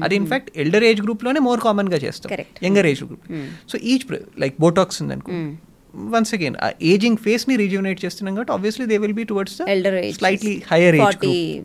అది 0.03 0.15
ఇన్ఫాక్ట్ 0.15 0.57
ఎల్డర్ 0.57 0.83
ఏజ్ 0.83 1.01
గ్రూప్లోనే 1.01 1.39
మోర్ 1.39 1.59
కామన్గా 1.59 1.97
చేస్తాం. 1.97 2.31
Younger 2.63 2.85
age 2.85 3.03
group 3.03 3.25
so 3.71 3.77
each 3.77 4.05
like 4.39 4.55
Botox 4.59 5.01
ఉందనుకో. 5.01 5.31
వన్స్ 5.95 6.33
అగైన్ 6.33 6.55
ఆ 6.55 6.71
ఏజింగ్ 6.81 7.17
ఫేస్ని 7.17 7.55
రీజువనేట్ 7.55 8.05
చేస్తున్నాం 8.05 8.35
కాబట్టి 8.35 8.53
obviously 8.53 8.85
they 8.85 8.97
will 8.97 9.13
be 9.13 9.23
towards. 9.23 9.61
Slightly 10.17 10.63
higher 10.71 10.95
age 10.95 11.05
40 11.05 11.61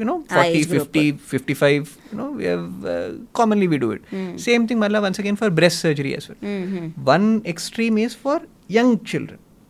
you 0.00 0.04
know 0.08 0.24
high 0.30 0.42
40 0.42 0.58
age 0.58 0.68
group. 0.68 0.94
50 0.94 1.18
55 1.30 1.88
you 2.10 2.16
know 2.18 2.30
we 2.38 2.44
have 2.44 2.86
uh, 2.92 3.10
commonly 3.32 3.66
we 3.72 3.78
do 3.84 3.90
it. 3.96 4.02
Same 4.48 4.66
thing 4.66 4.78
malla 4.78 5.02
once 5.06 5.18
again 5.18 5.36
for 5.36 5.50
breast 5.50 5.78
surgery 5.80 6.14
as 6.18 6.24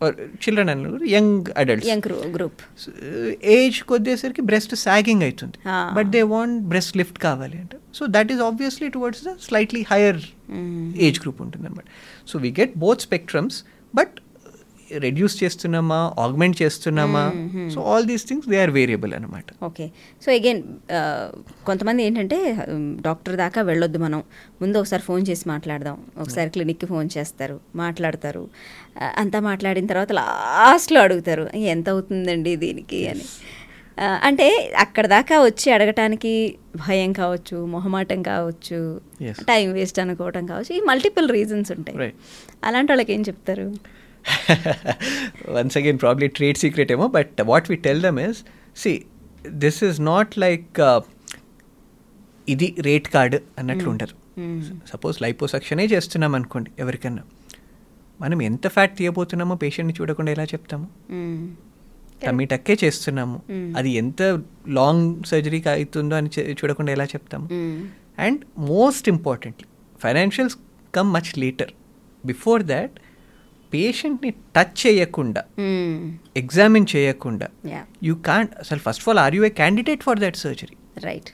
or 0.03 0.11
children 0.43 0.67
and 0.73 0.83
young 1.15 1.29
adults. 1.61 1.87
Young 1.91 2.07
group 2.37 2.61
age 3.57 3.77
కొద్దేసరికి 3.91 4.43
breast 4.49 4.73
sagging 4.85 5.23
అవుతుంది. 5.27 5.57
But 5.97 6.09
they 6.15 6.21
want 6.35 6.57
breast 6.73 6.95
lift 7.01 7.19
కావాలి 7.27 7.57
అంటే. 7.63 7.77
So 7.99 8.05
that 8.15 8.31
is 8.35 8.41
obviously 8.49 8.89
towards 8.95 9.23
the 9.29 9.33
slightly 9.47 9.83
higher 9.93 10.21
age 11.07 11.19
group 11.25 11.39
ఉంటుంది 11.45 11.65
అనమాట 11.69 11.87
so 12.31 12.35
we 12.45 12.51
get 12.61 12.75
both 12.85 13.01
spectrums 13.07 13.59
but 13.99 14.15
reduce 14.99 15.43
చేస్తున్నామా? 15.43 16.13
Augment 16.19 16.61
చేస్తున్నామా? 16.61 17.23
So 17.73 17.81
all 17.81 18.05
these 18.05 18.27
things 18.27 18.47
they 18.47 18.61
are 18.61 18.69
variable 18.69 19.13
అనమాట 19.13 19.45
okay 19.63 19.91
so 20.25 20.31
again 20.31 20.63
కొంతమంది 21.65 22.03
ఏంటంటే 22.03 22.57
doctor 23.01 23.35
దాకా 23.35 23.61
వెళ్ళొద్దు 23.61 23.97
మనం. 23.97 24.23
ముందు 24.61 24.77
ఒకసారి 24.77 25.01
ఫోన్ 25.01 25.25
చేసి 25.29 25.49
మాట్లాడదాం. 25.49 26.03
ఒకసారి 26.17 26.49
క్లినిక్కి 26.49 26.85
ఫోన్ 26.85 27.09
చేస్తారు 27.17 27.59
మాట్లాడతారు. 27.75 28.49
అంతా 29.17 29.39
మాట్లాడిన 29.39 29.85
తర్వాత 29.85 30.11
లాస్ట్లో 30.11 31.01
అడుగుతారు 31.01 31.49
ఎంత 31.55 31.89
అవుతుందండి 31.89 32.55
దీనికి? 32.55 33.07
అని. 33.07 33.21
అంటే 34.23 34.73
అక్కడ 34.79 35.07
దాకా 35.07 35.43
వచ్చి 35.43 35.71
అడగటానికి 35.71 36.55
భయం 36.75 37.13
కావచ్చు 37.13 37.65
మొహమాటం 37.65 38.23
కావచ్చు. 38.23 39.01
టైం 39.23 39.73
వేస్ట్ 39.73 39.99
అనుకోవటం 39.99 40.45
కావచ్చు 40.45 40.75
ఈ 40.75 40.79
మల్టిపుల్ 40.79 41.29
రీజన్స్ 41.29 41.71
ఉంటాయి. 41.71 42.13
అలాంటి 42.63 42.91
వాళ్ళకి 42.91 43.13
ఏం 43.13 43.21
చెప్తారు? 43.21 43.73
once 45.57 45.75
again 45.75 45.97
probably 45.97 46.29
trade 46.29 46.57
secret 46.65 46.91
emo 46.91 47.07
but 47.07 47.45
what 47.45 47.69
we 47.69 47.77
tell 47.77 47.99
them 48.01 48.17
is 48.29 48.35
see 48.77 48.95
this 49.61 49.83
is 49.83 49.99
not 49.99 50.27
like 50.37 50.81
uh, 50.81 51.01
ఇది 52.49 52.75
రేట్ 52.79 53.07
కార్డ్ 53.07 53.35
అన్నట్లు 53.57 53.89
ఉండదు 53.89 54.23
సపోజ్ 54.87 55.21
లైపోసక్షనే 55.21 55.85
చేస్తున్నాం 55.85 56.35
అనుకోండి 56.35 56.71
ఎవరికన్నా. 56.79 57.23
మనం 58.21 58.41
ఎంత 58.41 58.67
ఫ్యాట్ 58.67 58.97
తీయబోతున్నామో 58.97 59.55
పేషెంట్ని 59.55 60.01
చూడకుండా 60.01 60.31
ఎలా 60.31 60.43
చెప్తాము? 60.43 60.87
మ్మ్. 61.11 61.49
టమ్మీ 62.25 62.45
టక్కే 62.45 62.77
చేస్తున్నాము. 62.83 63.41
అది 63.77 63.89
ఎంత 63.91 64.21
లాంగ్ 64.67 65.23
సర్జరీకి 65.23 65.69
అవుతుందో 65.69 66.15
అని 66.15 66.29
చూడకుండా 66.51 66.91
ఎలా 66.91 67.05
చెప్తాము. 67.05 67.47
And 68.19 68.39
most 68.57 69.09
importantly 69.09 69.67
financials 70.03 70.57
come 70.95 71.13
much 71.13 71.39
later 71.39 71.71
before 72.25 72.63
that 72.63 72.91
పేషెంట్ని 73.75 74.31
టచ్ 74.55 74.75
చేయకుండా. 74.83 75.41
ఎగ్జామిన్ 76.41 76.87
చేయకుండా 76.95 77.47
Yeah. 77.71 77.85
యూ 78.07 78.15
కాంట్ 78.29 78.51
అసలు 78.63 78.81
first 78.87 79.03
of 79.03 79.09
all 79.13 79.21
are 79.25 79.35
you 79.37 79.43
a 79.49 79.53
candidate 79.61 80.03
for 80.07 80.19
that 80.25 80.39
surgery 80.45 80.77
right 81.07 81.29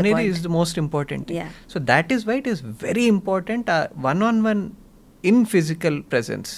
అనేది 0.00 0.22
is 0.30 0.40
the 0.46 0.50
most 0.58 0.78
important. 0.84 1.28
So 1.72 1.78
that 1.92 2.10
is 2.16 2.24
why 2.30 2.36
it 2.42 2.50
is 2.52 2.62
very 2.88 3.06
important 3.16 3.68
one 4.08 4.22
on 4.30 4.40
one 4.48 4.62
in 5.24 5.40
physical 5.54 5.98
presence 6.12 6.52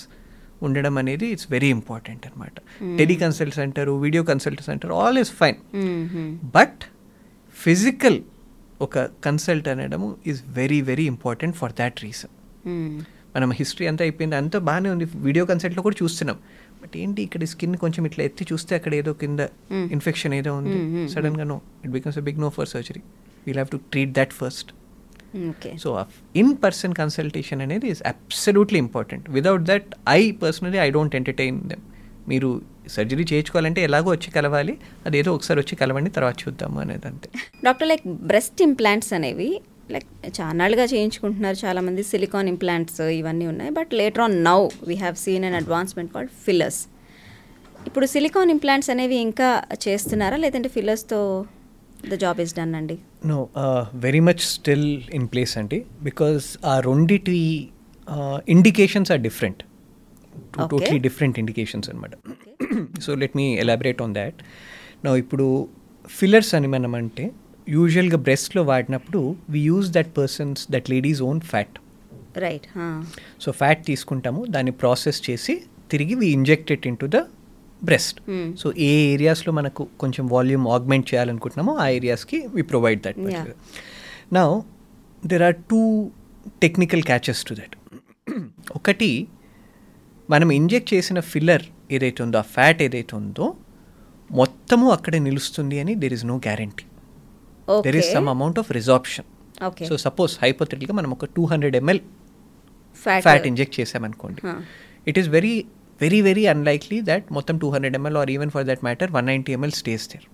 ఉండడం 0.67 0.95
అనేది 1.03 1.29
it's 1.35 1.49
very 1.55 1.69
important 1.77 2.25
అనమాట 2.29 2.57
tele 2.99 3.17
consults 3.23 3.61
అంటారు 3.65 3.93
video 4.05 4.23
consults 4.29 4.69
అంటారు 4.75 4.95
all 5.05 5.19
is 5.23 5.33
fine 5.41 5.59
but 6.57 6.83
physical 7.57 8.19
ఒక 8.87 8.99
consult 9.27 9.67
అనడము 9.73 10.09
is 10.31 10.41
very 10.61 10.79
very 10.91 11.07
important 11.15 11.57
for 11.61 11.75
that 11.81 11.99
reason 12.07 12.33
మనం 13.35 13.51
history 13.61 13.87
అంతా 13.91 14.03
అయిపోయింది 14.07 14.37
అంతా 14.41 14.59
బాగానే 14.69 14.89
ఉంది. 14.95 15.07
వీడియో 15.29 15.45
కన్సల్ట్లో 15.51 15.83
కూడా 15.87 15.97
చూస్తున్నాం. 16.03 16.39
బట్ 16.83 16.95
ఏంటి 17.03 17.21
ఇక్కడ 17.27 17.45
స్కిన్ 17.53 17.77
కొంచెం 17.85 18.03
ఇట్లా 18.09 18.23
ఎత్తి 18.29 18.45
చూస్తే 18.53 18.73
అక్కడ 18.79 18.93
ఏదో 19.01 19.13
కింద 19.23 19.41
ఇన్ఫెక్షన్ 19.97 20.35
ఏదో 20.41 20.53
ఉంది. 20.61 20.79
సడన్గా 21.15 21.47
no 21.53 21.59
it 21.85 21.93
becomes 21.99 22.19
a 22.23 22.25
big 22.29 22.41
no 22.45 22.51
for 22.59 22.71
surgery 22.75 23.03
we'll 23.47 23.59
have 23.61 23.73
to 23.75 23.81
treat 23.93 24.15
that 24.21 24.35
first 24.41 24.71
okay 25.51 25.71
so 25.83 25.91
in 26.41 26.53
person 26.65 26.95
consultation 27.01 27.61
అనేది 27.67 27.87
is 27.95 28.03
absolutely 28.13 28.79
important 28.87 29.25
without 29.37 29.65
that 29.71 29.89
I 30.19 30.21
personally 30.45 30.79
I 30.87 30.89
don't 30.97 31.15
entertain 31.21 31.59
them 31.71 31.85
మీరు 32.33 32.49
surgery 32.95 33.25
చేయించుకోవాలంటే 33.31 33.81
ఎలాగో 33.89 34.09
వచ్చి 34.15 34.29
కలవాలి 34.37 34.75
అదేదో 35.07 35.31
ఒకసారి 35.37 35.59
వచ్చి 35.63 35.75
కలవండి 35.83 36.11
తర్వాత 36.17 36.37
చూద్దాము 36.45 36.79
అనేది 36.85 37.07
అంతే 37.11 37.29
డాక్టర్ 37.65 37.89
లైక్ 37.93 38.05
బ్రెస్ట్ 38.31 38.61
ఇంప్లాంట్స్ 38.69 39.13
అనేవి 39.19 39.49
లైక్ 39.95 40.09
చాలాగా 40.39 40.85
చేయించుకుంటున్నారు 40.93 41.59
చాలామంది 41.65 42.03
సిలికాన్ 42.11 42.49
ఇంప్లాంట్స్ 42.55 43.01
ఇవన్నీ 43.19 43.47
ఉన్నాయి. 43.53 43.73
But 43.79 43.91
later 44.01 44.23
on 44.27 44.37
now 44.51 44.59
we 44.91 44.97
have 45.05 45.17
seen 45.25 45.45
an 45.51 45.57
advancement 45.63 46.13
called 46.15 46.33
fillers 46.47 46.81
ఇప్పుడు 47.89 48.07
సిలికాన్ 48.15 48.51
ఇంప్లాంట్స్ 48.57 48.91
అనేవి 48.95 49.19
ఇంకా 49.29 49.49
చేస్తున్నారా? 49.87 50.37
లేదంటే 50.45 50.69
ఫిల్లర్స్తో 50.77 51.21
ద 52.11 52.17
జాబ్ 52.25 52.39
ఇస్ 52.45 52.55
డన్ 52.59 52.75
అండి? 52.81 52.97
No 53.33 53.39
very 54.07 54.21
much 54.29 54.43
still 54.55 54.89
in 55.19 55.27
place 55.33 55.55
అండి. 55.61 55.79
బికాస్ 56.09 56.47
ఆ 56.73 56.75
రెండిటి 56.89 57.41
indications 58.55 59.11
are 59.13 59.23
different. 59.29 59.63
Totally 60.73 60.99
different 61.09 61.37
indications 61.43 61.89
అనమాట 61.91 62.13
so 63.05 63.11
let 63.23 63.37
me 63.41 63.47
elaborate 63.65 64.01
on 64.05 64.15
that 64.21 64.39
నా 65.05 65.11
ఇప్పుడు 65.23 65.47
ఫిల్లర్స్ 66.19 66.53
అని 66.59 66.69
మనం 66.75 66.93
అంటే 67.01 67.25
యూజువల్గా 67.69 68.17
బ్రెస్ట్లో 68.17 68.63
వాడినప్పుడు 68.63 69.21
we 69.51 69.61
use 69.61 69.91
that 69.93 70.11
persons 70.19 70.67
that 70.71 70.91
ladies 70.91 71.23
own 71.23 71.41
fat 71.41 71.77
right 72.39 72.67
so 73.41 73.53
fat 73.53 73.87
తీసుకుంటాము 73.87 74.45
దాన్ని 74.45 74.71
ప్రాసెస్ 74.73 75.31
చేసి 75.31 75.55
తిరిగి 75.91 76.15
we 76.15 76.29
injected 76.39 76.87
into 76.97 77.07
the 77.07 77.19
breast. 77.83 78.19
So 78.57 78.73
ఏ 78.79 78.91
ఏరియాస్లో 79.15 79.53
మనకు 79.53 79.89
కొంచెం 79.99 80.27
వాల్యూమ్ 80.27 80.69
ఆగ్మెంట్ 80.69 81.15
చేయాలనుకుంటున్నామో 81.15 81.73
ఆ 81.77 81.89
ఏరియాస్కి 81.89 82.39
వి 82.55 82.63
ప్రొవైడ్ 82.63 83.01
దట్. 83.07 83.19
నా 84.33 84.43
there 85.27 85.43
are 85.43 85.57
two 85.71 85.81
technical 86.63 87.03
catches 87.03 87.45
to 87.45 87.55
that 87.55 87.75
ఒకటి 88.77 89.11
మనం 90.31 90.53
ఇంజెక్ట్ 90.53 90.95
చేసిన 90.95 91.21
ఫిల్లర్ 91.21 91.65
ఏదైతే 91.91 92.23
ఉందో 92.23 92.39
ఆ 92.39 92.43
ఫ్యాట్ 92.43 92.83
ఏదైతే 92.83 93.17
ఉందో 93.17 93.57
మొత్తము 94.31 94.91
అక్కడే 94.91 95.19
నిలుస్తుంది 95.19 95.81
అని 95.81 95.95
there 95.95 96.13
is 96.13 96.25
no 96.25 96.37
guarantee 96.37 96.85
there 97.87 97.99
is 98.01 98.11
some 98.17 98.29
amount 98.35 98.59
of 98.63 98.71
resorption 98.79 99.29
so 99.89 99.97
suppose 100.05 100.33
హైపోథెటిక్గా 100.43 100.95
మనం 100.99 101.11
ఒక 101.17 101.27
two 101.37 101.43
hundred 101.53 101.77
ml 101.81 102.03
fat 103.03 103.25
fat 103.27 103.47
inject 103.51 103.75
చేసామనుకోండి. 103.81 104.41
It 105.07 105.19
is 105.21 105.29
very 105.37 105.55
very 106.01 106.21
very 106.29 106.45
unlikely 106.53 106.99
that 107.11 107.27
మొత్తం 107.37 107.55
two 107.63 107.69
hundred 107.75 107.97
ml 108.01 108.19
or 108.23 108.31
even 108.37 108.51
for 108.55 108.65
that 108.71 108.83
matter 108.89 109.13
one 109.19 109.27
ninety 109.33 109.53
ml 109.59 109.77
stays 109.81 110.07
there 110.13 110.27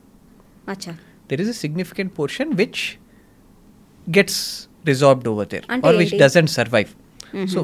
there 1.30 1.42
is 1.44 1.52
a 1.54 1.58
significant 1.64 2.12
portion 2.20 2.52
which 2.62 2.82
gets 4.06 4.40
resorbed 4.84 5.28
over 5.32 5.48
there 5.54 5.66
or 5.88 5.96
which? 6.02 6.14
Doesn't 6.24 6.52
survive 6.58 6.90
so 7.54 7.60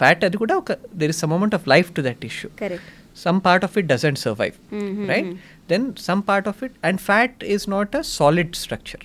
fat 0.00 0.22
అది 0.26 0.36
కూడా 0.42 0.54
ఒక 0.62 0.72
there 1.00 1.12
is 1.14 1.20
some 1.24 1.32
amount 1.38 1.56
of 1.58 1.66
life 1.74 1.90
to 1.98 2.02
that 2.08 2.24
issue 2.30 2.50
correct 2.62 2.94
some 3.20 3.38
part 3.40 3.62
of 3.66 3.72
it 3.80 3.86
doesn't 3.92 4.18
survive 4.18 4.56
Mhm, 4.72 5.06
right? 5.10 5.28
mhm. 5.28 5.38
then 5.70 5.84
some 5.98 6.20
part 6.28 6.44
of 6.50 6.58
it 6.66 6.74
and 6.82 7.00
fat 7.06 7.32
is 7.54 7.62
not 7.72 7.96
a 8.00 8.02
solid 8.10 8.50
structure. 8.60 9.00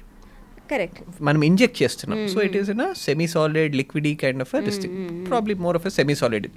Correct 0.72 1.00
మనం 1.28 1.42
inject 1.48 1.78
చేస్తున్నాం. 1.82 2.20
So 2.34 2.38
it 2.48 2.56
is 2.60 2.70
in 2.74 2.82
semi 3.06 3.28
solid 3.34 3.74
liquid 3.80 4.08
kind 4.24 4.42
of 4.46 4.54
this 4.68 4.80
thing 4.84 4.98
probably 5.30 5.56
more 5.66 5.78
of 5.80 5.86
semi 5.98 6.16
solid 6.22 6.48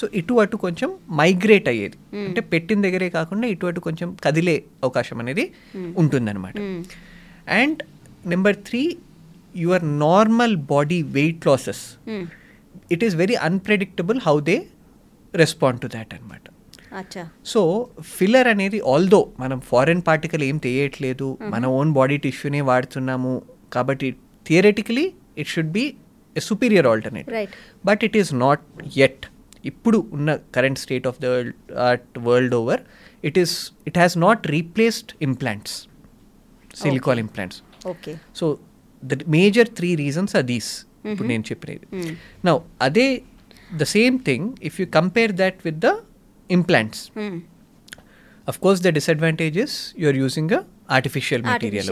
so 0.00 0.06
ఇటు 0.20 0.34
అటు 0.42 0.58
కొంచెం 0.64 0.90
migrate 1.20 1.68
అయ్యేది. 1.72 1.96
అంటే 2.26 2.42
పెట్టిన 2.52 2.80
దగ్గరే 2.86 3.08
కాకుండా 3.18 3.48
ఇటు 3.54 3.68
అటు 3.70 3.80
కొంచెం 3.88 4.10
కదిలే 4.26 4.56
అవకాశం 4.84 5.18
అనేది 5.24 5.46
ఉంటుందన్నమాట. 6.02 6.56
And 7.60 7.80
number 8.34 8.58
three 8.68 8.82
your 9.64 9.84
normal 10.06 10.56
body 10.72 11.00
weight 11.18 11.44
losses 11.50 11.84
it 12.94 13.04
is 13.08 13.14
very 13.22 13.36
unpredictable 13.50 14.20
how 14.28 14.36
they 14.50 14.56
respond 15.34 15.80
to 15.84 15.88
that 15.96 16.12
అనమాట 16.16 16.46
సో 17.44 17.60
ఫిల్లర్ 18.16 18.48
అనేది 18.48 18.80
ఆల్దో 18.86 19.20
మనం 19.40 19.60
ఫారెన్ 19.70 20.02
పార్టికల్ 20.02 20.42
ఏం 20.42 20.58
తెలియట్లేదు 20.58 21.38
మన 21.50 21.66
ఓన్ 21.78 21.92
బాడీ 21.92 22.16
టిష్యూనే 22.18 22.60
వాడుతున్నాము 22.60 23.32
కాబట్టి 23.72 24.08
theoretically 24.46 25.06
it 25.38 25.48
should 25.48 25.72
be 25.72 25.84
a 26.36 26.40
superior 26.40 26.86
alternate 26.86 27.30
but 27.84 28.04
it 28.04 28.16
is 28.16 28.34
not 28.36 28.64
at 28.98 29.26
ఇప్పుడు 29.64 29.98
ఉన్న 30.12 30.38
current 30.52 30.78
state 30.78 31.06
of 31.06 31.18
the 31.20 31.28
world 32.22 32.54
over 32.54 32.82
it 33.24 33.38
is 33.38 33.54
it 33.86 33.98
has 33.98 34.18
not 34.18 34.46
replaced 34.48 35.12
implants 35.20 35.76
silicone 36.74 37.18
implants 37.18 37.60
okay 37.86 38.12
so 38.34 38.46
the 39.02 39.22
major 39.28 39.68
three 39.68 39.94
reasons 39.96 40.36
are 40.36 40.44
these 40.44 40.70
ఇప్పుడు 41.04 41.28
నేను 41.28 41.44
చెప్పినది. 41.50 41.86
Now 42.44 42.54
అదే 42.80 43.06
the 43.76 43.82
same 43.92 44.18
thing 44.24 44.48
if 44.62 44.80
you 44.80 44.86
compare 44.92 45.32
that 45.32 45.58
with 45.64 45.78
the 45.78 45.90
implants 46.56 47.02
course 48.64 48.80
the 48.86 48.90
disadvantage 48.98 49.56
is 49.64 49.74
you're 50.02 50.18
using 50.24 50.54
artificial 50.98 51.42
material 51.48 51.90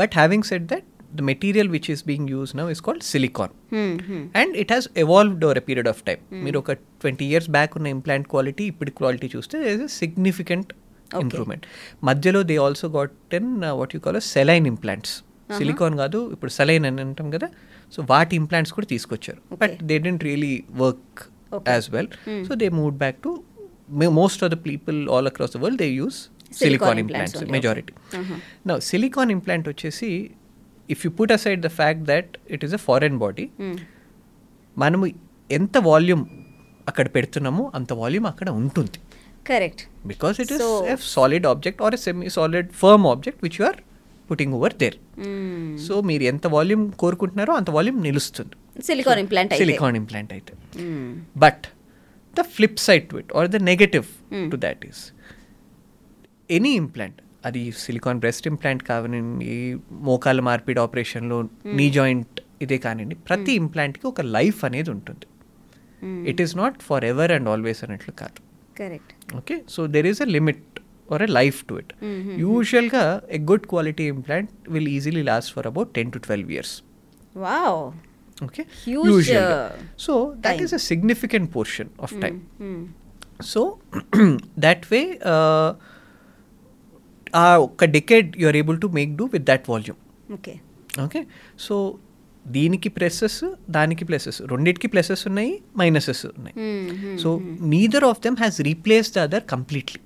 but 0.00 0.14
having 0.20 0.46
set 0.50 0.64
that 0.72 0.86
the 1.18 1.24
material 1.30 1.68
which 1.74 1.88
is 1.94 2.02
being 2.10 2.30
use 2.34 2.52
now 2.60 2.66
is 2.74 2.82
called 2.86 3.04
silicone 3.10 3.54
and 4.40 4.54
it 4.62 4.72
has 4.76 4.88
evolved 5.04 5.44
over 5.48 5.60
a 5.62 5.64
period 5.68 5.90
of 5.92 6.00
time 6.08 6.18
మీరు 6.46 6.58
ఒక 6.62 6.72
twenty 7.04 7.28
years 7.32 7.50
back 7.58 7.76
ఉన్న 7.80 7.88
implant 7.96 8.28
quality 8.34 8.66
ఇప్పుడు 8.72 8.92
quality 9.02 9.30
చూస్తే 9.36 9.58
is 9.74 9.84
a 9.88 9.90
significant 10.00 10.72
improvement 11.22 11.64
మధ్యలో 12.08 12.42
they 12.50 12.56
also 12.66 12.88
got 12.98 13.34
an 13.40 13.50
what 13.80 13.94
you 13.96 14.00
call 14.06 14.20
saline 14.34 14.68
implants 14.72 15.14
silicone 15.58 15.96
కాదు 16.02 16.18
ఇప్పుడు 16.34 16.52
saline 16.58 16.84
అని 16.88 17.00
అంటాం 17.06 17.28
కదా. 17.34 17.48
సో 17.92 17.98
వాటి 18.10 18.34
ఇంప్లాంట్స్ 18.40 18.72
కూడా 18.76 18.86
తీసుకొచ్చారు. 18.92 19.40
But 19.62 19.74
they 19.88 19.96
didn't 20.06 20.22
really 20.28 20.54
work 20.82 21.20
Okay. 21.52 21.66
As 21.72 21.88
well 21.90 22.08
so 22.48 22.54
they 22.54 22.68
move 22.78 22.92
back 22.96 23.18
to 23.22 23.32
most 24.14 24.44
of 24.44 24.50
the 24.50 24.58
people 24.64 24.98
all 25.08 25.26
across 25.26 25.52
the 25.52 25.60
world 25.64 25.82
they 25.84 25.90
use 25.94 26.18
Silicone 26.52 26.60
silicone 26.62 26.98
implants 26.98 27.02
implants 27.04 27.38
only, 27.38 27.52
majority 27.52 27.92
Uh-huh. 28.18 28.36
నా 28.66 28.78
silicone 28.80 29.30
implant 29.30 29.68
వచ్చేసి 29.68 30.08
if 30.88 31.06
you 31.06 31.10
put 31.10 31.32
aside 31.32 31.60
the 31.60 31.70
fact 31.78 32.04
that 32.04 32.30
it 32.50 32.64
is 32.64 32.74
a 32.74 32.80
foreign 32.84 33.18
body 33.18 33.44
మనము 34.76 35.06
ఎంత 35.50 35.78
volume 35.84 36.22
అక్కడ 36.88 37.06
పెడుతున్నామో 37.08 37.72
అంత 37.74 37.92
volume 37.92 38.26
అక్కడ 38.26 38.48
ఉంటుంది. 38.50 38.98
Correct 39.46 39.82
because 40.06 40.40
it 40.40 40.52
So- 40.52 40.84
a 40.88 40.96
solid 41.14 41.46
object 41.46 41.82
or 41.82 41.94
a 41.94 41.96
semi 41.96 42.28
solid 42.28 42.68
firm 42.72 43.06
object 43.06 43.40
which 43.42 43.60
you 43.60 43.66
are 43.66 43.78
putting 44.30 44.54
over 44.54 44.74
there 44.74 44.96
so 45.86 46.00
మీరు 46.00 46.22
ఎంత 46.22 46.46
volume 46.46 46.92
కోరుకుంటున్నారో 46.92 47.52
అంత 47.52 47.70
వాల్యూమ్ 47.70 48.02
నిలుస్తుంది. 48.02 48.54
సిలికాన్ 48.88 49.20
ఇంప్లాంట్ 49.24 49.52
అయితే. 49.54 49.62
సిలికాన్ 49.64 49.96
ఇంప్లాంట్ 50.00 50.32
అయితే. 50.36 50.52
But 51.44 51.64
the 52.36 52.42
flip 52.56 52.80
side 52.86 53.04
to 53.10 53.18
it 53.22 53.30
or 53.40 53.48
the 53.54 53.60
negative 53.70 54.08
to 54.52 54.58
that 54.66 54.82
is 54.90 55.02
any 56.50 56.72
implant 56.82 57.20
అది 57.48 57.62
silicone 57.84 58.20
breast 58.22 58.46
implant 58.50 58.82
కావనండి 58.90 59.52
మోకాల 60.08 60.40
మార్పిడి 60.48 60.80
ఆపరేషన్లో 60.86 61.36
నీ 61.80 61.86
జాయింట్ 61.98 62.40
ఇదే 62.64 62.78
కానివ్వండి 62.84 63.16
ప్రతి 63.28 63.52
ఇంప్లాంట్కి 63.62 64.06
ఒక 64.12 64.20
లైఫ్ 64.36 64.60
అనేది 64.68 64.90
ఉంటుంది. 64.96 65.26
It 66.30 66.40
is 66.44 66.54
not 66.62 66.78
forever 67.12 67.32
and 67.36 67.48
always 67.52 67.80
అన్నట్లు 67.84 68.14
కాదు. 68.22 68.40
Correct 68.80 69.12
okay 69.40 69.56
so 69.74 69.82
there 69.94 70.06
is 70.10 70.20
a 70.26 70.28
limit 70.36 70.64
or 71.14 71.22
a 71.26 71.30
life 71.38 71.58
to 71.68 71.74
it 71.82 71.92
యూజువల్గా 72.44 73.04
a 73.38 73.40
good 73.50 73.66
quality 73.72 74.06
implant 74.14 74.50
will 74.74 74.90
easily 74.96 75.24
last 75.32 75.52
for 75.56 75.68
about 75.72 75.90
ten 75.98 76.10
to 76.16 76.20
twelve 76.26 76.50
years 76.56 76.74
wow 77.46 77.80
okay 78.37 78.65
Huge, 78.85 79.07
Usually. 79.09 79.37
uh, 79.39 79.69
so 79.97 80.13
that 80.37 80.51
time. 80.51 80.65
is 80.65 80.73
a 80.73 80.81
significant 80.81 81.51
portion 81.51 81.87
of 81.99 82.11
time 82.23 82.37
so 83.51 83.61
that 84.65 84.83
way 84.91 85.05
uh, 85.33 85.71
ఆ 87.39 87.43
ఒక్క 87.65 87.85
decade 87.95 88.29
you 88.39 88.45
are 88.47 88.57
able 88.61 88.77
to 88.83 88.87
make 88.95 89.11
do 89.19 89.25
with 89.33 89.45
that 89.49 89.67
volume 89.71 89.99
okay 90.37 90.53
okay 91.03 91.19
so 91.65 91.75
దీనికి 92.45 92.89
pluses 92.89 93.37
దానికి 93.69 94.03
pluses 94.09 94.39
రెండింటికి 94.51 94.87
pluses 94.93 95.23
ఉన్నాయి 95.29 95.51
minuses 95.81 96.23
ఉన్నాయి 96.31 96.55
so 97.23 97.29
neither 97.73 98.05
of 98.09 98.19
them 98.25 98.37
has 98.41 98.57
replace 98.69 99.09
the 99.17 99.21
other 99.27 99.45
completely 99.53 100.01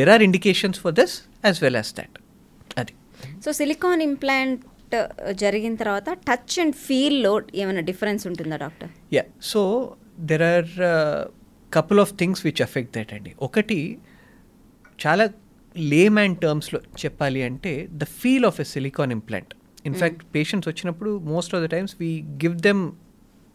there 0.00 0.10
are 0.14 0.24
indications 0.28 0.80
for 0.84 0.94
this 1.00 1.14
as 1.48 1.60
well 1.64 1.78
as 1.80 1.92
that 2.00 2.18
అది 2.82 2.94
so 3.46 3.52
silicone 3.60 4.02
implant 4.10 4.60
జరిగిన 5.31 5.75
తర్వాత 5.75 6.09
touch 6.29 6.55
and 6.59 6.75
ఫీల్లో 6.87 7.41
ఏమైనా 7.55 7.81
డిఫరెన్స్ 7.89 8.27
ఉంటుందా 8.27 8.57
doctor? 8.57 8.89
Yeah 9.13 9.23
so 9.41 9.61
there 10.31 10.41
are 10.41 10.69
couple 11.73 11.99
of 11.99 12.13
things 12.13 12.45
which 12.45 12.61
affect 12.61 12.97
that 12.97 13.13
అండి. 13.13 13.33
ఒకటి 13.41 13.79
చాలా 15.05 15.25
lame 15.75 16.17
and 16.19 16.37
టర్మ్స్లో 16.39 16.79
చెప్పాలి 17.03 17.43
అంటే 17.43 17.73
the 17.91 18.03
feel 18.21 18.45
of 18.45 18.59
a 18.61 18.63
silicone 18.63 19.11
implant 19.11 19.53
in fact 19.85 20.23
patients 20.35 20.69
వచ్చినప్పుడు 20.69 21.17
most 21.33 21.55
of 21.55 21.63
the 21.63 21.69
times 21.75 21.95
we 21.99 22.09
give 22.43 22.57
them 22.67 22.91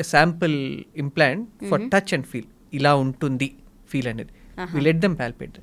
a 0.01 0.03
sample 0.03 0.57
implant 0.97 1.65
for 1.71 1.83
touch 1.95 2.15
and 2.15 2.27
feel 2.27 2.49
ఇలా 2.73 2.95
ఉంటుంది 2.95 3.49
feel 3.89 4.09
అనేది. 4.09 4.33
We 4.75 4.81
let 4.81 4.99
them 4.99 5.17
palpate 5.19 5.59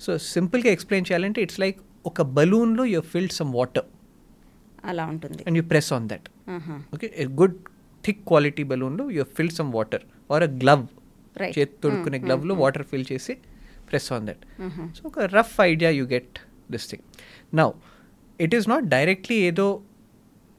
so 0.00 0.18
సింపుల్గా 0.18 0.70
explain 0.70 1.06
చేయాలంటే 1.10 1.42
it's 1.42 1.60
like 1.60 1.78
ఒక 2.06 2.22
బలూన్లో 2.22 2.84
you 2.84 3.00
filled 3.00 3.32
some 3.32 3.52
water 3.52 3.86
అలా 4.90 5.04
ఉంటుంది. 5.12 5.42
And 5.48 5.58
you 5.60 5.64
press 5.72 5.90
on 5.96 6.06
that. 6.12 6.26
Okay 6.94 7.08
good 7.40 7.56
thick 8.04 8.20
quality 8.30 8.64
బలూన్లో 8.72 9.04
you 9.16 9.24
filled 9.38 9.56
some 9.60 9.70
water 9.78 10.04
or 10.34 10.44
a 10.48 10.50
glove. 10.62 10.84
చేతి 11.56 11.74
తొడుక్కునే 11.82 12.18
గ్లవ్లో 12.26 12.54
వాటర్ 12.62 12.84
ఫిల్ 12.92 13.06
చేసి 13.12 13.34
ప్రెస్ 13.90 14.08
ఆన్ 14.16 14.24
దట్. 14.30 14.42
సో 14.96 15.02
ఒక 15.10 15.18
rough 15.36 15.56
idea 15.72 15.90
you 15.98 16.06
get 16.14 16.38
this 16.74 16.86
thing 16.92 17.04
now 17.60 17.68
it 18.46 18.54
is 18.58 18.66
not 18.74 18.86
directly 18.96 19.38
ఏదో 19.50 19.66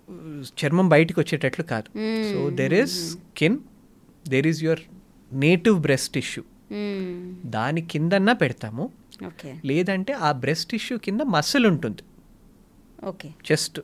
uh, 0.09 0.43
చర్మం 0.59 0.87
బయటికి 0.93 1.17
వచ్చేటట్లు 1.23 1.65
కాదు. 1.73 1.89
So 2.31 2.37
there 2.61 2.75
is 2.81 2.95
skin 3.15 3.57
there 4.33 4.47
is 4.51 4.61
your 4.67 4.81
native 5.31 5.77
breast 5.87 6.11
tissue 6.17 6.43
hmm. 6.79 7.19
దాని 7.55 7.81
కిందన్నా 7.91 8.33
పెడతాము. 8.43 8.85
ఓకే 9.29 9.51
లేదంటే 9.69 10.11
ఆ 10.27 10.29
బ్రెస్ట్ 10.43 10.67
టిష్యూ 10.73 10.95
కింద 11.05 11.21
మసిల్ 11.35 11.67
ఉంటుంది. 11.71 12.03
చెస్ట్ 13.49 13.77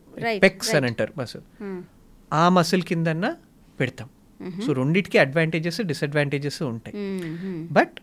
పెక్స్ 0.46 0.72
అని. 0.76 0.88
అంటారు 0.88 1.14
మసిల్ 1.20 1.44
మ్మ్. 1.64 1.82
ఆ 2.32 2.44
మసిల్ 2.50 2.84
కిందన్నా 2.84 3.32
పెడతాం 3.80 4.10
సో 4.64 4.74
రెండింటికి 4.74 5.18
అడ్వాంటేజెస్ 5.18 5.82
డిసడ్వాంటేజెస్ 5.92 6.62
ఉంటాయి. 6.64 6.96
బట్ 7.72 7.96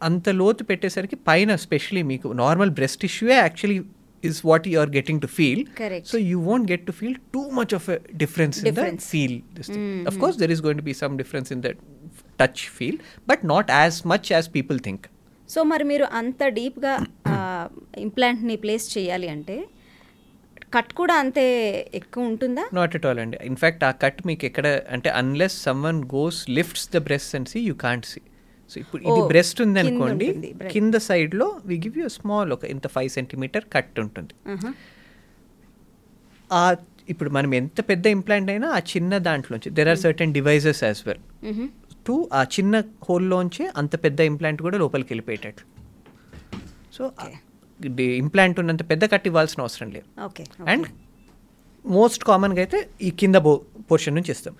అంత 0.00 0.28
లోతు 0.40 0.64
పెట్టేసరికి 0.64 1.16
పైన 1.28 1.56
స్పెషలీ 1.64 2.02
మీకు 2.10 2.28
normal 2.42 2.70
breast 2.70 3.02
ఇష్యూయే 3.04 3.36
actually 3.36 3.78
is 4.24 4.46
what 4.46 4.68
you 4.68 4.78
are 4.80 4.90
getting 4.90 5.20
to 5.20 5.26
feel. 5.38 5.62
So 6.12 6.18
you 6.30 6.38
won't 6.40 6.70
get 6.70 6.84
to 6.86 6.92
feel 6.92 7.16
too 7.34 7.42
much 7.50 7.74
of 7.74 7.88
difference 8.16 8.58
in 8.60 8.74
the. 8.74 8.80
Feel 9.10 9.36
of 10.06 10.18
course 10.18 10.38
there 10.38 10.52
is 10.52 10.62
going 10.62 10.80
to 10.80 10.84
be 10.84 10.94
some 10.94 11.16
difference 11.16 11.50
in 11.52 11.62
the 11.62 11.70
touch 12.40 12.62
feel 12.78 12.98
but 13.28 13.44
not 13.44 13.70
as 13.70 13.98
much 14.06 14.30
as 14.32 14.48
people 14.54 14.80
think 14.80 15.06
so 15.48 15.62
మరి 15.64 15.84
మీరు 15.84 16.04
అంత 16.12 16.42
డీప్గా 16.52 16.94
ఇంప్లాంట్ని 17.98 18.56
place 18.56 18.98
చేయాలి 18.98 19.28
అంటే 19.28 19.56
cut 20.72 20.92
కూడా 21.00 21.14
అంతే 21.22 21.44
ఎక్కువ 22.00 22.30
ఉంటుందా? 22.30 22.64
నాట్ 22.78 22.92
ఎట్ 22.96 23.06
ఆల్ 23.08 23.20
అండి. 23.24 23.36
ఇన్ఫ్యాక్ట్ 23.50 23.82
ఆ 23.88 23.92
కట్ 24.02 24.20
మీకు 24.30 24.44
ఎక్కడ 24.48 24.66
అంటే 24.96 25.08
unless 25.20 25.56
someone 25.88 26.00
goes 26.16 26.40
lifts 26.58 26.86
the 26.94 27.00
breast 27.08 27.32
and 27.38 27.48
see 27.52 27.60
you 27.70 27.74
can't 27.86 28.06
see 28.12 28.20
so 28.70 28.76
ఇప్పుడు 28.82 29.00
ఇది 29.02 29.20
Oh, 29.20 29.26
బ్రెస్ట్ 29.32 29.58
ఉంది 29.64 29.80
కింద 29.80 29.86
అనుకోండి. 29.86 30.26
కింద 30.74 30.96
సైడ్లో 31.08 31.46
వి 31.70 31.76
గివ్ 31.84 31.96
యూ 32.00 32.08
స్మాల్ 32.16 32.50
ఒక 32.56 32.64
ఇంత 32.74 32.86
ఫైవ్ 32.96 33.10
సెంటీమీటర్ 33.16 33.64
కట్ 33.74 33.96
ఉంటుంది. 34.04 34.34
ఆహా. 34.54 34.70
ఆ 36.50 36.62
ఇప్పుడు 37.08 37.30
మనం 37.30 37.50
ఎంత 37.60 37.80
పెద్ద 37.90 38.06
ఇంప్లాంట్ 38.16 38.50
అయినా 38.50 38.68
ఆ 38.76 38.80
చిన్న 38.92 39.18
దాంట్లోంచి 39.28 39.70
there 39.78 39.88
are 39.92 40.00
certain 40.04 40.32
devices 40.38 40.82
as 40.88 41.00
well. 41.08 41.22
To 42.06 42.16
ఆ 42.32 42.42
చిన్న 42.56 42.74
హోల్లోంచి 43.08 43.64
అంత 43.82 43.94
పెద్ద 44.04 44.20
ఇంప్లాంట్ 44.32 44.62
కూడా 44.66 44.78
లోపలికి 44.78 45.10
వెళ్ళిపోయేటట్లు. 45.12 45.66
సో 46.96 47.02
ఇంప్లాంట్ 48.22 48.56
ఉన్నంత 48.62 48.82
పెద్ద 48.90 49.04
కట్ 49.12 49.26
ఇవ్వాల్సిన 49.30 49.60
అవసరం 49.66 49.88
లేదు. 49.96 50.06
ఓకే 50.28 50.42
అండ్ 50.72 50.86
మోస్ట్ 51.84 52.22
కామన్గా 52.24 52.60
అయితే 52.64 52.78
ఈ 53.02 53.10
కింద 53.20 53.36
బో 53.46 53.52
పోర్షన్ 53.90 54.14
నుంచి 54.18 54.32
ఇస్తాం 54.36 54.54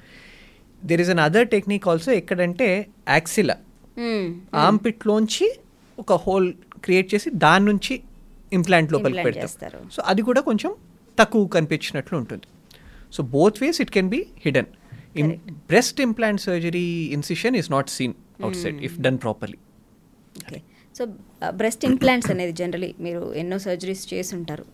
there 0.83 1.01
is 1.05 1.11
another 1.27 1.49
technique 1.55 1.89
also 1.89 2.11
ఎక్కడంటే 2.21 2.69
యాక్సిలా 3.09 3.57
మ్మ్. 3.97 4.27
ఆంపిట్లోంచి 4.67 5.47
ఒక 5.99 6.13
హోల్ 6.25 6.49
క్రియేట్ 6.85 7.09
చేసి 7.15 7.31
దాని 7.45 7.65
నుంచి 7.65 7.95
ఇంప్లాంట్ 8.53 8.91
లోపలికి 8.95 9.17
Implant 9.17 9.27
పెడతాం. 9.29 9.43
చేస్తారు. 9.45 9.79
సో 9.95 10.01
అది 10.11 10.23
కూడా 10.29 10.41
కొంచెం 10.49 10.71
తక్కువ 11.19 11.49
కనిపించినట్లు 11.57 12.17
ఉంటుంది. 12.21 12.47
So 13.13 13.23
both 13.35 13.59
ways 13.63 13.79
it 13.85 13.93
can 13.97 14.11
be 14.15 14.21
hidden 14.45 14.71
in 15.21 15.31
breast 15.71 16.01
implant 16.07 16.41
surgery 16.47 16.87
incision 17.17 17.57
is 17.61 17.71
not 17.71 17.91
seen 17.97 18.15
outside 18.63 18.79
if 18.89 18.97
done 19.07 19.19
properly 19.25 19.59
so 20.99 21.03
breast 21.61 21.85
implants 21.91 22.31
అనేది 22.35 22.55
జనరలీ 22.61 22.91
మీరు 23.07 23.23
ఎన్నో 23.43 23.59
సర్జరీస్ 23.67 24.15
చేసి 24.15 24.33
ఉంటారు 24.39 24.65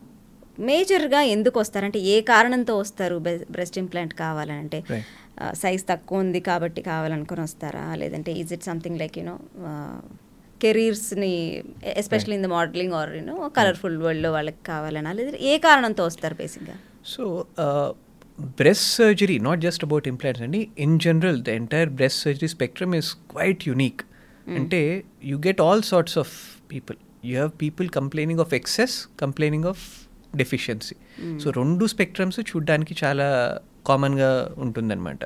మేజర్గా 0.68 1.20
ఎందుకు 1.34 1.56
వస్తారంటే 1.62 1.98
ఏ 2.12 2.14
కారణంతో 2.30 2.74
వస్తారు 2.82 3.16
బ్రెస్ట్ 3.54 3.78
ఇంప్లాంట్ 3.82 4.14
కావాలని 4.22 4.60
అంటే. 4.64 4.78
సైజ్ 5.62 5.82
తక్కువ 5.90 6.22
ఉంది 6.24 6.40
కాబట్టి 6.40 6.80
కావాలనుకొని 6.82 7.42
వస్తారా? 7.48 7.82
లేదంటే 8.02 8.32
is 8.42 8.52
it 8.56 8.64
something 8.70 8.98
like 9.02 9.16
you know 9.18 9.34
కెరీర్స్ని 10.60 11.32
especially 12.02 12.36
in 12.38 12.44
the 12.46 12.50
modelling 12.54 12.94
or 13.00 13.10
you know 13.18 13.36
colourful 13.58 13.96
వరల్డ్లో 14.04 14.30
వాళ్ళకి 14.36 14.62
కావాలనా? 14.72 15.12
లేదా 15.18 15.38
ఏ 15.50 15.54
కారణంతో 15.66 16.04
వస్తారు 16.10 16.36
బేసిక్గా 16.42 16.76
so 17.04 17.24
breast 18.58 18.88
surgery 18.96 19.38
not 19.38 19.60
just 19.60 19.84
about 19.84 20.06
implants 20.08 20.42
అండి 20.42 20.68
in 20.78 20.96
general 21.00 21.38
the 21.42 21.50
entire 21.60 21.90
breast 22.00 22.20
surgery 22.24 22.48
spectrum 22.56 22.94
is 22.94 23.10
quite 23.34 23.62
unique 23.68 24.02
అంటే 24.58 24.80
you 25.24 25.36
get 25.46 25.60
all 25.60 25.82
sorts 25.82 26.18
of 26.18 26.34
people 26.72 26.98
you 27.28 27.32
have 27.36 27.52
people 27.62 27.88
complaining 27.98 28.42
of 28.44 28.52
excess 28.60 28.96
complaining 29.22 29.68
of 29.72 29.84
deficiency 30.40 30.96
so 31.42 31.50
రెండు 31.60 31.84
spectrums 31.94 32.40
చూడడానికి 32.50 32.96
చాలా 33.02 33.26
కామన్గా 33.90 34.30
ఉంటుందన్నమాట. 34.64 35.24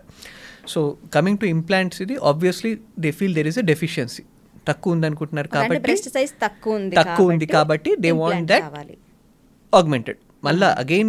so 0.73 0.81
coming 1.17 1.39
to 1.43 1.47
implants 1.57 2.01
ఇది 2.07 2.17
obviously 2.33 2.73
they 3.05 3.11
feel 3.21 3.35
there 3.39 3.49
is 3.53 3.61
a 3.65 3.67
deficiency 3.73 4.25
తక్కువ 4.69 4.97
ఉందనుకుంటున్నారు 4.97 5.49
అంటే 5.49 5.59
కాబట్టి 5.61 6.33
తక్కువ 6.47 6.81
ఉంది 6.81 6.97
తక్కువ 7.01 7.33
ఉంది 7.35 7.47
కాబట్టి 7.57 7.93
they 8.07 8.12
want 8.25 8.49
that 8.53 8.67
augmented. 9.73 10.17
Malla, 10.43 10.69
again, 10.85 11.09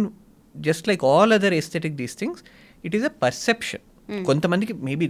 just 0.54 0.86
like 0.86 1.02
all 1.02 1.32
other 1.32 1.50
aesthetic 1.58 1.96
these 1.96 2.14
things, 2.14 2.38
it 2.84 2.94
is 2.98 3.04
a 3.10 3.14
perception. 3.24 3.80
కొంతమందికి 4.28 4.74
maybe 4.86 5.06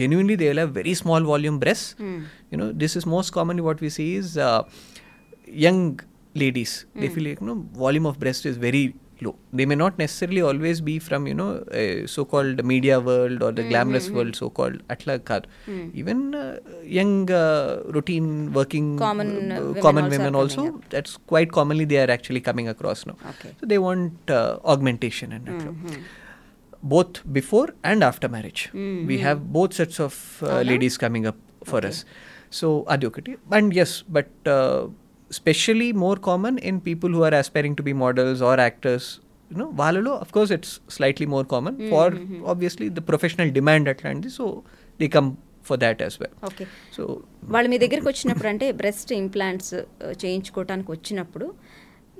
genuinely 0.00 0.36
they 0.42 0.48
will 0.50 0.62
have 0.64 0.72
very 0.80 0.94
small 1.02 1.20
volume 1.32 1.58
breasts. 1.64 1.94
You 2.52 2.58
know, 2.60 2.68
this 2.84 2.96
is 3.00 3.06
most 3.16 3.30
commonly 3.38 3.62
what 3.70 3.80
we 3.86 3.90
see 3.98 4.10
is 4.20 4.36
uh, 4.50 4.62
young 5.66 5.82
ladies. 6.34 6.86
They 6.94 7.08
feel 7.16 7.24
like, 7.30 7.40
you 7.40 7.46
know, 7.50 7.58
volume 7.86 8.06
of 8.06 8.18
breast 8.24 8.46
is 8.46 8.56
very 8.68 8.84
low. 9.26 9.34
They 9.58 9.64
may 9.70 9.76
not 9.82 9.98
necessarily 9.98 10.42
always 10.48 10.80
be 10.88 10.94
from, 10.98 11.26
you 11.26 11.34
know, 11.34 11.50
so-called 12.14 12.64
media 12.72 12.98
world 13.00 13.42
or 13.42 13.50
the 13.52 13.62
glamorous 13.70 14.10
world, 14.16 14.36
so-called. 14.36 14.82
Atla 14.90 15.18
kaadu. 15.30 15.46
Even 16.02 16.34
uh, 16.34 16.58
young 16.98 17.30
uh, 17.30 17.82
routine 17.96 18.28
working 18.58 18.98
Common, 18.98 19.30
uh, 19.52 19.56
uh, 19.60 19.62
women 19.68 19.82
common 19.86 20.04
also 20.04 20.18
women 20.18 20.34
also 20.42 20.66
that's 20.90 21.16
quite 21.32 21.50
commonly 21.58 21.86
they 21.94 21.98
are 22.04 22.10
actually 22.18 22.42
coming 22.50 22.68
across 22.74 23.06
now 23.06 23.16
Okay. 23.32 23.52
so 23.60 23.66
they 23.72 23.78
want 23.78 24.30
uh, 24.30 24.58
augmentation 24.74 25.32
and 25.32 25.48
both 26.82 27.14
before 27.38 27.68
and 27.82 28.02
after 28.10 28.28
marriage 28.28 28.62
we 29.10 29.18
have 29.18 29.38
both 29.58 29.72
sets 29.72 29.98
of 30.00 30.14
uh, 30.42 30.60
ladies 30.62 30.96
coming 31.04 31.26
up 31.26 31.38
for 31.70 31.80
us 31.90 31.98
so 32.50 32.68
adi 32.94 33.06
okati 33.10 33.32
and 33.58 33.72
yes 33.72 33.92
but 34.16 34.30
uh, 34.56 34.80
especially 35.30 35.92
more 35.92 36.16
common 36.30 36.56
in 36.58 36.80
people 36.80 37.10
who 37.10 37.22
are 37.28 37.34
aspiring 37.42 37.74
to 37.76 37.82
be 37.82 37.92
models 38.04 38.40
or 38.48 38.54
actors 38.70 39.06
you 39.50 39.56
know 39.60 39.70
వాళ్ళలో 39.80 40.12
of 40.24 40.28
course 40.36 40.50
it's 40.56 40.80
slightly 40.88 41.26
more 41.34 41.44
common 41.54 41.74
for 41.92 42.06
obviously 42.52 42.88
the 42.98 43.04
professional 43.10 43.50
demand 43.58 43.88
అట్లాంటిది 43.92 44.30
so 44.38 44.46
they 45.00 45.08
come 45.16 45.28
for 45.62 45.76
that 45.84 45.98
as 46.08 46.14
well 46.22 46.34
okay 46.48 46.64
so 46.96 47.02
వాళ్ళు 47.54 47.68
మీ 47.72 47.78
దగ్గరికి 47.78 48.08
వచ్చినప్పుడు 48.12 48.48
అంటే 48.48 48.66
breast 48.72 49.12
implants 49.22 49.74
చేయించుకోవటానికి 50.22 50.90
వచ్చినప్పుడు 50.90 51.46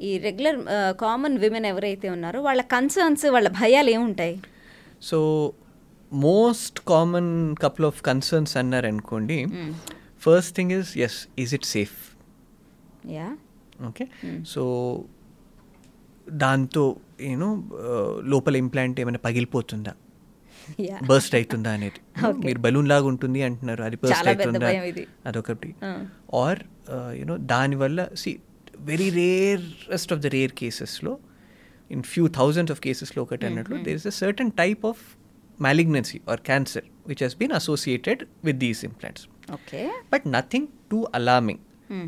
ఈ 0.03 0.19
regular 0.19 0.57
common 1.01 1.39
women 1.39 1.67
ఎవరైతే 1.67 2.11
ఉన్నారో 2.11 2.41
వాళ్ళ 2.41 2.63
కన్సర్న్స్ 2.63 3.27
వాళ్ళ 3.27 3.49
భయాలు 3.49 3.91
ఏముంటాయి? 3.91 4.41
So 5.03 5.53
most 6.13 6.81
common 6.81 7.57
couple 7.63 7.87
of 7.87 8.03
concerns 8.03 8.57
అన్నారు 8.57 8.87
అనుకోండి 8.87 9.47
first 10.21 10.57
thing 10.57 10.73
is 10.73 10.99
yes 10.99 11.29
is 11.39 11.55
it 11.55 11.65
safe 11.65 11.93
yeah 13.09 13.37
okay 13.87 14.09
so 14.49 15.05
దాంతో 16.29 16.97
యూనో 17.21 17.65
లోపల 18.25 18.57
ఇంప్లాంట్ 18.57 19.01
ఏమైనా 19.01 19.19
పగిలిపోతుందా? 19.19 19.93
బర్స్ట్ 21.07 21.35
అవుతుందా 21.35 21.71
అనేది. 21.71 22.29
మీరు 22.47 22.59
బలూన్ 22.59 22.89
లాగా 22.89 23.07
ఉంటుంది 23.07 23.43
అంటున్నారు 23.43 23.83
అది 23.83 23.97
బర్స్ట్ 23.97 24.29
అవుతుందా. 24.29 24.69
అదొకటి. 25.27 25.75
ఆ. 25.85 26.07
ఆర్ 26.35 26.59
యూనో 27.13 27.37
దానివల్ల 27.37 28.09
see 28.15 28.39
very 28.85 29.09
rarest 29.17 30.13
of 30.13 30.21
the 30.21 30.31
rare 30.35 30.55
కేసెస్లో 30.61 31.13
ఇన్ 31.91 32.05
ఫ్యూ 32.13 32.25
థౌజండ్స్ 32.37 32.73
ఆఫ్ 32.75 32.81
కేసెస్లో 32.81 33.21
ఒకటి 33.27 33.47
అన్నట్లు 33.49 33.77
there 33.87 33.99
is 34.01 34.07
a 34.07 34.15
certain 34.21 34.53
type 34.59 34.85
of 34.87 35.03
malignancy 35.59 36.19
or 36.29 36.41
cancer 36.41 36.87
which 37.07 37.23
has 37.23 37.37
been 37.37 37.55
associated 37.61 38.23
with 38.45 38.59
these 38.59 38.83
implants 38.85 39.25
okay 39.53 39.81
but 40.13 40.25
nothing 40.29 40.69
too 40.91 41.01
alarming 41.15 41.63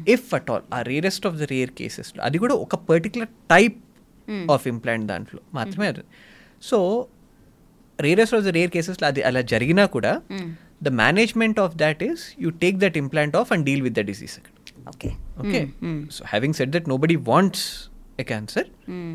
if 0.09 0.29
at 0.35 0.49
all 0.51 0.65
ఆ 0.73 0.81
rarest 0.93 1.27
of 1.27 1.37
the 1.37 1.47
rare 1.55 1.73
కేసెస్లో 1.81 2.21
అది 2.25 2.39
కూడా 2.39 2.55
ఒక 2.65 2.77
particular 2.91 3.31
type 3.51 3.79
of 4.49 4.67
implant 4.67 5.07
దాంట్లో 5.07 5.41
మాత్రమే 5.55 5.87
అది 5.87 6.05
so 6.63 6.79
rarest 7.99 8.35
of 8.35 8.45
the 8.45 8.53
rare 8.57 8.71
కేసెస్లో 8.71 9.07
అది 9.09 9.23
అలా 9.23 9.41
జరిగినా 9.53 9.87
కూడా 9.97 10.13
the 10.83 10.91
management 10.99 11.59
of 11.61 11.75
that 11.77 12.03
is 12.03 12.25
you 12.43 12.51
take 12.65 12.77
that 12.79 12.97
implant 12.97 13.37
off 13.37 13.51
and 13.53 13.65
deal 13.67 13.83
with 13.83 13.97
the 14.01 14.05
disease 14.11 14.37
okay 14.89 15.11
okay 15.39 15.61
so 16.17 16.23
having 16.33 16.57
said 16.61 16.73
that 16.77 16.89
nobody 17.05 17.17
wants 17.29 17.67
a 18.19 18.27
cancer 18.33 18.69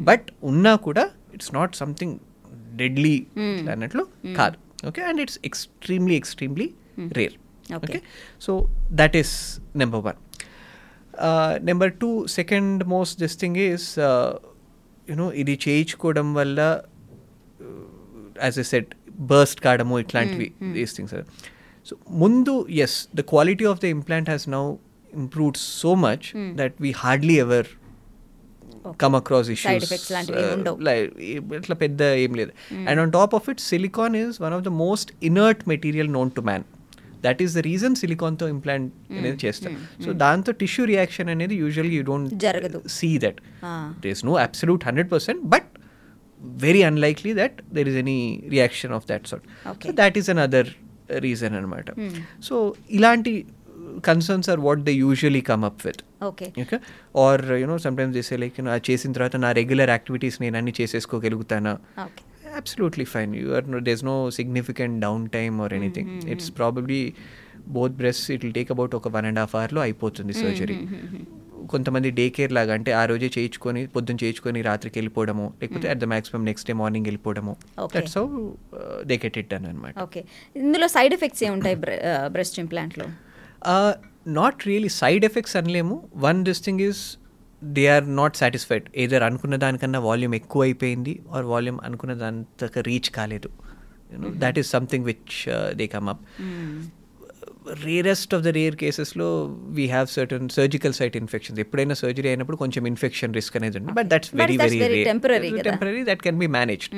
but 0.09 0.27
ఉన్నా 0.51 0.73
కూడా 0.87 1.05
it's 1.33 1.51
not 1.53 1.73
something 1.75 2.15
deadly 2.75 3.15
అన్నట్లు 3.73 4.03
కాదు 4.37 4.57
okay 4.87 5.01
and 5.09 5.21
it's 5.21 5.39
extremely 5.49 6.17
extremely 6.21 6.69
rare 7.19 7.37
Okay. 7.77 7.99
So 8.41 8.51
that 8.91 9.13
is 9.19 9.31
number 9.75 10.01
one 10.07 10.17
number 11.63 11.91
two 12.01 12.09
second 12.33 12.81
most 12.85 13.15
this 13.19 13.35
thing 13.39 13.57
is 13.65 13.85
you know 15.07 15.27
ఇది 15.41 15.55
చేయించుకోవడం 15.65 16.27
వల్ల 16.33 16.59
as 18.43 18.57
ఎ 18.59 18.65
set 18.71 18.91
burst 19.31 19.59
కావడము 19.59 19.97
ఇట్లాంటివి 19.99 20.47
these 20.73 20.93
things 20.97 21.15
so 21.87 21.93
ముందు 22.23 22.53
yes 22.85 22.97
the 23.15 23.23
quality 23.31 23.65
of 23.65 23.79
the 23.81 23.89
implant 23.97 24.29
has 24.29 24.47
now 24.49 24.63
improved 25.22 25.60
so 25.84 25.94
much 26.06 26.27
that 26.61 26.76
we 26.85 26.91
hardly 27.03 27.38
ever 27.45 27.69
come 29.03 29.15
across 29.19 29.49
issues. 29.56 29.91
ఇట్లా 31.60 31.76
పెద్ద 31.84 32.02
ఏం 32.23 32.31
లేదు. 32.40 32.52
And 32.90 32.99
on 33.03 33.11
top 33.18 33.34
of 33.40 33.45
it 33.53 33.61
silicone 33.72 34.15
is 34.23 34.38
one 34.45 34.56
of 34.57 34.64
the 34.69 34.73
most 34.85 35.11
inert 35.31 35.61
material 35.73 36.11
known 36.18 36.31
to 36.38 36.44
man 36.49 36.65
that 37.26 37.41
is 37.44 37.53
the 37.57 37.61
reason 37.69 37.94
సిలికాన్తో 38.02 38.45
implant 38.56 38.88
అనేది 39.19 39.38
చేస్తారు. 39.45 39.76
So 40.06 40.10
దాంతో 40.23 40.52
tissue 40.64 40.85
reaction 40.94 41.30
అనేది 41.35 41.56
యూజువల్గా 41.64 41.95
you 41.99 42.03
don't 42.11 42.34
జరగదు. 42.45 42.81
See 42.98 43.11
that 43.26 43.40
there 44.02 44.14
is 44.18 44.23
no 44.30 44.35
absolute 44.48 44.84
100% 44.91 45.40
but 45.53 45.65
very 46.65 46.81
unlikely 46.91 47.31
that 47.41 47.53
there 47.76 47.88
is 47.91 47.95
any 48.03 48.18
reaction 48.53 48.90
of 48.98 49.03
that 49.11 49.23
sort. 49.31 49.44
Okay. 49.72 49.88
so 49.90 49.94
that 50.02 50.14
is 50.22 50.27
another 50.35 50.64
uh, 50.65 51.19
reason 51.27 51.52
అనమాట 51.60 51.88
so 52.48 52.56
ఇలాంటి 52.98 53.34
concerns 54.09 54.49
are 54.53 54.59
what 54.59 54.83
they 54.89 54.93
usually 55.03 55.41
come 55.51 55.65
up 55.69 55.81
with 55.87 56.01
okay 56.23 56.47
okay 56.63 56.79
or 57.25 57.43
you know 57.63 57.77
sometimes 57.77 58.17
చేసే 58.17 58.37
like 58.43 58.57
you know 58.59 58.77
చేసిన 58.89 59.11
తర్వాత 59.13 59.35
నా 59.45 59.51
regular 59.51 59.89
activities 59.89 60.37
నేను 60.41 60.57
అన్ని 60.57 60.75
చేసేసుకోగలుగుతానా? 60.81 61.73
Okay 62.05 62.23
absolutely 62.55 63.05
fine. 63.05 63.33
You 63.33 63.55
are 63.55 63.61
no, 63.63 63.79
there's 63.79 64.03
no 64.03 64.15
significant 64.29 65.01
downtime 65.01 65.55
or 65.59 65.73
anything. 65.73 66.07
It's 66.27 66.49
probably 66.49 66.99
both 67.67 67.93
breasts 67.97 68.29
it 68.29 68.43
will 68.43 68.53
take 68.59 68.71
about 68.75 68.91
ఒక 68.99 69.07
one 69.07 69.25
and 69.25 69.39
half 69.39 69.55
అవర్లో 69.55 69.81
అయిపోతుంది 69.81 70.33
surgery 70.33 70.75
కొంతమంది 71.73 72.09
డే 72.11 72.25
కేర్ 72.29 72.53
లాగా 72.57 72.73
అంటే 72.73 72.91
ఆ 72.91 73.03
రోజే 73.05 73.29
చేయించుకొని 73.37 73.81
పొద్దున్న 73.87 74.19
చేయించుకొని 74.23 74.61
రాత్రికి 74.61 74.97
వెళ్ళిపోవడము 74.99 75.45
లేకపోతే 75.61 75.89
at 75.89 76.01
the 76.03 76.09
maximum 76.13 76.41
next 76.49 76.67
day 76.69 76.73
morning 76.73 77.07
వెళ్ళిపోవడము. 77.09 77.53
That's 77.95 78.17
how 78.17 78.25
they 79.11 79.17
get 79.25 79.37
it 79.41 79.49
done 79.53 79.65
అనమాట 79.65 79.95
ఓకే 79.99 80.23
ఇందులో 80.55 80.87
సైడ్ 80.87 81.13
ఎఫెక్ట్స్ 81.13 81.43
ఏముంటాయి 81.49 81.77
బ్రెస్ట్ 82.35 82.59
ఇంప్లాంట్లో 82.59 83.07
నాట్ 84.27 84.68
రియలీ 84.68 84.90
సైడ్ 84.90 85.26
ఎఫెక్ట్స్ 85.26 85.57
అనలేము. 85.57 86.10
One 86.15 86.45
this 86.45 86.64
thing 86.65 86.80
is 86.80 87.18
they 87.64 87.88
are 87.88 88.15
not 88.15 88.38
satisfied 88.38 88.84
either 88.95 89.23
అనుకున్న 89.23 89.56
దానికన్నా 89.56 89.99
వాల్యూమ్ 89.99 90.35
ఎక్కువ 90.35 90.61
అయిపోయింది 90.61 91.19
ఆర్ 91.31 91.45
వాల్యూమ్ 91.45 91.80
అనుకున్న 91.84 92.14
దాంతక 92.14 92.80
రీచ్ 92.80 93.10
కాలేదు. 93.10 93.49
You know 94.14 94.30
that 94.30 94.60
is 94.60 94.69
something 94.69 95.06
which 95.06 95.38
they 95.73 95.88
come 95.88 96.10
up 96.10 96.19
rarest 97.84 98.35
of 98.35 98.44
the 98.44 98.48
rare 98.48 98.76
కేసెస్లో 98.76 99.57
we 99.69 99.88
have 99.88 100.07
certain 100.07 100.49
surgical 100.49 100.94
site 100.94 101.18
infections 101.18 101.60
ఎప్పుడైనా 101.60 101.94
surgery 101.94 102.27
అయినప్పుడు 102.30 102.57
కొంచెం 102.57 102.88
ఇన్ఫెక్షన్ 102.88 103.34
రిస్క్ 103.34 103.57
అనేది 103.57 103.77
ఉంది. 103.77 103.91
But 103.91 104.07
that's 104.07 104.31
But 104.31 104.40
very 104.40 104.57
that's 104.57 104.80
very 104.80 105.03
very 105.03 105.14
temporary 105.14 105.52
కదా. 105.53 105.61
Temporary 105.61 106.03
that 106.03 106.22
can 106.22 106.38
be 106.38 106.48
managed 106.48 106.95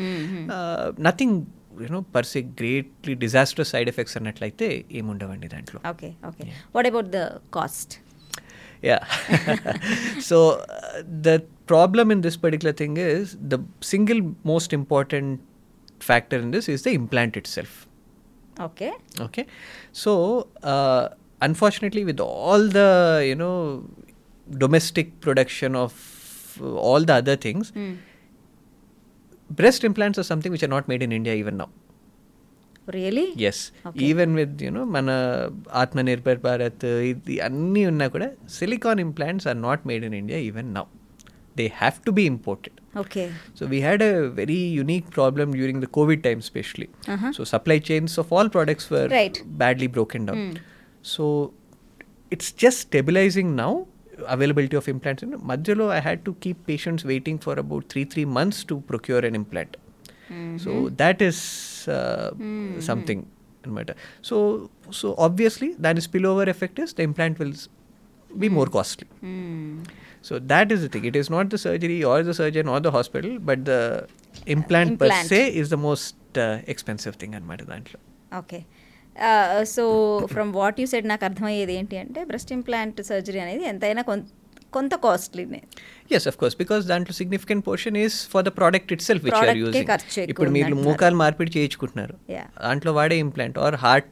nothing 1.04 1.46
you know 1.83 2.01
per se 2.15 2.41
greatly 2.61 3.15
disaster 3.25 3.69
side 3.73 3.89
effects 3.93 4.17
అన్నట్లయితే 4.21 4.67
ఏముండవండి 5.01 5.49
దాంట్లో 5.55 5.79
okay 5.93 6.09
okay 6.31 6.47
what 6.77 6.89
about 6.93 7.11
the 7.19 7.23
cost 7.59 7.95
yeah 8.89 9.01
so 10.29 10.37
uh, 10.75 10.91
the 11.27 11.35
problem 11.73 12.07
in 12.15 12.21
this 12.27 12.37
particular 12.45 12.73
thing 12.81 12.95
is 13.03 13.25
the 13.53 13.59
single 13.91 14.21
most 14.51 14.71
important 14.79 15.29
factor 16.09 16.39
in 16.45 16.49
this 16.55 16.67
is 16.75 16.83
the 16.87 16.93
implant 17.01 17.35
itself 17.41 17.73
okay 18.67 18.89
okay 19.27 19.45
so 20.03 20.13
uh, 20.73 21.03
unfortunately 21.49 22.05
with 22.11 22.21
all 22.29 22.65
the 22.79 22.89
you 23.31 23.37
know 23.43 23.57
domestic 24.49 25.09
production 25.27 25.75
of 25.85 25.93
uh, 26.69 26.87
all 26.87 27.03
the 27.11 27.17
other 27.21 27.37
things 27.47 27.67
Breast 29.50 29.84
implants 29.84 30.18
are 30.18 30.26
something 30.26 30.52
which 30.52 30.64
are 30.64 30.68
not 30.70 30.88
made 30.88 31.02
in 31.02 31.12
india 31.14 31.36
even 31.36 31.58
now. 31.58 31.70
Really 32.96 33.24
yes 33.50 33.62
Okay. 33.88 34.02
Even 34.08 34.34
with 34.40 34.60
you know 34.66 34.82
మన 34.96 35.08
ఆత్మనిర్భర్ 35.82 36.40
భారత్ 36.44 36.84
ఇది 37.12 37.36
అన్నీ 37.42 37.84
ఉన్నా 37.92 38.06
కూడా 38.08 38.28
silicone 38.56 39.00
implants 39.06 39.48
are 39.52 39.60
not 39.60 39.84
made 39.90 40.04
in 40.10 40.16
India 40.20 40.40
even 40.50 40.70
now 40.76 40.84
they 41.56 41.66
have 41.80 41.98
to 42.06 42.12
be 42.12 42.26
imported 42.34 42.78
okay 43.04 43.24
so 43.58 43.66
we 43.72 43.80
had 43.80 44.04
a 44.04 44.12
very 44.40 44.60
unique 44.80 45.08
problem 45.18 45.52
during 45.58 45.82
the 45.86 45.90
COVID 45.98 46.22
time 46.28 46.42
specially 46.50 46.88
so 47.38 47.44
supply 47.54 47.80
chains 47.90 48.16
of 48.24 48.32
all 48.38 48.52
products 48.56 48.90
were 48.94 49.10
Right. 49.18 49.40
Badly 49.64 49.90
broken 49.98 50.28
down 50.30 50.46
so 51.14 51.26
it's 52.32 52.54
just 52.64 52.82
stabilising 52.88 53.54
now 53.64 53.72
availability 54.28 54.76
of 54.78 54.88
implants. 54.88 55.24
In 55.24 55.32
Madhyalo, 55.40 55.90
I 55.90 56.00
had 56.00 56.26
to 56.26 56.34
keep 56.36 56.66
patients 56.66 57.06
waiting 57.06 57.38
for 57.38 57.54
about 57.54 57.90
three, 57.90 58.06
three 58.06 58.26
months 58.26 58.64
to 58.66 58.82
procure 58.82 59.20
an 59.20 59.36
implant. 59.36 59.78
Mm-hmm. 60.30 60.58
So 60.58 60.90
that 60.90 61.22
is 61.22 61.88
uh, 61.88 62.32
mm-hmm. 62.34 62.80
something 62.80 63.28
matter. 63.66 63.96
So, 64.22 64.70
so 64.92 65.16
obviously, 65.18 65.74
that 65.80 65.98
is 65.98 66.08
spillover 66.08 66.48
effect 66.48 66.80
is 66.80 66.94
the 66.94 67.04
implant 67.04 67.40
will 67.40 67.54
be 68.38 68.50
more 68.50 68.66
mm. 68.66 68.72
costly. 68.72 69.08
Mm. 69.24 69.86
So 70.22 70.40
that 70.40 70.72
is 70.72 70.82
the 70.82 70.90
thing. 70.90 71.06
It 71.06 71.16
is 71.16 71.30
not 71.30 71.50
the 71.50 71.58
surgery 71.58 72.04
or 72.04 72.24
the 72.24 72.34
surgeon 72.34 72.68
or 72.68 72.80
the 72.80 72.92
hospital, 72.92 73.38
but 73.40 73.66
the 73.66 74.08
implant, 74.46 74.92
implant. 74.94 75.14
per 75.14 75.28
se 75.28 75.56
is 75.56 75.70
the 75.70 75.78
most 75.78 76.16
uh, 76.38 76.60
expensive 76.68 77.16
thing 77.16 77.34
in 77.34 77.44
Matadantla. 77.44 77.98
Okay. 78.34 78.66
So 79.64 79.84
from 80.32 80.54
what 80.54 80.80
you 80.80 80.86
said 80.86 81.08
నాకు 81.08 81.26
అర్థమయ్యేది 81.26 81.76
ఏంటి 81.76 81.98
అంటే 81.98 82.24
breast 82.24 82.54
implant 82.54 83.04
surgery 83.04 83.40
అనేది 83.40 83.66
ఎంతైనా 83.66 84.02
కొంత 84.02 84.26
కొంత 84.74 84.96
కాస్ట్లీనే 84.96 85.64
yes 86.12 86.28
of 86.28 86.38
course 86.38 86.58
because 86.58 86.86
దాంట్లో 86.86 87.14
significant 87.14 87.68
portion 87.68 87.98
is 87.98 88.28
for 88.28 88.46
the 88.46 88.48
product 88.48 88.94
itself 89.02 89.26
which 89.26 89.34
are 89.34 89.58
using 89.58 89.90
ఇప్పుడు 90.30 90.50
మీరు. 90.50 90.76
మోకాలు 90.76 91.16
మార్పిడి 91.16 91.52
చేయించుకుంటున్నారు. 91.58 92.16
దాంట్లో 92.64 92.94
వాడే 92.94 93.18
ఇంప్లాంట్ 93.18 93.58
ఆర్ 93.58 93.76
హార్ట్ 93.76 94.10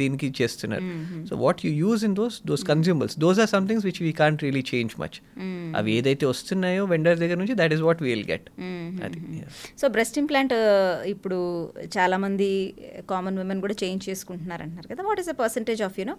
దీనికి 0.00 0.28
చేస్తున్నారు. 0.40 0.86
So 1.28 1.34
what 1.44 1.60
you 1.66 1.70
use 1.84 2.02
in 2.08 2.14
those 2.20 2.36
those 2.50 2.64
consumers 2.70 3.14
those 3.24 3.38
are 3.44 3.50
somethings 3.54 3.84
which 3.88 4.00
we 4.06 4.12
can't 4.20 4.42
really 4.46 4.64
change 4.72 4.94
much 5.02 5.16
అవి 5.80 5.92
ఏదైతే 5.98 6.24
వస్తున్నాయో 6.32 6.84
వెండర్ 6.92 7.18
దగ్గర 7.22 7.38
నుంచి 7.42 7.56
that 7.62 7.74
is 7.76 7.82
what 7.88 8.02
will 8.08 8.26
get 8.32 8.46
అది. 9.06 9.18
సో 9.82 9.88
బ్రెస్ట్ 9.96 10.18
ఇంప్లాంట్ 10.22 10.54
ఇప్పుడు 11.14 11.38
చాలామంది 11.98 12.50
కామన్ 13.12 13.38
ఉమెన్ 13.44 13.62
కూడా 13.66 13.76
చేంజ్ 13.84 14.02
చేసుకుంటున్నారు 14.10 14.62
అంటున్నారు 14.66 14.88
కదా 14.92 15.02
what 15.10 15.22
is 15.24 15.30
the 15.32 15.36
percentage 15.42 15.82
of 15.88 15.98
you know 16.02 16.16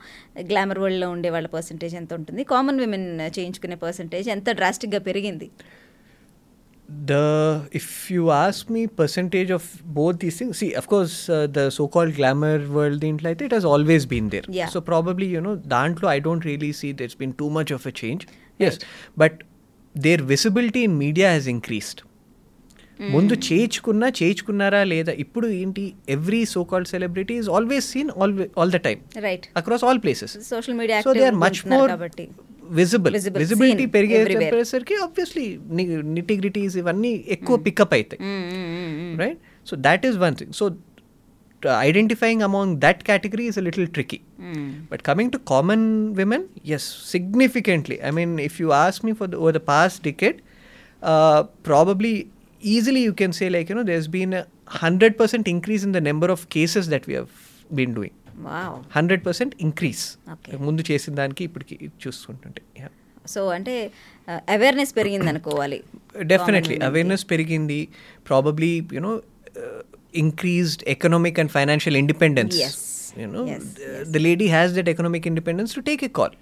glamour 0.52 0.82
వరల్డ్లో 0.84 1.10
ఉండే 1.16 1.32
వాళ్ళ 1.38 1.48
పర్సంటేజ్ 1.58 1.96
ఎంత 2.02 2.14
ఉంటుంది? 2.20 2.44
కామన్ 2.54 2.80
విమెన్ 2.84 3.08
చేయించుకునే 3.40 3.78
పర్సంటేజ్ 3.86 4.30
ఎంత 4.36 4.50
డ్రాస్టిక్గా 4.62 5.02
పెరిగింది? 5.10 5.50
the 7.11 7.25
if 7.73 8.11
you 8.11 8.31
ask 8.37 8.69
me 8.69 8.87
percentage 9.01 9.51
of 9.51 9.65
both 9.99 10.19
these 10.19 10.37
things 10.39 10.59
see 10.59 10.71
of 10.75 10.87
course 10.89 11.15
uh, 11.29 11.47
the 11.57 11.65
so-called 11.71 12.13
glamour 12.17 12.57
world 12.77 12.99
దీంట్లో 13.05 13.29
అయితే 13.31 13.45
it 13.49 13.55
has 13.59 13.67
always 13.75 14.05
been 14.15 14.29
there 14.35 14.47
Yeah. 14.59 14.71
so 14.75 14.81
probably 14.91 15.29
you 15.35 15.43
know 15.47 15.55
దాంట్లో 15.75 16.09
i 16.17 16.21
don't 16.27 16.45
really 16.51 16.73
see 16.81 16.91
there's 17.01 17.19
been 17.23 17.35
too 17.43 17.51
much 17.59 17.73
of 17.79 17.85
a 17.91 17.95
change 18.03 18.25
yes 18.61 18.77
but 19.23 19.35
their 19.95 20.21
visibility 20.35 20.83
in 20.89 20.95
media 21.07 21.29
has 21.37 21.47
increased 21.57 22.01
ముందు 23.15 23.35
చేయించుకున్నా 23.47 24.09
చేయించుకున్నారా 24.19 24.81
లేదా 24.93 25.13
ఇప్పుడు 25.25 25.47
ఏంటి 25.61 25.85
every 26.15 26.41
so 26.55 26.61
called 26.73 26.89
celebrity 26.95 27.35
is 27.43 27.49
always 27.59 27.87
seen 27.95 28.11
all 28.19 28.35
all 28.61 28.73
the 28.77 28.81
time 28.87 29.01
right 29.27 29.47
across 29.61 29.85
all 29.89 30.01
places 30.05 30.35
social 30.53 30.77
media 30.81 30.99
so 31.07 31.13
they 31.21 31.25
are 31.31 31.39
much 31.45 31.61
more 31.73 31.89
కాబట్టి 31.95 32.27
visible 32.80 33.14
Visible, 33.16 33.40
visibility 33.44 33.84
seen 33.84 33.92
పెరిగే 33.96 34.18
everywhere. 34.22 34.44
చెప్పేసరికి 34.44 34.96
obviously 35.06 35.46
nitty gritties 36.18 36.76
ఇవన్నీ 36.82 37.12
ఎక్కువ 37.36 37.58
పికప్ 37.68 37.94
అవుతాయి 37.98 38.20
right 39.24 39.40
so 39.70 39.76
that 39.88 40.06
is 40.10 40.18
one 40.26 40.36
thing 40.42 40.54
so 40.54 40.66
identifying 41.88 42.42
among 42.42 42.78
that 42.86 43.04
category 43.04 43.48
is 43.52 43.58
a 43.58 43.66
little 43.68 43.88
tricky 43.88 44.20
but 44.92 45.00
coming 45.10 45.30
to 45.36 45.40
common 45.54 45.82
women 46.20 46.42
yes 46.72 46.84
significantly 47.14 47.98
i 48.08 48.12
mean 48.18 48.40
if 48.50 48.56
you 48.62 48.70
ask 48.72 49.04
me 49.08 49.14
for 49.14 49.28
the, 49.32 49.38
over 49.38 49.52
the 49.52 49.64
past 49.74 50.04
decade 50.04 50.38
uh, 51.04 51.40
probably 51.64 52.14
easily 52.62 53.02
you 53.08 53.14
can 53.14 53.34
say 53.40 53.50
like 53.50 53.70
you 53.70 53.76
know 53.76 53.84
there's 53.84 54.08
been 54.08 54.34
a 54.34 54.46
100% 54.68 55.48
increase 55.48 55.84
in 55.84 55.92
the 55.92 56.02
number 56.02 56.28
of 56.28 56.50
cases 56.50 56.88
that 56.90 57.06
we 57.08 57.16
hundred 58.96 59.24
percent 59.26 59.54
increase. 59.62 60.04
ముందు 60.66 60.84
చేసిన 60.90 61.14
దానికి 61.16 61.44
ఇప్పటికి 61.44 61.76
చూసుకుంటుంటే 62.04 62.62
so 63.28 63.42
అంటే 63.54 63.76
awareness 64.54 64.92
పెరిగింది 64.98 65.30
అనుకోవాలి. 65.30 65.78
Definitely 66.32 66.76
awareness 66.88 67.26
పెరిగింది. 67.32 67.80
Probably 68.28 68.70
you know 68.98 69.14
increased 70.20 70.84
economic 70.94 71.40
and 71.42 71.54
financial 71.56 71.98
independence 72.00 72.58
Yes. 72.60 72.76
You know 73.18 73.42
the 74.08 74.20
lady 74.24 74.48
has 74.48 74.72
that 74.74 74.90
economic 74.94 75.26
independence 75.30 75.74
to 75.76 75.82
take 75.86 76.02
a 76.04 76.12
call 76.18 76.34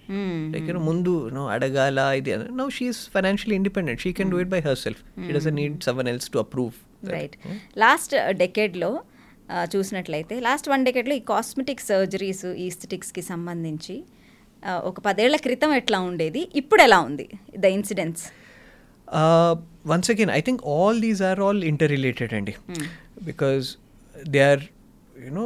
like 0.53 0.65
you know 0.70 0.82
ముందు 0.88 1.11
నో 1.36 1.44
అడగాల 1.56 1.99
ఇది 2.20 2.32
no 2.60 2.65
she is 2.78 3.02
financially 3.15 3.56
independent 3.60 4.02
she 4.06 4.11
can 4.20 4.32
do 4.34 4.40
it 4.40 4.52
by 4.53 4.61
herself 4.84 5.02
she 5.20 5.32
doesn't 5.38 5.57
need 5.60 5.76
someone 5.84 6.10
else 6.14 6.30
to 6.32 6.40
approve 6.44 6.74
right 7.10 7.36
last 7.78 8.14
డెకేడ్లో 8.41 8.91
ఆ, 8.94 9.12
చూసినట్లయితే 9.49 10.40
last 10.40 10.70
one 10.70 10.86
డేకెట్లో 10.86 11.15
ఈ 11.15 11.20
cosmetic 11.20 11.82
surgeries 11.82 12.45
ఈస్థెటిక్స్కి 12.45 13.22
సంబంధించి 13.22 14.03
ఒక 14.84 14.99
పదేళ్ళ 14.99 15.36
క్రితం 15.36 15.74
ఎట్లా 15.74 15.99
ఉండేది 15.99 16.49
ఇప్పుడు 16.56 16.82
ఎలా 16.82 16.99
ఉంది 16.99 17.28
the 17.60 17.65
incidents? 17.65 18.24
Once 19.88 20.11
again 20.11 20.30
I 20.30 20.41
think 20.41 20.61
all 20.68 21.02
these 21.02 21.22
are 21.22 21.40
all 21.40 21.64
interrelated 21.91 22.34
అండి 22.34 22.56
because 23.24 23.78
they 24.30 24.40
are 24.40 24.64
you know 25.26 25.45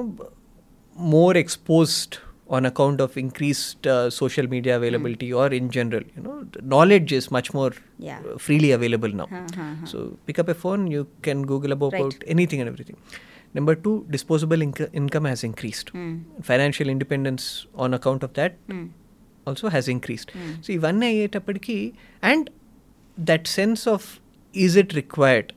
more 0.96 1.38
exposed 1.38 2.16
on 2.52 2.66
account 2.66 3.02
of 3.02 3.18
increased 3.18 3.88
social 4.10 4.48
media 4.48 4.76
availability 4.76 5.32
or 5.32 5.54
in 5.54 5.70
general 5.70 6.06
you know 6.18 6.42
knowledge 6.64 7.14
is 7.14 7.34
much 7.34 7.56
more 7.56 7.74
freely 8.36 8.72
available 8.72 9.18
now 9.18 9.26
so 9.86 10.00
pick up 10.30 10.50
a 10.50 10.54
phone 10.54 10.94
you 10.94 11.06
can 11.26 11.46
google 11.46 11.72
about 11.72 12.26
anything 12.28 12.62
and 12.62 12.72
everything 12.72 13.00
Number 13.55 13.75
two, 13.77 13.95
disposable 14.09 14.63
inco- 14.63 14.91
income 14.95 15.27
has 15.27 15.41
increased. 15.45 15.89
Financial 16.43 16.89
independence 16.89 17.45
on 17.77 17.95
account 17.95 18.23
of 18.23 18.33
that 18.35 18.53
also 19.47 19.69
has 19.69 19.87
increased. 19.89 20.31
So 20.65 20.69
ఇవన్నీ 20.73 21.07
అయ్యేటప్పటికి 21.13 21.77
and 22.23 22.49
that 23.19 23.49
sense 23.57 23.85
of 23.95 24.07
is 24.55 24.77
it 24.83 24.93
required 25.01 25.51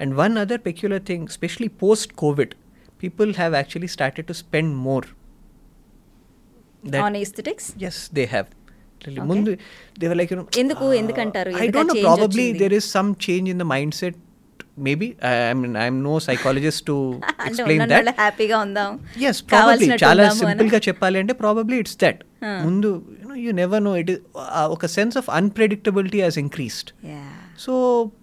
and 0.00 0.14
one 0.20 0.36
other 0.42 0.62
peculiar 0.68 1.04
thing 1.10 1.26
specially 1.38 1.70
post 1.84 2.12
covid 2.22 2.52
people 3.00 3.32
have 3.40 3.54
actually 3.60 3.90
started 3.96 4.28
to 4.30 4.36
spend 4.44 4.74
more 4.88 5.06
on 7.06 7.18
aesthetics 7.22 7.68
yes 7.90 8.00
they 8.18 8.24
have 8.34 8.48
ముందు 9.30 9.50
they 10.00 10.06
were 10.08 10.18
like 10.20 10.32
you 10.32 10.38
know 10.38 10.44
ఎందుకు? 10.62 10.86
ఎందుకంటారు? 11.00 11.50
I 11.52 11.60
ఎందుకు 11.60 11.70
ఆ 11.70 11.76
don't 11.76 11.90
know 11.90 11.96
change 11.96 12.06
probably 12.08 12.44
వచ్చింది? 12.44 12.60
There 12.62 12.74
is 12.80 12.88
some 12.96 13.10
change 13.26 13.48
in 13.52 13.60
the 13.62 13.68
mindset 14.00 14.18
Maybe 14.79 15.13
I 15.49 15.53
mean 15.53 15.77
I'm 15.77 16.03
no 16.03 16.19
psychologist 16.19 16.87
to 16.87 17.21
అంటే 17.23 17.45
explain 17.47 17.83
ఉన్న 17.83 17.99
that 17.99 18.09
హ్యాపీగా 18.09 18.57
ఉందాం. 18.57 18.99
ఎస్ 19.21 19.41
ప్రాబబ్లీ 19.41 19.61
కావాల్సినట్టు 19.61 20.05
చాలా 20.05 20.23
ఉందాము 20.23 20.47
అని. 20.47 20.59
సింపుల్గా 20.59 20.81
చెప్పాలి 20.87 21.19
అంటే 21.19 21.33
ప్రాబబ్లీ 21.33 21.77
ఇట్స్ 21.77 21.97
దట్ 22.03 22.21
ముందు 22.43 23.05
యూ 23.37 23.51
నెవర్ 23.51 23.83
నో 23.83 23.97
ఇట్ 23.97 24.11
ఒక 24.55 24.85
sense 24.85 25.17
of 25.17 25.29
unpredictability 25.29 26.21
has 26.21 26.37
increased 26.37 26.91
Yeah. 27.05 27.25
So 27.59 27.73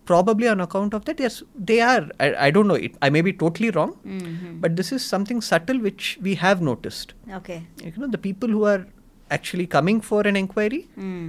probably 0.08 0.46
on 0.46 0.60
account 0.60 0.94
of 0.94 1.04
that 1.08 1.20
yes 1.22 1.44
they 1.60 1.80
are 1.80 2.04
I 2.40 2.50
don't 2.50 2.68
know 2.68 2.76
it 2.76 2.94
I 3.04 3.08
may 3.08 3.22
be 3.22 3.30
totally 3.30 3.70
wrong 3.70 3.94
but 4.60 4.72
this 4.72 4.94
is 4.94 5.08
something 5.08 5.40
subtle 5.40 5.80
which 5.80 6.22
we 6.22 6.34
have 6.34 6.62
noticed 6.62 7.36
okay 7.36 7.60
you 7.84 7.92
know 8.00 8.10
the 8.12 8.20
people 8.26 8.50
who 8.50 8.64
are 8.72 8.82
actually 9.30 9.66
coming 9.74 9.98
for 10.10 10.20
an 10.30 10.36
inquiry 10.44 10.80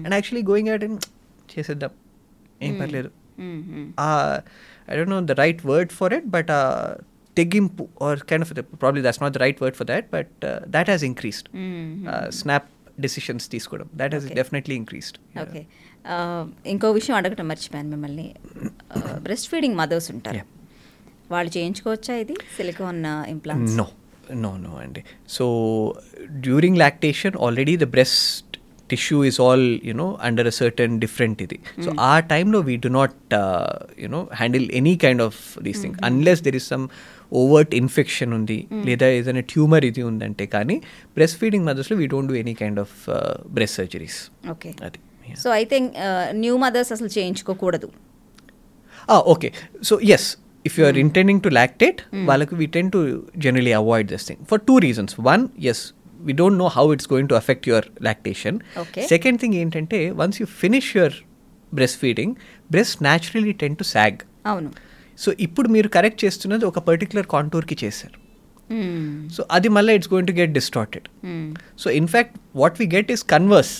and 0.03 0.13
actually 0.19 0.43
going 0.51 0.65
ahead 0.65 0.83
and 0.89 0.97
చేసేద్దాం. 1.59 1.89
ఏం 2.61 2.73
పర్లేదు. 2.73 3.09
I 4.89 4.95
don't 4.97 5.13
know 5.15 5.19
the 5.31 5.35
right 5.43 5.61
word 5.71 5.91
for 5.99 6.13
it 6.17 6.27
but 6.35 6.51
తెగింపు 7.41 7.87
or 8.07 8.19
kind 8.29 8.45
of 8.45 8.51
probably 8.83 9.03
that's 9.07 9.21
not 9.23 9.33
the 9.37 9.41
right 9.45 9.59
word 9.63 9.77
for 9.79 9.87
that 9.93 10.07
but 10.17 10.45
that 10.75 10.89
has 10.91 11.05
increased 11.11 11.49
snap 12.39 12.69
decisions 13.05 13.45
తీసుకోవడం 13.53 13.89
that 13.95 14.13
has. 14.15 14.27
Definitely 14.41 14.75
increased 14.81 15.19
okay 15.43 15.63
ఇంకో 16.73 16.91
విషయం 16.91 17.15
అడగటం 17.17 17.47
మర్చిపోయాను 17.53 17.89
మిమ్మల్ని. 17.89 18.27
Breast 19.27 19.49
feeding 19.49 19.77
mothers 19.81 20.11
ఉంటారు. 20.11 20.45
వాళ్ళు 21.31 21.51
చేయించుకోవచ్చా 21.57 22.15
ఇది? 22.25 22.37
Silicone 22.57 23.03
implants 23.35 23.77
No, 23.81 23.87
no, 24.43 24.49
no, 24.65 24.71
Andy. 24.81 25.01
So 25.35 25.45
during 26.45 26.75
lactation, 26.81 27.31
already 27.45 27.73
the 27.81 27.87
breast 27.95 28.42
tissue 28.91 29.21
is 29.29 29.37
all 29.45 29.61
you 29.89 29.95
know 29.99 30.09
under 30.29 30.43
a 30.51 30.53
certain 30.61 30.91
different 31.03 31.37
idi. 31.45 31.59
So 31.85 31.89
our 32.07 32.21
time 32.31 32.47
no, 32.55 32.61
we 32.69 32.75
do 32.85 32.89
not 32.89 33.13
uh, 33.41 33.73
you 34.03 34.09
know 34.13 34.23
handle 34.41 34.65
any 34.81 34.95
kind 35.03 35.21
of 35.27 35.35
these 35.67 35.79
things 35.83 35.97
unless 36.09 36.41
there 36.47 36.57
is 36.59 36.65
some 36.73 36.85
overt 37.41 37.71
infection 37.81 38.29
ఉంది 38.37 38.57
లేదా 38.89 39.07
ఏదైనా 39.19 39.43
tumour 39.51 39.85
ఇది 39.89 40.01
ఉందంటే 40.09 40.45
కానీ 40.55 40.75
breast 41.17 41.37
feeding 41.41 41.65
మదర్స్లో 41.69 41.97
we 42.01 42.07
don't 42.13 42.29
do 42.31 42.37
any 42.43 42.53
kind 42.61 42.81
of 42.85 42.95
breast 43.57 43.77
surgeries 43.81 44.19
okay 44.55 44.71
అది 44.87 44.99
yeah. 45.29 45.37
So 45.43 45.49
అయితే 45.59 45.77
new 46.43 46.55
mothers 46.65 46.93
అసలు 46.97 47.11
చేయించుకోకూడదు 47.17 47.89
Ah, 49.13 49.21
okay. 49.33 49.51
So 49.81 49.99
yes, 49.99 50.23
if 50.65 50.77
you 50.77 50.85
are 50.89 50.97
intending 51.05 51.39
to 51.45 51.49
lactate, 51.57 51.99
వాళ్ళకు 52.29 52.55
we 52.61 52.67
tend 52.75 52.89
to 52.95 53.01
generally 53.45 53.73
avoid 53.81 54.05
this 54.13 54.23
thing 54.29 54.39
for 54.49 54.57
two 54.69 54.77
reasons. 54.85 55.11
One, 55.31 55.43
yes, 55.67 55.79
we 56.27 56.33
don't 56.39 56.57
know 56.61 56.69
how 56.77 56.85
it's 56.93 57.07
going 57.13 57.27
to 57.31 57.35
affect 57.41 57.63
your 57.71 57.83
lactation. 58.07 58.55
Okay. 58.83 59.05
Second 59.13 59.37
thing 59.43 59.53
ఏంటంటే 59.61 59.99
once 60.23 60.35
you 60.41 60.47
finish 60.63 60.87
your 60.99 61.11
breastfeeding, 61.77 62.31
breasts 62.73 62.97
naturally 63.09 63.53
tend 63.63 63.77
to 63.81 63.87
sag. 63.93 64.15
అవును. 64.51 64.71
So 65.23 65.31
ఇప్పుడు 65.45 65.67
మీరు 65.67 65.87
correct 65.95 66.21
చేస్తున్నది 66.25 66.65
ఒక 66.65 66.79
particular 66.89 67.27
కాంటూర్కి 67.33 67.75
చేశారు. 67.85 68.17
So 69.35 69.41
అది 69.51 69.69
మళ్ళీ 69.77 69.93
it's 69.97 70.09
going 70.13 70.29
to 70.29 70.35
get 70.41 70.53
distorted 70.59 71.07
so 71.81 71.87
in fact 72.01 72.35
what 72.61 72.77
we 72.81 72.85
get 72.95 73.09
is 73.15 73.23
converse 73.33 73.73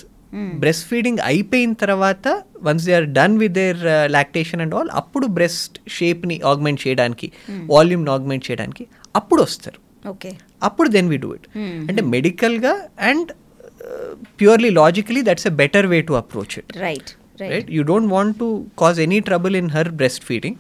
breast 0.64 0.86
feeding 0.88 1.20
అయిపోయిన 1.32 1.74
తర్వాత 1.84 2.28
once 2.68 2.86
they 2.86 2.94
are 3.00 3.08
done 3.20 3.36
with 3.44 3.54
their 3.54 3.82
lactation 4.18 4.62
and 4.62 4.76
all 4.76 4.90
అప్పుడు 4.94 5.28
బ్రెస్ట్ 5.38 5.76
షేప్ని 5.98 6.38
ఆగ్మెంట్ 6.52 6.82
చేయడానికి 6.88 7.32
వాల్యూమ్ని 7.74 8.12
ఆగ్మెంట్ 8.18 8.52
చేయడానికి 8.52 8.86
అప్పుడు 9.16 9.42
వస్తారు. 9.42 9.80
ఓకే 10.06 10.32
అప్పుడు 10.64 10.90
దెన్ 10.90 11.10
వీ 11.10 11.18
డూ 11.18 11.30
ఇట్ 11.34 11.48
అంటే 11.90 12.02
మెడికల్గా 12.16 12.74
and 13.02 13.32
purely 14.40 14.70
logically 14.80 15.22
that's 15.22 15.48
a 15.48 15.54
better 15.56 15.88
way 15.88 16.00
to 16.02 16.14
approach 16.14 16.56
it 16.60 16.72
right 16.78 17.12
right 17.42 17.70
you 17.76 17.82
don't 17.92 18.10
want 18.16 18.36
to 18.42 18.48
cause 18.82 19.00
any 19.06 19.20
trouble 19.30 19.56
in 19.62 19.70
her 19.76 19.90
breast 20.02 20.24
feeding 20.30 20.58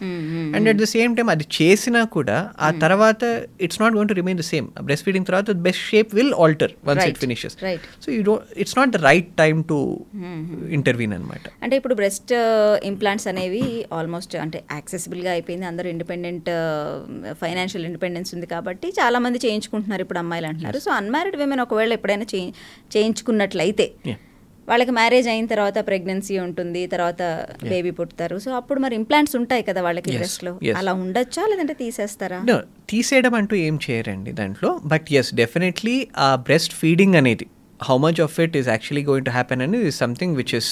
and 0.55 0.69
at 0.71 0.79
the 0.83 0.87
same 0.95 1.11
time 1.17 1.29
అది 1.35 1.45
చేసినా 1.59 2.01
కూడా 2.15 2.37
ఆ 2.67 2.69
తర్వాత 2.83 3.23
it's 3.67 3.79
not 3.83 3.93
going 3.97 4.11
to 4.13 4.17
remain 4.21 4.39
the 4.41 4.45
same 4.51 4.67
breast 4.87 5.05
feeding 5.07 5.27
తర్వాత 5.29 5.57
best 5.67 5.83
shape 5.91 6.11
will 6.19 6.33
alter 6.45 6.73
once 6.89 7.05
it 7.11 7.19
finishes. 7.25 7.57
So 8.05 8.07
you 8.15 8.21
don't 8.29 8.45
it's 8.63 8.77
not 8.79 8.93
the 8.97 9.01
right 9.09 9.29
time 9.43 9.61
to 9.73 9.79
intervene 10.79 11.13
అనమాట 11.19 11.45
అంటే 11.63 11.75
ఇప్పుడు 11.81 11.97
breast 12.01 12.33
implants 12.91 13.27
అనేవి 13.33 13.63
ఆల్మోస్ట్ 13.99 14.35
అంటే 14.45 14.61
యాక్సెసిబుల్గా 14.77 15.31
అయిపోయింది. 15.35 15.67
అందరూ 15.71 15.89
ఇండిపెండెంట్ 15.95 16.49
ఫైనాన్షియల్ 17.43 17.87
ఇండిపెండెన్స్ 17.91 18.31
ఉంది 18.37 18.49
కాబట్టి 18.55 18.89
చాలా 19.01 19.19
మంది 19.25 19.39
చేయించుకుంటున్నారు 19.47 20.03
ఇప్పుడు 20.07 20.21
అమ్మాయిలు 20.25 20.47
అంటున్నారు. 20.51 20.79
సో 20.85 20.91
అన్మ్యారీడ్ 20.99 21.39
విమెన్ 21.41 21.63
ఒకవేళ 21.67 21.91
ఎప్పుడైనా 21.99 22.27
చేయి 22.35 22.47
చేయించుకున్నట్లయితే. 22.95 23.87
వాళ్ళకి 24.67 24.91
మ్యారేజ్ 24.97 25.27
అయిన 25.31 25.45
తర్వాత 25.53 25.77
ప్రెగ్నెన్సీ 25.87 26.35
ఉంటుంది 26.45 26.81
తర్వాత 26.93 27.21
బేబీ 27.71 27.91
పుడతారు. 27.99 28.35
సో 28.45 28.49
అప్పుడు 28.59 28.79
మరి 28.83 28.95
ఇంప్లాంట్స్ 29.01 29.35
ఉంటాయి 29.41 29.63
కదా 29.69 29.81
వాళ్ళకి 29.87 30.09
Yes, 30.11 30.17
బ్రెస్ట్లో 30.19 30.51
yes. 30.67 30.75
అలా 30.81 30.93
ఉండొచ్చా? 31.03 31.43
లేదంటే 31.51 31.75
తీసేస్తారా? 31.81 32.39
తీసేయడం 32.93 33.35
అంటూ 33.41 33.55
ఏం 33.67 33.75
చేయరండి 33.87 34.31
దాంట్లో. 34.39 34.71
బట్ 34.93 35.09
ఎస్ 35.21 35.31
డెఫినెట్లీ 35.41 35.95
ఆ 36.27 36.29
బ్రెస్ట్ 36.47 36.75
ఫీడింగ్ 36.81 37.17
అనేది 37.21 37.47
how 37.89 37.97
much 38.05 38.21
of 38.25 38.35
it 38.45 38.55
is 38.61 38.69
actually 38.73 39.03
going 39.09 39.27
to 39.29 39.33
happen 39.37 39.61
అనేది 39.67 39.87
is 39.91 39.99
something 40.05 40.35
which 40.41 40.55
is 40.59 40.71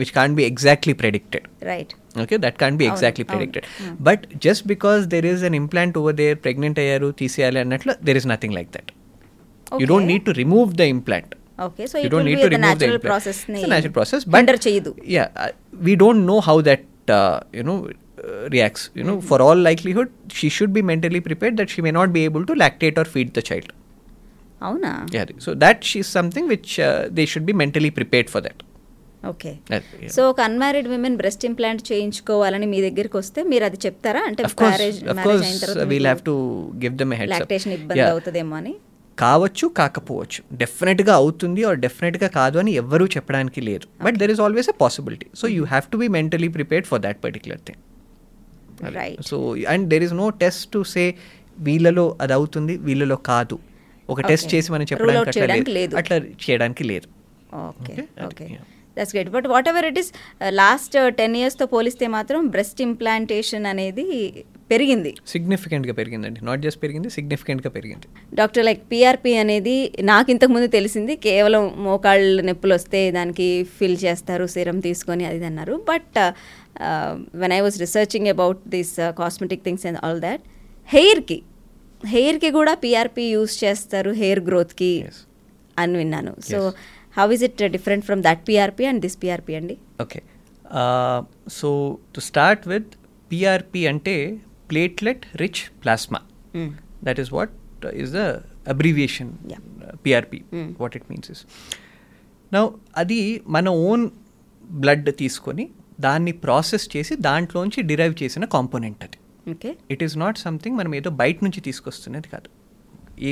which 0.00 0.12
can 0.18 0.34
be 0.40 0.44
exactly 0.52 0.96
predicted 1.02 1.46
right 1.72 1.94
okay 2.22 2.38
that 2.44 2.54
can't 2.60 2.76
be 2.80 2.86
అవును, 2.86 2.94
exactly 2.94 3.24
అవును. 3.24 3.32
predicted. 3.32 3.64
But 4.08 4.20
just 4.46 4.62
because 4.72 5.02
there 5.12 5.26
is 5.32 5.40
an 5.48 5.54
implant 5.58 5.92
over 6.00 6.12
there 6.22 6.36
pregnant 6.46 6.78
అయ్యారు 6.84 7.08
తీసేయాలి 7.20 7.58
అన్నట్లు 7.64 7.92
there 8.08 8.18
is 8.20 8.26
nothing 8.32 8.52
like 8.58 8.70
that. 8.76 8.88
You 9.80 9.86
don't 9.92 10.04
Okay. 10.04 10.12
need 10.12 10.22
to 10.28 10.32
remove 10.42 10.70
the 10.80 10.86
implant. 10.94 11.28
Okay 11.66 11.84
so 11.90 11.96
don't 12.04 12.28
will 12.28 12.28
need 12.30 12.42
be 12.44 12.48
to 12.84 12.90
the. 12.92 13.00
ప్రాసెస్ని 13.06 13.58
it's 13.58 13.68
a 13.68 13.72
natural 13.74 13.94
process 13.98 14.22
but 14.26 14.38
hinder 14.40 14.60
చేయదు 14.66 14.92
yeah 15.16 15.28
uh, 15.42 15.50
we 15.88 15.94
don't 16.02 16.22
know 16.28 16.38
how 16.40 16.56
that 16.68 16.84
uh, 17.08 17.36
you 17.58 17.64
know 17.68 17.76
uh, 17.86 17.92
reacts 18.54 18.84
you 18.98 19.04
know 19.08 19.16
for 19.30 19.38
all 19.46 19.60
likelihood 19.68 20.08
she 20.38 20.48
should 20.56 20.72
be 20.78 20.82
mentally 20.92 21.22
prepared 21.28 21.54
that 21.60 21.70
she 21.74 21.82
may 21.86 21.94
not 21.98 22.10
be 22.12 22.24
able 22.30 22.44
to 22.44 22.56
lactate 22.62 22.98
or 22.98 23.06
feed 23.14 23.30
the 23.38 23.44
child 23.50 23.68
అవునా 24.60 24.92
yeah 25.16 25.26
so 25.38 25.50
that 25.64 25.78
is 25.94 26.08
something 26.18 26.46
which 26.54 26.72
uh, 26.80 26.90
they 27.18 27.26
should 27.32 27.46
be 27.50 27.56
mentally 27.62 27.92
prepared 28.00 28.28
for 28.34 28.42
that 28.48 28.58
okay 29.30 29.50
Uh. 29.76 29.78
So 30.14 30.20
ఒక 30.30 30.38
unmarried 30.48 30.86
women 30.92 31.16
breast 31.18 31.42
implant 31.48 31.82
చేయించుకోవాలని 31.88 32.66
మీ 32.72 32.78
దగ్గరికి 32.86 33.16
వస్తే 33.22 33.40
మీరు 33.50 33.64
అది 33.68 33.78
చెప్తారా 33.84 34.20
అంటే 34.28 34.42
మ్యారేజ్ 34.62 34.98
మ్యారేజ్ 35.18 35.42
అయిన 35.46 35.56
uh, 35.56 35.62
తర్వాత 35.64 35.84
we'll 35.90 36.08
have 36.12 36.22
to 36.28 36.34
give 36.84 36.94
them 37.00 37.10
a 37.14 37.18
heads 37.20 37.30
up 37.30 37.34
lactation 37.34 37.74
ఇబ్బంది. 37.78 38.02
అవుతుందేమో 38.12 38.54
అని 38.60 38.72
కావచ్చు 39.22 39.66
కాకపోవచ్చు. 39.80 40.40
డెఫినెట్గా 40.62 41.14
అవుతుంది 41.22 41.60
ఆర్ 41.68 41.78
డెఫినెట్గా 41.84 42.28
కాదు 42.38 42.56
అని 42.62 42.72
ఎవ్వరూ 42.82 43.06
చెప్పడానికి 43.14 43.60
లేదు. 43.68 43.86
But 44.06 44.16
there 44.22 44.32
is 44.34 44.42
always 44.46 44.70
a 44.74 44.76
possibility 44.82 45.28
so 45.40 45.48
you 45.56 45.64
have 45.72 45.86
to 45.92 45.98
be 46.02 46.08
mentally 46.18 46.50
prepared 46.58 46.88
for 46.90 47.02
that 47.06 47.20
particular 47.26 47.62
thing 47.68 47.80
right 48.98 49.22
so 49.30 49.38
and 49.74 49.86
there 49.92 50.04
is 50.08 50.16
no 50.22 50.28
test 50.44 50.64
to 50.74 50.82
say 50.94 51.04
వీళ్ళలో 51.68 52.06
అది 52.24 52.34
అవుతుంది 52.38 52.74
వీళ్ళలో 52.88 53.16
కాదు. 53.30 53.56
ఒక 54.08 54.20
టెస్ట్. 54.30 54.48
చేసి 54.54 54.68
మనం 54.74 54.86
చెప్పడానికి 54.90 55.72
లేదు. 55.78 55.94
అట్లా 56.00 56.16
చేయడానికి 56.44 56.84
లేదు. 56.92 57.08
Okay 57.68 57.94
okay. 58.26 58.46
That's 58.96 59.12
great 59.14 59.30
but 59.34 59.46
whatever 59.72 59.86
it 59.90 59.98
is 60.02 60.10
last 60.60 60.96
ten 61.18 61.36
ఇయర్స్తో 61.40 61.66
పోలిస్తే 61.74 62.06
మాత్రం 62.14 62.48
బ్రెస్ట్ 62.54 62.80
ఇంప్లాంటేషన్ 62.86 63.66
అనేది 63.72 64.06
పెరిగింది. 64.70 65.10
సిగ్నిఫికెంట్గా 65.26 65.92
పెరిగిందండి. 65.92 66.44
నాట్ 66.44 66.60
జస్ట్ 66.60 66.82
పెరిగింది 66.82 67.10
సిగ్నిఫికెంట్గా 67.10 67.70
పెరిగింది. 67.70 68.06
డాక్టర్ 68.34 68.64
లైక్ 68.64 68.82
పిఆర్పి 68.92 69.32
అనేది 69.36 69.92
నాకు 70.00 70.30
ఇంతకుముందు 70.30 70.66
తెలిసింది. 70.66 71.16
కేవలం 71.16 71.64
మోకాళ్ళ 71.76 72.40
నొప్పులు 72.40 72.74
వస్తే 72.74 73.10
దానికి 73.10 73.48
ఫిల్ 73.78 73.98
చేస్తారు 74.04 74.46
సిరం 74.46 74.80
తీసుకొని 74.80 75.24
అది 75.24 75.44
అన్నారు. 75.44 75.76
But 75.88 76.18
when 77.34 77.52
I 77.52 77.60
was 77.60 77.78
researching 77.80 78.26
about 78.26 78.60
this 78.68 78.96
cosmetic 79.18 79.64
things 79.64 79.86
and 79.86 79.98
all 80.04 80.20
that 80.20 80.44
హెయిర్కి 80.88 81.42
హెయిర్కి 82.06 82.50
కూడా 82.50 82.74
పిఆర్పి 82.74 83.22
యూస్ 83.22 83.64
చేస్తారు 83.64 84.10
హెయిర్ 84.10 84.40
గ్రోత్కి. 84.40 84.92
అని 85.78 85.96
విన్నాను. 85.98 86.32
So 86.50 86.58
how 87.16 87.32
is 87.32 87.42
it 87.42 87.62
different 87.66 88.04
from 88.04 88.22
that 88.22 88.42
PRP 88.48 88.84
and? 88.86 89.00
This 89.00 89.16
PRP 89.22 89.54
అండి 89.54 89.76
okay 90.00 90.20
so 91.52 91.98
to 92.14 92.20
start 92.20 92.68
with 92.68 92.90
PRP 93.32 93.86
అంటే 93.86 94.14
platelet 94.70 95.24
rich 95.42 95.62
plasma 95.82 96.20
that 97.04 97.20
is 97.22 97.30
what 97.32 97.54
is 98.02 98.12
the 98.12 98.22
abbreviation 98.74 99.30
Yeah. 99.50 99.62
PRP 100.04 100.40
Mm. 100.52 100.68
What 100.80 100.96
it 100.98 101.06
means 101.10 101.30
is 101.34 101.42
నా 102.52 102.60
అది 102.96 103.18
మన 103.48 103.68
own 103.88 104.04
blood 104.80 105.10
తీసుకొని 105.18 105.64
దాన్ని 106.00 106.32
process 106.44 106.86
చేసి 106.94 107.14
దాంట్లోంచి 107.26 107.80
derive 107.82 108.14
చేసిన 108.22 108.44
కాంపోనెంట్ 108.54 109.00
అది 109.06 109.18
okay 109.50 109.70
it 109.90 110.02
is 110.02 110.16
not 110.18 110.38
something 110.38 110.76
మనం 110.76 110.92
ఏదో 110.94 111.10
బయట 111.20 111.38
నుంచి 111.44 111.60
తీసుకొస్తున్నది 111.60 112.28
కాదు 112.28 112.48
ఏ 113.20 113.30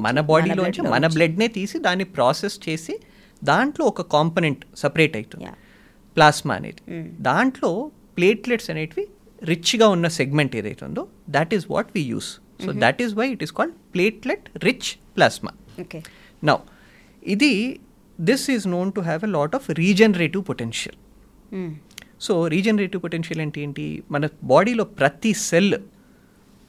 మన 0.00 0.20
బాడీలోంచి 0.30 0.80
మన. 0.94 1.06
బ్లడ్నే 1.14 1.48
తీసి 1.54 1.76
దాన్ని 1.86 2.06
ప్రాసెస్ 2.16 2.56
చేసి 2.66 2.94
దాంట్లో 3.42 3.84
ఒక 3.84 4.02
కాంపనెంట్ 4.14 4.62
సపరేట్ 4.76 5.14
అవుతుంది 5.16 5.44
Yeah. 5.44 5.56
ప్లాస్మా 6.16 6.54
అనేది 6.54 6.82
Mm. 6.90 7.06
దాంట్లో 7.28 7.70
ప్లేట్లెట్స్ 8.16 8.68
అనేటివి 8.72 9.04
రిచ్గా 9.42 9.88
ఉన్న 9.88 10.08
సెగ్మెంట్ 10.20 10.56
ఏదైతే 10.60 10.84
ఉందో 10.84 11.04
that 11.30 11.52
is 11.54 11.66
what 11.70 11.90
we 11.96 12.02
use 12.14 12.30
so 12.64 12.72
that 12.84 13.00
is 13.04 13.14
why 13.20 13.26
it 13.34 13.42
is 13.46 13.52
called 13.52 13.76
platelet 13.94 14.46
rich 14.64 14.88
plasma 15.16 15.52
okay 15.80 16.00
now 16.42 16.56
ఇది 17.22 17.52
this 18.18 18.50
is 18.50 18.66
known 18.68 18.90
to 18.92 19.00
have 19.00 19.24
a 19.24 19.30
lot 19.38 19.54
of 19.54 19.66
regenerative 19.84 20.44
potential 20.44 20.98
so 22.26 22.32
regenerative 22.46 23.00
potential 23.02 23.40
అంటే 23.40 23.58
ఏంటి? 23.62 23.84
మన 24.10 24.28
బాడీలో 24.42 24.84
ప్రతి 24.84 25.32
cell 25.48 25.74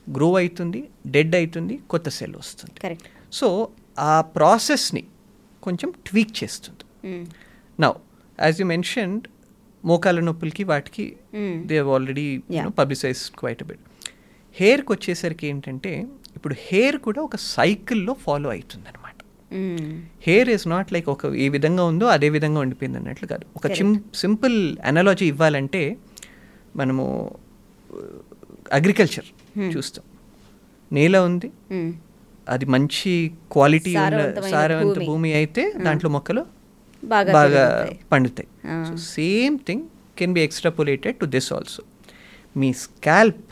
grow 0.08 0.30
అవుతుంది 0.38 0.80
dead 1.08 1.36
అవుతుంది 1.36 1.76
కొత్త 1.92 2.10
cell 2.10 2.36
వస్తుంది. 2.36 2.96
సో 3.32 3.48
ఆ 4.00 4.22
ప్రాసెస్ని 4.22 5.04
కొంచెం 5.64 5.90
ట్వీక్ 6.08 6.44
చేస్తుంది. 6.44 6.84
నౌ 7.80 7.92
యాజ్ 8.40 8.62
యూ 8.62 8.68
మెన్షన్డ్ 8.68 9.26
మోకాల 9.86 10.20
నొప్పులకి 10.20 10.64
వాటికి. 10.64 11.06
They 11.70 11.78
already. 11.94 12.26
Publicise 12.80 13.22
quite 13.40 13.64
bit 13.64 13.84
హెయిర్కి 14.56 14.92
వచ్చేసరికి 14.92 15.46
ఏంటంటే 15.48 15.92
ఇప్పుడు 16.36 16.56
హెయిర్ 16.60 16.98
కూడా 16.98 17.22
ఒక 17.22 17.36
సైకిల్లో 17.36 18.14
ఫాలో 18.14 18.50
అవుతుంది 18.50 18.86
అనమాట 18.90 19.10
హెయిర్ 20.22 20.50
ఇస్ 20.50 20.68
నాట్ 20.68 20.94
లైక్ 20.94 21.10
ఒక 21.10 21.26
ఏ 21.26 21.48
విధంగా 21.50 21.84
ఉందో 21.84 22.06
అదే 22.06 22.30
విధంగా 22.30 22.60
ఉండిపోయింది 22.60 22.98
అన్నట్లు 22.98 23.28
కాదు. 23.28 23.46
ఒక 23.56 23.66
చిమ్ 23.72 23.94
సింపుల్ 24.16 24.58
అనాలజీ 24.86 25.26
ఇవ్వాలంటే 25.26 25.82
మనము 26.76 27.06
అగ్రికల్చర్ 28.74 29.28
చూస్తాం. 29.76 30.06
నేల 30.92 31.18
ఉంది. 31.18 31.50
అది 32.50 32.66
మంచి 32.66 33.12
క్వాలిటీ 33.52 33.92
ఉన్న 33.96 34.42
సారవంత 34.52 34.96
భూమి. 34.96 35.06
భూమి 35.06 35.34
అయితే 35.34 35.64
దాంట్లో 35.84 36.10
మొక్కలు 36.10 36.46
బాగా 37.14 37.32
బాగా. 37.40 37.64
పండుతాయి. 38.12 38.48
So 38.88 38.94
same 39.16 39.56
thing 39.68 39.84
can 40.20 40.34
be 40.38 40.42
extrapolated 40.48 41.16
to 41.22 41.28
this 41.36 41.50
also 41.58 41.84
me 42.62 42.70
scalp 42.86 43.52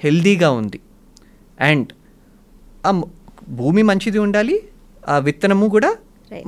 హెల్దీగా 0.00 0.50
ఉంది 0.60 0.80
అండ్ 1.68 1.90
ఆ 2.88 2.92
భూమి 3.60 3.82
మంచిది 3.90 4.18
ఉండాలి 4.26 4.56
ఆ 5.08 5.16
విత్తనము 5.28 5.66
కూడా. 5.76 5.90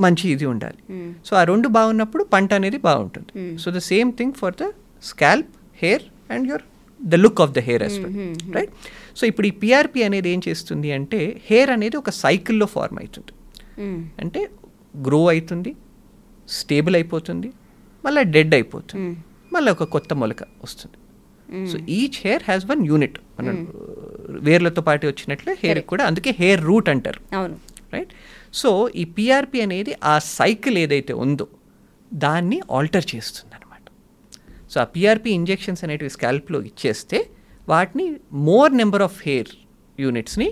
మంచి 0.05 0.25
ఇది 0.35 0.47
ఉండాలి. 0.53 0.81
సో 1.27 1.33
ఆ 1.41 1.43
రెండు 1.51 1.69
బాగున్నప్పుడు 1.77 2.23
పంట 2.35 2.53
అనేది 2.61 2.79
బాగుంటుంది. 2.87 3.33
So 3.63 3.71
the 3.77 3.81
same 3.91 4.11
thing 4.19 4.35
for 4.41 4.55
the 4.63 4.67
scalp 5.11 5.53
hair 5.83 6.05
and 6.35 6.47
your 6.51 6.65
the 7.01 7.21
look 7.25 7.41
of 7.45 7.53
the 7.57 7.63
hair 7.69 7.83
as 7.89 7.99
right 8.57 8.73
so 9.19 9.27
ఇప్పుడు 9.31 9.47
ఈ 9.47 9.53
పిఆర్పి 9.63 10.01
అనేది 10.07 10.29
ఏం 10.35 10.41
చేస్తుంది 10.49 10.89
అంటే 10.99 11.21
హెయిర్ 11.51 11.71
అనేది 11.77 11.97
ఒక 11.97 12.11
సైకిల్లో 12.23 12.67
ఫార్మ్ 12.75 12.99
అవుతుంది 13.03 13.33
అంటే 14.25 14.41
గ్రో 15.07 15.21
అవుతుంది 15.35 15.73
స్టేబుల్ 16.49 16.95
అయిపోతుంది 16.95 17.49
మళ్ళీ 18.05 18.23
డెడ్ 18.37 18.55
అయిపోతుంది 18.55 19.09
మళ్ళీ 19.53 19.71
ఒక 19.73 19.85
కొత్త 19.95 20.15
మొలక 20.15 20.43
వస్తుంది. 20.65 20.97
So 21.71 21.77
each 21.99 22.19
hair 22.25 22.43
has 22.43 22.65
one 22.71 22.83
unit. 22.87 23.19
మన 23.39 23.49
వేర్లతో 24.47 24.83
పాటు 24.83 25.07
వచ్చినట్లే 25.07 25.53
హెయిర్ 25.63 25.81
కూడా 25.81 26.05
అందుకే 26.07 26.31
హెయిర్ 26.41 26.63
రూట్ 26.65 26.89
అంటారు. 26.89 27.21
రైట్? 27.95 28.13
సో 28.55 28.71
ఈ 28.95 29.05
పిఆర్పి 29.05 29.61
అనేది 29.61 29.95
ఆ 30.05 30.19
సైకిల్ 30.19 30.79
ఏదైతే 30.79 31.13
ఉందో 31.25 31.47
దాన్ని 32.15 32.61
ఆల్టర్ 32.71 33.07
చేస్తుంది 33.15 33.55
అనమాట 33.55 33.87
సో 34.73 34.81
ఆ 34.81 34.85
పిఆర్పి 34.85 35.31
ఇంజెక్షన్స్ 35.31 35.85
అనేటివి 35.85 36.11
స్కాల్ప్లో 36.11 36.61
ఇచ్చేస్తే 36.63 37.19
వాటిని 37.69 38.07
more 38.33 38.73
number 38.77 39.03
of 39.03 39.19
hair 39.27 39.51
యూనిట్స్ని 40.01 40.49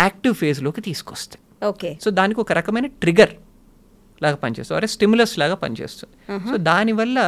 active 0.00 0.34
ఫేజ్లోకి 0.34 0.80
తీసుకొస్తాయి. 0.80 1.42
ఓకే. 1.68 1.98
సో 2.02 2.10
దానికి 2.10 2.40
ఒక 2.40 2.52
రకమైన 2.52 2.86
ట్రిగర్ 2.86 3.32
లాగా 4.20 4.36
పనిచేస్తుంది 4.36 4.78
అరే 4.78 4.88
స్టిమ్యులస్ 4.94 5.34
లాగా 5.42 5.56
పనిచేస్తుంది. 5.62 6.14
సో 6.48 6.56
దానివల్ల 6.70 7.18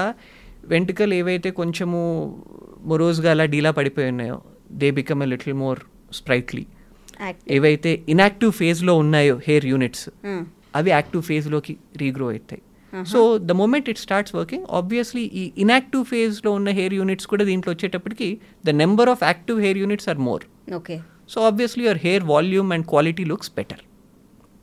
వెంట్రుకలు 0.65 1.15
ఏవైతే 1.15 1.51
కొంచెము 1.60 2.01
మొరోజ్గా 2.85 3.31
అలా 3.31 3.44
డీలా 3.47 3.70
పడిపోయి 3.78 4.09
ఉన్నాయో 4.12 4.39
they 4.81 4.90
become 4.98 5.23
a 5.23 5.28
little 5.32 5.56
more 5.62 5.81
sprightly 6.12 6.65
ఏవైతే 7.56 7.90
ఇన్యాక్టివ్ 8.15 8.52
ఫేజ్లో 8.52 8.94
ఉన్నాయో 9.02 9.36
హెయిర్ 9.48 9.66
యూనిట్స్ 9.66 10.06
అవి 10.78 10.90
యాక్టివ్ 10.90 11.23
ఫేజ్లోకి 11.23 11.73
రీగ్రో 11.97 12.27
అవుతాయి. 12.32 12.62
So 12.93 13.19
the 13.48 13.52
moment 13.52 13.89
it 13.93 14.01
starts 14.05 14.35
working 14.36 14.65
obviously 14.78 15.24
ఈ 15.40 15.44
ఇన్యాక్టివ్ 15.65 16.05
ఫేజ్లో 16.12 16.51
ఉన్న 16.59 16.69
హెయిర్ 16.78 16.94
యూనిట్స్ 16.94 17.27
కూడా 17.32 17.44
దీంట్లో 17.44 17.70
వచ్చేటప్పటికి 17.74 18.28
the 18.65 18.74
number 18.82 19.10
of 19.15 19.23
active 19.24 19.59
hair 19.65 19.78
units 19.82 20.09
are 20.12 20.20
more 20.28 20.44
okay. 20.78 20.97
So 21.28 21.39
obviously 21.48 21.85
your 21.85 22.01
hair 22.06 22.24
volume 22.32 22.70
and 22.74 22.86
quality 22.93 23.24
looks 23.32 23.52
better 23.59 23.82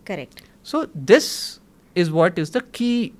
correct 0.05 0.39
so 0.67 0.77
this 1.11 1.31
is 1.97 2.09
what 2.09 2.39
is 2.39 2.51
the 2.57 2.57
key 2.57 3.11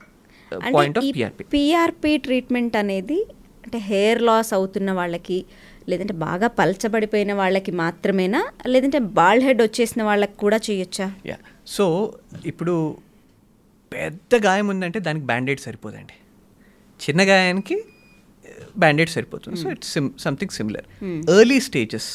point 0.76 0.98
of 0.98 1.06
PRP 1.18 1.44
PRP 1.44 2.18
treatment 2.18 2.78
అనేది 2.78 3.20
అంటే 3.66 3.78
hair 3.78 4.22
loss 4.22 4.54
అవుతున్న 4.54 4.92
వాళ్ళకి 4.92 5.46
లేదంటే 5.90 6.14
బాగా 6.14 6.48
పల్చబడిపోయిన 6.48 7.34
వాళ్ళకి 7.34 7.72
మాత్రమేనా? 7.72 8.40
లేదంటే 8.68 9.00
ball 9.00 9.42
head 9.42 9.62
వచ్చేసిన 9.62 10.04
వాళ్ళకి 10.04 10.38
కూడా 10.38 10.58
చేయొచ్చా? 10.58 11.14
యా 11.26 11.38
సో 11.68 11.86
ఇప్పుడు 12.46 12.98
పెద్ద 13.94 14.36
గాయం 14.36 14.68
ఉందంటే 14.68 15.00
దానికి 15.00 15.26
బ్యాండేడ్ 15.26 15.60
సరిపోదండి. 15.60 16.16
చిన్న 17.00 17.22
గాయానికి 17.22 17.78
బ్యాండేడ్ 18.78 19.10
సరిపోతుంది. 19.10 19.58
So 19.64 19.72
it's 19.72 19.94
sim 19.94 20.10
something 20.20 20.50
similar 20.50 20.88
early 21.36 21.60
stages 21.60 22.10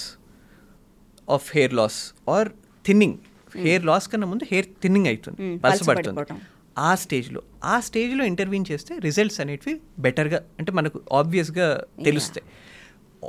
of 1.31 1.57
hair 1.57 1.74
loss 1.74 2.15
or 2.28 2.49
thinning 2.87 3.16
hair 3.57 3.85
loss 3.85 4.09
కన్నా 4.09 4.27
ముందు 4.27 4.45
హెయిర్ 4.45 4.66
థిన్నింగ్ 4.82 5.07
అవుతుంది. 5.07 5.39
Hmm, 5.43 5.59
పలచబడిపోవటం. 5.59 6.41
ఆ 6.77 6.95
స్టేజ్లో 6.95 7.43
ఆ 7.65 7.81
స్టేజ్లో 7.81 8.25
ఇంటర్వ్యూన్ 8.25 8.67
చేస్తే 8.71 8.99
రిజల్ట్స్ 8.99 9.41
అనేటివి 9.41 9.81
బెటర్గా 9.99 10.41
అంటే 10.59 10.73
మనకు 10.73 11.01
ఆబ్వియస్గా 11.13 11.85
తెలుస్తాయి. 12.05 12.45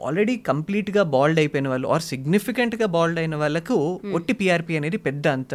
ఆల్రెడీ 0.08 0.38
కంప్లీట్గా 0.38 1.04
బాల్డ్ 1.04 1.40
అయిపోయిన 1.40 1.68
వాళ్ళు 1.68 1.88
ఆర్ 1.88 2.02
సిగ్నిఫికెంట్గా 2.02 2.86
బాల్డ్ 2.86 3.20
అయిన 3.20 3.36
వాళ్ళకు 3.36 4.02
ఒట్టి 4.18 4.34
పిఆర్పి 4.34 4.78
అనేది 4.78 4.98
పెద్ద 4.98 5.28
అంత 5.28 5.54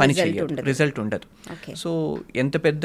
పని 0.00 0.14
చేయదు. 0.14 0.54
రిజల్ట్ 0.70 1.00
ఉండదు. 1.00 1.26
సో 1.82 1.90
ఎంత 2.36 2.56
పెద్ద 2.66 2.84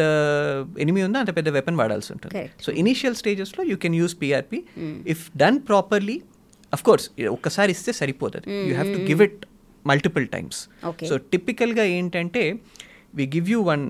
ఎనిమి 0.79 1.03
ఉందో 1.03 1.19
అంత 1.19 1.35
పెద్ద 1.35 1.49
వెపన్ 1.49 1.77
వాడాల్సి 1.81 2.13
ఉంటుంది. 2.13 2.49
సో 2.61 2.71
ఇనీషియల్ 2.71 3.15
స్టేజెస్లో 3.15 3.63
you 3.71 3.77
can 3.77 3.95
use 3.95 4.15
PRP 4.21 4.63
if 5.15 5.37
done 5.37 5.59
properly 5.71 6.21
of 6.73 6.83
course 6.83 7.09
ఒక్కసారి 7.37 7.71
ఇస్తే 7.71 7.91
సరిపోతుంది. 7.91 8.47
You 8.69 8.73
have 8.75 8.91
to 8.95 9.01
give 9.11 9.21
it 9.27 9.45
multiple 9.85 10.27
times. 10.27 10.61
So 11.09 11.17
టిపికల్గా 11.17 11.83
ఏంటంటే 11.83 12.55
we 13.15 13.25
give 13.35 13.49
you 13.49 13.61
one 13.61 13.85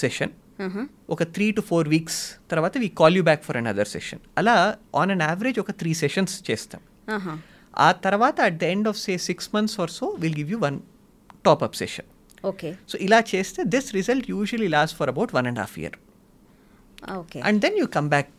session 0.00 0.34
Uh-huh. 0.64 0.82
ఒక 1.08 1.22
త్రీ 1.34 1.46
టు 1.56 1.62
ఫోర్ 1.68 1.86
వీక్స్ 1.88 2.18
తర్వాత 2.50 2.74
we 2.78 2.88
call 2.98 3.14
you 3.18 3.22
back 3.22 3.42
for 3.46 3.56
another 3.70 3.90
session 3.92 4.20
అలా 4.40 4.54
on 5.00 5.10
an 5.14 5.22
average 5.22 5.58
ఒక 5.62 5.70
three 5.80 5.90
sessions 6.00 6.34
చేస్తాం. 6.48 6.80
ఆహా. 7.08 7.32
ఆ 7.74 7.88
తర్వాత 8.06 8.36
at 8.48 8.58
the 8.62 8.68
end 8.74 8.88
of 8.88 8.98
say 8.98 9.12
six 9.28 9.48
months 9.54 9.76
or 9.82 9.92
so 9.96 10.06
will 10.22 10.36
give 10.40 10.50
you 10.54 10.58
one 10.66 10.76
top 11.44 11.62
up 11.66 11.76
session 11.82 12.08
okay 12.44 12.70
so 12.92 12.98
ఇలా 13.06 13.20
చేస్తే 13.32 13.62
this 13.74 13.88
result 13.98 14.28
usually 14.34 14.68
last 14.76 14.96
for 15.00 15.12
about 15.14 15.32
one 15.38 15.48
and 15.52 15.62
half 15.64 15.76
year 15.78 15.96
okay 17.16 17.40
and 17.48 17.60
then 17.66 17.78
you 17.82 17.86
come 17.96 18.10
back 18.14 18.30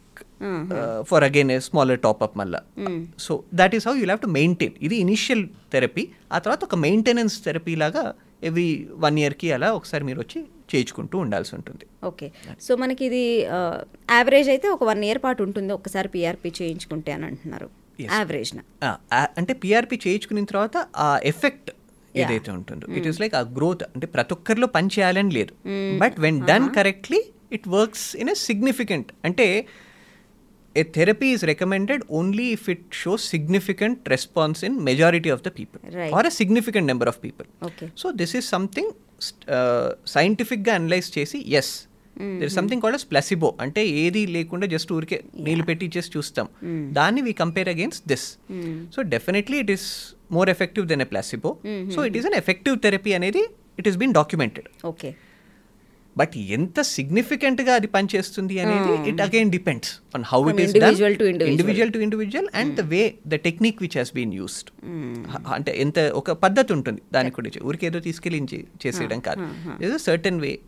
for 1.09 1.23
again 1.23 1.51
a 1.51 1.59
smaller 1.69 1.99
top 2.05 2.23
up 2.23 2.37
మళ్ళా. 2.37 2.61
So 3.19 3.31
that 3.53 3.75
is 3.79 3.87
how 3.87 3.95
you 3.95 4.05
have 4.05 4.23
to 4.27 4.31
maintain 4.39 4.75
ఇది 4.81 4.97
initial 5.05 5.43
therapy 5.73 6.03
ఆ 6.31 6.39
తర్వాత 6.39 6.63
ఒక 6.69 6.75
maintenance 6.87 7.35
therapy 7.47 7.75
లాగా 7.83 8.03
every 8.49 8.69
one 9.05 9.17
ఇయర్కి 9.19 9.49
అలా 9.57 9.67
ఒకసారి 9.79 10.03
మీరు 10.03 10.19
వచ్చి 10.19 10.39
చేయించుకుంటూ 10.71 11.15
ఉండాల్సి 11.25 11.53
ఉంటుంది. 11.57 11.85
ఓకే. 12.09 12.27
సో 12.65 12.71
మనకి 12.83 13.03
ఇది 13.09 13.23
యావరేజ్ 14.17 14.49
అయితే 14.53 14.67
ఒక 14.75 14.83
వన్ 14.91 15.03
ఇయర్ 15.09 15.21
పాటు 15.25 15.43
ఉంటుంది 15.47 15.73
ఒక్కసారి 15.79 16.09
పిఆర్పి 16.15 16.51
చేయించుకుంటే 16.61 17.11
అని 17.17 17.25
అంటున్నారు. 17.29 17.69
అంటే 19.39 19.53
పిఆర్పి 19.63 19.99
చేయించుకున్న 20.07 20.47
తర్వాత 20.53 20.77
ఆ 21.05 21.09
ఎఫెక్ట్ 21.31 21.69
ఏదైతే 22.21 22.49
ఉంటుందో 22.57 22.87
ఇట్ 22.99 23.07
ఈస్ 23.11 23.19
లైక్ 23.23 23.35
ఆ 23.41 23.43
గ్రోత్ 23.57 23.83
అంటే 23.93 24.07
ప్రతి 24.15 24.33
ఒక్కరిలో 24.37 24.67
పని 24.77 24.89
చేయాలని 24.95 25.33
లేదు. 25.37 25.53
But 26.03 26.17
when 26.25 26.39
done 26.51 26.67
correctly 26.79 27.21
it 27.57 27.67
works 27.77 28.07
in 28.23 28.31
a 28.35 28.37
significant 28.49 29.11
అంటే 29.29 29.47
is 30.75 31.41
recommended 31.49 32.01
only 32.17 32.45
if 32.57 32.69
it 32.73 32.83
shows 32.99 33.21
significant 33.33 33.97
response 34.13 34.59
in 34.67 34.73
majority 34.89 35.29
of 35.35 35.39
the 35.45 35.51
people 35.57 35.79
Right. 35.97 36.13
or 36.17 36.21
a 36.29 36.31
significant 36.31 36.85
number 36.91 37.07
of 37.11 37.15
people. 37.25 37.47
Okay 37.67 37.85
so 38.01 38.07
this 38.21 38.33
is 38.39 38.47
something 38.55 38.91
సైంటిఫిక్గా 40.07 40.73
analyse 40.73 41.17
చేసి 41.17 41.39
yes 41.53 41.71
there 42.39 42.51
something 42.51 42.81
called 42.83 43.05
placebo 43.11 43.49
అంటే 43.59 43.87
ఏది 44.01 44.21
లేకుండా 44.35 44.65
just 44.67 44.91
ఊరికే 44.93 45.17
నీళ్ళు 45.39 45.63
పెట్టి 45.63 45.85
చేసి 45.95 46.09
చూస్తాం. 46.17 46.47
దాన్ని 46.91 47.21
we 47.21 47.33
compare 47.33 47.69
against 47.69 48.03
this 48.07 48.25
so 48.95 49.01
definitely 49.13 49.59
it 49.59 49.71
is 49.71 49.87
more 50.31 50.49
effective 50.49 50.87
than 50.87 51.01
a 51.01 51.09
placebo 51.13 51.51
so 51.95 52.05
it 52.05 52.17
is 52.17 52.25
an 52.25 52.37
effective 52.43 52.77
therapy 52.79 53.13
అనేది 53.13 53.43
it 53.79 53.87
is 53.87 53.97
been 53.97 54.13
documented 54.13 54.67
okay 54.85 55.11
but 56.17 56.37
ఎంత 56.37 56.81
సిగ్నిఫికెంట్గా 56.81 57.73
అది 57.73 57.87
పనిచేస్తుంది 57.87 58.59
అనేది 58.59 59.09
it 59.09 59.21
again 59.21 59.51
depends 59.51 59.91
on 60.15 60.23
how 60.23 60.39
it 60.49 60.61
is. 60.61 60.73
Individual 60.75 61.93
to 61.93 61.99
individual 61.99 62.49
and 62.53 62.75
the 62.75 62.85
way 62.93 63.13
the 63.27 63.33
technique 63.33 63.81
which 63.81 63.97
has 63.97 64.13
been 64.15 64.33
used 64.33 64.69
అంటే 65.55 65.71
ఎంత 65.71 65.99
ఒక 65.99 66.31
పద్ధతి 66.31 66.73
ఉంటుంది 66.73 67.01
దానికి 67.11 67.35
కూడా 67.35 67.49
ఊరికి 67.63 67.85
ఏదో 67.85 67.99
తీసుకెళ్ళి 67.99 68.41
చేసేయడం 68.85 69.19
కాదు. 69.19 69.41
This 69.79 69.93
a 69.93 69.97
certain 69.97 70.39
way 70.39 70.59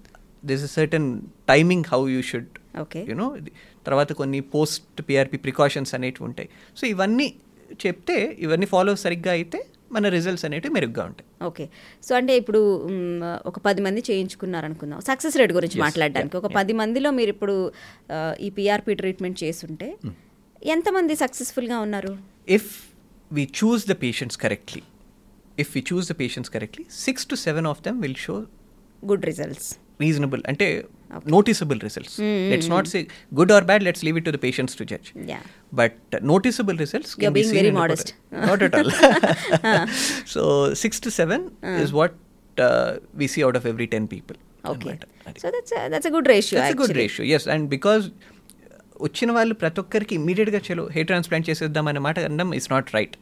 this 0.46 0.64
a 0.64 0.68
certain 0.68 1.22
timing 1.48 1.84
how 1.94 2.10
you 2.10 2.22
should 2.22 2.80
okay 2.82 3.06
you know 3.10 3.38
తర్వాత 3.86 4.14
కొన్ని 4.14 4.40
పోస్ట్ 4.40 5.02
పిఆర్పి 5.10 5.38
ప్రికాషన్స్ 5.38 5.96
అనేటివి 5.96 6.26
ఉంటాయి. 6.30 6.50
సో 6.78 6.88
ఇవన్నీ 6.88 7.34
చెప్తే 7.86 8.38
ఇవన్నీ 8.40 8.66
ఫాలో 8.66 8.96
సరిగ్గా 8.96 9.32
అయితే 9.32 9.60
మన 9.96 10.10
రిజల్ట్స్ 10.16 10.46
అనేటివి 10.48 10.74
మెరుగ్గా 10.78 11.04
ఉంటాయి. 11.10 11.28
ఓకే. 11.50 11.66
సో 12.08 12.12
అంటే 12.20 12.34
ఇప్పుడు 12.42 12.62
ఒక 13.50 13.58
పది 13.68 13.82
మంది 13.88 14.04
చేయించుకున్నారు 14.10 14.66
అనుకుందాం 14.70 15.02
సక్సెస్ 15.10 15.38
రేట్ 15.42 15.54
గురించి 15.60 15.80
మాట్లాడడానికి. 15.86 16.36
ఒక 16.42 16.50
పది 16.60 16.74
మందిలో 16.82 17.12
మీరు 17.20 17.34
ఇప్పుడు 17.36 17.56
ఈ 18.46 18.50
పిఆర్పి 18.58 18.96
ట్రీట్మెంట్ 19.04 19.38
చేస్తుంటే 19.44 19.90
ఎంతమంది 20.76 21.16
సక్సెస్ఫుల్గా 21.26 21.80
ఉన్నారు? 21.86 22.12
If 22.58 22.66
we 23.38 23.44
choose 23.60 23.84
the 23.92 23.98
patients 24.06 24.36
correctly, 24.44 24.84
if 25.64 25.70
we 25.76 25.82
choose 25.90 26.06
the 26.12 26.18
patients 26.24 26.50
correctly, 26.56 26.86
six 27.06 27.26
to 27.32 27.38
seven 27.46 27.66
of 27.72 27.80
them 27.86 27.96
will 28.06 28.18
show 28.26 28.38
good 29.12 29.26
results 29.32 29.70
reasonable. 30.04 30.42
and 31.13 31.27
noticeable 31.35 31.79
results. 31.85 32.15
Let's 32.53 32.69
not 32.69 32.87
say 32.87 33.01
good 33.33 33.51
or 33.51 33.61
bad, 33.63 33.83
let's 33.83 34.03
leave 34.03 34.17
it 34.17 34.25
to 34.27 34.33
the 34.33 34.43
patients 34.47 34.75
to 34.79 34.85
judge. 34.85 35.09
Yeah 35.33 35.39
But 35.73 35.95
uh, 36.13 36.21
noticeable 36.33 36.77
results 36.85 37.11
can 37.15 37.23
You're 37.25 37.33
be 37.33 37.41
being 37.41 37.51
seen 37.53 37.59
very 37.61 37.71
in 37.71 37.75
the 37.75 37.81
modest. 37.83 38.09
product. 38.33 38.51
Not 38.51 38.63
at 38.67 38.75
all. 38.81 38.91
so 40.35 40.43
six 40.85 41.01
to 41.07 41.11
seven 41.21 41.41
is 41.85 41.93
what 42.01 42.13
uh, 42.57 42.91
we 43.15 43.29
see 43.35 43.45
out 43.49 43.57
of 43.57 43.67
every 43.73 43.89
10 43.97 44.09
people. 44.15 44.39
Okay 44.65 44.77
అన్నమాట. 44.87 45.05
అది. 45.29 45.39
So 45.43 45.49
that's 45.55 45.75
that's 45.93 46.11
good 46.17 46.29
ratio 46.33 46.57
that's 46.61 46.79
good 46.81 46.97
ratio 47.01 47.25
yes 47.37 47.47
and 47.55 47.67
because 47.75 48.05
వచ్చిన 49.07 49.31
వాళ్ళు 49.37 49.55
ప్రతి 49.63 49.79
ఒక్కరికి 49.83 50.15
ఇమీడియట్గా 50.21 50.61
చలో 50.69 50.85
hair 50.95 51.09
transplant 51.11 51.47
చేసేద్దాం 51.51 51.87
అనే 51.93 52.01
మాట 52.07 52.19
అనడం 52.29 52.49
ఇట్స్ 52.59 52.71
నాట్ 52.75 52.89
రైట్ 52.97 53.15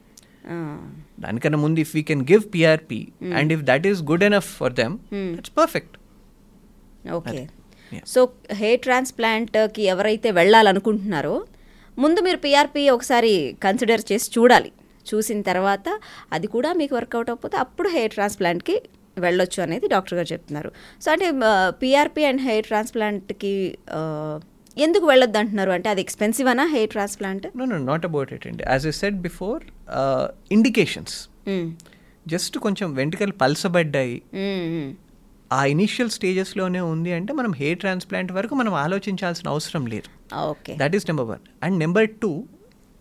దానికన్నా 1.25 1.59
ముందు 1.65 1.81
if 1.85 1.93
we 1.99 2.03
can 2.11 2.23
give 2.33 2.45
PRP 2.55 3.01
and 3.41 3.53
if 3.57 3.63
that 3.71 3.87
is 3.91 4.01
good 4.11 4.25
enough 4.31 4.51
for 4.61 4.75
them 4.81 4.95
it's 5.41 5.55
perfect 5.61 5.95
okay 7.19 7.31
అది. 7.33 7.43
Yeah. 7.43 7.53
so 8.14 8.22
hair 8.62 8.82
ట్రాన్స్ప్లాంట్కి 8.86 9.84
ఎవరైతే 9.94 10.32
వెళ్ళాలనుకుంటున్నారో 10.40 11.36
ముందు 11.98 12.20
మీరు 12.28 12.40
పిఆర్పి 12.46 12.84
ఒకసారి 12.96 13.34
కన్సిడర్ 13.66 14.04
చేసి 14.12 14.28
చూడాలి. 14.38 14.72
చూసిన 15.10 15.42
తర్వాత 15.50 15.88
అది 16.36 16.48
కూడా 16.56 16.70
మీకు 16.80 16.94
వర్కౌట్ 17.00 17.30
అవ్వకపోతే 17.32 17.58
అప్పుడు 17.66 17.90
హెయిర్ 17.98 18.14
ట్రాన్స్ప్లాంట్కి 18.16 18.76
వెళ్ళొచ్చు 19.26 19.60
అనేది 19.66 19.86
డాక్టర్ 19.94 20.16
గారు 20.18 20.30
చెప్తున్నారు. 20.34 20.70
సో 21.04 21.08
అంటే 21.14 21.28
పిఆర్పి 21.82 22.24
అండ్ 22.30 22.42
హెయిర్ 22.48 22.68
ట్రాన్స్ప్లాంట్కి 22.70 23.54
ఎందుకు 24.86 25.06
వెళ్ళొద్దు 25.12 25.38
అంటున్నారు? 25.42 25.72
అంటే 25.78 25.88
అది 25.94 26.02
ఎక్స్పెన్సివ్ 26.06 26.50
అనా 26.52 26.66
hair 26.76 26.92
transplant 26.96 27.46
no 27.62 27.66
no 27.72 27.78
not 27.92 28.06
about 28.10 28.30
it 28.36 28.46
అండి 28.50 28.64
as 28.74 28.86
a 28.92 28.94
set 29.02 29.18
before 29.28 29.64
indications 30.58 31.16
just 32.34 32.56
కొంచెం 32.66 32.88
వెంట్రుకలు 33.00 33.36
పల్సబడ్డాయి. 33.44 34.18
ఆ 35.52 35.62
ఇనిషియల్ 35.74 36.12
స్టేజెస్లోనే 36.16 36.82
ఉంది 36.92 37.12
అంటే 37.18 37.32
మనం 37.40 37.52
హెయిర్ 37.62 37.80
ట్రాన్స్ప్లాంట్ 37.84 38.32
వరకు 38.38 38.54
మనం 38.62 38.74
ఆలోచించాల్సిన 38.84 39.48
అవసరం 39.54 39.84
లేదు. 39.94 40.10
Okay. 40.52 40.74
That 40.82 40.96
is 40.98 41.06
number 41.10 41.28
one 41.32 41.44
and 41.66 41.78
number 41.84 42.08
two 42.24 42.32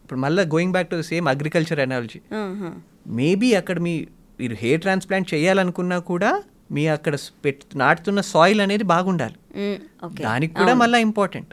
ఇప్పుడు 0.05 0.21
మళ్ళీ 0.25 0.45
going 0.55 0.73
back 0.77 0.89
to 0.93 0.97
the 1.01 1.05
same 1.11 1.27
agriculture 1.35 1.81
analogy 1.85 2.21
maybe 3.19 3.51
అక్కడ 3.61 3.79
మీ 3.87 3.95
మీరు 4.41 4.57
హెయిర్ 4.63 4.81
ట్రాన్స్ప్లాంట్ 4.87 5.29
చేయాలనుకున్నా 5.35 5.99
కూడా 6.11 6.31
మీ 6.77 6.83
అక్కడ 6.95 7.15
నాటుతున్న 7.83 8.21
సాయిల్ 8.33 8.61
అనేది 8.65 8.85
బాగుండాలి. 8.93 9.37
దానికి 10.27 10.53
కూడా 10.59 10.73
మళ్ళీ 10.83 10.99
ఇంపార్టెంట్ 11.07 11.51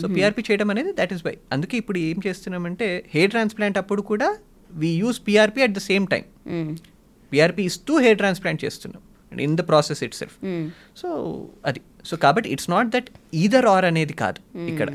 సో 0.00 0.06
పిఆర్పి 0.16 0.42
చేయడం 0.48 0.68
అనేది 0.74 0.90
దట్ 0.98 1.12
ఈస్ 1.16 1.22
బై 1.28 1.34
అందుకే 1.54 1.76
ఇప్పుడు 1.82 1.98
ఏం 2.08 2.18
చేస్తున్నామంటే 2.26 2.88
హెయిర్ 3.14 3.32
ట్రాన్స్ప్లాంట్ 3.34 3.78
అప్పుడు 3.82 4.02
కూడా 4.10 4.28
we 4.70 4.90
use 5.02 5.20
PRP 5.28 5.62
at 5.66 5.74
the 5.78 5.82
same 5.90 6.06
time 6.12 6.24
PRP 7.32 7.64
ఇస్తూ 7.70 7.94
హెయిర్ 8.04 8.20
ట్రాన్స్ప్లాంట్ 8.22 8.60
చేస్తున్నాం. 8.66 9.02
In 9.46 9.56
the 9.60 9.64
process 9.70 10.00
itself 10.20 10.36
so 11.00 11.08
అది. 11.70 11.80
సో 12.08 12.14
కాబట్టి 12.24 12.48
it's 12.54 12.70
not 12.74 12.88
that 12.94 13.08
either 13.42 13.68
or 13.74 13.86
అనేది 13.90 14.16
కాదు 14.22 14.40
ఇక్కడ. 14.72 14.88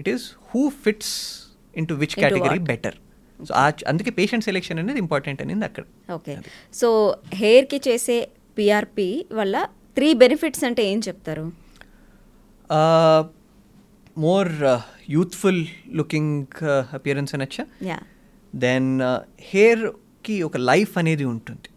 It 0.00 0.08
is 0.14 0.24
who 0.50 0.62
fits 0.86 1.14
into 1.92 1.96
which 2.02 2.16
category? 2.22 2.60
Better 2.72 2.98
so 3.48 3.54
అందుకే 3.92 4.10
పేషెంట్ 4.20 4.44
సెలెక్షన్ 4.48 4.78
అనేది 4.82 5.00
important 5.04 5.40
అనేది 5.44 5.66
అక్కడ. 5.70 5.84
ఓకే 6.18 6.34
సో 6.80 6.88
హెయిర్కి 7.42 7.80
చేసే 7.88 8.18
పిఆర్పి 8.58 9.10
వల్ల 9.40 9.56
త్రీ 9.96 10.08
బెనిఫిట్స్ 10.22 10.64
అంటే 10.68 10.82
ఏం 10.92 10.98
చెప్తారు? 11.08 11.46
మోర్ 14.24 14.52
యూత్ఫుల్ 15.16 15.60
లుకింగ్ 15.98 16.58
అపియరెన్స్ 16.98 17.32
అనొచ్చా? 17.36 17.64
దెన్ 18.64 18.90
హెయిర్కి 19.52 20.36
ఒక 20.48 20.56
లైఫ్ 20.70 20.94
అనేది 21.02 21.24
ఉంటుంది. 21.34 21.68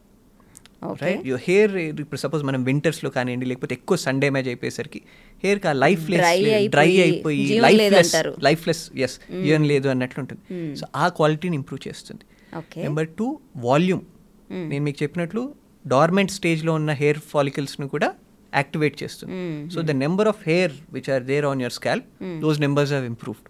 రైట్ 1.04 1.26
యూ 1.30 1.36
హెయిర్ 1.48 1.74
ఇప్పుడు 2.04 2.20
సపోజ్ 2.24 2.44
మనం 2.50 2.62
వింటర్స్లో 2.70 3.10
కానివ్వండి 3.16 3.48
లేకపోతే 3.52 3.74
ఎక్కువ 3.80 3.98
సన్ 4.06 4.20
డ్యామేజ్ 4.24 4.48
అయిపోయేసరికి 4.52 5.02
హెయిర్కి 5.44 5.68
ఆ 5.72 5.74
లైఫ్ 5.86 6.04
Dry 6.08 6.38
డ్రై 6.76 6.92
అయిపోయి, 7.06 7.44
లైఫ్లెస్. 7.66 8.14
లైఫ్లెస్ 8.48 8.84
ఎస్ 9.06 9.16
జీవన్ 9.46 9.66
లేదు 9.72 9.88
అన్నట్లు 9.94 10.20
ఉంటుంది 10.24 10.42
సో 10.80 10.86
ఆ 11.04 11.08
క్వాలిటీని 11.20 11.56
ఇంప్రూవ్ 11.62 11.82
చేస్తుంది. 11.88 12.24
నెంబర్ 12.88 13.10
టూ 13.20 13.28
వాల్యూమ్ 13.68 14.04
నేను 14.72 14.84
మీకు 14.88 15.00
చెప్పినట్లు 15.04 15.44
డార్మెంట్ 15.86 16.34
స్టేజ్లో 16.38 16.72
ఉన్న 16.80 16.92
హెయిర్ 17.02 17.20
ఫాలికల్స్ను 17.34 17.88
కూడా 17.94 18.10
యాక్టివేట్ 18.54 18.96
చేస్తుంది. 19.04 19.34
So 19.74 19.80
the 19.90 19.94
number 20.06 20.30
of 20.34 20.42
hair 20.50 20.74
which 20.96 21.10
are 21.16 21.24
there 21.32 21.46
on 21.52 21.62
your 21.66 21.76
scalp 21.80 22.08
those 22.46 22.60
numbers 22.66 22.92
have 22.96 23.08
improved 23.14 23.48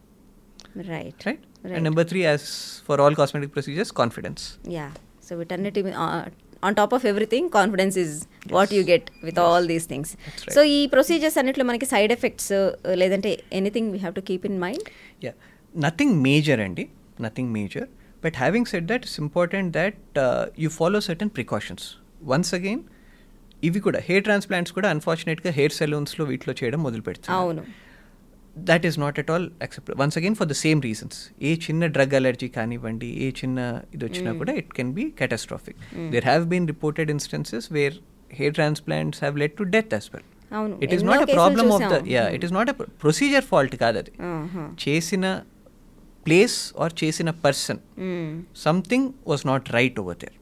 right 0.92 1.24
right 1.30 1.46
and 1.76 1.86
number 1.90 2.08
three 2.12 2.22
as 2.30 2.46
far 2.88 3.02
all 3.06 3.18
cosmetic 3.22 3.54
procedures 3.58 3.94
confidence 4.02 4.44
yeah 4.78 4.88
so 5.28 5.36
వీటన్నిటి 5.42 5.82
on 6.68 6.76
top 6.80 6.94
of 6.98 7.06
everything 7.12 7.48
confidence 7.58 7.98
is 8.04 8.16
what 8.56 8.74
you 8.78 8.82
get 8.92 9.08
with 9.28 9.40
all 9.46 9.68
these 9.74 9.88
things. 9.92 10.12
So 10.56 10.62
ఈ 10.76 10.80
procedures 10.96 11.38
అన్నిట్లో 11.42 11.66
మనకి 11.72 11.88
side 11.94 12.14
effects 12.18 12.52
లేదంటే 13.02 13.32
anything 13.62 13.90
we 13.96 14.00
have 14.06 14.16
to 14.20 14.24
keep 14.30 14.46
in 14.52 14.60
mind 14.66 14.88
yeah 15.28 15.34
nothing 15.88 16.16
major 16.30 16.62
అండి. 16.68 16.86
Nothing 17.28 17.52
major 17.60 17.88
but 18.26 18.36
having 18.44 18.68
set 18.74 18.88
that 18.92 19.04
it's 19.08 19.20
important 19.26 19.72
that 19.80 20.20
you 20.64 20.72
follow 20.80 21.02
certain 21.10 21.34
precautions 21.38 21.86
once 22.34 22.54
again 22.60 22.82
ఇవి 23.68 23.80
కూడా 23.86 24.00
hair 24.10 24.24
transplants 24.28 24.74
కూడా 24.78 24.88
అన్ఫార్చునేట్గా 24.96 25.52
hair 25.58 25.74
సెలూన్స్లో 25.80 26.24
వీటిలో 26.32 26.54
చేయడం 26.60 26.80
మొదలు 26.88 27.04
పెడుతుంది 27.08 27.34
అవును. 27.40 27.64
That 28.56 28.86
is 28.90 28.98
not 29.04 29.18
at 29.22 29.30
all 29.34 29.46
except 29.66 29.92
once 30.02 30.18
again 30.20 30.36
for 30.40 30.50
the 30.54 30.56
same 30.64 30.80
reasons 30.88 31.18
ఏ 31.50 31.52
చిన్న 31.66 31.86
డ్రగ్ 31.98 32.16
అలర్జీ 32.20 32.50
కానివ్వండి 32.58 33.10
ఏ 33.26 33.30
చిన్న 33.42 33.60
ఇది 33.96 34.04
వచ్చినా 34.10 34.32
కూడా 34.42 34.54
it 34.62 34.72
can 34.80 34.92
be 34.98 35.06
catastrophic. 35.22 35.76
There 36.16 36.28
have 36.32 36.46
been 36.54 36.68
reported 36.74 37.12
instances 37.16 37.68
where 37.78 37.96
hair 38.40 38.56
transplants 38.60 39.22
have 39.24 39.38
led 39.44 39.56
to 39.62 39.66
death 39.76 39.94
as 39.98 40.10
well 40.16 40.28
it 40.86 40.94
is 40.98 41.04
not 41.12 41.24
a 41.26 41.28
problem 41.40 41.72
of 41.78 41.88
the. 41.94 41.98
Yeah 42.16 42.24
it 42.38 42.46
is 42.48 42.54
not 42.58 42.70
a 42.74 42.76
procedure 43.06 43.46
fault 43.52 43.76
కాదు 43.84 44.00
అది. 44.04 44.14
ఆహా. 44.32 44.64
చేసిన 44.86 45.26
place 46.26 46.58
or 46.84 46.94
చేసిన 47.04 47.30
person. 47.46 47.80
Something 48.68 49.08
was 49.32 49.44
not 49.52 49.70
right 49.78 50.00
over 50.04 50.18
there. 50.24 50.36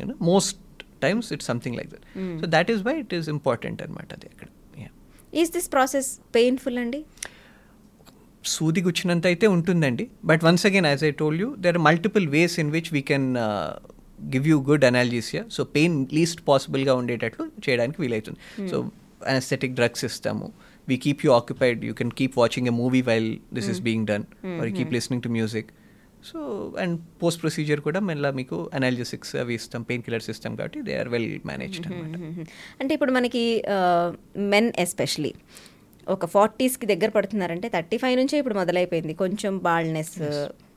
You know 0.00 0.16
most 0.32 0.58
times 1.04 1.28
it's 1.34 1.48
something 1.52 1.76
like 1.78 1.90
that 1.94 2.04
so 2.40 2.46
that 2.56 2.68
is 2.74 2.82
why 2.88 2.94
it 3.04 3.14
is 3.18 3.28
important 3.36 3.80
అనమాట 3.86 4.10
అది 4.18 4.28
అక్కడ. 4.32 4.48
Yeah. 4.82 4.92
Is 5.42 5.52
this 5.56 5.68
process 5.76 6.10
painful 6.38 6.78
అండి? 6.84 7.00
సూది 8.44 8.80
గుచ్చినంత 8.82 9.26
అయితే 9.26 9.46
ఉంటుందండి 9.54 10.04
but 10.24 10.42
once 10.44 10.64
again 10.66 10.86
as 10.86 11.04
I 11.04 11.12
told 11.20 11.38
you 11.40 11.48
there 11.58 11.76
are 11.76 11.84
multiple 11.84 12.26
ways 12.28 12.54
in 12.60 12.70
which 12.70 12.90
we 12.92 13.02
can 13.10 13.28
give 14.34 14.44
you 14.48 14.58
good 14.68 14.84
analgesia 14.84 15.42
so 15.50 15.64
pain 15.76 15.96
least 16.12 16.42
పాసిబుల్గా 16.48 16.94
ఉండేటట్లు 16.94 17.46
చేయడానికి 17.66 18.00
వీలవుతుంది 18.02 18.68
సో 18.70 18.78
అనస్థెటిక్ 19.26 19.74
డ్రగ్స్ 19.74 20.04
ఇస్తాము 20.04 20.46
we 20.88 20.96
keep 20.96 21.22
you 21.26 21.32
occupied 21.32 21.80
you 21.84 21.94
can 21.94 22.12
keep 22.12 22.36
watching 22.38 22.68
a 22.68 22.74
movie 22.82 23.02
while 23.02 23.30
this 23.54 23.70
is 23.70 23.80
being 23.80 24.06
done 24.06 24.26
or 24.60 24.70
keep 24.78 24.92
listening 24.92 25.22
to 25.22 25.32
music 25.38 25.70
so 26.28 26.38
and 26.78 26.94
post 27.22 27.40
procedure 27.40 27.80
కూడా 27.80 28.00
మళ్ళీ 28.00 28.28
మీకు 28.30 28.58
analgesics 28.74 29.32
అవి 29.36 29.54
ఇస్తాం 29.54 29.82
pain 29.82 30.02
killers 30.02 30.28
ఇస్తాం 30.30 30.52
కాబట్టి 30.56 30.80
దే 30.82 30.94
ఆర్ 31.00 31.08
వెల్ 31.08 31.28
మేనేజ్డ్ 31.46 31.86
అనమాట 31.88 32.16
అంటే 32.80 32.92
ఇప్పుడు 32.94 33.12
మనకి 33.12 33.42
మెన్ 34.54 34.70
ఎస్పెషలీ 34.78 35.32
ఒక 36.08 36.26
ఫార్టీస్కి 36.26 36.86
దగ్గర 36.86 37.08
పడుతున్నారంటే 37.08 37.68
థర్టీ 37.68 37.96
ఫైవ్ 37.96 38.16
నుంచే 38.16 38.38
ఇప్పుడు 38.38 38.54
మొదలైపోయింది. 38.54 39.14
కొంచెం 39.14 39.58
బాల్నెస్ 39.58 40.18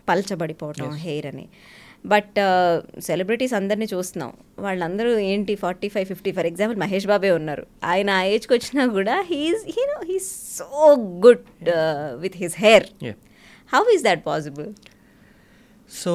పల్చబడిపోవటం 0.10 0.90
హెయిర్ 0.96 1.26
అని. 1.26 1.46
బట్ 2.06 2.38
సెలబ్రిటీస్ 3.02 3.54
అందరినీ 3.54 3.88
చూస్తున్నాం. 3.94 4.34
వాళ్ళందరూ 4.60 5.12
ఏంటి 5.32 5.56
forty 5.56 5.88
five 5.90 6.06
fifty? 6.06 6.32
For 6.32 6.46
example 6.46 6.78
Mahesh 6.78 7.08
బాబే 7.08 7.32
ఉన్నారు. 7.32 7.66
ఆయన 7.84 8.10
ఆ 8.10 8.24
ఏజ్కి 8.24 8.54
వచ్చినా 8.54 8.86
కూడా 8.88 9.16
he's 9.32 9.64
he know 9.78 9.98
he's 10.12 10.30
so 10.58 10.96
good 11.26 11.46
with 12.24 12.38
his 12.38 12.56
hair. 12.60 12.88
How 13.74 13.84
is 13.96 14.04
that 14.04 14.26
possible 14.26 14.70
so 16.04 16.14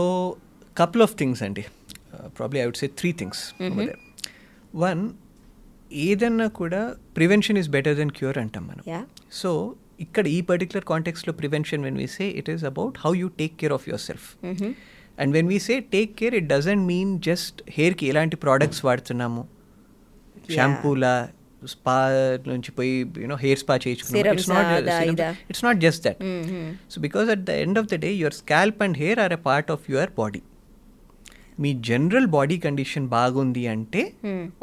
couple 0.77 1.03
of 1.03 1.17
things 1.17 1.43
అండి 1.43 1.65
probably 2.39 2.61
I 2.61 2.65
would 2.65 2.77
say 2.77 2.87
three 2.87 3.13
things 3.13 3.43
one 4.77 5.03
ఏదన్నా 6.07 6.47
కూడా 6.61 6.83
prevention 7.19 7.59
is 7.63 7.71
better 7.77 7.97
than 8.01 8.13
cure 8.19 8.39
అంటాం 8.43 8.65
మనం. 8.71 8.85
సో 9.41 9.51
ఇక్కడ 10.05 10.25
ఈ 10.37 10.39
particular 10.51 10.87
కాంటెక్స్లో 10.93 11.33
prevention 11.41 11.83
when 11.89 11.99
we 12.03 12.09
say 12.17 12.25
it 12.41 12.49
is 12.55 12.65
about 12.71 12.97
how 13.05 13.13
you 13.23 13.29
take 13.41 13.55
care 13.61 13.75
of 13.79 13.85
yourself 14.09 14.27
and 15.23 15.33
when 15.37 15.49
we 15.53 15.59
say 15.69 15.75
take 15.97 16.13
care 16.21 16.35
it 16.41 16.49
doesn't 16.55 16.85
mean 16.93 17.13
just 17.29 17.61
హెయిర్కి 17.79 18.07
ఎలాంటి 18.13 18.39
products 18.47 18.83
వాడుతున్నాము. 18.89 19.45
షాంపూలా 20.57 21.15
spa 21.73 21.97
నుంచి 22.53 22.71
పోయి 22.77 22.95
you know 23.23 23.37
hair 23.43 23.61
spa 23.61 23.75
Serums 23.77 24.39
it's 24.39 24.49
not? 24.55 25.21
It's 25.51 25.65
not 25.67 25.79
just 25.85 26.03
that 26.07 26.23
so 26.93 27.01
because 27.05 27.29
at 27.35 27.45
the 27.51 27.55
end 27.65 27.79
of 27.81 27.89
the 27.93 27.99
day 28.05 28.11
your 28.23 28.37
scalp 28.41 28.81
and 28.87 28.97
hair 29.03 29.21
are 29.25 29.35
a 29.37 29.41
part 29.49 29.71
of 29.75 29.85
your 29.93 30.11
body 30.21 30.41
me 31.63 31.71
general 31.89 32.27
body 32.27 32.59
condition 32.59 33.07
బాగుంది 33.09 33.67
అంటే 33.67 34.03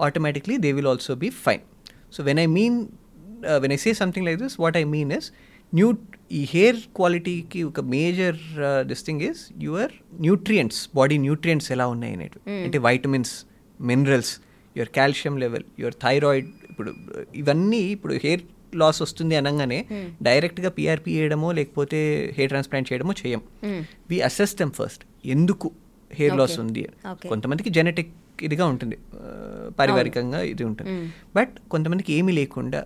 automatically 0.02 0.58
they 0.58 0.72
will 0.72 0.88
also 0.88 1.16
be 1.16 1.30
fine 1.46 1.64
so 2.12 2.24
when 2.24 2.40
I 2.40 2.48
mean 2.58 2.78
when 3.64 3.74
I 3.74 3.80
say 3.86 3.94
something 3.94 4.26
like 4.28 4.40
this 4.44 4.58
what 4.62 4.78
I 4.78 4.84
mean 4.96 5.12
is 5.18 5.30
new 5.74 5.88
ఈ 6.32 6.48
hair 6.54 6.78
క్వాలిటీకి 6.96 7.64
ఒక 7.64 7.80
major 7.80 8.40
this 8.92 9.04
thing 9.06 9.22
is 9.22 9.42
your 9.64 9.92
nutrients 10.22 10.90
body 10.96 11.18
nutrients 11.18 11.72
ఎలా 11.72 11.88
ఉన్నాయి 11.88 12.14
అనేవి 12.14 12.40
అంటే 12.66 12.78
vitamins 12.78 13.34
minerals 13.80 14.34
your 14.76 14.90
calcium 14.90 15.38
level 15.38 15.66
your 15.80 15.98
thyroid 16.04 16.50
ఇప్పుడు 16.72 16.92
ఇవన్నీ 17.36 17.82
ఇప్పుడు 17.96 18.14
హెయిర్ 18.24 18.44
లాస్ 18.76 19.02
వస్తుంది 19.02 19.36
అనగానే 19.36 19.78
డైరెక్ట్గా 20.22 20.70
పిఆర్పి 20.70 21.12
చేయడమో 21.18 21.52
లేకపోతే 21.52 22.00
హెయిర్ 22.38 22.52
ట్రాన్స్ప్లాంట్ 22.52 22.88
చేయడమో 22.92 23.14
చేయం. 23.22 23.42
వి 24.10 24.22
అసెస్ 24.22 24.54
దెమ్ 24.56 24.72
ఫస్ట్ 24.72 25.04
ఎందుకు? 25.26 25.70
Hair 26.18 26.36
loss. 26.40 26.58
ఉంది. 26.64 26.84
కొంతమందికి 27.32 27.72
జెనెటిక్ 27.78 28.14
ఇదిగా 28.48 28.66
ఉంటుంది. 28.74 28.98
పారివారికంగా 29.80 30.40
ఇది 30.54 30.64
ఉంటుంది. 30.70 30.94
బట్ 31.38 31.54
కొంతమందికి 31.74 32.12
ఏమీ 32.20 32.34
లేకుండా 32.40 32.82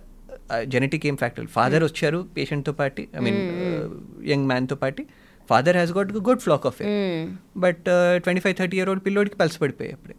జెనెటిక్ 0.72 1.04
ఏం 1.10 1.16
ఫ్యాక్టర్ 1.20 1.46
ఫాదర్ 1.56 1.84
వచ్చారు 1.88 2.18
పేషెంట్తో 2.36 2.72
పాటు 2.80 3.02
ఐ 3.18 3.20
మీన్ 3.26 3.38
యంగ్ 4.32 4.46
మ్యాన్తో 4.50 4.76
పాటు 4.82 5.02
father 5.50 5.76
has 5.78 5.92
got 5.96 6.10
good 6.28 6.42
flock 6.46 6.66
of 6.70 6.78
but 7.64 7.84
twenty 8.24 8.42
five 8.44 8.54
thirty 8.60 8.76
year 8.78 8.90
old 8.92 9.04
పిల్లోడికి 9.06 9.36
పల్స్ 9.40 9.58
పడిపోయాయి 9.62 9.94
అప్పుడే. 9.96 10.16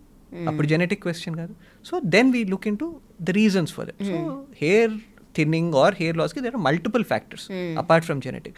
అప్పుడు 0.49 0.68
జెనెటిక్ 0.72 1.02
క్వశ్చన్ 1.06 1.36
కాదు. 1.41 1.53
So 1.90 1.95
then 2.15 2.30
we 2.36 2.41
look 2.53 2.68
in 2.72 2.77
to 2.84 2.88
the 3.27 3.38
reasons 3.41 3.73
for 3.76 3.88
that 3.90 4.03
so 4.10 4.18
hair 4.64 4.94
thinning 5.38 5.73
or 5.84 5.95
hair 6.02 6.18
లాస్కి 6.22 6.41
there 6.45 6.56
are 6.57 6.64
multiple 6.69 7.06
factors 7.11 7.45
apart 7.84 8.06
from 8.10 8.22
genetic 8.27 8.57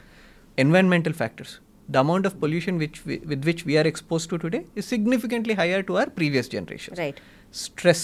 environmental 0.63 1.15
factors 1.21 1.55
the 1.89 1.99
amount 1.99 2.25
of 2.25 2.33
pollution 2.39 2.77
which 2.77 2.97
we, 3.07 3.15
with 3.31 3.43
which 3.45 3.61
we 3.67 3.77
are 3.77 3.87
exposed 3.91 4.29
to 4.31 4.37
today 4.37 4.61
is 4.75 4.85
significantly 4.85 5.53
higher 5.53 5.81
to 5.83 5.97
our 5.99 6.09
previous 6.19 6.47
generation. 6.47 6.93
Right. 6.97 7.19
Stress. 7.63 8.01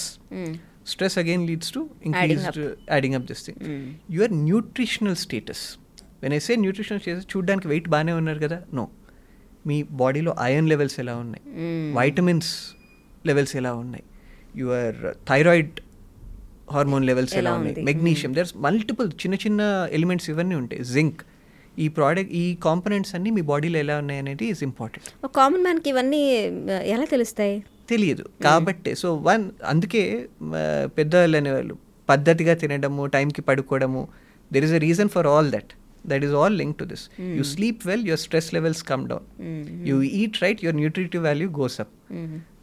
Stress 0.85 1.15
again 1.17 1.41
leads 1.45 1.67
to 1.71 1.81
increased 2.01 2.47
up. 2.49 2.57
uh, 2.57 2.95
adding 2.97 3.15
up 3.15 3.25
this 3.27 3.41
thing. 3.45 3.57
Your 4.09 4.29
nutritional 4.47 5.15
status. 5.25 5.61
When 6.21 6.33
I 6.33 6.41
say 6.47 6.55
nutritional 6.65 7.01
status, 7.03 7.23
చూడ్డానికి 7.31 7.67
weight 7.73 7.87
బాగానే 7.93 8.13
ఉన్నారు 8.21 8.39
కదా 8.45 8.57
no 8.79 8.83
మీ 9.69 9.77
బాడీలో 10.01 10.31
iron 10.49 10.69
levels 10.73 10.97
ఎలా 11.03 11.13
ఉన్నాయి 11.23 11.43
vitamins 11.99 12.51
levels 13.29 13.53
ఎలా 13.61 13.71
ఉన్నాయి 13.83 14.05
your 14.61 14.97
thyroid 15.31 15.75
hormone 16.75 17.05
levels 17.09 17.33
ఎలా 17.41 17.51
ఉన్నాయి? 17.59 17.83
మెగ్నీషియం 17.89 18.33
దర్స్ 18.39 18.53
మల్టిపుల్ 18.65 19.09
చిన్న 19.21 19.35
చిన్న 19.43 19.61
ఎలిమెంట్స్ 19.97 20.27
ఇవన్నీ 20.33 20.55
ఉంటాయి 20.61 20.81
జింక్ 20.95 21.21
ఈ 21.77 21.87
ప్రోడక్ట్ 21.95 22.31
ఈ 22.35 22.45
కాంపనెంట్స్ 22.65 23.13
అన్నీ 23.15 23.29
మీ 23.35 23.43
బాడీలో 23.49 23.77
ఎలా 23.79 23.95
ఉన్నాయి 23.99 24.19
అనేది 24.19 24.45
ఈజ్ 24.49 24.63
ఇంపార్టెంట్ 24.67 25.07
ఒక 25.21 25.31
కామన్ 25.37 25.63
మ్యాన్కి 25.63 25.89
ఇవన్నీ 25.89 26.21
ఆ, 26.35 26.79
ఎలా 26.93 27.05
తెలుస్తాయి? 27.13 27.55
తెలియదు. 27.89 28.23
కాబట్టి 28.43 28.91
సో 28.99 29.07
వన్ 29.25 29.43
అందుకే 29.71 30.01
ఆ, 30.53 30.63
పెద్దవాళ్ళు 30.97 31.37
అనేవాళ్ళు 31.39 31.75
పద్ధతిగా 32.09 32.53
తినడము 32.61 33.03
టైంకి 33.13 33.41
పడుకోవడము 33.47 34.01
there 34.51 34.65
is 34.65 34.73
a 34.73 34.83
reason 34.85 35.09
for 35.13 35.27
all 35.29 35.49
that 35.51 35.71
that 36.05 36.23
is 36.27 36.35
all 36.39 36.55
link 36.57 36.75
to 36.79 36.85
this 36.87 37.03
you 37.37 37.43
sleep 37.51 37.81
well 37.89 38.03
your 38.07 38.21
stress 38.23 38.49
levels 38.55 38.81
come 38.89 39.03
down 39.11 39.25
you 39.89 39.95
eat 40.19 40.37
right 40.41 40.61
your 40.65 40.77
nutritive 40.79 41.23
value 41.25 41.47
goes 41.57 41.77
up 41.81 41.93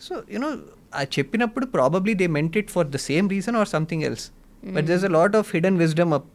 so 0.00 0.14
you know 0.34 0.50
ఆ 0.92 1.04
చెప్పినప్పుడు 1.14 1.66
probably 1.74 2.14
they 2.20 2.28
meant 2.34 2.56
it 2.56 2.70
for 2.72 2.88
the 2.90 3.00
same 3.06 3.26
reason 3.32 3.56
or 3.58 3.70
something 3.72 4.04
else 4.08 4.26
but 4.62 4.86
there 4.86 5.06
a 5.06 5.14
lot 5.16 5.36
of 5.36 5.50
hidden 5.56 5.78
wisdom 5.80 6.14
up 6.18 6.28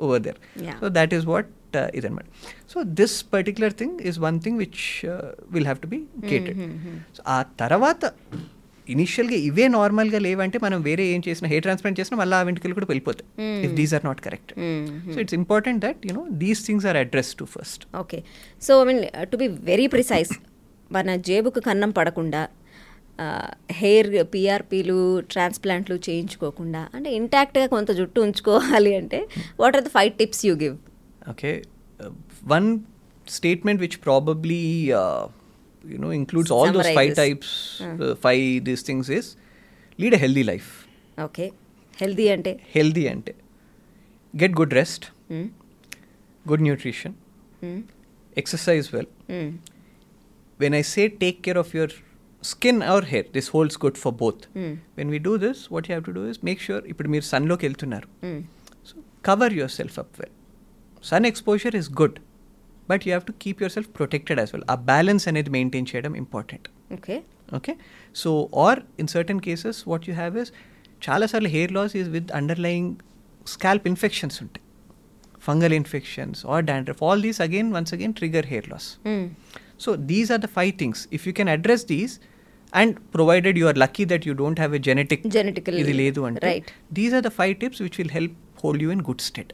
over 0.00 0.22
there 0.24 0.38
Yeah. 0.62 0.76
So 0.80 0.86
that 0.96 1.12
is 1.14 1.26
what 1.28 1.48
ఇదన్నమాట. 1.96 2.26
So 2.68 2.82
this 2.82 3.24
particular 3.32 3.72
thing 3.72 3.96
is 4.00 4.18
one 4.18 4.40
thing 4.40 4.58
which 4.58 4.84
will 5.50 5.64
have 5.64 5.80
to 5.80 5.86
be 5.86 6.00
కేటెడ్ 6.28 6.60
so 7.16 7.22
ఆ 7.26 7.42
తర్వాత 7.58 8.12
ఇనిషియల్గా 8.86 9.36
ఇవే 9.36 9.68
నార్మల్గా 9.68 10.18
లేవంటే 10.18 10.58
మనం 10.58 10.82
వేరే 10.82 11.04
ఏం 11.14 11.22
చేసినా 11.28 11.48
హెయిర్ 11.48 11.62
ట్రాన్స్ప్లాంట్ 11.62 12.00
చేసినా 12.00 12.18
మళ్ళీ 12.18 12.36
ఆ 12.36 12.42
వెంట్రుకలు 12.42 12.74
కూడా 12.74 12.86
వెళ్ళిపోతాయి 12.86 13.28
if 13.66 13.74
these 13.74 13.94
are 13.94 14.04
not 14.06 14.20
correct 14.20 14.52
so 15.14 15.20
it's 15.20 15.34
important 15.34 15.80
that 15.86 16.06
you know 16.06 16.26
these 16.30 16.66
things 16.66 16.86
are 16.86 16.96
address 16.96 17.34
to 17.34 17.44
first 17.44 17.84
okay 17.96 18.22
so 18.62 18.82
I 18.82 18.86
mean 18.86 19.02
to 19.30 19.36
be 19.36 19.48
very 19.48 19.86
precise 19.86 20.32
మన 20.90 21.16
జేబుకు 21.16 21.60
కన్నం 21.60 21.90
పడకుండా 21.90 22.48
హెయిర్ 23.72 24.08
పిఆర్పీలు 24.34 25.20
ట్రాన్స్ప్లాంట్లు 25.20 25.98
చేయించుకోకుండా 26.08 26.88
అంటే 26.94 27.10
ఇంటాక్ట్గా 27.10 27.66
కొంత 27.66 27.90
జుట్టు 27.90 28.20
ఉంచుకోవాలి 28.20 28.96
అంటే 28.96 29.20
what 29.60 29.76
are 29.76 29.84
the 29.84 29.88
five 29.88 30.12
tips 30.12 30.46
you 30.46 30.54
give 30.54 30.76
Okay. 31.33 31.55
Uh, 31.99 32.11
one 32.55 32.69
statement 33.37 33.79
which 33.85 33.95
probably 34.01 34.63
uh, 35.01 35.23
you 35.91 35.99
know 36.03 36.11
includes 36.19 36.49
all 36.55 36.69
those 36.77 36.89
five 36.99 37.11
Summarizes. 37.11 37.21
types, 37.23 37.49
uh, 38.05 38.15
five 38.25 38.43
these 38.69 38.83
things 38.89 39.07
is 39.19 39.27
lead 39.99 40.13
a 40.19 40.21
healthy 40.25 40.45
life. 40.51 40.69
Okay 41.27 41.45
healthy 42.01 42.25
అంటే 42.35 42.51
Healthy 42.75 43.03
ante 43.13 43.33
get 44.33 44.51
good 44.59 44.71
rest, 44.79 45.01
good 46.45 46.61
nutrition, 46.67 47.11
exercise 48.41 48.87
well. 48.95 49.09
When 50.59 50.73
I 50.79 50.83
say 50.93 51.05
take 51.23 51.37
care 51.47 51.57
of 51.63 51.69
your 51.77 51.89
skin 52.51 52.77
or 52.93 53.01
hair, 53.11 53.25
this 53.37 53.47
holds 53.55 53.75
good 53.83 53.97
for 54.03 54.11
both. 54.23 54.41
When 54.97 55.09
we 55.15 55.19
do 55.29 55.33
this, 55.45 55.59
what 55.73 55.87
you 55.89 55.93
have 55.97 56.05
to 56.09 56.13
do 56.19 56.23
is 56.31 56.37
make 56.49 56.61
sure 56.67 56.81
ఇప్పుడు 56.93 57.09
మీరు 57.15 57.25
సన్లోకి 57.33 57.65
వెళ్తున్నారు 57.67 58.07
so 58.89 58.95
cover 59.29 59.55
yourself 59.79 59.97
up 60.03 60.15
well 60.21 60.34
sun 61.06 61.26
exposure 61.30 61.76
is 61.80 61.90
good 62.00 62.18
but 62.88 63.02
you 63.06 63.10
have 63.12 63.26
to 63.28 63.34
keep 63.42 63.60
yourself 63.76 63.90
protected 63.98 64.40
as 64.42 64.52
well 64.54 64.66
ఆ 64.70 64.76
balance 64.90 65.24
అనేది 65.30 65.50
maintain 65.56 65.88
చేయడం 65.92 66.12
important 66.22 66.66
okay 66.96 67.16
okay 67.58 67.72
so 68.14 68.30
or 68.64 68.80
in 68.98 69.10
certain 69.14 69.40
cases 69.46 69.80
what 69.92 70.06
you 70.08 70.14
have 70.14 70.36
is 70.42 70.52
చాలాసార్లు 71.02 71.50
hair 71.56 71.74
loss 71.78 71.94
is 72.00 72.08
with 72.16 72.30
underlying 72.40 72.92
scalp 73.46 73.86
infections 73.90 74.38
ఉంటాయి 74.44 74.64
fungal 75.42 75.74
infections 75.80 76.40
or 76.52 76.62
dandruff 76.70 77.02
all 77.06 77.20
these 77.26 77.40
again 77.46 77.68
once 77.76 77.92
again 77.96 78.14
trigger 78.20 78.48
hair 78.52 78.68
loss 78.72 78.88
so 79.84 79.90
these 80.10 80.30
are 80.34 80.42
the 80.42 80.50
five 80.56 80.72
things 80.80 81.02
if 81.16 81.26
you 81.28 81.34
can 81.38 81.50
address 81.54 81.84
these 81.92 82.14
and 82.72 82.94
provided 83.14 83.58
you 83.60 83.66
are 83.70 83.78
lucky 83.84 84.04
that 84.12 84.24
you 84.28 84.34
don't 84.40 84.60
have 84.62 84.74
a 84.78 84.82
genetic 84.88 85.22
Genetical, 85.36 85.76
ఇది 85.82 85.94
లేదు 86.02 86.22
అంటే 86.30 86.46
right. 86.50 86.70
These 86.92 87.14
are 87.18 87.24
the 87.28 87.32
five 87.38 87.54
tips 87.62 87.82
which 87.86 87.98
will 88.00 88.14
help 88.18 88.34
hold 88.62 88.82
you 88.84 88.90
in 88.96 89.04
good 89.10 89.22
state 89.28 89.52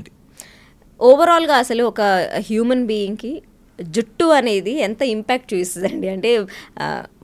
అది 0.00 0.10
ఓవరాల్గా 1.08 1.54
అసలు 1.64 1.82
ఒక 1.90 2.00
human 2.48 2.84
బీయింగ్కి 2.90 3.32
జుట్టు 3.96 4.26
అనేది 4.38 4.72
ఎంత 4.86 5.02
ఇంపాక్ట్ 5.14 5.46
చూపిస్తుందండి? 5.52 6.08
అంటే 6.14 6.30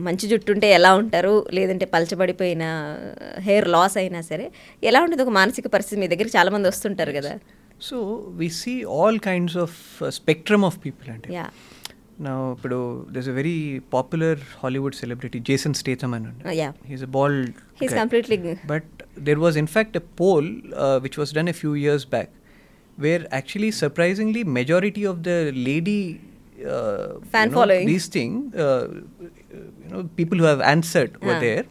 మంచి 0.07 0.27
జుట్టు 0.31 0.51
ఉంటే 0.55 0.69
ఎలా 0.77 0.90
ఉంటారు? 1.01 1.35
లేదంటే 1.57 1.86
పలచబడిపోయిన 1.94 2.65
హెయిర్ 3.48 3.69
లాస్ 3.74 3.97
అయినా 4.03 4.20
సరే 4.31 4.47
ఎలా 4.90 5.01
ఉంటుంది? 5.07 5.23
ఒక 5.27 5.35
మానసిక 5.40 5.66
పరిస్థితి 5.74 5.98
మీ 6.03 6.09
దగ్గరికి 6.12 6.35
చాలామంది 6.39 6.69
వస్తుంటారు 6.73 7.15
కదా? 7.19 7.32
So 7.89 7.97
we 8.40 8.48
see 8.61 8.74
all 8.98 9.19
kinds 9.28 9.59
of 9.65 9.78
spectrum 10.19 10.65
of 10.70 10.78
people 10.86 11.11
అంటే. 11.16 11.28
యా 11.35 11.47
నా 12.27 12.32
ఇప్పుడు 12.57 12.78
this 13.16 13.28
a 13.32 13.36
very 13.40 13.59
popular 13.94 14.40
Hollywood 14.62 14.97
celebrity 15.03 15.39
Jason 15.51 15.74
Statham 15.82 16.15
అని. 16.19 16.32
He's 16.93 17.05
a 17.09 17.11
he's 17.82 17.97
completely 18.03 18.39
was, 19.44 19.55
in 19.57 19.69
fact, 19.74 19.93
a 20.01 20.05
poll 20.20 20.47
uh, 20.85 20.97
which 21.05 21.16
was 21.20 21.31
done 21.36 21.48
a 21.53 21.57
few 21.61 21.74
years 21.85 22.03
back, 22.15 22.28
where 22.97 23.27
actually 23.31 23.70
surprisingly 23.70 24.44
majority 24.44 25.05
of 25.05 25.23
the 25.23 25.52
lady 25.55 26.20
uh, 26.64 27.20
fan 27.31 27.48
you 27.48 27.55
know, 27.55 27.60
following 27.60 27.86
these 27.86 28.06
things, 28.06 28.55
uh, 28.55 28.60
uh, 28.60 29.27
you 29.52 29.90
know, 29.90 30.09
people 30.16 30.39
who 30.39 30.44
have 30.44 30.60
answered 30.60 31.20
were 31.23 31.39
there. 31.39 31.64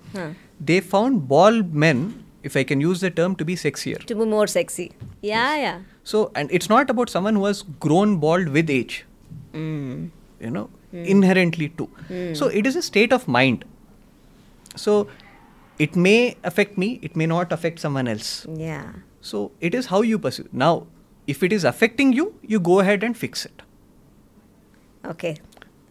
They 0.60 0.80
found 0.80 1.28
bald 1.28 1.74
men, 1.74 2.24
if 2.44 2.56
I 2.56 2.64
can 2.64 2.80
use 2.80 3.02
the 3.02 3.10
term, 3.10 3.36
to 3.38 3.46
be 3.46 3.56
sexier. 3.56 4.04
To 4.06 4.16
be 4.16 4.26
more 4.26 4.48
sexy. 4.48 4.92
Yeah, 5.22 5.56
yes. 5.56 5.62
yeah. 5.62 5.80
So, 6.04 6.32
and 6.36 6.50
it's 6.52 6.70
not 6.70 6.90
about 6.90 7.10
someone 7.10 7.36
who 7.36 7.46
has 7.46 7.64
grown 7.80 8.18
bald 8.18 8.50
with 8.50 8.70
age. 8.70 9.06
Mm. 9.54 10.12
You 10.40 10.50
know, 10.52 10.70
mm. 10.94 11.06
inherently 11.06 11.70
too. 11.70 11.90
Mm. 12.10 12.38
So 12.38 12.48
it 12.48 12.66
is 12.66 12.76
a 12.76 12.82
state 12.82 13.12
of 13.12 13.28
mind. 13.28 13.66
So 14.76 15.08
it 15.80 15.96
may 15.96 16.38
affect 16.44 16.78
me. 16.78 17.00
It 17.02 17.16
may 17.16 17.26
not 17.26 17.52
affect 17.52 17.80
someone 17.80 18.08
else. 18.08 18.46
Yeah. 18.54 18.92
So 19.22 19.52
it 19.60 19.74
is 19.74 19.88
how 19.88 20.02
you 20.02 20.20
perceive. 20.20 20.54
Now, 20.54 20.88
if 21.34 21.40
it 21.46 21.54
is 21.58 21.64
affecting 21.72 22.10
you, 22.20 22.26
you 22.52 22.60
go 22.72 22.76
ahead 22.84 23.02
and 23.08 23.16
fix 23.24 23.34
it. 23.50 23.58
Okay 25.14 25.32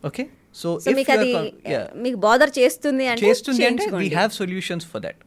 Okay? 0.09 0.27
So, 0.61 0.69
so 0.83 0.89
if 0.91 0.97
మీకు 0.99 1.13
అది. 1.15 1.31
మీకు 2.05 2.19
bother 2.27 2.53
చేస్తుంది 2.59 3.05
అంటే 3.13 3.27
చేస్తుంది 3.29 3.65
అంటే 3.71 3.85
we. 4.03 4.09
Have 4.19 4.33
solutions 4.41 4.87
for 4.93 5.03
that 5.07 5.21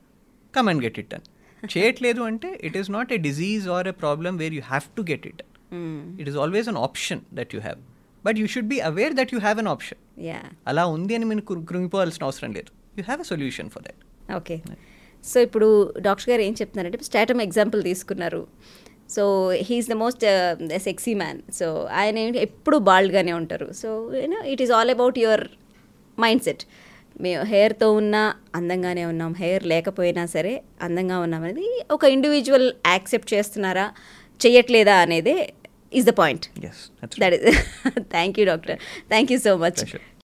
come 0.53 0.69
and 0.71 0.81
get 0.85 0.97
it 1.01 1.09
done 1.13 1.25
చేయట్లేదు 1.63 2.21
అంటే 2.29 2.49
it 2.69 2.77
is 2.81 2.89
not 2.97 3.11
a 3.17 3.19
disease 3.27 3.65
or 3.77 3.87
a 3.91 3.95
problem 4.03 4.35
where 4.43 4.55
you 4.57 4.63
have 4.71 4.87
to 4.99 5.03
get 5.11 5.25
it. 5.31 5.41
It 6.21 6.29
is 6.31 6.39
always 6.43 6.69
an 6.73 6.79
option 6.87 7.21
that 7.39 7.53
you 7.57 7.61
have 7.67 7.79
but 8.27 8.39
you 8.41 8.47
should 8.55 8.69
be 8.73 8.79
aware 8.91 9.15
that 9.19 9.33
you 9.35 9.41
have 9.47 9.59
an 9.63 9.71
option 9.75 10.01
yeah 10.29 10.41
అలా 10.71 10.85
ఉంది 10.95 11.15
అని 11.19 11.27
మీరు 11.31 11.45
కృంగిపోవాల్సిన 11.71 12.23
అవసరం 12.29 12.51
లేదు. 12.59 12.71
You 12.99 13.05
have 13.09 13.21
a 13.25 13.29
solution 13.33 13.71
for 13.75 13.85
that 13.89 14.01
okay 14.39 14.57
so 15.23 15.37
ఇప్పుడు 15.47 15.67
doctor 16.07 16.29
గారు 16.31 16.41
ఏం 16.47 16.53
చెప్తున్నారంటే 16.61 17.07
స్టాటమ్ 17.11 17.41
ఎగ్జాంపుల్ 17.47 17.81
తీసుకున్నారు. 17.91 18.41
So 19.15 19.23
he's 19.67 19.89
the 19.91 19.95
most 20.03 20.23
sexy 20.87 21.13
man 21.21 21.39
so 21.59 21.67
ఆయన 21.99 22.15
ఏంటి? 22.23 22.39
ఎప్పుడు 22.47 22.77
బాల్డ్గానే 22.89 23.33
ఉంటారు. 23.41 23.67
So 23.81 23.89
you know 24.21 24.39
it 24.53 24.61
is 24.65 24.73
all 24.77 24.91
about 24.95 25.17
your 25.23 25.43
mindset 26.47 26.63
మేము 27.25 27.43
హెయిర్తో 27.53 27.87
ఉన్నా 27.99 28.23
అందంగానే 28.57 29.03
ఉన్నాం. 29.11 29.31
హెయిర్ 29.43 29.63
లేకపోయినా 29.73 30.23
సరే 30.35 30.53
అందంగా 30.87 31.17
ఉన్నాం 31.25 31.43
అనేది 31.47 31.69
ఒక 31.95 32.03
ఇండివిజువల్ 32.15 32.67
యాక్సెప్ట్ 32.93 33.31
చేస్తున్నారా 33.35 33.85
చెయ్యట్లేదా 34.45 34.97
అనేదే 35.05 35.37
is 35.99 36.05
the 36.09 36.13
point 36.21 36.45
that 37.23 37.35
is 37.39 37.47
thank 38.15 38.37
you 38.41 38.45
doctor 38.51 38.77
thank 39.13 39.31
you 39.33 39.39
so 39.47 39.55
much. 39.65 39.81